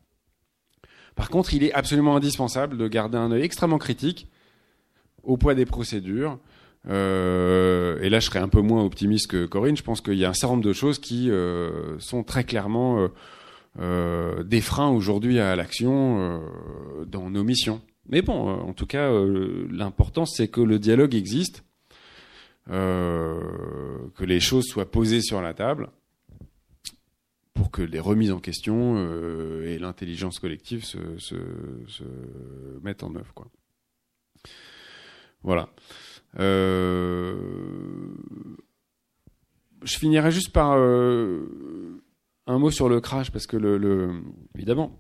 Par 1.16 1.30
contre, 1.30 1.54
il 1.54 1.64
est 1.64 1.74
absolument 1.74 2.16
indispensable 2.16 2.78
de 2.78 2.88
garder 2.88 3.18
un 3.18 3.32
œil 3.32 3.42
extrêmement 3.42 3.78
critique 3.78 4.28
au 5.24 5.36
poids 5.36 5.56
des 5.56 5.66
procédures, 5.66 6.40
euh, 6.88 8.00
et 8.02 8.10
là, 8.10 8.20
je 8.20 8.28
serais 8.28 8.40
un 8.40 8.48
peu 8.48 8.62
moins 8.62 8.84
optimiste 8.84 9.28
que 9.28 9.46
Corinne. 9.46 9.76
Je 9.76 9.84
pense 9.84 10.02
qu'il 10.02 10.16
y 10.16 10.26
a 10.26 10.30
un 10.30 10.34
certain 10.34 10.56
nombre 10.56 10.68
de 10.68 10.74
choses 10.74 11.00
qui 11.00 11.30
euh, 11.30 12.00
sont 12.00 12.24
très 12.24 12.44
clairement 12.44 13.00
euh, 13.00 13.08
des 13.78 14.62
freins 14.62 14.90
aujourd'hui 14.90 15.40
à 15.40 15.56
l'action 15.56 16.42
dans 17.06 17.30
nos 17.30 17.44
missions. 17.44 17.82
Mais 18.08 18.22
bon, 18.22 18.50
en 18.50 18.74
tout 18.74 18.88
cas, 18.88 19.12
l'important 19.70 20.26
c'est 20.26 20.48
que 20.48 20.62
le 20.62 20.80
dialogue 20.80 21.16
existe, 21.16 21.64
que 22.68 24.24
les 24.24 24.40
choses 24.40 24.66
soient 24.66 24.90
posées 24.90 25.22
sur 25.22 25.42
la 25.42 25.54
table, 25.54 25.90
pour 27.54 27.72
que 27.72 27.82
les 27.82 28.00
remises 28.00 28.32
en 28.32 28.40
question 28.40 28.98
et 29.64 29.78
l'intelligence 29.80 30.40
collective 30.40 30.84
se, 30.84 31.18
se, 31.18 31.36
se, 31.88 32.04
mettent 32.82 33.04
en 33.04 33.16
œuvre. 33.16 33.34
Quoi. 33.34 33.48
Voilà. 35.44 35.70
Euh, 36.40 37.36
je 39.84 39.98
finirai 39.98 40.32
juste 40.32 40.52
par 40.52 40.74
euh, 40.78 42.02
un 42.50 42.58
mot 42.58 42.72
sur 42.72 42.90
le 42.90 43.00
crash, 43.00 43.32
parce 43.32 43.46
que 43.46 43.58
le, 43.58 44.12
évidemment, 44.56 45.00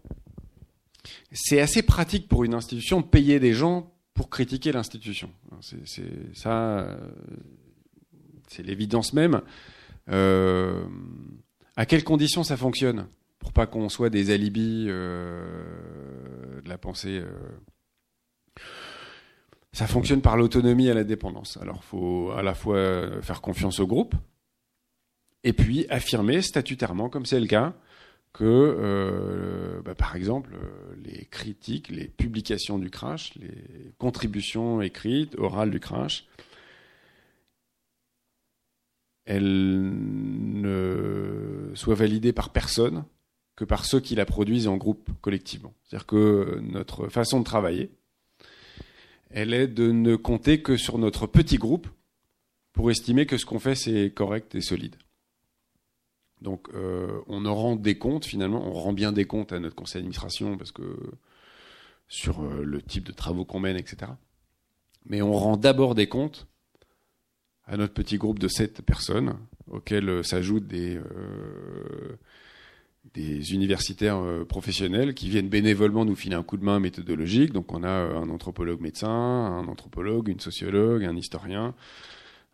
c'est 1.31 1.59
assez 1.59 1.81
pratique 1.81 2.27
pour 2.27 2.43
une 2.43 2.53
institution 2.53 3.01
de 3.01 3.05
payer 3.05 3.39
des 3.39 3.53
gens 3.53 3.91
pour 4.13 4.29
critiquer 4.29 4.71
l'institution. 4.71 5.31
C'est 5.61 6.35
ça, 6.35 6.97
c'est 8.47 8.63
l'évidence 8.63 9.13
même. 9.13 9.41
Euh, 10.09 10.85
à 11.75 11.85
quelles 11.85 12.03
conditions 12.03 12.43
ça 12.43 12.55
fonctionne? 12.55 13.07
Pour 13.39 13.51
pas 13.51 13.65
qu'on 13.65 13.89
soit 13.89 14.09
des 14.09 14.31
alibis 14.31 14.85
de 14.85 15.41
la 16.65 16.77
pensée 16.77 17.23
ça 19.71 19.87
fonctionne 19.87 20.21
par 20.21 20.35
l'autonomie 20.35 20.87
et 20.87 20.93
la 20.93 21.03
dépendance. 21.03 21.57
Alors, 21.61 21.83
faut 21.83 22.31
à 22.31 22.43
la 22.43 22.53
fois 22.53 23.21
faire 23.21 23.39
confiance 23.39 23.79
au 23.79 23.87
groupe 23.87 24.15
et 25.43 25.53
puis 25.53 25.85
affirmer 25.89 26.41
statutairement, 26.41 27.09
comme 27.09 27.25
c'est 27.25 27.39
le 27.39 27.47
cas, 27.47 27.73
que, 28.33 28.43
euh, 28.45 29.81
bah, 29.81 29.95
par 29.95 30.15
exemple, 30.15 30.55
les 31.03 31.25
critiques, 31.25 31.89
les 31.89 32.07
publications 32.07 32.77
du 32.77 32.89
crash, 32.89 33.33
les 33.35 33.93
contributions 33.97 34.81
écrites, 34.81 35.35
orales 35.37 35.71
du 35.71 35.79
crash, 35.79 36.27
elles 39.25 39.91
ne 39.93 41.71
soient 41.75 41.95
validées 41.95 42.33
par 42.33 42.51
personne 42.51 43.05
que 43.55 43.63
par 43.63 43.85
ceux 43.85 43.99
qui 43.99 44.15
la 44.15 44.25
produisent 44.25 44.67
en 44.67 44.77
groupe 44.77 45.09
collectivement. 45.21 45.73
C'est-à-dire 45.83 46.07
que 46.07 46.59
notre 46.63 47.09
façon 47.09 47.39
de 47.39 47.43
travailler, 47.43 47.91
elle 49.29 49.53
est 49.53 49.67
de 49.67 49.91
ne 49.91 50.15
compter 50.15 50.61
que 50.61 50.77
sur 50.77 50.97
notre 50.97 51.27
petit 51.27 51.57
groupe 51.57 51.87
pour 52.73 52.89
estimer 52.89 53.25
que 53.25 53.37
ce 53.37 53.45
qu'on 53.45 53.59
fait 53.59 53.75
c'est 53.75 54.11
correct 54.11 54.55
et 54.55 54.61
solide. 54.61 54.95
Donc 56.41 56.67
euh, 56.73 57.19
on 57.27 57.45
en 57.45 57.55
rend 57.55 57.75
des 57.75 57.97
comptes 57.97 58.25
finalement, 58.25 58.65
on 58.65 58.73
rend 58.73 58.93
bien 58.93 59.11
des 59.11 59.25
comptes 59.25 59.51
à 59.51 59.59
notre 59.59 59.75
conseil 59.75 60.01
d'administration 60.01 60.57
parce 60.57 60.71
que 60.71 60.97
sur 62.07 62.41
euh, 62.41 62.63
le 62.63 62.81
type 62.81 63.05
de 63.05 63.11
travaux 63.11 63.45
qu'on 63.45 63.59
mène, 63.59 63.77
etc. 63.77 64.11
Mais 65.05 65.21
on 65.21 65.33
rend 65.33 65.57
d'abord 65.57 65.95
des 65.95 66.07
comptes 66.07 66.47
à 67.65 67.77
notre 67.77 67.93
petit 67.93 68.17
groupe 68.17 68.39
de 68.39 68.47
sept 68.47 68.81
personnes, 68.81 69.35
auxquels 69.69 70.23
s'ajoutent 70.23 70.67
des, 70.67 70.97
euh, 70.97 72.17
universitaires 73.51 74.17
euh, 74.17 74.43
professionnels 74.43 75.13
qui 75.13 75.29
viennent 75.29 75.49
bénévolement 75.49 76.03
nous 76.03 76.15
filer 76.15 76.35
un 76.35 76.43
coup 76.43 76.57
de 76.57 76.63
main 76.63 76.79
méthodologique. 76.79 77.53
Donc 77.53 77.71
on 77.71 77.83
a 77.83 77.89
un 77.89 78.29
anthropologue 78.29 78.81
médecin, 78.81 79.07
un 79.09 79.67
anthropologue, 79.67 80.29
une 80.29 80.39
sociologue, 80.39 81.03
un 81.03 81.15
historien. 81.15 81.75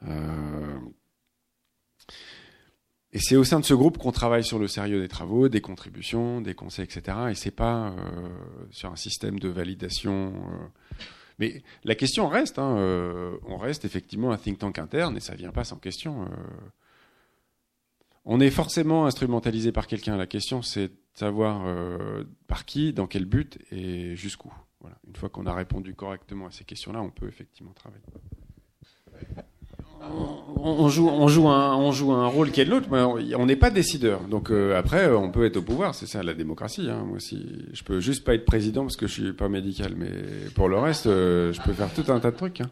Euh, 0.04 0.78
et 3.16 3.20
c'est 3.20 3.38
au 3.38 3.46
sein 3.46 3.62
de 3.62 3.66
ce 3.66 3.74
groupe 3.74 3.98
qu'on 3.98 4.12
travaille 4.12 4.44
sur 4.44 4.60
le 4.60 4.68
sérieux 4.68 5.00
des 5.00 5.08
travaux, 5.08 5.48
des 5.48 5.62
contributions, 5.62 6.42
des 6.42 6.54
conseils, 6.54 6.84
etc. 6.84 7.18
Et 7.30 7.34
c'est 7.34 7.50
pas 7.50 7.92
euh, 7.98 8.28
sur 8.72 8.92
un 8.92 8.98
système 8.98 9.40
de 9.40 9.48
validation. 9.48 10.34
Euh. 10.36 10.68
Mais 11.40 11.64
la 11.86 11.96
question 11.96 12.28
reste. 12.28 12.60
Hein, 12.60 12.76
euh, 12.78 13.38
on 13.48 13.56
reste 13.56 13.86
effectivement 13.86 14.34
un 14.34 14.38
think 14.38 14.60
tank 14.60 14.80
interne 14.80 15.16
et 15.16 15.22
ça 15.22 15.34
vient 15.34 15.54
pas 15.54 15.64
sans 15.64 15.78
question. 15.78 16.28
On 18.26 18.42
est 18.42 18.50
forcément 18.50 19.06
instrumentalisé 19.06 19.72
par 19.72 19.88
quelqu'un. 19.88 20.18
La 20.18 20.28
question, 20.28 20.62
c'est 20.62 20.90
de 20.90 20.98
savoir 21.14 21.64
par 22.48 22.66
qui, 22.66 22.92
dans 22.92 23.08
quel 23.08 23.24
but 23.24 23.60
et 23.72 24.18
jusqu'où. 24.18 24.52
Voilà. 24.82 24.98
Une 25.08 25.16
fois 25.16 25.30
qu'on 25.30 25.46
a 25.46 25.54
répondu 25.54 25.96
correctement 25.96 26.48
à 26.48 26.52
ces 26.52 26.66
questions-là, 26.66 27.02
on 27.02 27.12
peut 27.12 27.30
effectivement 27.30 27.72
travailler 27.72 28.04
on 30.58 30.90
joue, 30.90 31.08
on 31.08 31.28
joue 31.28 31.48
un, 31.48 31.76
on 31.76 31.92
joue 31.92 32.12
un 32.12 32.28
rôle 32.28 32.52
qui 32.52 32.62
est 32.62 32.66
de 32.66 32.72
l'autre, 32.72 32.88
mais 32.92 33.02
on 33.36 33.46
n'est 33.46 33.56
pas 33.56 33.70
décideur. 33.70 34.22
Donc 34.22 34.50
euh, 34.52 34.78
après, 34.78 35.12
on 35.12 35.30
peut 35.32 35.46
être 35.46 35.58
au 35.58 35.62
pouvoir, 35.62 35.94
c'est 35.94 36.08
ça 36.08 36.24
la 36.24 36.34
démocratie. 36.34 36.90
Hein. 36.90 37.04
Moi 37.06 37.18
aussi, 37.18 37.46
je 37.74 37.84
peux 37.84 38.00
juste 38.00 38.24
pas 38.24 38.34
être 38.34 38.46
président 38.46 38.82
parce 38.82 38.96
que 38.96 39.08
je 39.08 39.14
suis 39.14 39.34
pas 39.34 39.50
médical, 39.50 39.94
mais 39.96 40.10
pour 40.56 40.68
le 40.70 40.78
reste, 40.78 41.08
euh, 41.08 41.54
je 41.54 41.62
peux 41.62 41.74
faire 41.74 41.94
tout 41.94 42.12
un 42.12 42.20
tas 42.20 42.32
de 42.32 42.38
trucs. 42.38 42.62
Hein. 42.62 42.70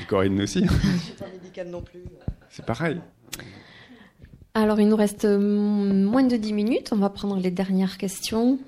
Et 0.00 0.04
Corinne 0.06 0.40
aussi. 0.40 0.64
Je 0.66 0.98
suis 0.98 1.12
pas 1.12 1.26
médical 1.32 1.68
non 1.68 1.82
plus. 1.82 2.00
C'est 2.50 2.66
pareil. 2.66 3.00
Alors, 4.54 4.78
il 4.80 4.88
nous 4.88 4.96
reste 4.96 5.24
moins 5.24 6.24
de 6.24 6.36
10 6.36 6.52
minutes. 6.52 6.90
On 6.92 6.96
va 6.96 7.08
prendre 7.08 7.38
les 7.38 7.50
dernières 7.50 7.96
questions. 7.96 8.58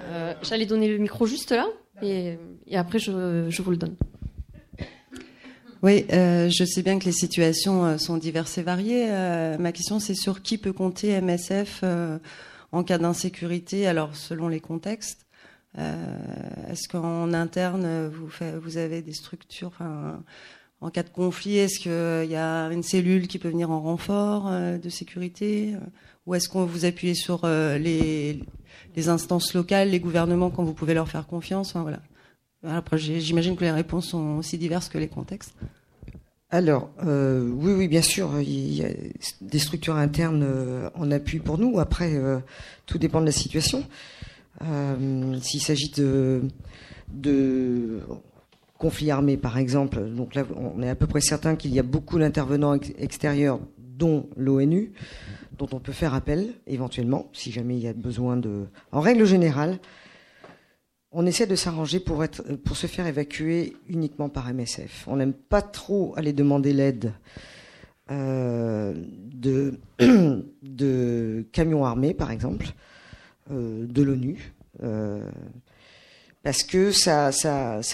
Euh, 0.00 0.34
J'allais 0.42 0.66
donner 0.66 0.88
le 0.88 0.98
micro 0.98 1.24
juste 1.26 1.50
là, 1.52 1.66
et, 2.02 2.36
et 2.66 2.76
après, 2.76 2.98
je, 2.98 3.46
je 3.48 3.62
vous 3.62 3.70
le 3.70 3.78
donne. 3.78 3.94
Oui, 5.84 6.06
euh, 6.14 6.48
je 6.48 6.64
sais 6.64 6.80
bien 6.80 6.98
que 6.98 7.04
les 7.04 7.12
situations 7.12 7.84
euh, 7.84 7.98
sont 7.98 8.16
diverses 8.16 8.56
et 8.56 8.62
variées. 8.62 9.04
Euh, 9.10 9.58
ma 9.58 9.70
question, 9.70 10.00
c'est 10.00 10.14
sur 10.14 10.40
qui 10.40 10.56
peut 10.56 10.72
compter 10.72 11.20
MSF 11.20 11.84
en 12.72 12.82
cas 12.84 12.96
d'insécurité, 12.96 13.86
alors 13.86 14.16
selon 14.16 14.48
les 14.48 14.60
contextes. 14.60 15.26
est-ce 15.76 16.88
qu'en 16.88 17.34
interne, 17.34 18.08
vous, 18.08 18.30
vous 18.62 18.76
avez 18.78 19.02
des 19.02 19.12
structures 19.12 19.78
en 20.80 20.90
cas 20.90 21.02
de 21.02 21.10
conflit, 21.10 21.58
est-ce 21.58 21.78
qu'il 21.78 22.30
y 22.30 22.36
a 22.36 22.68
une 22.68 22.82
cellule 22.82 23.28
qui 23.28 23.38
peut 23.38 23.50
venir 23.50 23.70
en 23.70 23.80
renfort 23.82 24.50
de 24.50 24.88
sécurité? 24.88 25.74
Ou 26.26 26.34
est-ce 26.34 26.48
qu'on 26.48 26.64
vous 26.64 26.86
appuie 26.86 27.14
sur 27.14 27.46
les, 27.46 28.40
instances 29.06 29.52
locales, 29.52 29.90
les 29.90 30.00
gouvernements, 30.00 30.50
quand 30.50 30.64
vous 30.64 30.74
pouvez 30.74 30.94
leur 30.94 31.10
faire 31.10 31.26
confiance? 31.26 31.76
Voilà. 31.76 32.00
Après, 32.66 32.98
j'imagine 32.98 33.56
que 33.56 33.64
les 33.64 33.70
réponses 33.70 34.08
sont 34.08 34.36
aussi 34.36 34.58
diverses 34.58 34.88
que 34.88 34.98
les 34.98 35.08
contextes. 35.08 35.54
Alors, 36.54 36.90
euh, 37.04 37.50
oui, 37.50 37.72
oui, 37.72 37.88
bien 37.88 38.00
sûr, 38.00 38.40
il 38.40 38.74
y 38.74 38.84
a 38.84 38.88
des 39.40 39.58
structures 39.58 39.96
internes 39.96 40.44
euh, 40.44 40.88
en 40.94 41.10
appui 41.10 41.40
pour 41.40 41.58
nous. 41.58 41.80
Après, 41.80 42.14
euh, 42.14 42.38
tout 42.86 42.96
dépend 42.96 43.20
de 43.20 43.26
la 43.26 43.32
situation. 43.32 43.84
S'il 45.40 45.60
s'agit 45.60 45.90
de, 45.90 46.42
conflits 48.78 49.10
armés, 49.10 49.36
par 49.36 49.58
exemple, 49.58 50.08
donc 50.10 50.36
là, 50.36 50.44
on 50.54 50.80
est 50.80 50.88
à 50.88 50.94
peu 50.94 51.08
près 51.08 51.20
certain 51.20 51.56
qu'il 51.56 51.74
y 51.74 51.80
a 51.80 51.82
beaucoup 51.82 52.20
d'intervenants 52.20 52.76
extérieurs, 52.98 53.58
dont 53.78 54.28
l'ONU, 54.36 54.92
dont 55.58 55.68
on 55.72 55.80
peut 55.80 55.92
faire 55.92 56.14
appel 56.14 56.54
éventuellement, 56.68 57.30
si 57.32 57.50
jamais 57.50 57.76
il 57.76 57.82
y 57.82 57.88
a 57.88 57.92
besoin 57.92 58.36
de. 58.36 58.66
En 58.92 59.00
règle 59.00 59.24
générale, 59.24 59.80
on 61.14 61.26
essaie 61.26 61.46
de 61.46 61.54
s'arranger 61.54 62.00
pour, 62.00 62.24
se 62.74 62.86
faire 62.88 63.06
évacuer 63.06 63.76
uniquement 63.88 64.28
par 64.28 64.52
MSF. 64.52 65.04
On 65.06 65.16
n'aime 65.16 65.32
pas 65.32 65.62
trop 65.62 66.12
aller 66.16 66.32
demander 66.32 66.72
l'aide 66.72 67.12
euh, 68.10 68.92
de, 70.62 71.46
camions 71.52 71.84
armés, 71.84 72.14
par 72.14 72.32
exemple, 72.32 72.66
euh, 73.52 73.86
de 73.86 74.02
l'ONU. 74.02 74.54
Euh, 74.82 75.30
parce 76.42 76.64
que 76.64 76.90
ça, 76.90 77.30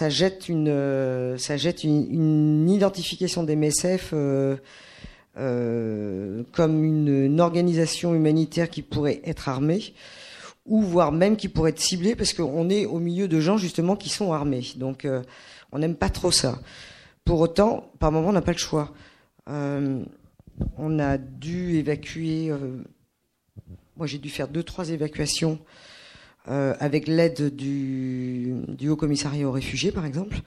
jette 0.08 0.48
une, 0.48 2.66
identification 2.70 3.42
des 3.42 3.54
MSF 3.54 4.14
comme 6.52 6.84
une, 6.84 7.38
organisation 7.38 8.14
humanitaire 8.14 8.70
qui 8.70 8.80
pourrait 8.80 9.20
être 9.24 9.50
armée 9.50 9.92
ou 10.66 10.82
voire 10.82 11.12
même 11.12 11.36
qui 11.36 11.48
pourrait 11.48 11.70
être 11.70 11.80
ciblé 11.80 12.14
parce 12.14 12.32
qu'on 12.32 12.68
est 12.70 12.86
au 12.86 12.98
milieu 12.98 13.28
de 13.28 13.40
gens 13.40 13.56
justement 13.56 13.96
qui 13.96 14.08
sont 14.08 14.32
armés. 14.32 14.66
Donc 14.76 15.04
euh, 15.04 15.22
on 15.72 15.78
n'aime 15.78 15.96
pas 15.96 16.08
trop 16.08 16.30
ça. 16.30 16.58
Pour 17.24 17.40
autant, 17.40 17.90
par 17.98 18.12
moment, 18.12 18.28
on 18.28 18.32
n'a 18.32 18.42
pas 18.42 18.52
le 18.52 18.58
choix. 18.58 18.92
Euh, 19.48 20.02
on 20.76 20.98
a 20.98 21.18
dû 21.18 21.76
évacuer. 21.76 22.50
Euh, 22.50 22.82
moi, 23.96 24.06
j'ai 24.06 24.18
dû 24.18 24.30
faire 24.30 24.48
deux, 24.48 24.62
trois 24.62 24.90
évacuations 24.90 25.58
avec 26.46 27.06
l'aide 27.06 27.54
du, 27.54 28.56
du 28.66 28.88
Haut 28.88 28.96
Commissariat 28.96 29.46
aux 29.46 29.52
réfugiés, 29.52 29.92
par 29.92 30.04
exemple, 30.04 30.40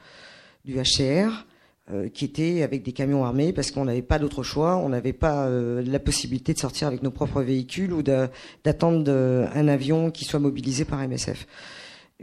du 0.66 0.76
HCR. 0.76 1.46
Euh, 1.92 2.08
qui 2.08 2.24
étaient 2.24 2.64
avec 2.64 2.82
des 2.82 2.94
camions 2.94 3.26
armés 3.26 3.52
parce 3.52 3.70
qu'on 3.70 3.84
n'avait 3.84 4.02
pas 4.02 4.18
d'autre 4.18 4.42
choix, 4.42 4.78
on 4.78 4.88
n'avait 4.88 5.12
pas 5.12 5.48
euh, 5.48 5.84
la 5.86 6.00
possibilité 6.00 6.54
de 6.54 6.60
sortir 6.60 6.88
avec 6.88 7.04
nos 7.04 7.12
propres 7.12 7.42
véhicules 7.42 7.92
ou 7.92 8.02
d'attendre 8.02 9.12
un 9.54 9.68
avion 9.68 10.10
qui 10.10 10.24
soit 10.24 10.40
mobilisé 10.40 10.86
par 10.86 11.06
MSF. 11.06 11.46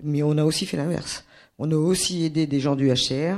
Mais 0.02 0.22
on 0.22 0.38
a 0.38 0.44
aussi 0.44 0.64
fait 0.64 0.78
l'inverse. 0.78 1.26
On 1.58 1.70
a 1.72 1.76
aussi 1.76 2.24
aidé 2.24 2.46
des 2.46 2.58
gens 2.58 2.74
du 2.74 2.90
HCR 2.90 3.36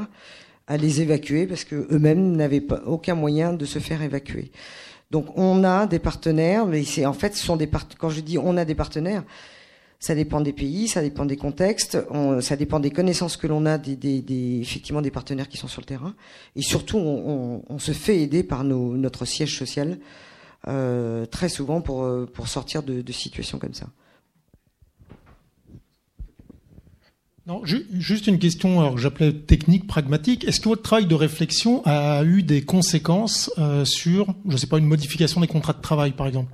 à 0.68 0.76
les 0.76 1.00
évacuer 1.00 1.48
parce 1.48 1.64
que 1.64 1.88
eux-mêmes 1.90 2.36
n'avaient 2.36 2.64
aucun 2.86 3.16
moyen 3.16 3.52
de 3.52 3.64
se 3.64 3.80
faire 3.80 4.00
évacuer. 4.00 4.52
Donc 5.10 5.36
on 5.36 5.64
a 5.64 5.88
des 5.88 5.98
partenaires, 5.98 6.66
mais 6.66 6.84
c'est 6.84 7.04
en 7.04 7.14
fait 7.14 7.34
ce 7.34 7.44
sont 7.44 7.56
des 7.56 7.68
quand 7.98 8.10
je 8.10 8.20
dis 8.20 8.38
on 8.38 8.56
a 8.56 8.64
des 8.64 8.76
partenaires, 8.76 9.24
ça 10.02 10.16
dépend 10.16 10.40
des 10.40 10.52
pays, 10.52 10.88
ça 10.88 11.00
dépend 11.00 11.24
des 11.24 11.36
contextes, 11.36 11.96
ça 12.40 12.56
dépend 12.56 12.80
des 12.80 12.90
connaissances 12.90 13.36
que 13.36 13.46
l'on 13.46 13.66
a, 13.66 13.78
des, 13.78 14.58
effectivement 14.60 15.00
des 15.00 15.12
partenaires 15.12 15.48
qui 15.48 15.58
sont 15.58 15.68
sur 15.68 15.80
le 15.80 15.86
terrain. 15.86 16.16
Et 16.56 16.62
surtout, 16.62 16.98
on, 16.98 17.78
se 17.78 17.92
fait 17.92 18.20
aider 18.20 18.42
par 18.42 18.64
nos, 18.64 18.96
notre 18.96 19.24
siège 19.24 19.56
social 19.56 19.98
euh, 20.66 21.24
très 21.26 21.48
souvent 21.48 21.80
pour, 21.80 22.02
euh, 22.02 22.26
pour 22.26 22.48
sortir 22.48 22.82
de, 22.82 23.12
situations 23.12 23.60
comme 23.60 23.74
ça. 23.74 23.86
Non, 27.46 27.62
juste 27.64 28.26
une 28.26 28.40
question, 28.40 28.80
alors 28.80 28.98
j'appelais 28.98 29.32
technique, 29.32 29.86
pragmatique. 29.86 30.42
Est-ce 30.42 30.58
que 30.58 30.68
votre 30.68 30.82
travail 30.82 31.06
de 31.06 31.14
réflexion 31.14 31.80
a 31.84 32.24
eu 32.24 32.42
des 32.42 32.62
conséquences 32.62 33.52
euh, 33.58 33.84
sur, 33.84 34.34
je 34.48 34.54
ne 34.54 34.56
sais 34.56 34.66
pas, 34.66 34.78
une 34.78 34.86
modification 34.86 35.40
des 35.40 35.46
contrats 35.46 35.74
de 35.74 35.80
travail, 35.80 36.10
par 36.10 36.26
exemple? 36.26 36.52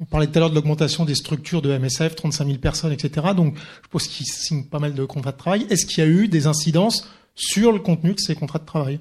On 0.00 0.06
parlait 0.06 0.26
tout 0.26 0.36
à 0.36 0.40
l'heure 0.40 0.50
de 0.50 0.54
l'augmentation 0.54 1.04
des 1.04 1.14
structures 1.14 1.60
de 1.60 1.76
MSF, 1.76 2.14
35 2.14 2.46
000 2.46 2.58
personnes, 2.58 2.92
etc. 2.92 3.28
Donc, 3.36 3.56
je 3.56 3.88
pense 3.88 4.06
qu'ils 4.06 4.26
signent 4.26 4.64
pas 4.64 4.78
mal 4.78 4.94
de 4.94 5.04
contrats 5.04 5.32
de 5.32 5.36
travail. 5.36 5.66
Est-ce 5.68 5.84
qu'il 5.84 6.02
y 6.02 6.06
a 6.06 6.10
eu 6.10 6.26
des 6.26 6.46
incidences 6.46 7.08
sur 7.34 7.70
le 7.72 7.78
contenu 7.78 8.14
de 8.14 8.20
ces 8.20 8.34
contrats 8.34 8.58
de 8.58 8.64
travail, 8.64 8.98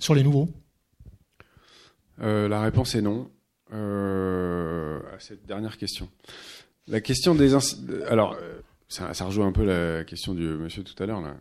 sur 0.00 0.14
les 0.14 0.24
nouveaux? 0.24 0.48
Euh, 2.20 2.48
La 2.48 2.60
réponse 2.60 2.94
est 2.96 3.02
non. 3.02 3.30
Euh, 3.72 4.98
à 5.14 5.20
cette 5.20 5.46
dernière 5.46 5.78
question. 5.78 6.08
La 6.88 7.00
question 7.00 7.36
des 7.36 7.54
alors 8.08 8.34
euh, 8.34 8.58
ça, 8.88 9.14
ça, 9.14 9.24
rejoint 9.24 9.46
un 9.46 9.52
peu 9.52 9.64
la 9.64 10.02
question 10.02 10.34
du 10.34 10.42
monsieur 10.42 10.82
tout 10.82 11.00
à 11.00 11.06
l'heure 11.06 11.20
là. 11.20 11.36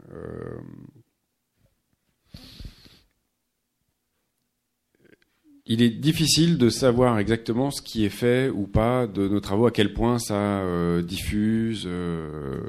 Il 5.69 5.83
est 5.83 5.91
difficile 5.91 6.57
de 6.57 6.69
savoir 6.69 7.19
exactement 7.19 7.69
ce 7.69 7.83
qui 7.83 8.03
est 8.03 8.09
fait 8.09 8.49
ou 8.49 8.65
pas 8.65 9.05
de 9.05 9.27
nos 9.27 9.39
travaux, 9.39 9.67
à 9.67 9.71
quel 9.71 9.93
point 9.93 10.17
ça 10.17 10.61
euh, 10.61 11.03
diffuse, 11.03 11.83
euh, 11.85 12.59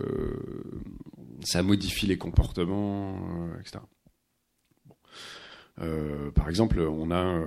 ça 1.42 1.62
modifie 1.62 2.06
les 2.06 2.18
comportements, 2.18 3.16
euh, 3.16 3.58
etc. 3.58 3.78
par 6.34 6.50
exemple, 6.50 6.78
on 6.80 7.10
a 7.10 7.42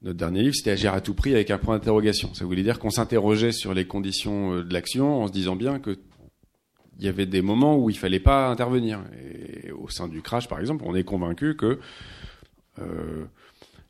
notre 0.00 0.16
dernier 0.16 0.44
livre, 0.44 0.54
c'était 0.54 0.70
Agir 0.70 0.94
à 0.94 1.02
tout 1.02 1.12
prix 1.12 1.34
avec 1.34 1.50
un 1.50 1.58
point 1.58 1.76
d'interrogation. 1.76 2.32
Ça 2.32 2.46
voulait 2.46 2.62
dire 2.62 2.78
qu'on 2.78 2.88
s'interrogeait 2.88 3.52
sur 3.52 3.74
les 3.74 3.86
conditions 3.86 4.60
de 4.62 4.72
l'action 4.72 5.22
en 5.22 5.26
se 5.26 5.32
disant 5.32 5.56
bien 5.56 5.78
que 5.78 5.98
il 6.98 7.04
y 7.04 7.08
avait 7.08 7.26
des 7.26 7.42
moments 7.42 7.76
où 7.76 7.90
il 7.90 7.98
fallait 7.98 8.20
pas 8.20 8.48
intervenir. 8.48 9.00
Et 9.22 9.72
au 9.72 9.90
sein 9.90 10.08
du 10.08 10.22
crash, 10.22 10.48
par 10.48 10.58
exemple, 10.58 10.84
on 10.86 10.94
est 10.94 11.04
convaincu 11.04 11.54
que 11.54 11.78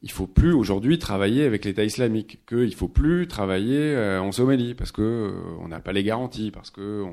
il 0.02 0.10
faut 0.10 0.26
plus 0.26 0.52
aujourd'hui 0.52 0.98
travailler 0.98 1.44
avec 1.44 1.64
l'État 1.64 1.84
islamique, 1.84 2.40
qu'il 2.46 2.74
faut 2.74 2.88
plus 2.88 3.28
travailler 3.28 3.94
euh, 3.94 4.20
en 4.20 4.32
Somalie 4.32 4.74
parce 4.74 4.92
que 4.92 5.02
euh, 5.02 5.32
on 5.60 5.68
n'a 5.68 5.80
pas 5.80 5.92
les 5.92 6.02
garanties, 6.02 6.50
parce 6.50 6.70
que 6.70 7.04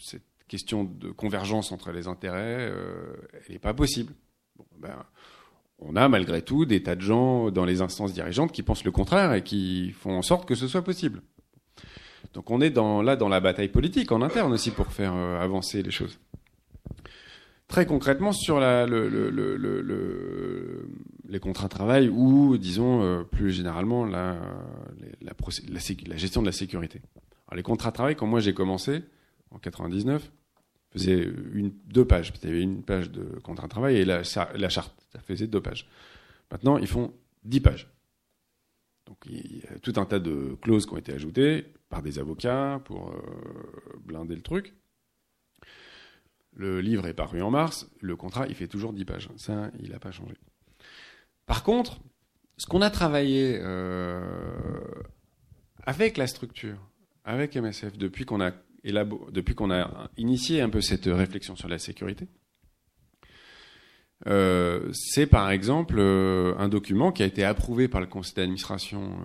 c'est 0.00 0.22
question 0.48 0.84
de 0.84 1.10
convergence 1.10 1.72
entre 1.72 1.92
les 1.92 2.08
intérêts, 2.08 2.70
euh, 2.70 3.14
elle 3.32 3.54
n'est 3.54 3.58
pas 3.58 3.74
possible. 3.74 4.14
Ben, 4.78 5.04
on 5.78 5.96
a 5.96 6.08
malgré 6.08 6.42
tout 6.42 6.64
des 6.64 6.82
tas 6.82 6.94
de 6.94 7.00
gens 7.00 7.50
dans 7.50 7.64
les 7.64 7.82
instances 7.82 8.12
dirigeantes 8.12 8.52
qui 8.52 8.62
pensent 8.62 8.84
le 8.84 8.92
contraire 8.92 9.32
et 9.32 9.42
qui 9.42 9.90
font 9.90 10.16
en 10.16 10.22
sorte 10.22 10.46
que 10.46 10.54
ce 10.54 10.68
soit 10.68 10.82
possible. 10.82 11.22
Donc 12.34 12.50
on 12.50 12.60
est 12.60 12.70
dans, 12.70 13.02
là 13.02 13.16
dans 13.16 13.28
la 13.28 13.40
bataille 13.40 13.68
politique 13.68 14.12
en 14.12 14.22
interne 14.22 14.52
aussi 14.52 14.70
pour 14.70 14.92
faire 14.92 15.12
avancer 15.12 15.82
les 15.82 15.90
choses. 15.90 16.18
Très 17.68 17.86
concrètement 17.86 18.32
sur 18.32 18.60
les 18.60 18.86
contrats 21.40 21.68
de 21.68 21.72
travail 21.72 22.08
ou, 22.08 22.58
disons, 22.58 23.02
euh, 23.02 23.22
plus 23.22 23.50
généralement, 23.50 24.04
la, 24.04 24.36
gestion 26.16 26.42
de 26.42 26.46
la 26.46 26.52
sécurité. 26.52 27.00
Les 27.54 27.62
contrats 27.62 27.90
de 27.90 27.94
travail, 27.94 28.16
quand 28.16 28.26
moi 28.26 28.40
j'ai 28.40 28.54
commencé, 28.54 29.02
en 29.50 29.58
99, 29.58 30.30
faisait 30.90 31.30
deux 31.86 32.04
pages. 32.04 32.32
Il 32.42 32.48
y 32.48 32.52
avait 32.52 32.62
une 32.62 32.82
page 32.82 33.10
de 33.10 33.22
contrat 33.42 33.66
de 33.66 33.70
travail 33.70 33.96
et 33.96 34.04
la, 34.04 34.22
la 34.54 34.68
charte, 34.68 34.94
ça 35.12 35.20
faisait 35.20 35.46
deux 35.46 35.60
pages. 35.60 35.88
Maintenant, 36.50 36.78
ils 36.78 36.86
font 36.86 37.12
dix 37.44 37.60
pages. 37.60 37.88
Donc 39.06 39.18
il 39.26 39.58
y 39.58 39.66
a 39.66 39.78
tout 39.78 39.92
un 39.96 40.04
tas 40.04 40.18
de 40.18 40.56
clauses 40.60 40.86
qui 40.86 40.94
ont 40.94 40.98
été 40.98 41.12
ajoutées 41.12 41.66
par 41.88 42.02
des 42.02 42.18
avocats 42.18 42.80
pour 42.84 43.10
euh, 43.10 43.98
blinder 44.04 44.34
le 44.34 44.42
truc. 44.42 44.74
Le 46.54 46.80
livre 46.80 47.06
est 47.06 47.14
paru 47.14 47.40
en 47.40 47.50
mars, 47.50 47.90
le 48.00 48.14
contrat 48.14 48.46
il 48.46 48.54
fait 48.54 48.68
toujours 48.68 48.92
10 48.92 49.04
pages. 49.04 49.28
Ça, 49.36 49.70
il 49.80 49.90
n'a 49.90 49.98
pas 49.98 50.10
changé. 50.10 50.34
Par 51.46 51.62
contre, 51.62 52.00
ce 52.56 52.66
qu'on 52.66 52.82
a 52.82 52.90
travaillé 52.90 53.58
euh, 53.60 54.80
avec 55.82 56.16
la 56.16 56.26
structure, 56.26 56.78
avec 57.24 57.56
MSF, 57.56 57.96
depuis 57.96 58.24
qu'on 58.24 58.40
a, 58.40 58.52
initié 60.16 60.60
un 60.60 60.68
peu 60.68 60.80
cette 60.80 61.06
réflexion 61.06 61.56
sur 61.56 61.68
la 61.68 61.78
sécurité, 61.78 62.28
euh, 64.28 64.92
c'est 64.92 65.26
par 65.26 65.50
exemple 65.50 65.96
euh, 65.98 66.54
un 66.58 66.68
document 66.68 67.10
qui 67.10 67.24
a 67.24 67.26
été 67.26 67.42
approuvé 67.42 67.88
par 67.88 68.00
le 68.00 68.06
conseil 68.06 68.34
d'administration 68.34 69.16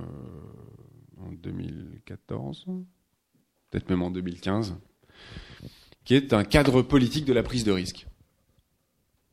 en 1.19 1.31
2014, 1.31 2.65
peut-être 3.69 3.89
même 3.89 4.01
en 4.01 4.09
2015, 4.09 4.75
qui 6.07 6.15
est 6.15 6.31
un 6.31 6.45
cadre 6.45 6.81
politique 6.81 7.25
de 7.25 7.33
la 7.33 7.43
prise 7.43 7.65
de 7.65 7.71
risque 7.73 8.07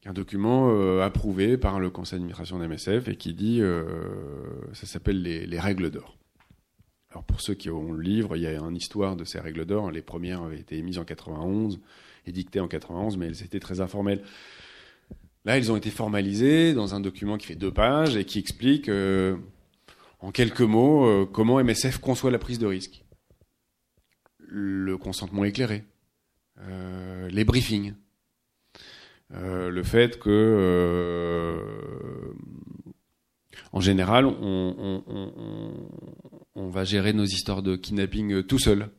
un 0.06 0.12
document 0.12 0.70
euh, 0.70 1.00
approuvé 1.00 1.56
par 1.56 1.80
le 1.80 1.88
conseil 1.88 2.18
d'administration 2.18 2.58
d'MSF 2.58 3.08
et 3.08 3.16
qui 3.16 3.32
dit, 3.32 3.60
euh, 3.60 3.84
ça 4.72 4.86
s'appelle 4.86 5.22
les, 5.22 5.58
règles 5.58 5.90
d'or. 5.90 6.18
Alors 7.10 7.24
pour 7.24 7.40
ceux 7.40 7.54
qui 7.54 7.70
ont 7.70 7.92
le 7.92 8.02
livre, 8.02 8.36
il 8.36 8.42
y 8.42 8.46
a 8.46 8.58
une 8.58 8.76
histoire 8.76 9.16
de 9.16 9.24
ces 9.24 9.40
règles 9.40 9.64
d'or. 9.64 9.90
Les 9.90 10.02
premières 10.02 10.42
avaient 10.42 10.58
été 10.58 10.76
émises 10.76 10.98
en 10.98 11.04
91 11.04 11.80
et 12.26 12.32
dictées 12.32 12.60
en 12.60 12.68
91, 12.68 13.16
mais 13.16 13.28
elles 13.28 13.42
étaient 13.42 13.60
très 13.60 13.80
informelles. 13.80 14.22
Là, 15.46 15.56
elles 15.56 15.70
ont 15.72 15.76
été 15.76 15.90
formalisées 15.90 16.74
dans 16.74 16.94
un 16.94 17.00
document 17.00 17.38
qui 17.38 17.46
fait 17.46 17.54
deux 17.54 17.72
pages 17.72 18.16
et 18.16 18.24
qui 18.24 18.38
explique, 18.38 18.88
euh, 18.88 19.36
en 20.20 20.32
quelques 20.32 20.60
mots, 20.60 21.26
comment 21.26 21.62
MSF 21.62 21.98
conçoit 21.98 22.30
la 22.30 22.38
prise 22.38 22.58
de 22.58 22.66
risque. 22.66 23.04
Le 24.38 24.96
consentement 24.96 25.44
éclairé, 25.44 25.84
les 26.56 27.44
briefings, 27.44 27.94
euh, 29.32 29.70
le 29.70 29.82
fait 29.82 30.18
que, 30.18 30.30
euh, 30.30 31.58
en 33.72 33.80
général, 33.80 34.26
on, 34.26 35.02
va 36.68 36.84
gérer 36.84 37.12
nos 37.12 37.24
histoires 37.24 37.62
de 37.62 37.76
kidnapping 37.76 38.42
tout 38.44 38.58
seul. 38.58 38.90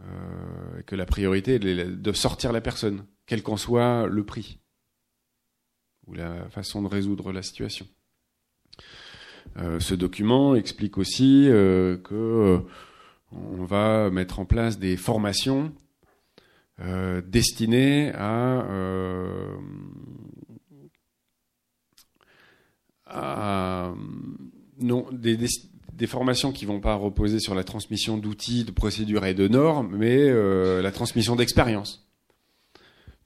Euh, 0.00 0.80
et 0.80 0.82
que 0.84 0.96
la 0.96 1.04
priorité 1.04 1.54
est 1.56 1.58
de 1.58 2.12
sortir 2.12 2.52
la 2.52 2.62
personne, 2.62 3.04
quel 3.26 3.42
qu'en 3.42 3.56
soit 3.58 4.06
le 4.06 4.24
prix 4.24 4.58
ou 6.06 6.14
la 6.14 6.48
façon 6.48 6.82
de 6.82 6.88
résoudre 6.88 7.30
la 7.32 7.42
situation. 7.42 7.86
ce 9.56 9.94
document 9.94 10.54
explique 10.56 10.98
aussi 10.98 11.46
que 11.48 12.60
on 13.30 13.64
va 13.64 14.10
mettre 14.10 14.40
en 14.40 14.46
place 14.46 14.78
des 14.78 14.96
formations 14.96 15.72
euh, 16.80 17.20
destiné 17.20 18.12
à, 18.14 18.66
euh, 18.66 19.56
non, 24.80 25.06
des, 25.12 26.06
formations 26.06 26.50
qui 26.50 26.64
vont 26.64 26.80
pas 26.80 26.94
reposer 26.94 27.38
sur 27.38 27.54
la 27.54 27.62
transmission 27.62 28.16
d'outils, 28.16 28.64
de 28.64 28.72
procédures 28.72 29.24
et 29.26 29.34
de 29.34 29.46
normes, 29.48 29.94
mais 29.96 30.16
euh, 30.18 30.82
la 30.82 30.90
transmission 30.90 31.36
d'expérience. 31.36 32.08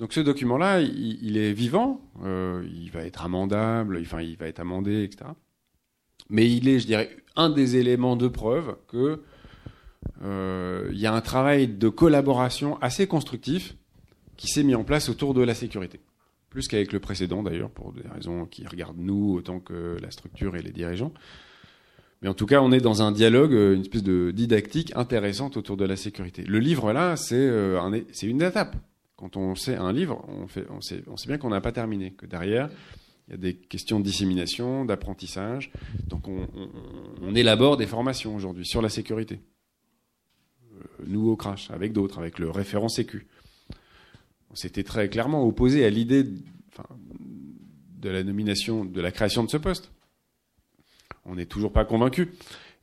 Donc 0.01 0.13
ce 0.13 0.21
document-là, 0.21 0.81
il, 0.81 1.25
il, 1.25 1.39
est 1.39 1.53
vivant, 1.53 2.03
il 2.23 2.91
va 2.93 3.05
être 3.05 3.25
amendable, 3.25 3.99
enfin 4.03 4.21
il 4.21 4.37
va 4.37 4.49
être 4.49 4.61
amendé, 4.61 5.05
etc. 5.05 5.31
Mais 6.29 6.51
il 6.51 6.69
est, 6.69 6.81
je 6.81 6.87
dirais, 6.87 7.17
un 7.37 7.49
des 7.49 7.77
éléments 7.77 8.17
de 8.17 8.29
preuve 8.29 8.77
que 8.89 9.23
il 10.23 10.99
y 10.99 11.07
a 11.07 11.13
un 11.13 11.21
travail 11.21 11.69
de 11.69 11.89
collaboration 11.89 12.79
assez 12.81 13.07
constructif 13.07 13.77
qui 14.37 14.49
s'est 14.49 14.63
mis 14.63 14.75
en 14.75 14.85
place 14.85 15.09
autour 15.09 15.35
de 15.35 15.43
la 15.43 15.55
sécurité. 15.55 16.01
Plus 16.51 16.69
qu'avec 16.69 16.93
le 16.93 17.01
précédent 17.01 17.43
d'ailleurs, 17.43 17.71
pour 17.71 17.93
des 17.93 18.09
raisons 18.09 18.47
qui 18.47 18.67
regardent 18.67 18.99
nous 18.99 19.35
autant 19.35 19.61
que 19.61 19.97
la 20.01 20.11
structure 20.11 20.57
et 20.57 20.63
les 20.63 20.73
dirigeants. 20.73 21.13
Mais 22.23 22.29
en 22.29 22.35
tout 22.35 22.47
cas, 22.47 22.63
on 22.63 22.73
est 22.73 22.81
dans 22.81 23.03
un 23.03 23.13
dialogue, 23.13 23.53
euh, 23.53 23.75
une 23.75 23.83
espèce 23.83 24.03
de 24.03 24.31
didactique 24.31 24.93
intéressante 24.97 25.57
autour 25.57 25.77
de 25.77 25.85
la 25.85 25.97
sécurité. 25.97 26.43
Le 26.45 26.59
livre 26.59 26.93
là, 26.93 27.17
c'est 27.17 27.35
euh, 27.37 27.79
une 28.23 28.43
étape. 28.43 28.77
Quand 29.17 29.37
on 29.37 29.55
sait 29.55 29.77
un 29.77 29.93
livre, 29.93 30.27
on, 30.29 30.81
sait, 30.81 31.03
bien 31.27 31.39
qu'on 31.39 31.51
n'a 31.51 31.61
pas 31.61 31.73
terminé, 31.73 32.13
que 32.13 32.27
derrière, 32.27 32.69
il 33.29 33.33
y 33.33 33.35
a 33.35 33.37
des 33.39 33.55
questions 33.55 33.99
de 33.99 34.05
dissémination, 34.05 34.85
d'apprentissage. 34.85 35.71
Donc 36.07 36.29
on, 36.29 36.47
on, 36.55 36.69
on 37.23 37.35
élabore 37.35 37.77
des 37.77 37.87
formations 37.87 38.35
aujourd'hui 38.35 38.67
sur 38.67 38.83
la 38.83 38.91
sécurité 38.91 39.41
nous 41.07 41.29
au 41.29 41.37
crash, 41.37 41.71
avec 41.71 41.93
d'autres, 41.93 42.19
avec 42.19 42.39
le 42.39 42.51
référent 42.51 42.89
sécu. 42.89 43.27
On 44.51 44.55
s'était 44.55 44.85
très 44.85 45.09
clairement 45.09 45.45
opposé 45.45 45.85
à 45.85 45.91
l'idée 45.91 46.25
de 46.25 48.11
la 48.11 48.23
nomination, 48.23 48.85
de 48.85 49.01
la 49.01 49.11
création 49.11 49.45
de 49.45 49.51
ce 49.51 49.57
poste. 49.57 49.91
On 51.25 51.35
n'est 51.35 51.47
toujours 51.47 51.73
pas 51.73 51.85
convaincu. 51.85 52.33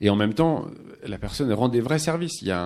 Et 0.02 0.10
en 0.10 0.16
même 0.16 0.34
temps, 0.34 0.68
la 1.06 1.18
personne 1.18 1.52
rend 1.54 1.70
des 1.70 1.82
vrais 1.82 2.00
services. 2.00 2.42
Il 2.42 2.50
y 2.50 2.52
a 2.52 2.62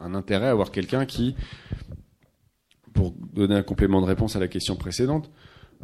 un, 0.00 0.14
intérêt 0.14 0.48
à 0.48 0.50
avoir 0.50 0.72
quelqu'un 0.72 1.06
qui, 1.06 1.36
pour 2.92 3.12
donner 3.32 3.54
un 3.54 3.62
complément 3.62 4.00
de 4.00 4.06
réponse 4.06 4.34
à 4.34 4.40
la 4.40 4.48
question 4.48 4.76
précédente, 4.76 5.30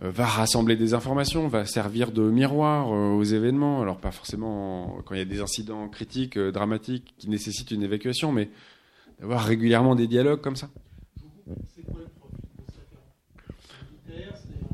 va 0.01 0.25
rassembler 0.25 0.77
des 0.77 0.95
informations, 0.95 1.47
va 1.49 1.67
servir 1.67 2.11
de 2.11 2.23
miroir 2.23 2.93
euh, 2.93 3.13
aux 3.13 3.23
événements. 3.23 3.83
Alors 3.83 3.99
pas 3.99 4.11
forcément 4.11 4.99
quand 5.05 5.15
il 5.15 5.19
y 5.19 5.23
a 5.23 5.27
des 5.27 5.41
incidents 5.41 5.89
critiques, 5.89 6.39
euh, 6.39 6.51
dramatiques, 6.51 7.15
qui 7.19 7.29
nécessitent 7.29 7.71
une 7.71 7.83
évacuation, 7.83 8.33
mais 8.33 8.51
d'avoir 9.21 9.45
régulièrement 9.45 9.95
des 9.95 10.07
dialogues 10.07 10.41
comme 10.41 10.57
ça. 10.57 10.71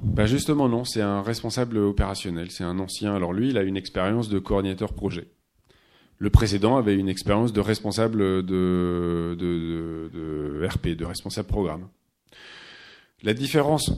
Bah 0.04 0.26
justement 0.26 0.68
non, 0.68 0.84
c'est 0.84 1.02
un 1.02 1.20
responsable 1.20 1.78
opérationnel, 1.78 2.50
c'est 2.50 2.64
un 2.64 2.78
ancien. 2.78 3.14
Alors 3.14 3.32
lui, 3.32 3.50
il 3.50 3.58
a 3.58 3.62
une 3.62 3.76
expérience 3.76 4.28
de 4.28 4.38
coordinateur 4.38 4.92
projet. 4.92 5.28
Le 6.18 6.30
précédent 6.30 6.76
avait 6.76 6.94
une 6.94 7.08
expérience 7.08 7.52
de 7.52 7.60
responsable 7.60 8.18
de, 8.18 9.36
de, 9.38 10.08
de 10.14 10.66
RP, 10.66 10.96
de 10.96 11.04
responsable 11.04 11.48
programme. 11.48 11.88
La 13.22 13.34
différence 13.34 13.90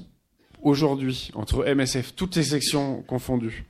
aujourd'hui, 0.63 1.31
entre 1.35 1.65
MSF, 1.65 2.15
toutes 2.15 2.35
ces 2.35 2.43
sections 2.43 3.03
confondues, 3.03 3.65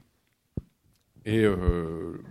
et 1.25 1.45
euh, 1.45 2.23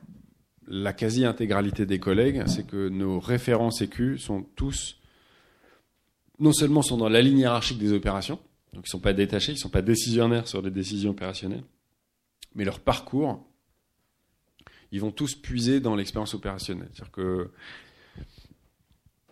la 0.67 0.93
quasi-intégralité 0.93 1.85
des 1.85 1.99
collègues, 1.99 2.43
c'est 2.47 2.65
que 2.65 2.89
nos 2.89 3.19
référents 3.19 3.71
sécu 3.71 4.17
sont 4.17 4.43
tous, 4.55 4.99
non 6.39 6.51
seulement 6.51 6.81
sont 6.81 6.97
dans 6.97 7.09
la 7.09 7.21
ligne 7.21 7.39
hiérarchique 7.39 7.77
des 7.77 7.93
opérations, 7.93 8.39
donc 8.73 8.85
ils 8.85 8.89
ne 8.89 8.91
sont 8.91 8.99
pas 8.99 9.13
détachés, 9.13 9.51
ils 9.51 9.55
ne 9.55 9.59
sont 9.59 9.69
pas 9.69 9.81
décisionnaires 9.81 10.47
sur 10.47 10.61
les 10.61 10.71
décisions 10.71 11.11
opérationnelles, 11.11 11.63
mais 12.55 12.65
leur 12.65 12.79
parcours, 12.79 13.45
ils 14.91 15.01
vont 15.01 15.11
tous 15.11 15.35
puiser 15.35 15.79
dans 15.79 15.95
l'expérience 15.95 16.33
opérationnelle. 16.33 16.89
C'est-à-dire 16.93 17.11
que 17.11 17.51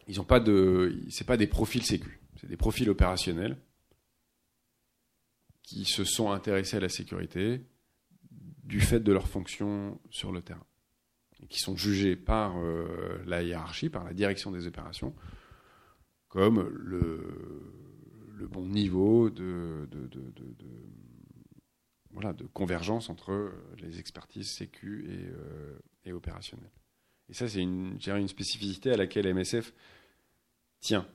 ils 0.07 0.17
n'ont 0.17 0.23
pas 0.23 0.39
pas 0.39 1.37
des 1.37 1.47
profils 1.47 1.83
sécu, 1.83 2.19
c'est 2.39 2.47
des 2.47 2.57
profils 2.57 2.89
opérationnels 2.89 3.57
qui 5.65 5.85
se 5.85 6.03
sont 6.03 6.31
intéressés 6.31 6.77
à 6.77 6.79
la 6.79 6.89
sécurité 6.89 7.61
du 8.63 8.79
fait 8.79 8.99
de 8.99 9.11
leur 9.11 9.27
fonction 9.27 9.99
sur 10.09 10.31
le 10.31 10.41
terrain, 10.41 10.65
et 11.41 11.47
qui 11.47 11.59
sont 11.59 11.75
jugés 11.75 12.15
par 12.15 12.57
euh, 12.57 13.21
la 13.25 13.43
hiérarchie, 13.43 13.89
par 13.89 14.03
la 14.03 14.13
direction 14.13 14.51
des 14.51 14.67
opérations, 14.67 15.15
comme 16.27 16.67
le, 16.69 17.71
bon 18.49 18.67
niveau 18.67 19.29
de 19.29 19.87
convergence 22.53 23.09
entre 23.09 23.51
les 23.79 23.99
expertises 23.99 24.49
sécu 24.49 25.05
et, 25.09 25.25
euh, 25.27 25.79
et 26.05 26.13
opérationnelles. 26.13 26.71
Et 27.27 27.33
ça, 27.33 27.47
c'est 27.47 27.61
une, 27.61 27.97
une 28.05 28.27
spécificité 28.27 28.91
à 28.91 28.97
laquelle 28.97 29.33
MSF 29.33 29.73
tient. 30.79 31.07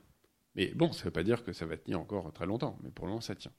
Mais 0.56 0.72
bon, 0.74 0.92
ça 0.92 1.00
ne 1.00 1.04
veut 1.04 1.12
pas 1.12 1.22
dire 1.22 1.44
que 1.44 1.52
ça 1.52 1.66
va 1.66 1.76
tenir 1.76 2.00
encore 2.00 2.32
très 2.32 2.46
longtemps, 2.46 2.76
mais 2.82 2.90
pour 2.90 3.06
le 3.06 3.10
moment, 3.10 3.20
ça 3.20 3.36
tient. 3.36 3.52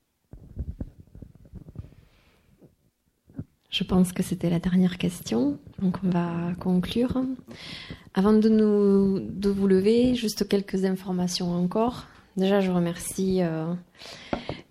Je 3.72 3.86
pense 3.86 4.12
que 4.12 4.22
c'était 4.22 4.50
la 4.50 4.60
dernière 4.60 4.98
question, 4.98 5.58
donc 5.82 5.96
on 6.04 6.10
va 6.10 6.54
conclure. 6.60 7.24
Avant 8.14 8.34
de, 8.34 8.50
nous, 8.50 9.22
vous 9.54 9.68
lever, 9.68 10.14
juste 10.14 10.46
quelques 10.50 10.84
informations 10.84 11.52
encore. 11.56 12.08
Déjà, 12.36 12.60
je 12.60 12.70
remercie 12.70 13.42
euh, 13.42 13.74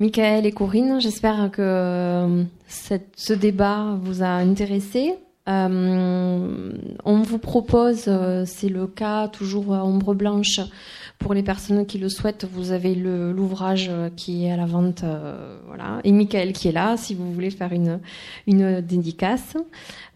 Michael 0.00 0.44
et 0.44 0.52
Corinne. 0.52 1.00
J'espère 1.00 1.50
que 1.50 1.62
euh, 1.62 2.44
ce 2.68 3.32
débat 3.32 3.98
vous 4.02 4.22
a 4.22 4.28
intéressé. 4.28 5.14
Euh, 5.48 6.72
on 7.04 7.22
vous 7.22 7.38
propose, 7.38 8.04
euh, 8.08 8.44
c'est 8.46 8.68
le 8.68 8.86
cas 8.86 9.28
toujours 9.28 9.74
à 9.74 9.84
ombre 9.84 10.14
blanche, 10.14 10.60
pour 11.20 11.34
les 11.34 11.42
personnes 11.42 11.84
qui 11.84 11.98
le 11.98 12.08
souhaitent, 12.08 12.46
vous 12.50 12.72
avez 12.72 12.94
l'ouvrage 12.94 13.90
qui 14.16 14.46
est 14.46 14.52
à 14.52 14.56
la 14.56 14.64
vente, 14.64 15.04
euh, 15.04 15.58
voilà, 15.66 16.00
et 16.02 16.12
Michael 16.12 16.54
qui 16.54 16.68
est 16.68 16.72
là, 16.72 16.96
si 16.96 17.14
vous 17.14 17.30
voulez 17.32 17.50
faire 17.50 17.72
une 17.72 18.00
une 18.46 18.80
dédicace. 18.80 19.54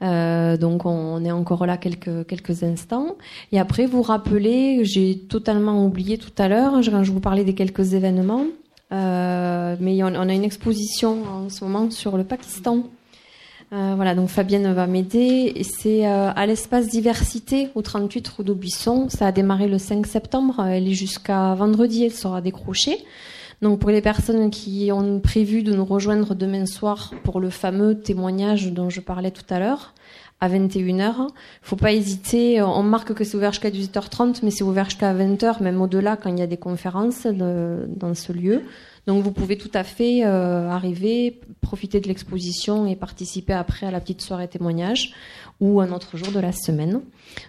Euh, 0.03 0.57
donc 0.57 0.87
on, 0.87 1.23
est 1.23 1.31
encore 1.31 1.67
là 1.67 1.77
quelques 1.77 2.27
quelques 2.27 2.63
instants. 2.63 3.17
Et 3.53 3.61
après, 3.61 3.85
vous 3.85 4.01
rappelez, 4.01 4.85
j'ai 4.87 5.19
totalement 5.19 5.85
oublié 5.85 6.17
tout 6.17 6.33
à 6.39 6.49
l'heure, 6.49 6.83
je 6.83 7.13
vous 7.13 7.21
parlais 7.21 7.45
des 7.45 7.55
quelques 7.55 7.93
événements, 7.93 8.47
euh, 8.93 9.77
mais 9.81 10.03
on, 10.03 10.07
on, 10.07 10.29
a 10.29 10.33
une 10.33 10.45
exposition 10.45 11.23
en 11.25 11.49
ce 11.51 11.65
moment 11.65 11.91
sur 11.91 12.17
le 12.17 12.25
Pakistan 12.25 12.85
euh, 13.75 13.95
voilà, 13.97 14.15
donc 14.15 14.29
Fabienne 14.29 14.73
va 14.73 14.87
m'aider. 14.87 15.61
C'est 15.65 16.07
euh, 16.07 16.31
à 16.35 16.47
l'espace 16.47 16.89
diversité 16.89 17.71
au 17.75 17.83
38 17.83 18.29
rue 18.29 18.45
d'Aubusson. 18.45 19.09
Ça 19.09 19.27
a 19.27 19.33
démarré 19.33 19.67
le 19.67 19.79
5 19.79 20.07
septembre. 20.07 20.65
Elle 20.65 20.87
est 20.87 20.95
jusqu'à 20.95 21.55
vendredi. 21.55 22.05
Elle 22.05 22.13
sera 22.13 22.41
décrochée. 22.41 23.05
Donc 23.63 23.81
pour 23.81 23.91
les 23.91 24.01
personnes 24.01 24.51
qui 24.51 24.91
ont 24.93 25.19
prévu 25.19 25.63
de 25.63 25.73
nous 25.73 25.85
rejoindre 25.85 26.35
demain 26.35 26.67
soir 26.67 27.13
pour 27.25 27.41
le 27.41 27.51
fameux 27.51 27.99
témoignage 27.99 28.73
dont 28.73 28.91
je 28.91 29.01
parlais 29.01 29.31
tout 29.31 29.47
à 29.49 29.59
l'heure, 29.59 29.95
à 30.41 30.49
21h. 30.49 31.29
Faut 31.63 31.77
pas 31.77 31.93
hésiter. 31.93 32.63
On 32.63 32.83
marque 32.85 33.13
que 33.13 33.25
c'est 33.25 33.37
ouvert 33.37 33.53
jusqu'à 33.53 33.71
18h30, 33.71 34.41
mais 34.45 34.51
c'est 34.51 34.65
ouvert 34.65 34.85
jusqu'à 34.85 35.13
20h, 35.15 35.63
même 35.63 35.81
au-delà 35.81 36.17
quand 36.17 36.31
il 36.31 36.39
y 36.39 36.43
a 36.43 36.47
des 36.47 36.59
conférences 36.59 37.27
dans 37.27 38.15
ce 38.15 38.33
lieu. 38.33 38.63
Donc 39.07 39.23
vous 39.23 39.33
pouvez 39.33 39.59
tout 39.59 39.71
à 39.75 39.85
fait 39.85 40.25
euh, 40.25 40.69
arriver, 40.71 41.41
profiter 41.61 42.01
de 42.01 42.09
l'exposition 42.09 42.87
et 42.87 42.97
participer 42.97 43.53
après 43.53 43.87
à 43.87 43.91
la 43.91 44.01
petite 44.01 44.23
soirée 44.23 44.49
témoignage 44.49 45.13
ou 45.61 45.81
un 45.81 45.93
autre 45.93 46.17
jour 46.17 46.33
de 46.33 46.41
la 46.41 46.53
semaine. 46.53 47.01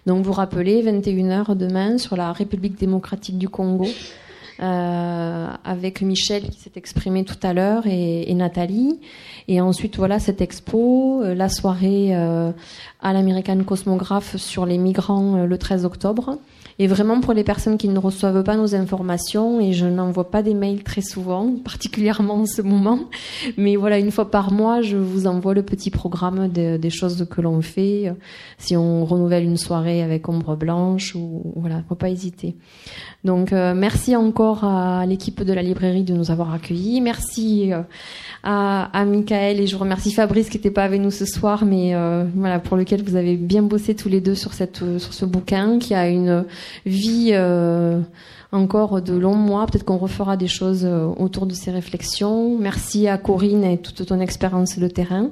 Donc 0.05 0.25
vous 0.25 0.33
rappelez 0.33 0.83
21h 0.83 1.55
demain 1.55 1.97
sur 1.97 2.17
la 2.17 2.33
République 2.33 2.77
démocratique 2.77 3.37
du 3.37 3.49
Congo. 3.49 3.87
Euh, 4.61 5.47
avec 5.65 6.01
Michel 6.01 6.43
qui 6.49 6.61
s'est 6.61 6.71
exprimé 6.75 7.25
tout 7.25 7.35
à 7.43 7.51
l'heure 7.51 7.87
et, 7.87 8.33
Nathalie. 8.33 9.01
Et 9.49 9.59
ensuite, 9.59 9.97
voilà 9.97 10.17
cette 10.17 10.39
expo, 10.39 11.21
euh, 11.21 11.35
la 11.35 11.49
soirée 11.49 12.15
à 12.15 13.13
l'American 13.13 13.61
Cosmographe 13.65 14.37
sur 14.37 14.65
les 14.65 14.77
migrants 14.77 15.45
le 15.45 15.57
13 15.57 15.83
octobre. 15.83 16.37
Et 16.77 16.87
vraiment 16.87 17.21
pour 17.21 17.33
les 17.33 17.43
personnes 17.43 17.77
qui 17.77 17.87
ne 17.87 17.99
reçoivent 17.99 18.43
pas 18.43 18.57
nos 18.57 18.75
informations, 18.75 19.61
et 19.61 19.73
je 19.73 19.85
n'envoie 19.85 20.29
pas 20.29 20.43
des 20.43 20.53
mails 20.53 20.83
très 20.83 21.01
souvent, 21.01 21.55
particulièrement 21.63 22.35
en 22.35 22.45
ce 22.45 22.61
moment, 22.61 22.99
mais 23.57 23.75
voilà, 23.75 23.97
une 23.97 24.11
fois 24.11 24.29
par 24.29 24.51
mois, 24.51 24.81
je 24.81 24.97
vous 24.97 25.27
envoie 25.27 25.53
le 25.53 25.63
petit 25.63 25.89
programme 25.89 26.49
des 26.49 26.89
choses 26.89 27.27
que 27.29 27.41
l'on 27.41 27.61
fait, 27.61 28.13
si 28.57 28.75
on 28.75 29.05
renouvelle 29.05 29.43
une 29.43 29.57
soirée 29.57 30.01
avec 30.03 30.27
ombre 30.27 30.55
blanche, 30.55 31.15
ou 31.15 31.53
voilà, 31.55 31.83
faut 31.87 31.95
pas 31.95 32.09
hésiter. 32.09 32.55
Donc 33.25 33.53
euh, 33.53 33.73
merci 33.75 34.15
encore 34.15 34.63
à 34.63 35.03
l'équipe 35.07 35.41
de 35.41 35.51
la 35.51 35.63
librairie 35.63 36.03
de 36.03 36.13
nous 36.13 36.29
avoir 36.29 36.53
accueillis. 36.53 37.01
Merci 37.01 37.73
euh, 37.73 37.81
à, 38.43 38.83
à 38.97 39.03
Michael 39.03 39.59
et 39.59 39.65
je 39.65 39.75
remercie 39.75 40.11
Fabrice 40.11 40.47
qui 40.49 40.57
n'était 40.57 40.69
pas 40.69 40.83
avec 40.83 41.01
nous 41.01 41.09
ce 41.09 41.25
soir, 41.25 41.65
mais 41.65 41.95
euh, 41.95 42.25
voilà 42.35 42.59
pour 42.59 42.77
lequel 42.77 43.01
vous 43.01 43.15
avez 43.15 43.35
bien 43.35 43.63
bossé 43.63 43.95
tous 43.95 44.09
les 44.09 44.21
deux 44.21 44.35
sur 44.35 44.53
cette 44.53 44.99
sur 44.99 45.13
ce 45.13 45.25
bouquin 45.25 45.79
qui 45.79 45.95
a 45.95 46.07
une 46.07 46.45
vie 46.85 47.33
encore 48.51 49.01
de 49.01 49.13
longs 49.13 49.35
mois. 49.35 49.65
Peut-être 49.65 49.85
qu'on 49.85 49.97
refera 49.97 50.37
des 50.37 50.47
choses 50.47 50.85
autour 51.17 51.45
de 51.45 51.53
ces 51.53 51.71
réflexions. 51.71 52.57
Merci 52.57 53.07
à 53.07 53.17
Corinne 53.17 53.63
et 53.63 53.77
toute 53.77 54.05
ton 54.05 54.19
expérience 54.19 54.77
de 54.77 54.87
terrain. 54.87 55.29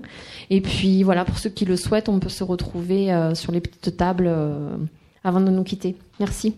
Et 0.50 0.62
puis 0.62 1.04
voilà, 1.04 1.26
pour 1.26 1.38
ceux 1.38 1.50
qui 1.50 1.66
le 1.66 1.78
souhaitent, 1.78 2.10
on 2.10 2.20
peut 2.20 2.30
se 2.30 2.44
retrouver 2.44 3.16
sur 3.34 3.52
les 3.52 3.62
petites 3.62 3.98
tables 3.98 4.30
avant 5.24 5.42
de 5.42 5.50
nous 5.50 5.64
quitter. 5.64 5.96
Merci. 6.20 6.56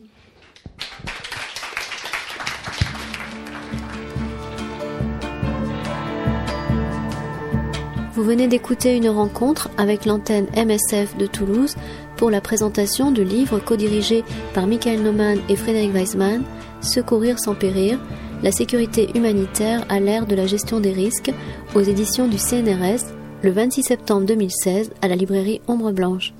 Vous 8.14 8.23
venez 8.23 8.47
d'écouter 8.47 8.95
une 8.95 9.10
rencontre 9.10 9.69
avec 9.77 10.06
l'antenne 10.06 10.47
MSF 10.56 11.18
de 11.18 11.27
Toulouse 11.27 11.76
pour 12.17 12.29
la 12.29 12.41
présentation 12.41 13.11
du 13.11 13.23
livre 13.23 13.59
co-dirigé 13.59 14.23
par 14.53 14.67
Michael 14.67 15.01
Neumann 15.01 15.39
et 15.49 15.55
Frédéric 15.55 15.93
Weismann, 15.93 16.43
Secourir 16.81 17.39
sans 17.39 17.55
périr, 17.55 17.99
la 18.43 18.51
sécurité 18.51 19.09
humanitaire 19.15 19.85
à 19.89 19.99
l'ère 19.99 20.27
de 20.27 20.35
la 20.35 20.45
gestion 20.45 20.79
des 20.79 20.91
risques, 20.91 21.33
aux 21.73 21.81
éditions 21.81 22.27
du 22.27 22.37
CNRS, 22.37 23.13
le 23.41 23.51
26 23.51 23.83
septembre 23.83 24.27
2016 24.27 24.91
à 25.01 25.07
la 25.07 25.15
librairie 25.15 25.61
Ombre 25.67 25.91
Blanche. 25.91 26.34